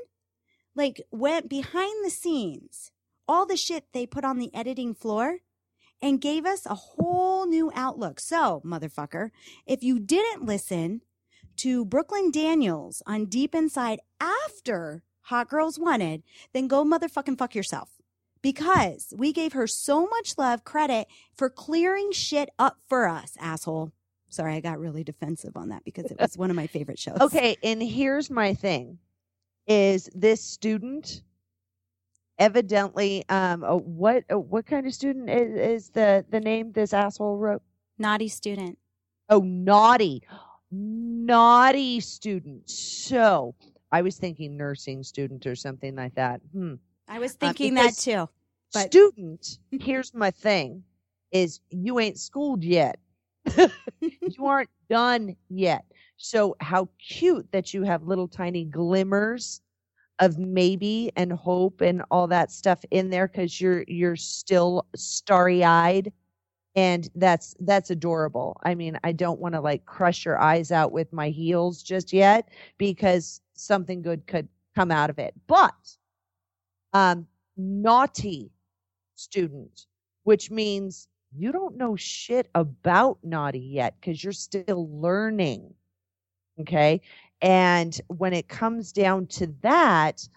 like, 0.74 1.02
went 1.10 1.48
behind 1.48 2.05
the 2.05 2.10
scenes, 2.10 2.92
all 3.26 3.47
the 3.47 3.56
shit 3.56 3.86
they 3.92 4.06
put 4.06 4.24
on 4.24 4.38
the 4.38 4.55
editing 4.55 4.94
floor, 4.94 5.38
and 6.02 6.20
gave 6.20 6.47
us 6.47 6.66
a 6.66 6.74
whole 6.74 7.47
new 7.47 7.70
outlook. 7.74 8.20
So, 8.20 8.62
motherfucker, 8.64 9.30
if 9.66 9.82
you 9.82 9.98
didn't 9.98 10.44
listen 10.44 11.02
to 11.56 11.84
Brooklyn 11.84 12.30
Daniels 12.30 13.02
on 13.06 13.26
Deep 13.26 13.55
Inside 13.55 14.01
after 14.20 15.02
Hot 15.22 15.48
Girls 15.48 15.78
Wanted, 15.78 16.22
then 16.52 16.68
go 16.68 16.84
motherfucking 16.84 17.38
fuck 17.38 17.55
yourself 17.55 17.99
because 18.42 19.12
we 19.16 19.32
gave 19.32 19.52
her 19.52 19.66
so 19.66 20.06
much 20.06 20.38
love 20.38 20.64
credit 20.64 21.06
for 21.34 21.50
clearing 21.50 22.12
shit 22.12 22.50
up 22.58 22.78
for 22.88 23.08
us, 23.08 23.36
asshole. 23.40 23.92
Sorry, 24.28 24.54
I 24.54 24.60
got 24.60 24.78
really 24.78 25.02
defensive 25.02 25.56
on 25.56 25.70
that 25.70 25.84
because 25.84 26.06
it 26.06 26.18
was 26.18 26.38
one 26.38 26.50
of 26.50 26.56
my 26.56 26.66
favorite 26.66 26.98
shows. 27.00 27.20
Okay, 27.20 27.56
and 27.62 27.82
here's 27.82 28.30
my 28.30 28.54
thing 28.54 28.98
is 29.66 30.08
this 30.14 30.42
student 30.42 31.22
evidently, 32.40 33.24
um, 33.28 33.62
uh, 33.62 33.76
what 33.76 34.24
uh, 34.32 34.38
what 34.38 34.66
kind 34.66 34.86
of 34.86 34.94
student 34.94 35.30
is, 35.30 35.54
is 35.54 35.88
the 35.90 36.24
the 36.30 36.40
name 36.40 36.72
this 36.72 36.92
asshole 36.92 37.36
wrote? 37.36 37.62
Naughty 37.98 38.28
student. 38.28 38.78
Oh, 39.28 39.40
naughty, 39.40 40.22
naughty 40.72 42.00
student. 42.00 42.68
So 42.68 43.54
I 43.92 44.02
was 44.02 44.16
thinking 44.16 44.56
nursing 44.56 45.02
student 45.02 45.46
or 45.46 45.54
something 45.54 45.94
like 45.94 46.14
that. 46.14 46.40
Hmm. 46.52 46.74
I 47.10 47.18
was 47.18 47.32
uh, 47.32 47.36
thinking 47.40 47.74
that 47.74 47.96
too. 47.96 48.28
But- 48.72 48.92
Student, 48.92 49.58
here's 49.70 50.14
my 50.14 50.30
thing: 50.30 50.84
is 51.32 51.60
you 51.70 51.98
ain't 51.98 52.18
schooled 52.18 52.64
yet. 52.64 52.98
you 54.00 54.46
aren't 54.46 54.70
done 54.88 55.36
yet. 55.48 55.84
So 56.16 56.56
how 56.60 56.88
cute 56.98 57.50
that 57.52 57.74
you 57.74 57.82
have 57.82 58.04
little 58.04 58.28
tiny 58.28 58.64
glimmers 58.64 59.60
of 60.20 60.38
maybe 60.38 61.10
and 61.16 61.32
hope 61.32 61.80
and 61.80 62.02
all 62.10 62.26
that 62.28 62.52
stuff 62.52 62.84
in 62.90 63.10
there 63.10 63.26
because 63.26 63.60
you're 63.60 63.84
you're 63.88 64.16
still 64.16 64.86
starry 64.94 65.64
eyed 65.64 66.12
and 66.76 67.08
that's 67.14 67.56
that's 67.60 67.90
adorable 67.90 68.60
i 68.64 68.74
mean 68.74 68.98
i 69.02 69.12
don't 69.12 69.40
want 69.40 69.54
to 69.54 69.60
like 69.60 69.84
crush 69.86 70.24
your 70.26 70.38
eyes 70.38 70.70
out 70.70 70.92
with 70.92 71.12
my 71.12 71.30
heels 71.30 71.82
just 71.82 72.12
yet 72.12 72.50
because 72.78 73.40
something 73.54 74.02
good 74.02 74.26
could 74.26 74.46
come 74.76 74.90
out 74.90 75.10
of 75.10 75.18
it 75.18 75.32
but 75.46 75.96
um 76.92 77.26
naughty 77.56 78.50
student 79.14 79.86
which 80.24 80.50
means 80.50 81.08
you 81.36 81.52
don't 81.52 81.76
know 81.76 81.96
shit 81.96 82.48
about 82.54 83.18
naughty 83.22 83.60
yet 83.60 83.94
because 84.00 84.22
you're 84.22 84.32
still 84.32 84.88
learning 85.00 85.72
okay? 86.60 87.00
And 87.40 87.98
when 88.08 88.34
it 88.34 88.48
comes 88.48 88.92
down 88.92 89.26
to 89.28 89.46
that 89.62 90.28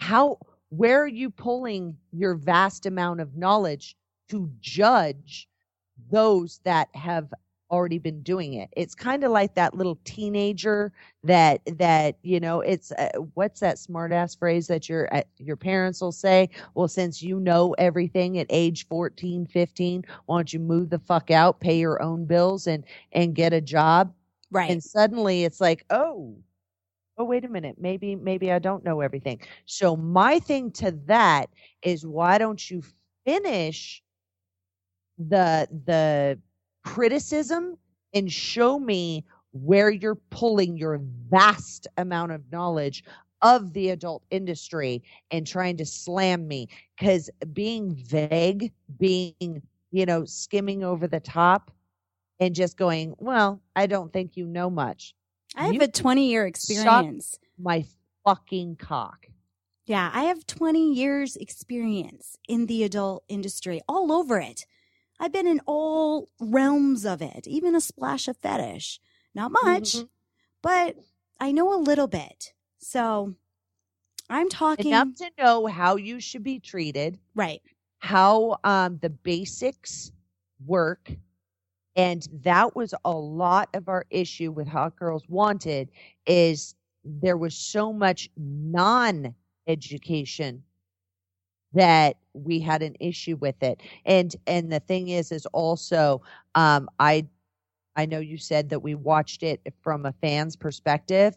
how 0.00 0.38
where 0.70 1.02
are 1.02 1.08
you 1.08 1.30
pulling 1.30 1.96
your 2.12 2.34
vast 2.34 2.86
amount 2.86 3.20
of 3.20 3.36
knowledge 3.36 3.96
to 4.30 4.50
judge 4.60 5.48
those 6.10 6.60
that 6.64 6.88
have 6.94 7.32
already 7.70 7.98
been 7.98 8.22
doing 8.22 8.54
it. 8.54 8.68
It's 8.76 8.94
kind 8.94 9.24
of 9.24 9.30
like 9.30 9.54
that 9.54 9.74
little 9.74 9.98
teenager 10.04 10.92
that 11.24 11.60
that 11.78 12.16
you 12.22 12.40
know 12.40 12.60
it's 12.60 12.92
uh, 12.92 13.10
what's 13.34 13.60
that 13.60 13.78
smart 13.78 14.12
ass 14.12 14.34
phrase 14.34 14.66
that 14.68 14.88
your 14.88 15.14
uh, 15.14 15.22
your 15.38 15.56
parents 15.56 16.00
will 16.00 16.12
say? 16.12 16.50
Well 16.74 16.88
since 16.88 17.22
you 17.22 17.40
know 17.40 17.74
everything 17.78 18.38
at 18.38 18.46
age 18.50 18.86
14 18.88 19.46
15 19.46 20.04
why 20.26 20.38
don't 20.38 20.52
you 20.52 20.60
move 20.60 20.90
the 20.90 20.98
fuck 20.98 21.30
out 21.30 21.60
pay 21.60 21.78
your 21.78 22.02
own 22.02 22.24
bills 22.26 22.66
and 22.66 22.84
and 23.12 23.34
get 23.34 23.52
a 23.52 23.60
job? 23.60 24.12
Right. 24.50 24.70
and 24.70 24.82
suddenly 24.82 25.44
it's 25.44 25.60
like 25.60 25.84
oh 25.90 26.36
oh 27.18 27.24
wait 27.24 27.44
a 27.44 27.48
minute. 27.48 27.76
Maybe 27.78 28.16
maybe 28.16 28.52
i 28.52 28.58
don't 28.58 28.84
know 28.84 29.00
everything. 29.00 29.40
So 29.66 29.96
my 29.96 30.38
thing 30.38 30.70
to 30.72 30.92
that 31.06 31.50
is 31.82 32.06
why 32.06 32.38
don't 32.38 32.70
you 32.70 32.82
finish 33.24 34.02
the 35.18 35.68
the 35.84 36.38
criticism 36.94 37.76
and 38.14 38.32
show 38.32 38.78
me 38.78 39.24
where 39.52 39.90
you're 39.90 40.14
pulling 40.30 40.76
your 40.76 41.00
vast 41.28 41.86
amount 41.98 42.32
of 42.32 42.42
knowledge 42.50 43.04
of 43.42 43.72
the 43.72 43.90
adult 43.90 44.22
industry 44.30 45.02
and 45.30 45.46
trying 45.46 45.76
to 45.76 45.84
slam 45.84 46.48
me 46.48 46.66
because 46.96 47.30
being 47.52 47.94
vague 47.94 48.72
being 48.98 49.62
you 49.90 50.06
know 50.06 50.24
skimming 50.24 50.82
over 50.82 51.06
the 51.06 51.20
top 51.20 51.70
and 52.40 52.54
just 52.54 52.76
going 52.76 53.14
well 53.18 53.60
i 53.76 53.86
don't 53.86 54.12
think 54.12 54.36
you 54.36 54.46
know 54.46 54.68
much 54.68 55.14
I 55.54 55.66
have 55.66 55.74
you 55.74 55.80
a 55.82 55.88
20 55.88 56.28
year 56.28 56.46
experience. 56.46 57.38
my 57.58 57.84
fucking 58.24 58.76
cock 58.76 59.26
Yeah, 59.86 60.10
I 60.12 60.24
have 60.24 60.46
20 60.46 60.92
years 60.94 61.36
experience 61.36 62.36
in 62.48 62.66
the 62.66 62.82
adult 62.84 63.24
industry, 63.28 63.80
all 63.88 64.12
over 64.12 64.38
it. 64.38 64.66
I've 65.20 65.32
been 65.32 65.46
in 65.46 65.60
all 65.66 66.28
realms 66.40 67.04
of 67.04 67.22
it, 67.22 67.46
even 67.46 67.74
a 67.74 67.80
splash 67.80 68.28
of 68.28 68.36
fetish. 68.38 69.00
Not 69.34 69.52
much, 69.52 69.92
Mhm. 69.94 70.08
but 70.62 70.96
I 71.40 71.52
know 71.52 71.74
a 71.74 71.80
little 71.80 72.08
bit. 72.08 72.54
So 72.78 73.34
I'm 74.30 74.48
talking 74.48 74.90
enough 74.92 75.14
to 75.16 75.30
know 75.38 75.66
how 75.66 75.96
you 75.96 76.20
should 76.20 76.42
be 76.42 76.60
treated 76.60 77.18
right. 77.34 77.62
how 78.00 78.58
um, 78.64 78.98
the 78.98 79.10
basics 79.10 80.12
work. 80.64 81.12
And 81.96 82.26
that 82.32 82.76
was 82.76 82.94
a 83.04 83.12
lot 83.12 83.70
of 83.74 83.88
our 83.88 84.06
issue 84.10 84.52
with 84.52 84.68
Hot 84.68 84.96
Girls 84.96 85.28
Wanted 85.28 85.90
is 86.26 86.74
there 87.04 87.36
was 87.36 87.56
so 87.56 87.92
much 87.92 88.28
non 88.36 89.34
education 89.66 90.64
that 91.74 92.16
we 92.34 92.60
had 92.60 92.82
an 92.82 92.96
issue 93.00 93.36
with 93.36 93.62
it. 93.62 93.82
And 94.06 94.34
and 94.46 94.72
the 94.72 94.80
thing 94.80 95.08
is 95.08 95.32
is 95.32 95.46
also 95.46 96.22
um 96.54 96.88
I 96.98 97.26
I 97.96 98.06
know 98.06 98.20
you 98.20 98.38
said 98.38 98.70
that 98.70 98.80
we 98.80 98.94
watched 98.94 99.42
it 99.42 99.60
from 99.82 100.06
a 100.06 100.12
fan's 100.22 100.56
perspective. 100.56 101.36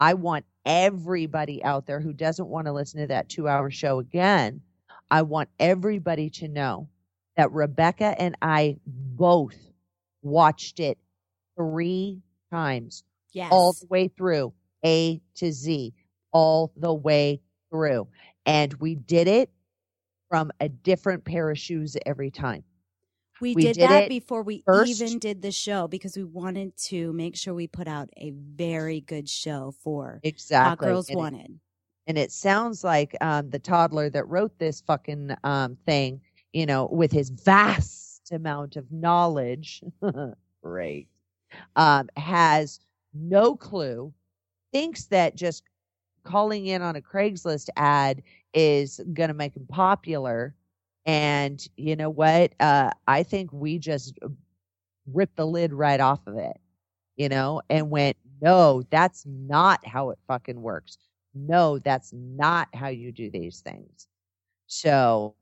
I 0.00 0.14
want 0.14 0.44
everybody 0.66 1.62
out 1.64 1.86
there 1.86 2.00
who 2.00 2.12
doesn't 2.12 2.48
want 2.48 2.66
to 2.66 2.72
listen 2.72 3.00
to 3.00 3.06
that 3.08 3.28
2-hour 3.28 3.70
show 3.70 3.98
again. 4.00 4.62
I 5.10 5.22
want 5.22 5.48
everybody 5.60 6.30
to 6.30 6.48
know 6.48 6.88
that 7.36 7.52
Rebecca 7.52 8.14
and 8.20 8.36
I 8.42 8.78
both 8.86 9.56
watched 10.22 10.80
it 10.80 10.98
3 11.56 12.22
times 12.52 13.04
Yes. 13.32 13.50
all 13.50 13.74
the 13.80 13.86
way 13.86 14.08
through 14.08 14.52
A 14.84 15.20
to 15.36 15.52
Z, 15.52 15.94
all 16.32 16.72
the 16.76 16.94
way 16.94 17.40
through. 17.70 18.08
And 18.46 18.74
we 18.74 18.94
did 18.96 19.28
it 19.28 19.50
from 20.28 20.50
a 20.60 20.68
different 20.68 21.24
pair 21.24 21.50
of 21.50 21.58
shoes 21.58 21.96
every 22.06 22.30
time. 22.30 22.64
we, 23.40 23.54
we 23.54 23.62
did, 23.62 23.76
did 23.76 23.90
that 23.90 24.08
before 24.08 24.42
we 24.42 24.62
first. 24.66 24.90
even 25.00 25.18
did 25.18 25.42
the 25.42 25.52
show 25.52 25.86
because 25.88 26.16
we 26.16 26.24
wanted 26.24 26.76
to 26.76 27.12
make 27.12 27.36
sure 27.36 27.54
we 27.54 27.66
put 27.66 27.86
out 27.86 28.08
a 28.16 28.32
very 28.54 29.00
good 29.02 29.28
show 29.28 29.74
for 29.82 30.20
Exactly. 30.24 30.68
Hot 30.68 30.78
Girls 30.78 31.08
and 31.08 31.16
it- 31.18 31.20
Wanted. 31.20 31.60
and 32.06 32.18
it 32.18 32.32
sounds 32.32 32.82
like 32.82 33.14
um, 33.20 33.50
the 33.50 33.58
toddler 33.58 34.10
that 34.10 34.26
wrote 34.28 34.58
this 34.58 34.80
fucking 34.80 35.36
um, 35.44 35.76
thing, 35.86 36.20
you 36.52 36.66
know, 36.66 36.88
with 36.90 37.12
his 37.12 37.30
vast 37.30 38.32
amount 38.32 38.76
of 38.76 38.90
knowledge, 38.90 39.82
great, 40.62 41.08
um, 41.76 42.08
has 42.16 42.80
no 43.14 43.54
clue, 43.54 44.12
thinks 44.72 45.04
that 45.06 45.36
just 45.36 45.62
calling 46.24 46.66
in 46.66 46.82
on 46.82 46.96
a 46.96 47.00
Craigslist 47.00 47.68
ad 47.76 48.22
is 48.56 49.00
going 49.12 49.28
to 49.28 49.34
make 49.34 49.54
him 49.54 49.66
popular. 49.68 50.56
And 51.04 51.64
you 51.76 51.94
know 51.94 52.10
what? 52.10 52.54
Uh, 52.58 52.90
I 53.06 53.22
think 53.22 53.52
we 53.52 53.78
just 53.78 54.18
ripped 55.12 55.36
the 55.36 55.46
lid 55.46 55.72
right 55.72 56.00
off 56.00 56.26
of 56.26 56.36
it, 56.36 56.58
you 57.16 57.28
know, 57.28 57.62
and 57.70 57.90
went, 57.90 58.16
no, 58.42 58.82
that's 58.90 59.24
not 59.24 59.86
how 59.86 60.10
it 60.10 60.18
fucking 60.26 60.60
works 60.60 60.98
no, 61.36 61.78
that's 61.78 62.12
not 62.12 62.68
how 62.74 62.88
you 62.88 63.12
do 63.12 63.30
these 63.30 63.60
things. 63.60 64.08
So, 64.66 65.34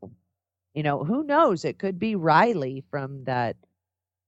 you 0.75 0.83
know, 0.83 1.05
who 1.05 1.25
knows? 1.25 1.65
It 1.65 1.79
could 1.79 1.99
be 1.99 2.17
Riley 2.17 2.85
from 2.91 3.25
that 3.25 3.57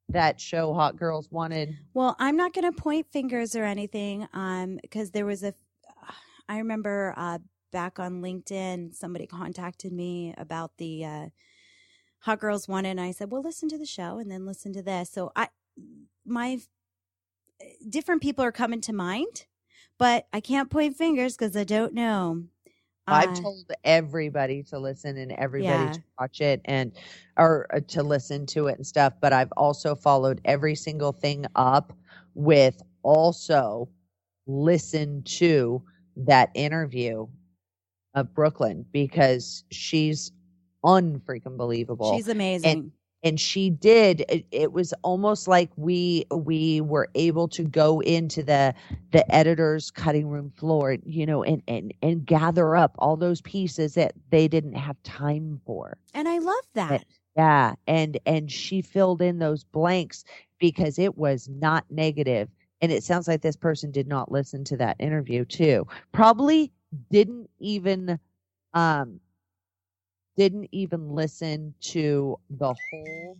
that 0.08 0.40
show 0.40 0.72
Hot 0.72 0.96
Girls 0.96 1.28
Wanted. 1.32 1.76
Well, 1.92 2.14
I'm 2.20 2.36
not 2.36 2.52
going 2.54 2.72
to 2.72 2.80
point 2.80 3.08
fingers 3.10 3.56
or 3.56 3.64
anything, 3.64 4.28
um, 4.32 4.78
because 4.80 5.10
there 5.10 5.26
was 5.26 5.42
a. 5.42 5.52
I 6.48 6.58
remember 6.58 7.12
uh, 7.16 7.38
back 7.72 7.98
on 7.98 8.22
LinkedIn, 8.22 8.94
somebody 8.94 9.26
contacted 9.26 9.92
me 9.92 10.34
about 10.38 10.72
the 10.78 11.04
uh, 11.04 11.26
Hot 12.20 12.40
Girls 12.40 12.68
Wanted, 12.68 12.90
and 12.90 13.00
I 13.00 13.12
said, 13.12 13.30
"Well, 13.30 13.42
listen 13.42 13.68
to 13.70 13.78
the 13.78 13.86
show 13.86 14.18
and 14.18 14.30
then 14.30 14.46
listen 14.46 14.72
to 14.74 14.82
this." 14.82 15.10
So 15.10 15.32
I, 15.36 15.48
my 16.24 16.60
different 17.88 18.22
people 18.22 18.44
are 18.44 18.52
coming 18.52 18.80
to 18.82 18.92
mind, 18.92 19.46
but 19.98 20.26
I 20.32 20.40
can't 20.40 20.70
point 20.70 20.96
fingers 20.96 21.36
because 21.36 21.56
I 21.56 21.64
don't 21.64 21.94
know. 21.94 22.44
I've 23.08 23.32
Uh, 23.32 23.40
told 23.40 23.70
everybody 23.84 24.62
to 24.64 24.78
listen 24.78 25.16
and 25.16 25.30
everybody 25.32 25.88
Yeah. 25.88 25.90
to 25.90 26.00
watch 26.18 26.40
it 26.40 26.60
and 26.64 26.92
or 27.36 27.66
uh, 27.74 27.80
to 27.88 28.02
listen 28.02 28.46
to 28.46 28.66
it 28.66 28.76
and 28.76 28.86
stuff, 28.86 29.12
but 29.20 29.32
I've 29.32 29.52
also 29.56 29.94
followed 29.94 30.40
every 30.44 30.74
single 30.74 31.12
thing 31.12 31.46
up 31.54 31.92
with 32.34 32.82
also 33.02 33.88
listen 34.46 35.22
to 35.24 35.82
that 36.16 36.50
interview 36.54 37.26
of 38.16 38.34
Brooklyn 38.34 38.84
because 38.92 39.62
she's 39.70 40.32
unfreaking 40.82 41.56
believable. 41.56 42.16
she's 42.16 42.28
amazing. 42.28 42.92
and 43.22 43.40
she 43.40 43.70
did 43.70 44.24
it, 44.28 44.46
it 44.52 44.72
was 44.72 44.92
almost 45.02 45.48
like 45.48 45.70
we 45.76 46.24
we 46.30 46.80
were 46.80 47.08
able 47.14 47.48
to 47.48 47.64
go 47.64 48.00
into 48.00 48.42
the 48.42 48.74
the 49.12 49.34
editor's 49.34 49.90
cutting 49.90 50.28
room 50.28 50.50
floor 50.56 50.96
you 51.04 51.26
know 51.26 51.42
and 51.42 51.62
and 51.66 51.92
and 52.02 52.24
gather 52.26 52.76
up 52.76 52.94
all 52.98 53.16
those 53.16 53.40
pieces 53.42 53.94
that 53.94 54.12
they 54.30 54.46
didn't 54.48 54.74
have 54.74 55.00
time 55.02 55.60
for 55.66 55.96
and 56.14 56.28
I 56.28 56.38
love 56.38 56.64
that. 56.74 57.04
yeah 57.36 57.74
and 57.86 58.18
and 58.26 58.50
she 58.50 58.80
filled 58.82 59.20
in 59.22 59.38
those 59.38 59.64
blanks 59.64 60.24
because 60.58 60.98
it 60.98 61.16
was 61.18 61.48
not 61.48 61.84
negative 61.90 62.48
and 62.80 62.92
it 62.92 63.02
sounds 63.02 63.26
like 63.26 63.40
this 63.42 63.56
person 63.56 63.90
did 63.90 64.06
not 64.06 64.30
listen 64.30 64.62
to 64.64 64.76
that 64.76 64.96
interview 65.00 65.44
too 65.44 65.86
probably 66.12 66.70
didn't 67.10 67.50
even 67.58 68.18
um, 68.74 69.20
didn't 70.36 70.68
even 70.72 71.10
listen 71.10 71.74
to 71.80 72.38
the 72.50 72.74
whole 72.74 73.38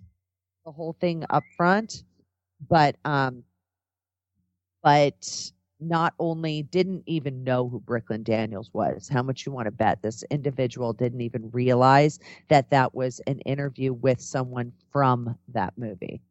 the 0.65 0.73
whole 0.73 0.97
thing 1.01 1.25
up 1.31 1.45
front, 1.57 2.05
but 2.69 2.97
um, 3.05 3.45
but 4.83 5.53
not 5.79 6.15
only 6.19 6.63
didn't 6.63 7.03
even 7.07 7.45
know 7.45 7.69
who 7.69 7.81
Brooklyn 7.81 8.23
Daniels 8.23 8.71
was. 8.73 9.09
How 9.09 9.23
much 9.23 9.45
you 9.45 9.53
want 9.53 9.67
to 9.67 9.71
bet 9.71 10.01
this 10.03 10.25
individual 10.31 10.93
didn't 10.93 11.21
even 11.21 11.51
realize 11.51 12.19
that 12.49 12.71
that 12.71 12.95
was 12.95 13.21
an 13.27 13.41
interview 13.41 13.93
with 13.93 14.21
someone 14.21 14.73
from 14.91 15.37
that 15.49 15.75
movie. 15.77 16.23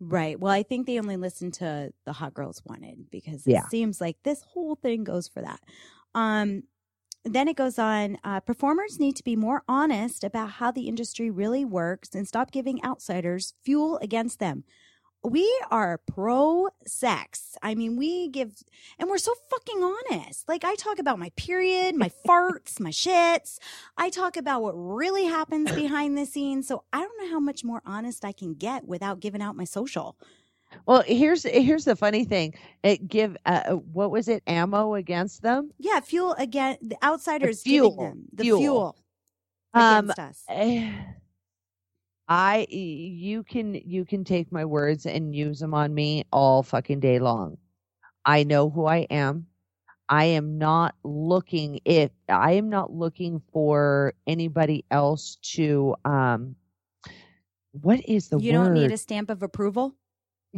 Right. 0.00 0.38
Well, 0.38 0.52
I 0.52 0.64
think 0.64 0.86
they 0.86 0.98
only 0.98 1.16
listened 1.16 1.54
to 1.54 1.92
the 2.04 2.12
Hot 2.12 2.34
Girls 2.34 2.62
Wanted 2.66 3.10
because 3.10 3.46
Yeah. 3.46 3.64
it 3.64 3.70
seems 3.70 4.00
like 4.00 4.16
this 4.24 4.42
whole 4.42 4.74
thing 4.74 5.04
goes 5.04 5.28
for 5.28 5.40
that. 5.40 5.60
Um, 6.14 6.64
then 7.24 7.48
it 7.48 7.56
goes 7.56 7.78
on 7.78 8.18
uh, 8.22 8.40
performers 8.40 9.00
need 9.00 9.16
to 9.16 9.24
be 9.24 9.34
more 9.34 9.62
honest 9.66 10.24
about 10.24 10.50
how 10.52 10.70
the 10.70 10.88
industry 10.88 11.30
really 11.30 11.64
works 11.64 12.14
and 12.14 12.28
stop 12.28 12.50
giving 12.50 12.84
outsiders 12.84 13.54
fuel 13.64 13.98
against 14.02 14.38
them. 14.38 14.64
We 15.22 15.50
are 15.70 16.02
pro 16.06 16.68
sex. 16.86 17.56
I 17.62 17.74
mean, 17.74 17.96
we 17.96 18.28
give, 18.28 18.62
and 18.98 19.08
we're 19.08 19.16
so 19.16 19.32
fucking 19.50 19.82
honest. 19.82 20.46
Like, 20.46 20.64
I 20.64 20.74
talk 20.74 20.98
about 20.98 21.18
my 21.18 21.30
period, 21.34 21.96
my 21.96 22.10
farts, 22.28 22.78
my 22.78 22.90
shits. 22.90 23.56
I 23.96 24.10
talk 24.10 24.36
about 24.36 24.60
what 24.60 24.74
really 24.74 25.24
happens 25.24 25.72
behind 25.72 26.18
the 26.18 26.26
scenes. 26.26 26.68
So 26.68 26.84
I 26.92 27.00
don't 27.00 27.22
know 27.22 27.30
how 27.30 27.40
much 27.40 27.64
more 27.64 27.80
honest 27.86 28.22
I 28.22 28.32
can 28.32 28.52
get 28.52 28.86
without 28.86 29.20
giving 29.20 29.40
out 29.40 29.56
my 29.56 29.64
social. 29.64 30.18
Well, 30.86 31.02
here's 31.06 31.42
here's 31.44 31.84
the 31.84 31.96
funny 31.96 32.24
thing. 32.24 32.54
It 32.82 33.06
give 33.08 33.36
uh, 33.46 33.74
what 33.74 34.10
was 34.10 34.28
it? 34.28 34.42
Ammo 34.46 34.94
against 34.94 35.42
them. 35.42 35.70
Yeah, 35.78 36.00
fuel 36.00 36.34
again. 36.38 36.76
The 36.82 36.96
outsiders 37.02 37.62
fuel, 37.62 37.90
giving 37.90 38.04
them 38.04 38.24
the 38.32 38.42
fuel. 38.44 38.58
fuel, 38.60 38.96
Um, 39.74 40.10
against 40.10 40.18
us. 40.18 40.44
Eh, 40.48 40.92
I 42.28 42.66
you 42.70 43.42
can 43.42 43.74
you 43.74 44.04
can 44.04 44.24
take 44.24 44.50
my 44.50 44.64
words 44.64 45.06
and 45.06 45.34
use 45.34 45.58
them 45.60 45.74
on 45.74 45.92
me 45.94 46.24
all 46.32 46.62
fucking 46.62 47.00
day 47.00 47.18
long. 47.18 47.58
I 48.24 48.44
know 48.44 48.70
who 48.70 48.86
I 48.86 49.06
am. 49.10 49.46
I 50.08 50.24
am 50.26 50.58
not 50.58 50.94
looking 51.02 51.80
if 51.84 52.10
I 52.28 52.52
am 52.52 52.68
not 52.68 52.92
looking 52.92 53.40
for 53.52 54.14
anybody 54.26 54.84
else 54.90 55.36
to 55.54 55.96
um 56.04 56.56
what 57.72 58.00
is 58.08 58.28
the 58.28 58.38
You 58.38 58.52
word? 58.52 58.64
don't 58.64 58.74
need 58.74 58.92
a 58.92 58.96
stamp 58.96 59.30
of 59.30 59.42
approval. 59.42 59.94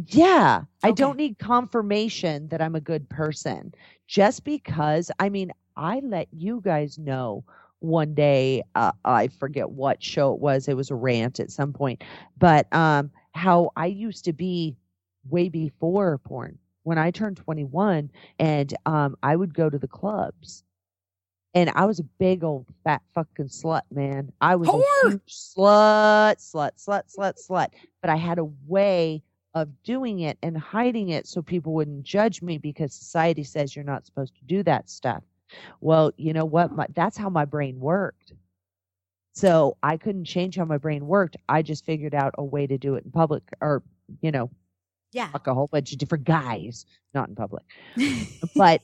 Yeah, 0.05 0.63
I 0.83 0.91
Okay. 0.91 0.93
don't 0.93 1.17
need 1.17 1.39
confirmation 1.39 2.47
that 2.49 2.61
I'm 2.61 2.75
a 2.75 2.81
good 2.81 3.09
person. 3.09 3.73
Just 4.07 4.43
because, 4.43 5.11
I 5.19 5.29
mean, 5.29 5.51
I 5.75 5.99
let 6.03 6.27
you 6.31 6.61
guys 6.63 6.97
know 6.99 7.43
one 7.79 8.13
day, 8.13 8.63
uh, 8.75 8.91
I 9.05 9.27
forget 9.27 9.71
what 9.71 10.03
show 10.03 10.33
it 10.33 10.39
was. 10.39 10.67
It 10.67 10.75
was 10.77 10.91
a 10.91 10.95
rant 10.95 11.39
at 11.39 11.51
some 11.51 11.73
point, 11.73 12.03
but 12.37 12.73
um, 12.73 13.11
how 13.33 13.71
I 13.75 13.87
used 13.87 14.25
to 14.25 14.33
be 14.33 14.77
way 15.29 15.49
before 15.49 16.17
porn. 16.19 16.57
When 16.83 16.97
I 16.97 17.11
turned 17.11 17.37
21, 17.37 18.09
and 18.39 18.73
um, 18.85 19.17
I 19.21 19.35
would 19.35 19.53
go 19.53 19.69
to 19.69 19.77
the 19.77 19.87
clubs, 19.89 20.63
and 21.53 21.69
I 21.75 21.85
was 21.85 21.99
a 21.99 22.03
big 22.03 22.43
old 22.43 22.67
fat 22.83 23.01
fucking 23.13 23.47
slut, 23.47 23.81
man. 23.91 24.31
I 24.41 24.55
was 24.55 24.73
Whore! 24.73 24.73
a 24.73 24.81
huge 24.81 25.21
slut, 25.27 26.37
slut, 26.37 26.71
slut, 26.77 27.03
slut, 27.15 27.35
slut. 27.49 27.67
But 28.01 28.09
I 28.11 28.15
had 28.15 28.37
a 28.39 28.45
way 28.67 29.23
of 29.61 29.83
doing 29.83 30.21
it 30.21 30.37
and 30.43 30.57
hiding 30.57 31.09
it 31.09 31.27
so 31.27 31.41
people 31.41 31.73
wouldn't 31.73 32.03
judge 32.03 32.41
me 32.41 32.57
because 32.57 32.93
society 32.93 33.43
says 33.43 33.75
you're 33.75 33.85
not 33.85 34.05
supposed 34.05 34.35
to 34.35 34.43
do 34.45 34.63
that 34.63 34.89
stuff. 34.89 35.23
Well, 35.81 36.11
you 36.17 36.33
know 36.33 36.45
what? 36.45 36.71
My, 36.75 36.87
that's 36.95 37.17
how 37.17 37.29
my 37.29 37.45
brain 37.45 37.79
worked. 37.79 38.33
So 39.33 39.77
I 39.83 39.97
couldn't 39.97 40.25
change 40.25 40.57
how 40.57 40.65
my 40.65 40.77
brain 40.77 41.05
worked. 41.05 41.37
I 41.47 41.61
just 41.61 41.85
figured 41.85 42.15
out 42.15 42.33
a 42.37 42.43
way 42.43 42.65
to 42.67 42.77
do 42.77 42.95
it 42.95 43.05
in 43.05 43.11
public 43.11 43.43
or, 43.61 43.83
you 44.21 44.31
know, 44.31 44.49
Yeah. 45.13 45.29
fuck 45.31 45.47
a 45.47 45.53
whole 45.53 45.67
bunch 45.71 45.91
of 45.91 45.99
different 45.99 46.23
guys, 46.25 46.85
not 47.13 47.29
in 47.29 47.35
public. 47.35 47.63
But, 48.55 48.81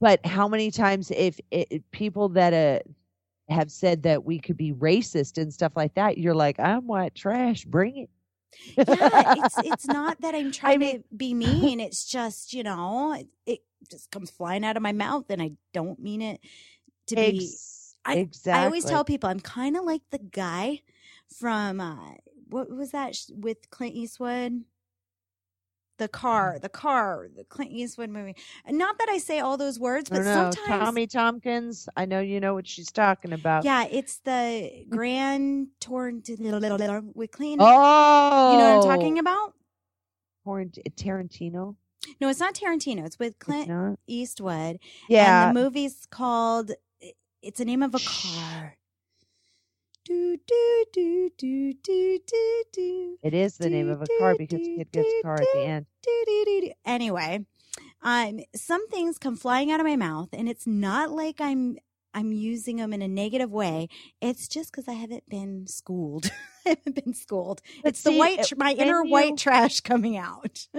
but 0.00 0.24
how 0.26 0.46
many 0.48 0.70
times 0.70 1.10
if 1.10 1.40
it, 1.50 1.82
people 1.90 2.28
that 2.30 2.52
uh, 2.52 3.52
have 3.52 3.70
said 3.70 4.02
that 4.02 4.24
we 4.24 4.38
could 4.38 4.56
be 4.56 4.72
racist 4.72 5.40
and 5.40 5.52
stuff 5.52 5.72
like 5.74 5.94
that, 5.94 6.18
you're 6.18 6.34
like, 6.34 6.60
I'm 6.60 6.86
white 6.86 7.14
trash, 7.14 7.64
bring 7.64 7.96
it. 7.96 8.10
Yeah, 8.76 9.34
it's 9.44 9.58
it's 9.64 9.86
not 9.86 10.20
that 10.20 10.34
I'm 10.34 10.52
trying 10.52 10.80
mean- 10.80 10.98
to 10.98 11.04
be 11.16 11.34
mean. 11.34 11.80
It's 11.80 12.04
just 12.04 12.52
you 12.52 12.62
know, 12.62 13.12
it, 13.12 13.28
it 13.46 13.60
just 13.90 14.10
comes 14.10 14.30
flying 14.30 14.64
out 14.64 14.76
of 14.76 14.82
my 14.82 14.92
mouth, 14.92 15.26
and 15.30 15.40
I 15.42 15.52
don't 15.72 15.98
mean 15.98 16.22
it 16.22 16.40
to 17.08 17.16
be. 17.16 17.38
Ex- 17.44 17.96
I- 18.04 18.16
exactly. 18.16 18.62
I 18.62 18.64
always 18.64 18.84
tell 18.84 19.04
people 19.04 19.28
I'm 19.28 19.40
kind 19.40 19.76
of 19.76 19.84
like 19.84 20.02
the 20.10 20.18
guy 20.18 20.82
from 21.38 21.80
uh, 21.80 22.14
what 22.48 22.70
was 22.70 22.92
that 22.92 23.14
sh- 23.14 23.30
with 23.34 23.70
Clint 23.70 23.94
Eastwood? 23.94 24.64
The 25.98 26.08
car, 26.08 26.58
the 26.60 26.68
car, 26.68 27.28
the 27.34 27.44
Clint 27.44 27.72
Eastwood 27.72 28.10
movie. 28.10 28.36
And 28.64 28.78
not 28.78 28.98
that 28.98 29.08
I 29.08 29.18
say 29.18 29.40
all 29.40 29.56
those 29.56 29.78
words, 29.80 30.08
but 30.08 30.24
sometimes 30.24 30.56
Tommy 30.66 31.06
Tompkins. 31.06 31.88
I 31.96 32.04
know 32.06 32.20
you 32.20 32.40
know 32.40 32.54
what 32.54 32.66
she's 32.66 32.90
talking 32.90 33.32
about. 33.32 33.64
Yeah, 33.64 33.84
it's 33.90 34.18
the 34.20 34.86
Grand 34.88 35.68
Torn 35.80 36.22
with 36.26 37.30
Clint. 37.32 37.60
Oh, 37.60 38.52
you 38.52 38.58
know 38.58 38.76
what 38.76 38.90
I'm 38.90 38.96
talking 38.96 39.16
oh! 39.16 39.20
about? 39.20 39.54
Torrent- 40.44 40.78
uh, 40.78 40.90
Tarantino. 40.90 41.76
No, 42.20 42.28
it's 42.28 42.40
not 42.40 42.54
Tarantino. 42.54 43.04
It's 43.04 43.18
with 43.18 43.38
Clint 43.38 43.68
not? 43.68 43.98
Eastwood. 44.06 44.78
Yeah. 45.08 45.48
And 45.48 45.56
the 45.56 45.60
movie's 45.60 46.06
called 46.10 46.72
it's 47.42 47.58
the 47.58 47.64
name 47.64 47.82
of 47.82 47.94
a 47.94 47.98
car. 47.98 48.77
Do 50.08 50.38
do 50.46 50.84
do 50.90 51.30
do 51.36 51.74
do 51.74 52.18
do 52.26 52.62
do 52.72 53.16
it 53.22 53.34
is 53.34 53.58
the 53.58 53.68
name 53.68 53.90
of 53.90 54.00
a 54.00 54.06
car 54.18 54.34
because 54.38 54.58
the 54.60 54.76
kid 54.78 54.90
gets 54.90 55.06
a 55.06 55.22
car 55.22 55.34
at 55.34 55.46
the 55.52 55.60
end. 55.66 55.86
do 56.02 56.22
do 56.26 56.44
do 56.46 56.60
do. 56.62 56.72
Anyway, 56.86 57.44
um 58.02 58.40
some 58.56 58.88
things 58.88 59.18
come 59.18 59.36
flying 59.36 59.70
out 59.70 59.80
of 59.80 59.86
my 59.86 59.96
mouth 59.96 60.30
and 60.32 60.48
it's 60.48 60.66
not 60.66 61.10
like 61.10 61.42
I'm 61.42 61.76
I'm 62.14 62.32
using 62.32 62.76
them 62.76 62.94
in 62.94 63.02
a 63.02 63.08
negative 63.08 63.50
way. 63.52 63.88
It's 64.22 64.48
just 64.48 64.72
because 64.72 64.88
I 64.88 64.94
haven't 64.94 65.28
been 65.28 65.66
schooled. 65.66 66.30
I 66.66 66.70
haven't 66.70 67.04
been 67.04 67.12
schooled. 67.12 67.60
But 67.82 67.90
it's 67.90 68.02
the 68.02 68.12
white, 68.12 68.50
my 68.56 68.72
inner 68.72 69.04
you- 69.04 69.10
white 69.10 69.36
trash 69.36 69.80
coming 69.80 70.16
out. 70.16 70.66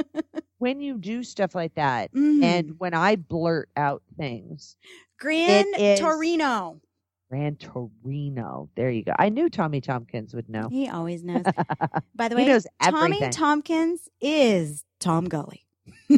When 0.57 0.81
you 0.81 0.97
do 0.97 1.23
stuff 1.23 1.55
like 1.55 1.75
that, 1.75 2.11
Mhm. 2.13 2.43
and 2.43 2.79
when 2.79 2.93
I 2.93 3.15
blurt 3.15 3.69
out 3.77 4.03
things, 4.17 4.75
Gran 5.17 5.65
is- 5.77 5.99
Torino. 6.01 6.81
Gran 7.29 7.55
Torino. 7.55 8.69
There 8.75 8.89
you 8.89 9.03
go. 9.03 9.13
I 9.17 9.29
knew 9.29 9.49
Tommy 9.49 9.81
Tompkins 9.81 10.33
would 10.33 10.49
know. 10.49 10.67
He 10.69 10.89
always 10.89 11.23
knows. 11.23 11.43
By 12.15 12.27
the 12.27 12.35
he 12.35 12.43
way, 12.43 12.47
knows 12.47 12.65
Tommy. 12.81 13.29
Tompkins 13.29 14.09
is 14.19 14.83
Tom 14.99 15.25
Gully. 15.25 15.65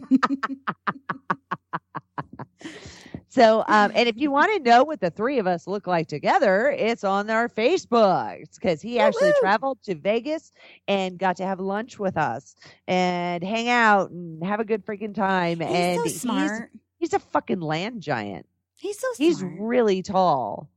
So, 3.32 3.64
um, 3.70 3.94
and 3.96 4.10
if 4.10 4.18
you 4.18 4.30
want 4.30 4.52
to 4.52 4.60
know 4.70 4.84
what 4.84 5.00
the 5.00 5.10
three 5.10 5.40
of 5.40 5.48
us 5.48 5.66
look 5.66 5.88
like 5.88 6.10
together, 6.10 6.70
it's 6.70 7.06
on 7.06 7.30
our 7.30 7.48
Facebook 7.48 8.44
because 8.56 8.82
he 8.82 9.00
actually 9.00 9.28
Woo-woo. 9.28 9.40
traveled 9.40 9.82
to 9.84 9.96
Vegas 9.96 10.52
and 10.90 11.18
got 11.18 11.38
to 11.38 11.46
have 11.46 11.62
lunch 11.62 11.98
with 11.98 12.18
us 12.18 12.58
and 12.90 13.42
hang 13.42 13.70
out 13.70 14.12
and 14.12 14.44
have 14.44 14.60
a 14.60 14.66
good 14.66 14.86
freaking 14.86 15.16
time. 15.16 15.62
He's 15.62 15.70
and 15.70 16.00
so 16.02 16.08
smart. 16.08 16.72
He's, 17.00 17.14
a 17.14 17.20
fucking 17.20 17.62
land 17.62 18.02
giant. 18.02 18.48
He's 18.78 19.00
so 19.00 19.08
He's 19.18 19.42
really 19.42 20.04
tall. 20.04 20.70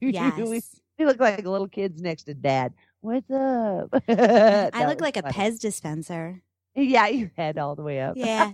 Yes. 0.00 0.80
we 0.98 1.04
look 1.04 1.20
like 1.20 1.44
little 1.44 1.68
kids 1.68 2.00
next 2.00 2.24
to 2.24 2.34
dad. 2.34 2.72
What's 3.00 3.30
up? 3.30 3.88
I 4.08 4.84
look 4.86 5.00
like 5.00 5.16
a. 5.16 5.22
Pez 5.22 5.60
dispenser. 5.60 6.42
Yeah, 6.74 7.06
your 7.08 7.30
head 7.36 7.58
all 7.58 7.74
the 7.76 7.82
way 7.82 8.00
up. 8.00 8.16
Yeah. 8.16 8.52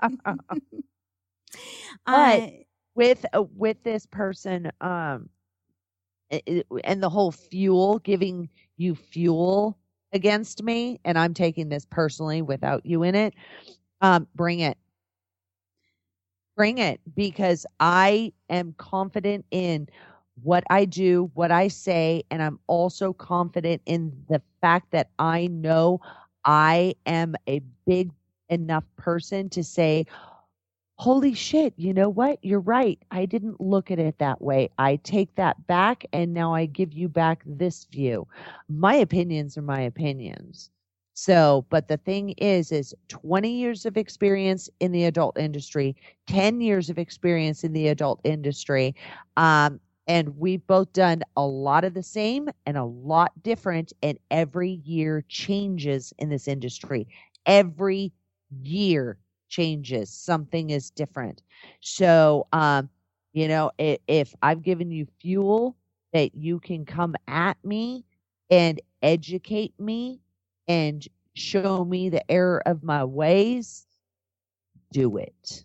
But- 2.06 2.42
Uh, 2.42 2.46
with 2.94 3.24
uh, 3.32 3.44
with 3.54 3.82
this 3.84 4.04
person 4.06 4.70
um 4.80 5.28
i- 6.32 6.42
i- 6.48 6.64
and 6.84 7.02
the 7.02 7.08
whole 7.08 7.30
fuel 7.30 8.00
giving 8.00 8.48
you 8.76 8.94
fuel 8.94 9.78
against 10.12 10.62
me 10.62 10.98
and 11.04 11.16
i'm 11.18 11.32
taking 11.32 11.68
this 11.68 11.86
personally 11.90 12.42
without 12.42 12.84
you 12.84 13.02
in 13.04 13.14
it 13.14 13.34
um 14.00 14.26
bring 14.34 14.60
it 14.60 14.76
bring 16.56 16.78
it 16.78 17.00
because 17.14 17.64
i 17.78 18.32
am 18.50 18.74
confident 18.78 19.44
in 19.52 19.88
what 20.42 20.64
i 20.70 20.84
do 20.84 21.30
what 21.34 21.50
i 21.50 21.68
say 21.68 22.22
and 22.30 22.42
i'm 22.42 22.58
also 22.66 23.12
confident 23.12 23.80
in 23.86 24.12
the 24.28 24.40
fact 24.60 24.90
that 24.90 25.10
i 25.18 25.46
know 25.48 26.00
i 26.44 26.94
am 27.06 27.34
a 27.48 27.60
big 27.86 28.10
enough 28.48 28.84
person 28.96 29.48
to 29.48 29.62
say 29.62 30.06
holy 30.98 31.32
shit, 31.32 31.72
you 31.76 31.94
know 31.94 32.08
what? 32.08 32.38
You're 32.42 32.58
right. 32.60 32.98
I 33.12 33.24
didn't 33.24 33.60
look 33.60 33.90
at 33.90 34.00
it 34.00 34.18
that 34.18 34.42
way. 34.42 34.68
I 34.78 34.96
take 34.96 35.34
that 35.36 35.64
back 35.68 36.04
and 36.12 36.34
now 36.34 36.52
I 36.52 36.66
give 36.66 36.92
you 36.92 37.08
back 37.08 37.42
this 37.46 37.84
view. 37.84 38.26
My 38.68 38.94
opinions 38.94 39.56
are 39.56 39.62
my 39.62 39.80
opinions. 39.80 40.70
So, 41.14 41.66
but 41.70 41.88
the 41.88 41.96
thing 41.96 42.30
is, 42.30 42.70
is 42.70 42.94
20 43.08 43.50
years 43.50 43.86
of 43.86 43.96
experience 43.96 44.68
in 44.80 44.92
the 44.92 45.04
adult 45.04 45.38
industry, 45.38 45.96
10 46.26 46.60
years 46.60 46.90
of 46.90 46.98
experience 46.98 47.64
in 47.64 47.72
the 47.72 47.88
adult 47.88 48.20
industry, 48.24 48.94
um, 49.36 49.80
And 50.08 50.38
we've 50.38 50.66
both 50.66 50.92
done 50.92 51.22
a 51.36 51.46
lot 51.46 51.84
of 51.84 51.94
the 51.94 52.02
same 52.02 52.48
and 52.66 52.76
a 52.78 52.84
lot 52.84 53.32
different. 53.42 53.92
And 54.02 54.18
every 54.30 54.80
year 54.84 55.24
changes 55.28 56.12
in 56.18 56.30
this 56.30 56.48
industry. 56.48 57.06
Every 57.46 58.12
year 58.62 59.18
changes. 59.48 60.10
Something 60.10 60.70
is 60.70 60.90
different. 60.90 61.42
So, 61.80 62.46
um, 62.52 62.88
you 63.34 63.48
know, 63.48 63.70
if, 63.78 63.98
if 64.08 64.34
I've 64.42 64.62
given 64.62 64.90
you 64.90 65.06
fuel 65.20 65.76
that 66.12 66.34
you 66.34 66.60
can 66.60 66.86
come 66.86 67.14
at 67.28 67.62
me 67.64 68.04
and 68.50 68.80
educate 69.02 69.78
me 69.78 70.20
and 70.68 71.06
show 71.34 71.84
me 71.84 72.08
the 72.08 72.28
error 72.30 72.62
of 72.66 72.82
my 72.82 73.04
ways, 73.04 73.86
do 74.92 75.18
it. 75.18 75.64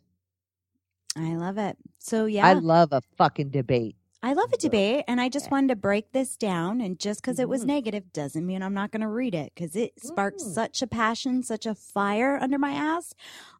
I 1.17 1.35
love 1.35 1.57
it. 1.57 1.77
So 1.99 2.25
yeah, 2.25 2.47
I 2.47 2.53
love 2.53 2.93
a 2.93 3.01
fucking 3.17 3.49
debate. 3.49 3.95
I 4.25 4.31
love 4.33 4.53
a 4.53 4.57
debate, 4.57 5.03
and 5.07 5.19
I 5.19 5.27
just 5.27 5.51
wanted 5.51 5.67
to 5.67 5.75
break 5.75 6.13
this 6.13 6.37
down. 6.37 6.79
And 6.79 6.97
just 6.97 7.21
because 7.21 7.39
it 7.39 7.49
was 7.49 7.63
Mhm. 7.63 7.67
negative 7.67 8.13
doesn't 8.13 8.45
mean 8.45 8.63
I'm 8.63 8.73
not 8.73 8.89
going 8.91 9.01
to 9.01 9.07
read 9.09 9.35
it 9.35 9.51
because 9.53 9.75
it 9.75 9.99
sparked 10.01 10.39
Mm. 10.39 10.53
such 10.53 10.81
a 10.81 10.87
passion, 10.87 11.43
such 11.43 11.65
a 11.65 11.75
fire 11.75 12.37
under 12.41 12.57
my 12.57 12.71
ass. 12.71 13.13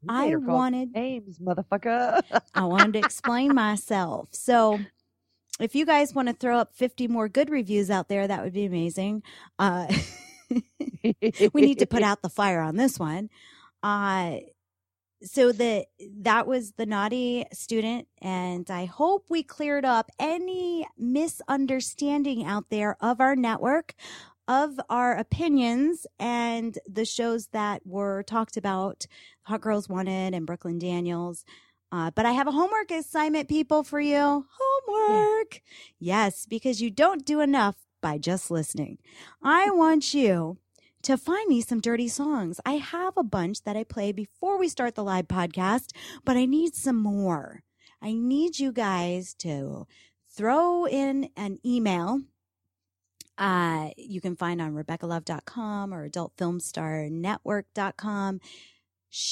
I 0.08 0.26
made 0.26 0.32
her 0.32 0.40
call 0.40 0.56
wanted, 0.56 0.94
names, 0.94 1.38
motherfucker. 1.40 2.22
I 2.56 2.64
wanted 2.64 2.94
to 2.94 3.00
explain 3.00 3.54
myself. 3.56 4.30
So, 4.32 4.80
if 5.60 5.76
you 5.76 5.86
guys 5.86 6.16
want 6.16 6.30
to 6.30 6.34
throw 6.34 6.58
up 6.58 6.74
50 6.74 7.08
more 7.10 7.28
good 7.28 7.50
reviews 7.50 7.92
out 7.92 8.08
there, 8.08 8.26
that 8.26 8.42
would 8.44 8.54
be 8.54 8.64
amazing. 8.66 9.22
Uh, 9.60 9.88
we 11.54 11.62
need 11.62 11.80
to 11.80 11.86
put 11.86 12.04
out 12.04 12.22
the 12.22 12.30
fire 12.30 12.62
on 12.62 12.78
this 12.78 12.98
one. 12.98 13.30
Uh, 13.84 14.38
so 15.24 15.52
the 15.52 15.86
that 16.20 16.48
was 16.48 16.74
the 16.74 16.86
naughty 16.86 17.46
student, 17.54 18.08
and 18.22 18.70
I 18.70 18.86
hope 18.86 19.26
we 19.30 19.44
cleared 19.44 19.86
up 19.86 20.12
any 20.20 20.88
misunderstanding 20.98 22.46
out 22.46 22.66
there 22.70 22.98
of 23.00 23.22
our 23.22 23.36
network, 23.36 23.96
of 24.48 24.80
our 24.90 25.16
opinions, 25.16 26.06
and 26.20 26.78
the 26.88 27.06
shows 27.06 27.48
that 27.48 27.86
were 27.86 28.24
talked 28.24 28.58
about. 28.58 29.06
Hot 29.44 29.62
Girls 29.62 29.90
Wanted 29.90 30.34
and 30.34 30.46
Brooklyn 30.46 30.80
Daniels. 30.80 31.46
Uh, 31.92 32.10
but 32.12 32.26
I 32.26 32.32
have 32.32 32.48
a 32.48 32.52
homework 32.52 32.90
assignment, 32.92 33.48
people, 33.48 33.84
for 33.84 34.00
you. 34.00 34.46
Homework. 34.88 35.62
Yes, 36.00 36.46
because 36.48 36.82
you 36.82 36.90
don't 36.90 37.24
do 37.24 37.40
enough 37.40 37.76
by 38.02 38.18
just 38.18 38.50
listening. 38.50 38.98
I 39.44 39.70
want 39.70 40.14
you 40.14 40.58
to 41.04 41.18
find 41.18 41.48
me 41.48 41.62
some 41.62 41.80
dirty 41.80 42.08
songs. 42.08 42.60
I 42.66 42.74
have 42.74 43.14
a 43.18 43.24
bunch 43.24 43.62
that 43.64 43.78
I 43.78 43.84
play 43.84 44.12
before 44.12 44.58
we 44.58 44.70
start 44.70 44.96
the 44.96 45.04
live 45.04 45.28
podcast, 45.28 45.92
but 46.26 46.36
I 46.38 46.46
need 46.46 46.74
some 46.76 46.96
more. 46.96 47.62
I 48.02 48.14
need 48.14 48.58
you 48.60 48.72
guys 48.72 49.36
to 49.40 49.86
throw 50.36 50.88
in 50.88 51.30
an 51.38 51.60
email. 51.66 52.22
Uh, 53.38 53.90
you 53.98 54.22
can 54.22 54.36
find 54.36 54.62
on 54.62 54.74
RebeccaLove.com 54.74 55.94
or 55.94 56.10
AdultFilmStarNetwork.com 56.10 58.40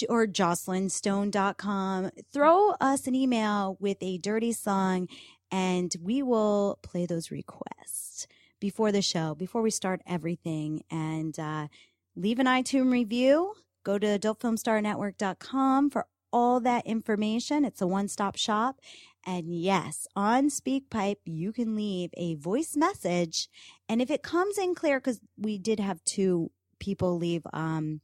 or 0.10 0.28
JocelynStone.com. 0.28 2.12
Throw 2.32 2.72
us 2.82 3.08
an 3.08 3.16
email 3.16 3.78
with 3.80 3.98
a 4.02 4.18
dirty 4.18 4.52
song 4.54 5.08
and 5.52 5.94
we 6.02 6.24
will 6.24 6.80
play 6.82 7.06
those 7.06 7.32
requests 7.32 8.28
before 8.62 8.94
the 8.94 9.02
show, 9.02 9.36
before 9.36 9.62
we 9.62 9.72
start 9.72 10.02
everything. 10.08 10.84
And 10.90 11.38
uh, 11.38 11.68
leave 12.16 12.40
an 12.40 12.46
iTunes 12.46 12.90
review. 12.90 13.56
Go 13.84 13.98
to 13.98 14.08
adultfilmstarnetwork.com 14.08 15.90
for 15.90 16.06
all 16.32 16.62
that 16.62 16.86
information. 16.86 17.66
It's 17.66 17.82
a 17.82 17.88
one 17.88 18.08
stop 18.08 18.38
shop. 18.38 18.80
And 19.26 19.54
yes, 19.54 20.08
on 20.16 20.50
SpeakPipe, 20.50 21.18
you 21.26 21.52
can 21.52 21.76
leave 21.76 22.12
a 22.16 22.36
voice 22.36 22.78
message. 22.78 23.50
And 23.90 24.02
if 24.02 24.10
it 24.10 24.24
comes 24.24 24.58
in 24.58 24.74
clear, 24.74 25.00
because 25.00 25.20
we 25.38 25.58
did 25.58 25.80
have 25.80 26.04
two 26.06 26.52
people 26.80 27.18
leave 27.18 27.46
um, 27.54 28.02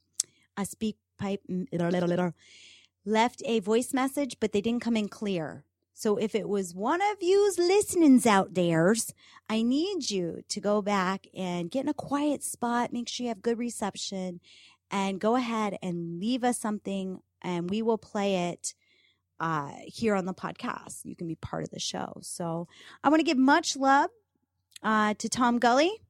a 0.58 0.64
SpeakPipe, 0.64 1.40
left 3.06 3.42
a 3.46 3.60
voice 3.60 3.94
message, 3.94 4.38
but 4.40 4.52
they 4.52 4.62
didn't 4.62 4.84
come 4.84 4.98
in 4.98 5.08
clear. 5.08 5.64
So 6.00 6.18
if 6.18 6.36
it 6.36 6.48
was 6.48 6.76
one 6.76 7.02
of 7.02 7.18
you's 7.22 7.58
listenings 7.58 8.28
out 8.28 8.54
there's, 8.54 9.16
I 9.50 9.64
need 9.64 10.12
you 10.12 10.44
to 10.48 10.62
go 10.62 10.80
back 10.84 11.26
and 11.36 11.72
get 11.72 11.86
in 11.86 11.90
a 11.90 11.94
quiet 11.96 12.44
spot, 12.44 12.94
make 12.94 13.10
sure 13.10 13.24
you 13.24 13.30
have 13.30 13.42
good 13.42 13.58
reception, 13.58 14.40
and 14.92 15.20
go 15.20 15.36
ahead 15.36 15.80
and 15.82 16.20
leave 16.20 16.44
us 16.44 16.60
something, 16.60 17.22
and 17.42 17.68
we 17.68 17.82
will 17.82 17.98
play 17.98 18.50
it 18.50 18.76
uh, 19.40 19.72
here 19.88 20.14
on 20.14 20.26
the 20.26 20.36
podcast. 20.36 21.04
You 21.04 21.16
can 21.16 21.28
be 21.28 21.34
part 21.34 21.64
of 21.64 21.72
the 21.72 21.80
show. 21.80 22.20
So 22.22 22.68
I 23.04 23.10
want 23.10 23.22
to 23.22 23.26
give 23.26 23.40
much 23.40 23.76
love 23.76 24.12
uh, 24.84 25.16
to 25.16 25.28
Tom 25.28 25.58
Gully, 25.58 26.04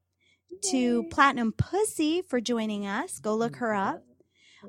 to 0.64 1.04
Platinum 1.04 1.54
Pussy 1.54 2.22
for 2.24 2.42
joining 2.42 2.86
us. 2.86 3.20
Go 3.20 3.34
look 3.38 3.56
her 3.56 3.74
up. 3.74 4.04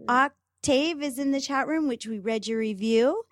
Octave 0.06 1.02
is 1.02 1.18
in 1.18 1.32
the 1.32 1.40
chat 1.40 1.66
room, 1.66 1.88
which 1.88 2.06
we 2.06 2.20
read 2.20 2.46
your 2.46 2.60
review. 2.60 3.24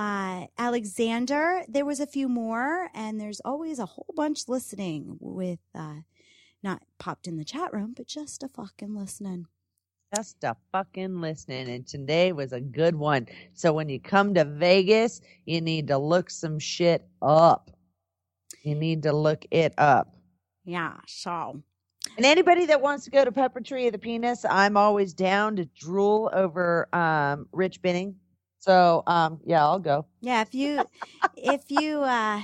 Uh, 0.00 0.46
Alexander, 0.56 1.62
there 1.68 1.84
was 1.84 2.00
a 2.00 2.06
few 2.06 2.26
more, 2.26 2.88
and 2.94 3.20
there's 3.20 3.40
always 3.44 3.78
a 3.78 3.84
whole 3.84 4.14
bunch 4.16 4.48
listening 4.48 5.18
with 5.20 5.58
uh, 5.74 5.96
not 6.62 6.80
popped 6.98 7.26
in 7.26 7.36
the 7.36 7.44
chat 7.44 7.70
room, 7.74 7.92
but 7.94 8.06
just 8.06 8.42
a 8.42 8.48
fucking 8.48 8.94
listening. 8.94 9.44
Just 10.16 10.42
a 10.42 10.56
fucking 10.72 11.20
listening. 11.20 11.68
And 11.68 11.86
today 11.86 12.32
was 12.32 12.54
a 12.54 12.62
good 12.62 12.94
one. 12.96 13.26
So 13.52 13.74
when 13.74 13.90
you 13.90 14.00
come 14.00 14.32
to 14.34 14.46
Vegas, 14.46 15.20
you 15.44 15.60
need 15.60 15.88
to 15.88 15.98
look 15.98 16.30
some 16.30 16.58
shit 16.58 17.06
up. 17.20 17.70
You 18.62 18.76
need 18.76 19.02
to 19.02 19.12
look 19.12 19.44
it 19.50 19.74
up. 19.76 20.16
Yeah, 20.64 20.94
so 21.08 21.62
And 22.16 22.24
anybody 22.24 22.64
that 22.66 22.80
wants 22.80 23.04
to 23.04 23.10
go 23.10 23.22
to 23.22 23.32
Puppetry 23.32 23.86
of 23.86 23.92
the 23.92 23.98
Penis, 23.98 24.46
I'm 24.48 24.78
always 24.78 25.12
down 25.12 25.56
to 25.56 25.66
drool 25.66 26.30
over 26.32 26.88
um, 26.94 27.48
Rich 27.52 27.82
Binning. 27.82 28.16
So 28.60 29.02
um, 29.06 29.40
yeah, 29.44 29.62
I'll 29.64 29.78
go. 29.78 30.06
yeah, 30.20 30.42
if 30.42 30.54
you 30.54 30.84
if 31.36 31.70
you 31.70 32.00
uh 32.02 32.40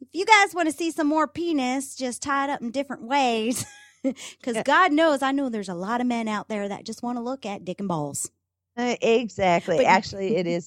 if 0.00 0.08
you 0.12 0.24
guys 0.26 0.54
want 0.54 0.68
to 0.68 0.74
see 0.76 0.90
some 0.90 1.06
more 1.06 1.26
penis 1.28 1.94
just 1.94 2.22
tied 2.22 2.50
up 2.50 2.60
in 2.60 2.70
different 2.70 3.02
ways, 3.04 3.64
because 4.02 4.56
Yeah. 4.56 4.62
God 4.64 4.92
knows 4.92 5.22
I 5.22 5.32
know 5.32 5.48
there's 5.48 5.68
a 5.68 5.74
lot 5.74 6.00
of 6.00 6.06
men 6.06 6.26
out 6.28 6.48
there 6.48 6.68
that 6.68 6.84
just 6.84 7.02
want 7.02 7.18
to 7.18 7.22
look 7.22 7.46
at 7.46 7.64
dick 7.64 7.78
and 7.80 7.88
balls. 7.88 8.30
Uh, 8.76 8.96
exactly. 9.00 9.76
But- 9.78 9.86
Actually, 9.86 10.36
it 10.36 10.46
is 10.46 10.64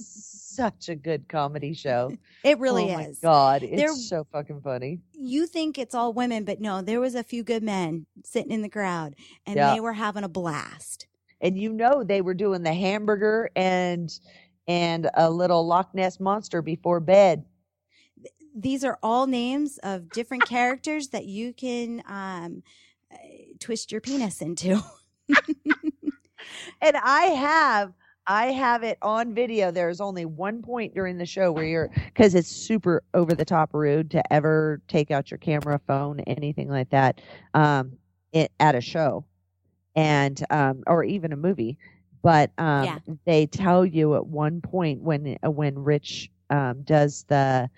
such 0.55 0.87
a 0.89 0.95
good 0.95 1.27
comedy 1.27 1.73
show. 1.73 2.15
It 2.43 2.59
really 2.59 2.93
oh 2.93 2.99
is. 2.99 3.23
My 3.23 3.29
God, 3.29 3.63
it's 3.63 3.77
There- 3.77 3.95
so 3.95 4.25
fucking 4.31 4.59
funny. 4.61 4.99
you 5.13 5.47
think 5.47 5.77
it's 5.77 5.95
all 5.95 6.11
women, 6.11 6.43
but 6.43 6.59
no, 6.59 6.81
there 6.81 6.99
was 6.99 7.15
a 7.15 7.23
few 7.23 7.41
good 7.41 7.63
men 7.63 8.05
sitting 8.25 8.51
in 8.51 8.61
the 8.61 8.67
crowd 8.69 9.15
and 9.45 9.55
Yeah. 9.55 9.73
they 9.73 9.79
were 9.79 9.93
having 9.93 10.23
a 10.25 10.29
blast. 10.29 11.07
and 11.41 11.57
you 11.57 11.71
know 11.73 12.03
they 12.03 12.21
were 12.21 12.33
doing 12.33 12.63
the 12.63 12.73
hamburger 12.73 13.49
and 13.55 14.09
and 14.67 15.09
a 15.15 15.29
little 15.29 15.65
Loch 15.65 15.93
Ness 15.93 16.19
monster 16.19 16.61
before 16.61 16.99
bed. 16.99 17.45
These 18.55 18.83
are 18.83 18.99
all 19.01 19.27
names 19.27 19.79
of 19.83 20.09
different 20.09 20.45
characters 20.45 21.09
that 21.09 21.25
you 21.25 21.53
can 21.53 22.03
um, 22.07 22.63
uh, 23.11 23.17
twist 23.59 23.91
your 23.91 24.01
penis 24.01 24.41
into. 24.41 24.81
And 26.83 26.97
I 26.97 27.23
have 27.27 27.93
I 28.25 28.47
have 28.47 28.83
it 28.83 28.97
on 29.01 29.33
video. 29.33 29.71
There's 29.71 29.99
only 29.99 30.25
one 30.25 30.61
point 30.61 30.93
during 30.93 31.17
the 31.17 31.25
show 31.25 31.51
where 31.51 31.65
you're 31.65 31.89
because 32.05 32.35
it's 32.35 32.49
super 32.49 33.03
over 33.13 33.33
the 33.33 33.45
top 33.45 33.73
rude 33.73 34.11
to 34.11 34.33
ever 34.33 34.81
take 34.87 35.11
out 35.11 35.31
your 35.31 35.37
camera, 35.37 35.79
phone, 35.87 36.19
anything 36.21 36.69
like 36.69 36.89
that, 36.89 37.21
um, 37.53 37.93
it 38.31 38.51
at 38.59 38.75
a 38.75 38.81
show, 38.81 39.25
and 39.95 40.45
um, 40.49 40.83
or 40.87 41.03
even 41.03 41.33
a 41.33 41.37
movie. 41.37 41.77
But 42.23 42.51
um, 42.59 42.85
Yeah. 42.85 42.99
they 43.25 43.47
tell 43.47 43.85
you 43.85 44.15
at 44.15 44.27
one 44.27 44.61
point 44.61 45.01
when 45.03 45.37
uh, 45.45 45.51
when 45.51 45.79
Rich 45.79 46.31
um, 46.49 46.83
does 46.83 47.25
the 47.29 47.69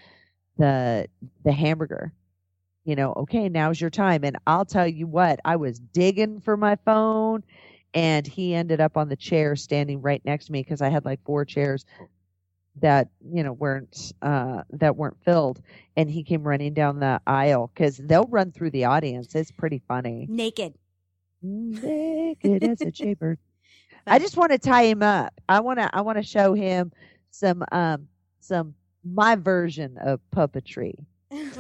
the 0.58 1.08
the 1.44 1.54
hamburger, 1.54 2.14
you 2.86 2.96
know, 2.96 3.14
okay, 3.18 3.50
now's 3.50 3.82
your 3.82 3.92
time. 3.92 4.24
And 4.24 4.38
I'll 4.48 4.66
tell 4.66 4.88
you 4.88 5.08
what, 5.08 5.40
I 5.46 5.58
was 5.58 5.80
digging 5.80 6.42
for 6.42 6.58
my 6.58 6.78
phone 6.86 7.44
and 7.94 8.28
he 8.28 8.54
ended 8.56 8.82
up 8.82 8.98
on 8.98 9.10
the 9.10 9.18
chair 9.18 9.56
standing 9.56 10.02
right 10.02 10.24
next 10.26 10.48
to 10.48 10.52
me 10.54 10.64
because 10.64 10.82
I 10.82 10.90
had 10.90 11.06
like 11.06 11.24
four 11.26 11.46
chairs 11.46 11.86
that 12.82 13.10
you 13.34 13.44
know 13.44 13.54
weren't 13.54 14.14
uh 14.22 14.64
that 14.72 14.96
weren't 14.98 15.18
filled 15.24 15.62
and 15.96 16.10
he 16.10 16.24
came 16.24 16.44
running 16.44 16.74
down 16.74 17.00
the 17.00 17.22
aisle 17.28 17.72
because 17.74 17.98
they'll 17.98 18.28
run 18.28 18.52
through 18.52 18.72
the 18.72 18.86
audience 18.86 19.36
it's 19.36 19.52
pretty 19.52 19.82
funny 19.88 20.30
Naked. 20.30 20.78
naked 21.42 22.64
as 22.64 22.84
a 22.84 22.92
jaybird 22.92 23.40
i 24.08 24.20
just 24.20 24.38
want 24.38 24.52
to 24.52 24.58
tie 24.58 24.84
him 24.84 25.02
up 25.04 25.34
i 25.50 25.60
want 25.60 25.80
to 25.80 25.90
i 25.96 26.02
want 26.02 26.18
to 26.18 26.24
show 26.24 26.54
him 26.54 26.92
some 27.32 27.64
um 27.72 28.08
some 28.40 28.74
my 29.04 29.36
version 29.36 29.98
of 29.98 30.20
puppetry 30.36 30.96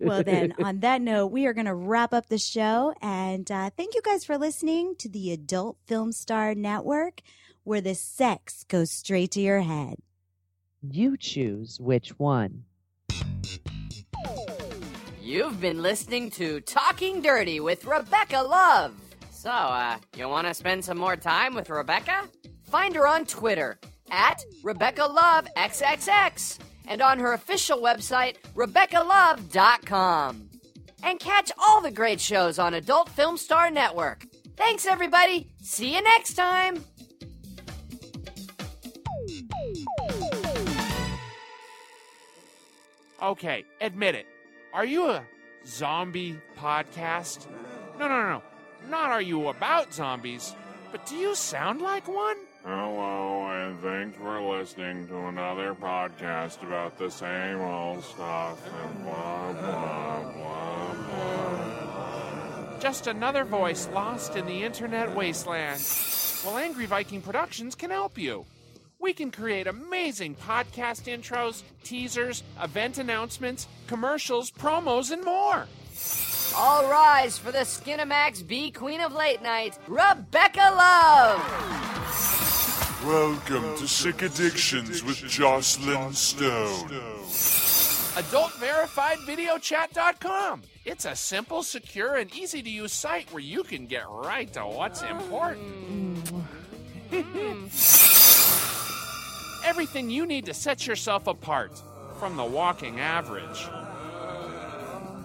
well, 0.00 0.22
then, 0.22 0.54
on 0.62 0.80
that 0.80 1.00
note, 1.00 1.28
we 1.28 1.46
are 1.46 1.52
going 1.52 1.66
to 1.66 1.74
wrap 1.74 2.12
up 2.12 2.26
the 2.26 2.38
show. 2.38 2.94
And 3.02 3.50
uh, 3.50 3.70
thank 3.76 3.94
you 3.94 4.02
guys 4.02 4.24
for 4.24 4.38
listening 4.38 4.94
to 4.98 5.08
the 5.08 5.32
Adult 5.32 5.78
Film 5.86 6.12
Star 6.12 6.54
Network, 6.54 7.22
where 7.64 7.80
the 7.80 7.94
sex 7.94 8.62
goes 8.68 8.90
straight 8.90 9.32
to 9.32 9.40
your 9.40 9.62
head. 9.62 9.96
you 10.88 11.16
choose 11.16 11.80
which 11.80 12.10
one 12.18 12.64
You've 15.20 15.60
been 15.60 15.80
listening 15.80 16.30
to 16.32 16.60
Talking 16.60 17.22
Dirty 17.22 17.60
with 17.60 17.84
Rebecca 17.84 18.42
Love. 18.42 18.92
So, 19.42 19.50
uh, 19.50 19.96
you 20.16 20.28
want 20.28 20.46
to 20.46 20.54
spend 20.54 20.84
some 20.84 20.98
more 20.98 21.16
time 21.16 21.52
with 21.56 21.68
Rebecca? 21.68 22.28
Find 22.62 22.94
her 22.94 23.08
on 23.08 23.26
Twitter 23.26 23.76
at 24.08 24.40
Rebecca 24.62 25.04
Love 25.04 25.48
XXX 25.56 26.60
and 26.86 27.02
on 27.02 27.18
her 27.18 27.32
official 27.32 27.78
website, 27.80 28.36
RebeccaLove.com. 28.54 30.48
And 31.02 31.18
catch 31.18 31.50
all 31.58 31.80
the 31.80 31.90
great 31.90 32.20
shows 32.20 32.60
on 32.60 32.74
Adult 32.74 33.08
Film 33.08 33.36
Star 33.36 33.68
Network. 33.68 34.26
Thanks, 34.56 34.86
everybody. 34.86 35.50
See 35.60 35.96
you 35.96 36.02
next 36.02 36.34
time. 36.34 36.84
Okay, 43.20 43.64
admit 43.80 44.14
it. 44.14 44.26
Are 44.72 44.84
you 44.84 45.10
a 45.10 45.24
zombie 45.66 46.38
podcast? 46.56 47.48
No, 47.98 48.06
no, 48.06 48.22
no. 48.22 48.42
Not 48.88 49.10
are 49.10 49.22
you 49.22 49.48
about 49.48 49.92
zombies, 49.94 50.54
but 50.90 51.06
do 51.06 51.16
you 51.16 51.34
sound 51.34 51.80
like 51.80 52.06
one? 52.08 52.36
Hello, 52.64 53.46
and 53.48 53.78
thanks 53.80 54.16
for 54.18 54.40
listening 54.40 55.08
to 55.08 55.16
another 55.26 55.74
podcast 55.74 56.62
about 56.62 56.96
the 56.98 57.10
same 57.10 57.60
old 57.60 58.04
stuff 58.04 58.60
and 58.84 59.04
blah, 59.04 59.52
blah, 59.52 60.32
blah, 60.32 60.94
blah. 60.94 62.78
Just 62.78 63.06
another 63.06 63.44
voice 63.44 63.88
lost 63.92 64.36
in 64.36 64.46
the 64.46 64.62
internet 64.62 65.14
wasteland. 65.14 65.82
Well, 66.44 66.58
Angry 66.58 66.86
Viking 66.86 67.20
Productions 67.22 67.74
can 67.74 67.90
help 67.90 68.18
you. 68.18 68.44
We 68.98 69.12
can 69.12 69.30
create 69.32 69.66
amazing 69.66 70.36
podcast 70.36 71.04
intros, 71.12 71.62
teasers, 71.82 72.42
event 72.62 72.98
announcements, 72.98 73.66
commercials, 73.88 74.50
promos, 74.52 75.10
and 75.10 75.24
more. 75.24 75.66
All 76.56 76.88
rise 76.88 77.36
for 77.38 77.50
the 77.50 77.60
Skinamax 77.60 78.46
B 78.46 78.70
Queen 78.70 79.00
of 79.00 79.14
Late 79.14 79.40
Night, 79.42 79.78
Rebecca 79.88 80.70
Love. 80.76 81.42
Welcome 83.06 83.74
to 83.78 83.88
Sick 83.88 84.20
Addictions 84.22 85.02
with 85.02 85.16
Jocelyn 85.16 86.12
Stone. 86.12 86.90
AdultVerifiedVideoChat.com. 88.14 90.62
It's 90.84 91.06
a 91.06 91.16
simple, 91.16 91.62
secure, 91.62 92.16
and 92.16 92.30
easy 92.34 92.62
to 92.62 92.70
use 92.70 92.92
site 92.92 93.32
where 93.32 93.42
you 93.42 93.62
can 93.62 93.86
get 93.86 94.04
right 94.10 94.52
to 94.52 94.66
what's 94.66 95.00
mm. 95.02 95.10
important. 95.10 96.30
Everything 99.64 100.10
you 100.10 100.26
need 100.26 100.44
to 100.46 100.54
set 100.54 100.84
yourself 100.86 101.28
apart 101.28 101.80
from 102.18 102.36
the 102.36 102.44
walking 102.44 103.00
average. 103.00 103.66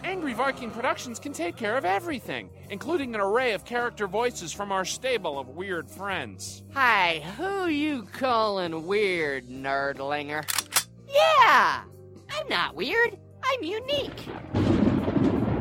Angry 0.08 0.34
Viking 0.34 0.72
Productions 0.72 1.20
can 1.20 1.34
take 1.34 1.58
care 1.58 1.76
of 1.76 1.84
everything, 1.84 2.50
including 2.70 3.14
an 3.14 3.20
array 3.20 3.52
of 3.52 3.66
character 3.66 4.08
voices 4.08 4.54
from 4.54 4.72
our 4.72 4.86
stable 4.86 5.38
of 5.38 5.50
weird 5.50 5.92
friends. 5.92 6.64
Hi, 6.74 7.22
who 7.36 7.68
you 7.68 8.04
calling 8.14 8.88
weird, 8.88 9.50
nerdlinger? 9.50 10.46
Yeah, 11.10 11.82
I'm 12.30 12.48
not 12.48 12.74
weird. 12.74 13.18
I'm 13.44 13.62
unique. 13.62 14.30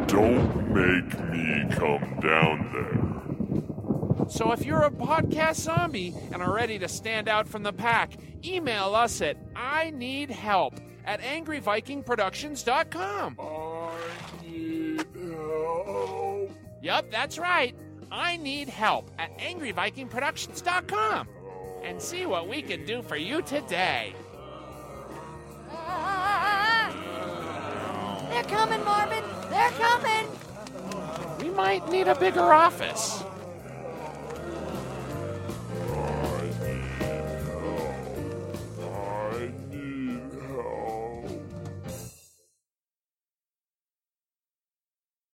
Don't 0.06 0.70
make 0.70 1.18
me 1.28 1.64
come 1.70 2.20
down 2.20 2.70
there. 2.72 3.00
So 4.30 4.52
if 4.52 4.64
you're 4.64 4.84
a 4.84 4.92
podcast 4.92 5.56
zombie 5.56 6.14
and 6.30 6.40
are 6.40 6.54
ready 6.54 6.78
to 6.78 6.86
stand 6.86 7.28
out 7.28 7.48
from 7.48 7.64
the 7.64 7.72
pack, 7.72 8.12
email 8.44 8.94
us 8.94 9.20
at 9.20 9.38
I 9.56 9.90
need 9.90 10.30
help 10.30 10.78
at 11.04 11.20
angryvikingproductions.com. 11.20 13.36
I 13.40 13.42
uh, 13.42 13.50
need 13.50 13.75
help. 16.04 16.50
Yup, 16.82 17.10
that's 17.10 17.38
right. 17.38 17.74
I 18.10 18.36
need 18.36 18.68
help 18.68 19.10
at 19.18 19.36
angryvikingproductions.com. 19.38 21.28
And 21.82 22.00
see 22.00 22.26
what 22.26 22.48
we 22.48 22.62
can 22.62 22.84
do 22.84 23.02
for 23.02 23.16
you 23.16 23.42
today. 23.42 24.14
Ah! 25.70 26.92
They're 28.30 28.42
coming, 28.44 28.84
Marvin. 28.84 29.22
They're 29.50 29.70
coming. 29.70 30.26
We 31.40 31.50
might 31.50 31.88
need 31.88 32.08
a 32.08 32.14
bigger 32.14 32.52
office. 32.52 33.22